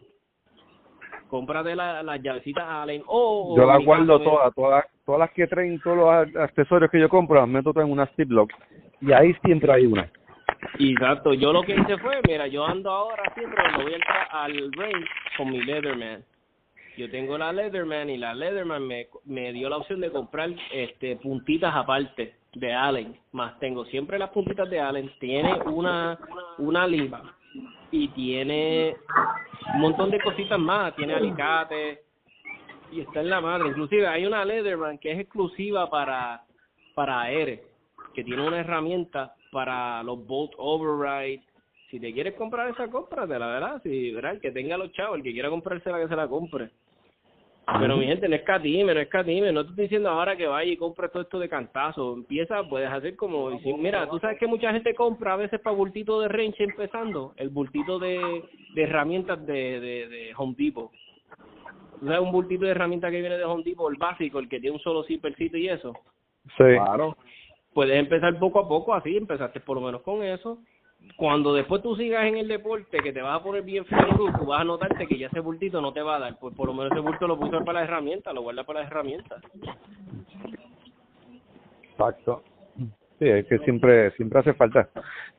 cómprate 1.29 1.77
las 1.77 2.05
la 2.05 2.17
llavecitas 2.17 2.65
Allen 2.69 3.05
o... 3.07 3.55
Yo 3.57 3.65
las 3.65 3.85
guardo 3.85 4.21
todas, 4.21 4.53
todas, 4.55 4.85
todas 5.13 5.29
las 5.29 5.31
que 5.33 5.47
traen, 5.47 5.79
todos 5.81 5.97
los 5.99 6.37
accesorios 6.37 6.91
que 6.91 6.99
yo 6.99 7.07
compro, 7.07 7.39
las 7.39 7.49
meto 7.49 7.71
en 7.77 7.91
una 7.91 8.07
Ziploc. 8.17 8.51
Y 9.03 9.13
ahí 9.13 9.35
siempre 9.45 9.71
hay 9.71 9.85
una. 9.85 10.11
Exacto, 10.79 11.35
yo 11.35 11.53
lo 11.53 11.63
que 11.63 11.75
hice 11.75 11.99
fue, 11.99 12.19
mira, 12.27 12.47
yo 12.47 12.65
ando 12.65 12.91
ahora 12.91 13.23
siempre 13.35 13.63
cuando 13.63 13.83
voy 13.83 14.01
al 14.31 14.73
range 14.73 15.07
con 15.37 15.51
mi 15.51 15.63
Leatherman. 15.63 16.25
Yo 16.97 17.11
tengo 17.11 17.37
la 17.37 17.53
Leatherman 17.53 18.09
y 18.09 18.17
la 18.17 18.35
Leatherman 18.35 18.87
me, 18.87 19.07
me 19.27 19.53
dio 19.53 19.69
la 19.69 19.77
opción 19.77 20.01
de 20.01 20.11
comprar 20.11 20.49
este 20.73 21.17
puntitas 21.17 21.75
aparte 21.75 22.37
de 22.55 22.73
Allen, 22.73 23.15
más 23.33 23.59
tengo 23.59 23.85
siempre 23.87 24.19
las 24.19 24.31
puntitas 24.31 24.69
de 24.71 24.81
Allen, 24.81 25.11
tiene 25.21 25.55
una 25.67 26.19
una 26.57 26.87
lima 26.87 27.35
y 27.91 28.09
tiene 28.09 28.97
un 29.75 29.81
montón 29.81 30.11
de 30.11 30.21
cositas 30.21 30.59
más, 30.59 30.97
tiene 30.97 31.15
alicate 31.15 32.03
y 32.93 33.01
está 33.01 33.21
en 33.21 33.31
la 33.31 33.41
madre. 33.41 33.69
Inclusive 33.69 34.07
hay 34.07 34.27
una 34.27 34.45
Leatherman 34.45 34.99
que 34.99 35.13
es 35.13 35.19
exclusiva 35.19 35.89
para 35.91 36.43
para 36.95 37.23
aire, 37.23 37.63
que 38.15 38.25
tiene 38.25 38.47
una 38.47 38.61
herramienta 38.61 39.35
para 39.51 40.03
los 40.03 40.27
bolt 40.27 40.53
override. 40.59 41.43
si 41.91 42.01
te 42.01 42.13
quieres 42.13 42.35
comprar 42.35 42.71
esa, 42.71 42.89
cómpratela, 42.89 43.47
¿verdad? 43.47 43.83
Si, 43.83 44.11
¿verdad? 44.13 44.33
El 44.33 44.41
que 44.41 44.51
tenga 44.51 44.79
los 44.79 44.93
chavos, 44.93 45.19
el 45.19 45.23
que 45.23 45.33
quiera 45.33 45.51
comprársela, 45.51 46.01
que 46.01 46.09
se 46.09 46.17
la 46.17 46.27
compre. 46.27 46.71
Pero 47.79 47.97
mi 47.97 48.07
gente, 48.07 48.29
no 48.29 48.35
es 48.35 48.43
catime, 48.43 48.93
no 48.93 49.01
es 49.01 49.09
catime. 49.09 49.53
No 49.53 49.63
te 49.63 49.71
estoy 49.71 49.85
diciendo 49.85 50.09
ahora 50.09 50.37
que 50.37 50.47
vaya 50.47 50.73
y 50.73 50.77
compre 50.77 51.09
todo 51.11 51.23
esto 51.23 51.39
de 51.39 51.49
cantazo. 51.49 52.15
Empieza, 52.15 52.65
puedes 52.69 52.91
hacer 52.91 53.15
como... 53.15 53.51
mira, 53.79 54.09
tú 54.09 54.19
sabes 54.19 54.39
que 54.39 54.49
mucha 54.49 54.73
gente 54.73 54.95
compra 54.95 55.35
a 55.35 55.37
veces 55.37 55.61
para 55.61 55.77
bultito 55.77 56.21
de 56.21 56.29
renche 56.29 56.65
empezando. 56.65 57.35
El 57.37 57.51
bultito 57.51 57.99
de, 57.99 58.43
de 58.75 58.83
herramientas 58.83 59.47
de, 59.47 59.81
de, 59.81 60.09
de 60.09 60.33
Home 60.37 60.55
Depot. 60.59 60.91
Sabes 62.05 62.21
un 62.21 62.33
bultito 62.33 62.65
de 62.65 62.73
herramientas 62.73 63.11
que 63.11 63.21
viene 63.21 63.39
de 63.39 63.45
Home 63.45 63.63
Depot, 63.65 63.91
el 63.91 63.99
básico, 63.99 64.39
el 64.39 64.49
que 64.49 64.61
tiene 64.61 64.77
un 64.77 64.83
solo 64.83 65.05
zippercito 65.05 65.57
y 65.57 65.69
eso. 65.69 65.93
Sí. 66.57 66.65
Claro. 66.65 67.17
Puedes 67.73 67.99
empezar 67.99 68.39
poco 68.39 68.61
a 68.61 68.69
poco 68.69 68.95
así, 68.95 69.17
empezaste 69.17 69.61
por 69.61 69.77
lo 69.77 69.87
menos 69.87 70.03
con 70.03 70.23
eso 70.23 70.59
cuando 71.17 71.55
después 71.55 71.83
tú 71.83 71.97
sigas 71.97 72.25
en 72.27 72.37
el 72.37 72.49
deporte 72.49 72.99
que 72.99 73.13
te 73.13 73.23
vas 73.23 73.41
a 73.41 73.43
poner 73.43 73.63
bien 73.63 73.85
feliz, 73.85 74.15
tú 74.17 74.47
vas 74.47 74.61
a 74.61 74.65
notarte 74.65 75.07
que 75.07 75.19
ya 75.19 75.27
ese 75.29 75.41
bultito 75.41 75.81
no 75.81 75.93
te 75.93 76.03
va 76.03 76.17
a 76.17 76.21
dar, 76.21 76.39
pues 76.39 76.55
por 76.55 76.67
lo 76.67 76.75
menos 76.75 76.93
ese 76.93 77.01
bulto 77.01 77.27
lo 77.27 77.39
puso 77.39 77.65
para 77.65 77.81
las 77.81 77.89
herramientas, 77.89 78.35
lo 78.35 78.43
guarda 78.43 78.65
para 78.65 78.81
las 78.81 78.91
herramientas. 78.91 79.43
Exacto. 81.91 82.43
Sí, 83.19 83.29
es 83.29 83.47
que 83.47 83.59
siempre 83.59 84.11
siempre 84.13 84.41
hace 84.41 84.55
falta. 84.55 84.89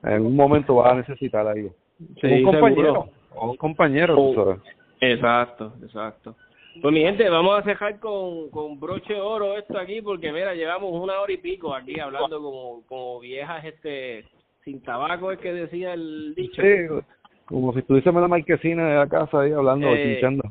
En 0.03 0.26
un 0.26 0.35
momento 0.35 0.76
vas 0.76 0.94
a 0.94 0.95
necesitar 0.95 1.45
algo. 1.45 1.73
Sí, 2.22 2.27
un 2.27 2.44
compañero. 2.44 2.84
seguro. 2.84 3.10
O 3.35 3.52
un 3.52 3.57
compañero. 3.57 4.34
sabes. 4.35 4.60
Exacto, 5.02 5.73
exacto. 5.81 6.35
Pues 6.81 6.93
mi 6.93 7.01
gente, 7.01 7.29
vamos 7.29 7.59
a 7.59 7.63
cejar 7.63 7.99
con, 7.99 8.49
con 8.49 8.79
broche 8.79 9.13
de 9.13 9.21
oro 9.21 9.57
esto 9.57 9.77
aquí, 9.77 10.01
porque 10.01 10.31
mira, 10.31 10.53
llevamos 10.53 10.91
una 10.91 11.19
hora 11.19 11.31
y 11.31 11.37
pico 11.37 11.73
aquí 11.73 11.99
hablando 11.99 12.41
como, 12.41 12.85
como 12.87 13.19
viejas 13.19 13.63
este 13.65 14.25
sin 14.63 14.81
tabaco 14.81 15.31
es 15.31 15.39
que 15.39 15.53
decía 15.53 15.93
el 15.93 16.33
dicho. 16.35 16.61
Sí, 16.61 17.03
como 17.45 17.73
si 17.73 17.79
estuviésemos 17.79 18.17
en 18.17 18.21
la 18.23 18.27
marquesina 18.29 18.89
de 18.89 18.95
la 18.95 19.07
casa 19.07 19.41
ahí 19.41 19.51
hablando, 19.51 19.87
Eh, 19.93 20.13
chinchando. 20.13 20.43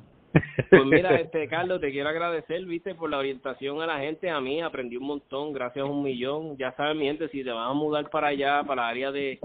Pues 0.71 0.85
mira, 0.85 1.15
este 1.21 1.49
Carlos, 1.49 1.81
te 1.81 1.91
quiero 1.91 2.09
agradecer, 2.09 2.65
viste, 2.67 2.95
por 2.95 3.11
la 3.11 3.19
orientación 3.19 3.81
a 3.81 3.87
la 3.87 3.99
gente, 3.99 4.31
a 4.31 4.41
mí 4.41 4.61
aprendí 4.61 4.97
un 4.97 5.07
montón, 5.07 5.53
gracias 5.53 5.85
a 5.85 5.89
un 5.89 6.03
millón. 6.03 6.57
Ya 6.59 6.73
saben, 6.73 6.99
mi 6.99 7.07
gente, 7.07 7.29
si 7.29 7.43
te 7.43 7.51
vas 7.51 7.71
a 7.71 7.75
mudar 7.75 8.11
para 8.11 8.29
allá, 8.29 8.63
para 8.65 8.83
la 8.83 8.89
área 8.89 9.13
de 9.13 9.39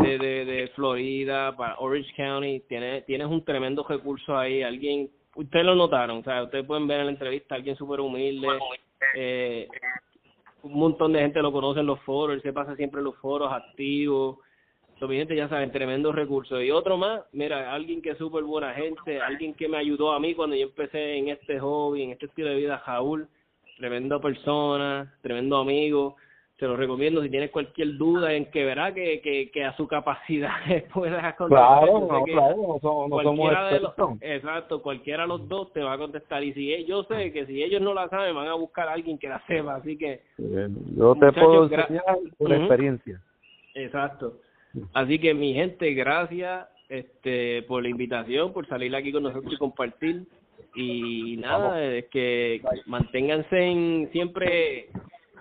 de, 0.00 0.18
de, 0.18 0.44
de 0.44 0.68
Florida, 0.68 1.54
para 1.56 1.78
Orange 1.78 2.12
County, 2.16 2.60
tienes 2.68 3.04
tienes 3.06 3.26
un 3.26 3.44
tremendo 3.44 3.84
recurso 3.88 4.36
ahí, 4.36 4.62
alguien, 4.62 5.10
ustedes 5.36 5.64
lo 5.64 5.74
notaron, 5.74 6.18
o 6.18 6.22
sea, 6.22 6.42
ustedes 6.42 6.66
pueden 6.66 6.86
ver 6.86 7.00
en 7.00 7.06
la 7.06 7.12
entrevista, 7.12 7.54
alguien 7.54 7.76
súper 7.76 8.00
humilde, 8.00 8.48
eh, 9.14 9.68
un 10.62 10.74
montón 10.74 11.12
de 11.12 11.20
gente 11.20 11.42
lo 11.42 11.52
conoce 11.52 11.80
en 11.80 11.86
los 11.86 12.00
foros, 12.00 12.36
él 12.36 12.42
se 12.42 12.52
pasa 12.52 12.76
siempre 12.76 13.00
en 13.00 13.04
los 13.04 13.16
foros 13.16 13.52
activos, 13.52 14.38
So, 15.02 15.08
mi 15.08 15.18
ya 15.18 15.48
saben, 15.48 15.72
tremendo 15.72 16.12
recurso. 16.12 16.62
Y 16.62 16.70
otro 16.70 16.96
más, 16.96 17.22
mira, 17.32 17.74
alguien 17.74 18.00
que 18.00 18.10
es 18.10 18.18
súper 18.18 18.44
buena 18.44 18.72
gente, 18.72 19.20
alguien 19.20 19.52
que 19.52 19.66
me 19.66 19.76
ayudó 19.76 20.12
a 20.12 20.20
mí 20.20 20.32
cuando 20.32 20.54
yo 20.54 20.66
empecé 20.66 21.16
en 21.16 21.28
este 21.28 21.58
hobby, 21.58 22.04
en 22.04 22.10
este 22.12 22.26
estilo 22.26 22.50
de 22.50 22.54
vida, 22.54 22.78
Jaúl, 22.78 23.26
tremenda 23.78 24.20
persona, 24.20 25.12
tremendo 25.20 25.56
amigo. 25.56 26.14
Se 26.62 26.68
lo 26.68 26.76
recomiendo 26.76 27.20
si 27.20 27.28
tienes 27.28 27.50
cualquier 27.50 27.96
duda 27.96 28.34
en 28.34 28.44
que 28.46 28.64
verá 28.64 28.94
que, 28.94 29.20
que, 29.20 29.50
que 29.50 29.64
a 29.64 29.76
su 29.76 29.88
capacidad 29.88 30.52
puedas 30.94 31.34
contestar. 31.34 31.80
Claro, 31.80 31.98
no, 31.98 32.22
claro, 32.22 32.56
no 32.80 33.08
no 33.08 33.22
somos 33.24 33.52
los, 33.80 34.20
exacto, 34.20 34.80
cualquiera 34.80 35.24
de 35.24 35.28
los 35.30 35.48
dos 35.48 35.72
te 35.72 35.82
va 35.82 35.94
a 35.94 35.98
contestar. 35.98 36.44
Y 36.44 36.52
si 36.52 36.72
e- 36.72 36.84
yo 36.84 37.02
sé 37.02 37.32
que 37.32 37.46
si 37.46 37.60
ellos 37.64 37.82
no 37.82 37.92
la 37.92 38.08
saben, 38.08 38.36
van 38.36 38.46
a 38.46 38.54
buscar 38.54 38.86
a 38.86 38.92
alguien 38.92 39.18
que 39.18 39.28
la 39.28 39.44
sepa. 39.48 39.74
Así 39.74 39.98
que 39.98 40.20
Eh, 40.38 40.68
Yo 40.96 41.16
te 41.16 41.32
puedo 41.32 41.64
enseñar 41.64 42.04
por 42.38 42.52
Ujú. 42.52 42.60
experiencia. 42.60 43.20
Exacto. 43.74 44.34
Así 44.92 45.18
que 45.18 45.34
mi 45.34 45.54
gente, 45.54 45.92
gracias 45.94 46.68
este 46.88 47.64
por 47.64 47.82
la 47.82 47.88
invitación, 47.88 48.52
por 48.52 48.68
salir 48.68 48.94
aquí 48.94 49.10
con 49.10 49.24
nosotros 49.24 49.52
y 49.52 49.56
compartir. 49.56 50.22
Y 50.76 51.38
nada, 51.38 51.82
es 51.82 52.04
que 52.06 52.62
manténganse 52.86 53.58
en, 53.58 54.08
siempre, 54.12 54.90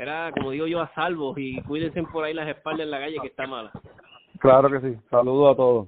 era 0.01 0.31
como 0.31 0.51
digo 0.51 0.65
yo, 0.65 0.81
a 0.81 0.91
salvo 0.93 1.33
y 1.37 1.61
cuídense 1.61 2.01
por 2.03 2.23
ahí 2.23 2.33
las 2.33 2.47
espaldas 2.47 2.85
en 2.85 2.91
la 2.91 2.99
calle 2.99 3.17
que 3.21 3.27
está 3.27 3.45
mala. 3.45 3.71
Claro 4.39 4.69
que 4.69 4.81
sí. 4.81 4.97
Saludos 5.09 5.53
a 5.53 5.55
todos. 5.55 5.87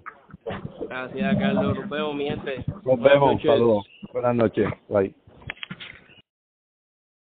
Gracias, 0.87 1.37
Carlos. 1.37 1.79
Nos 1.79 1.89
vemos, 1.89 2.15
mi 2.15 2.25
gente. 2.25 2.65
Nos 2.83 2.99
vemos. 2.99 3.41
Saludos. 3.41 3.85
Buenas 4.11 4.35
noches. 4.35 4.69
Bye. 4.89 5.15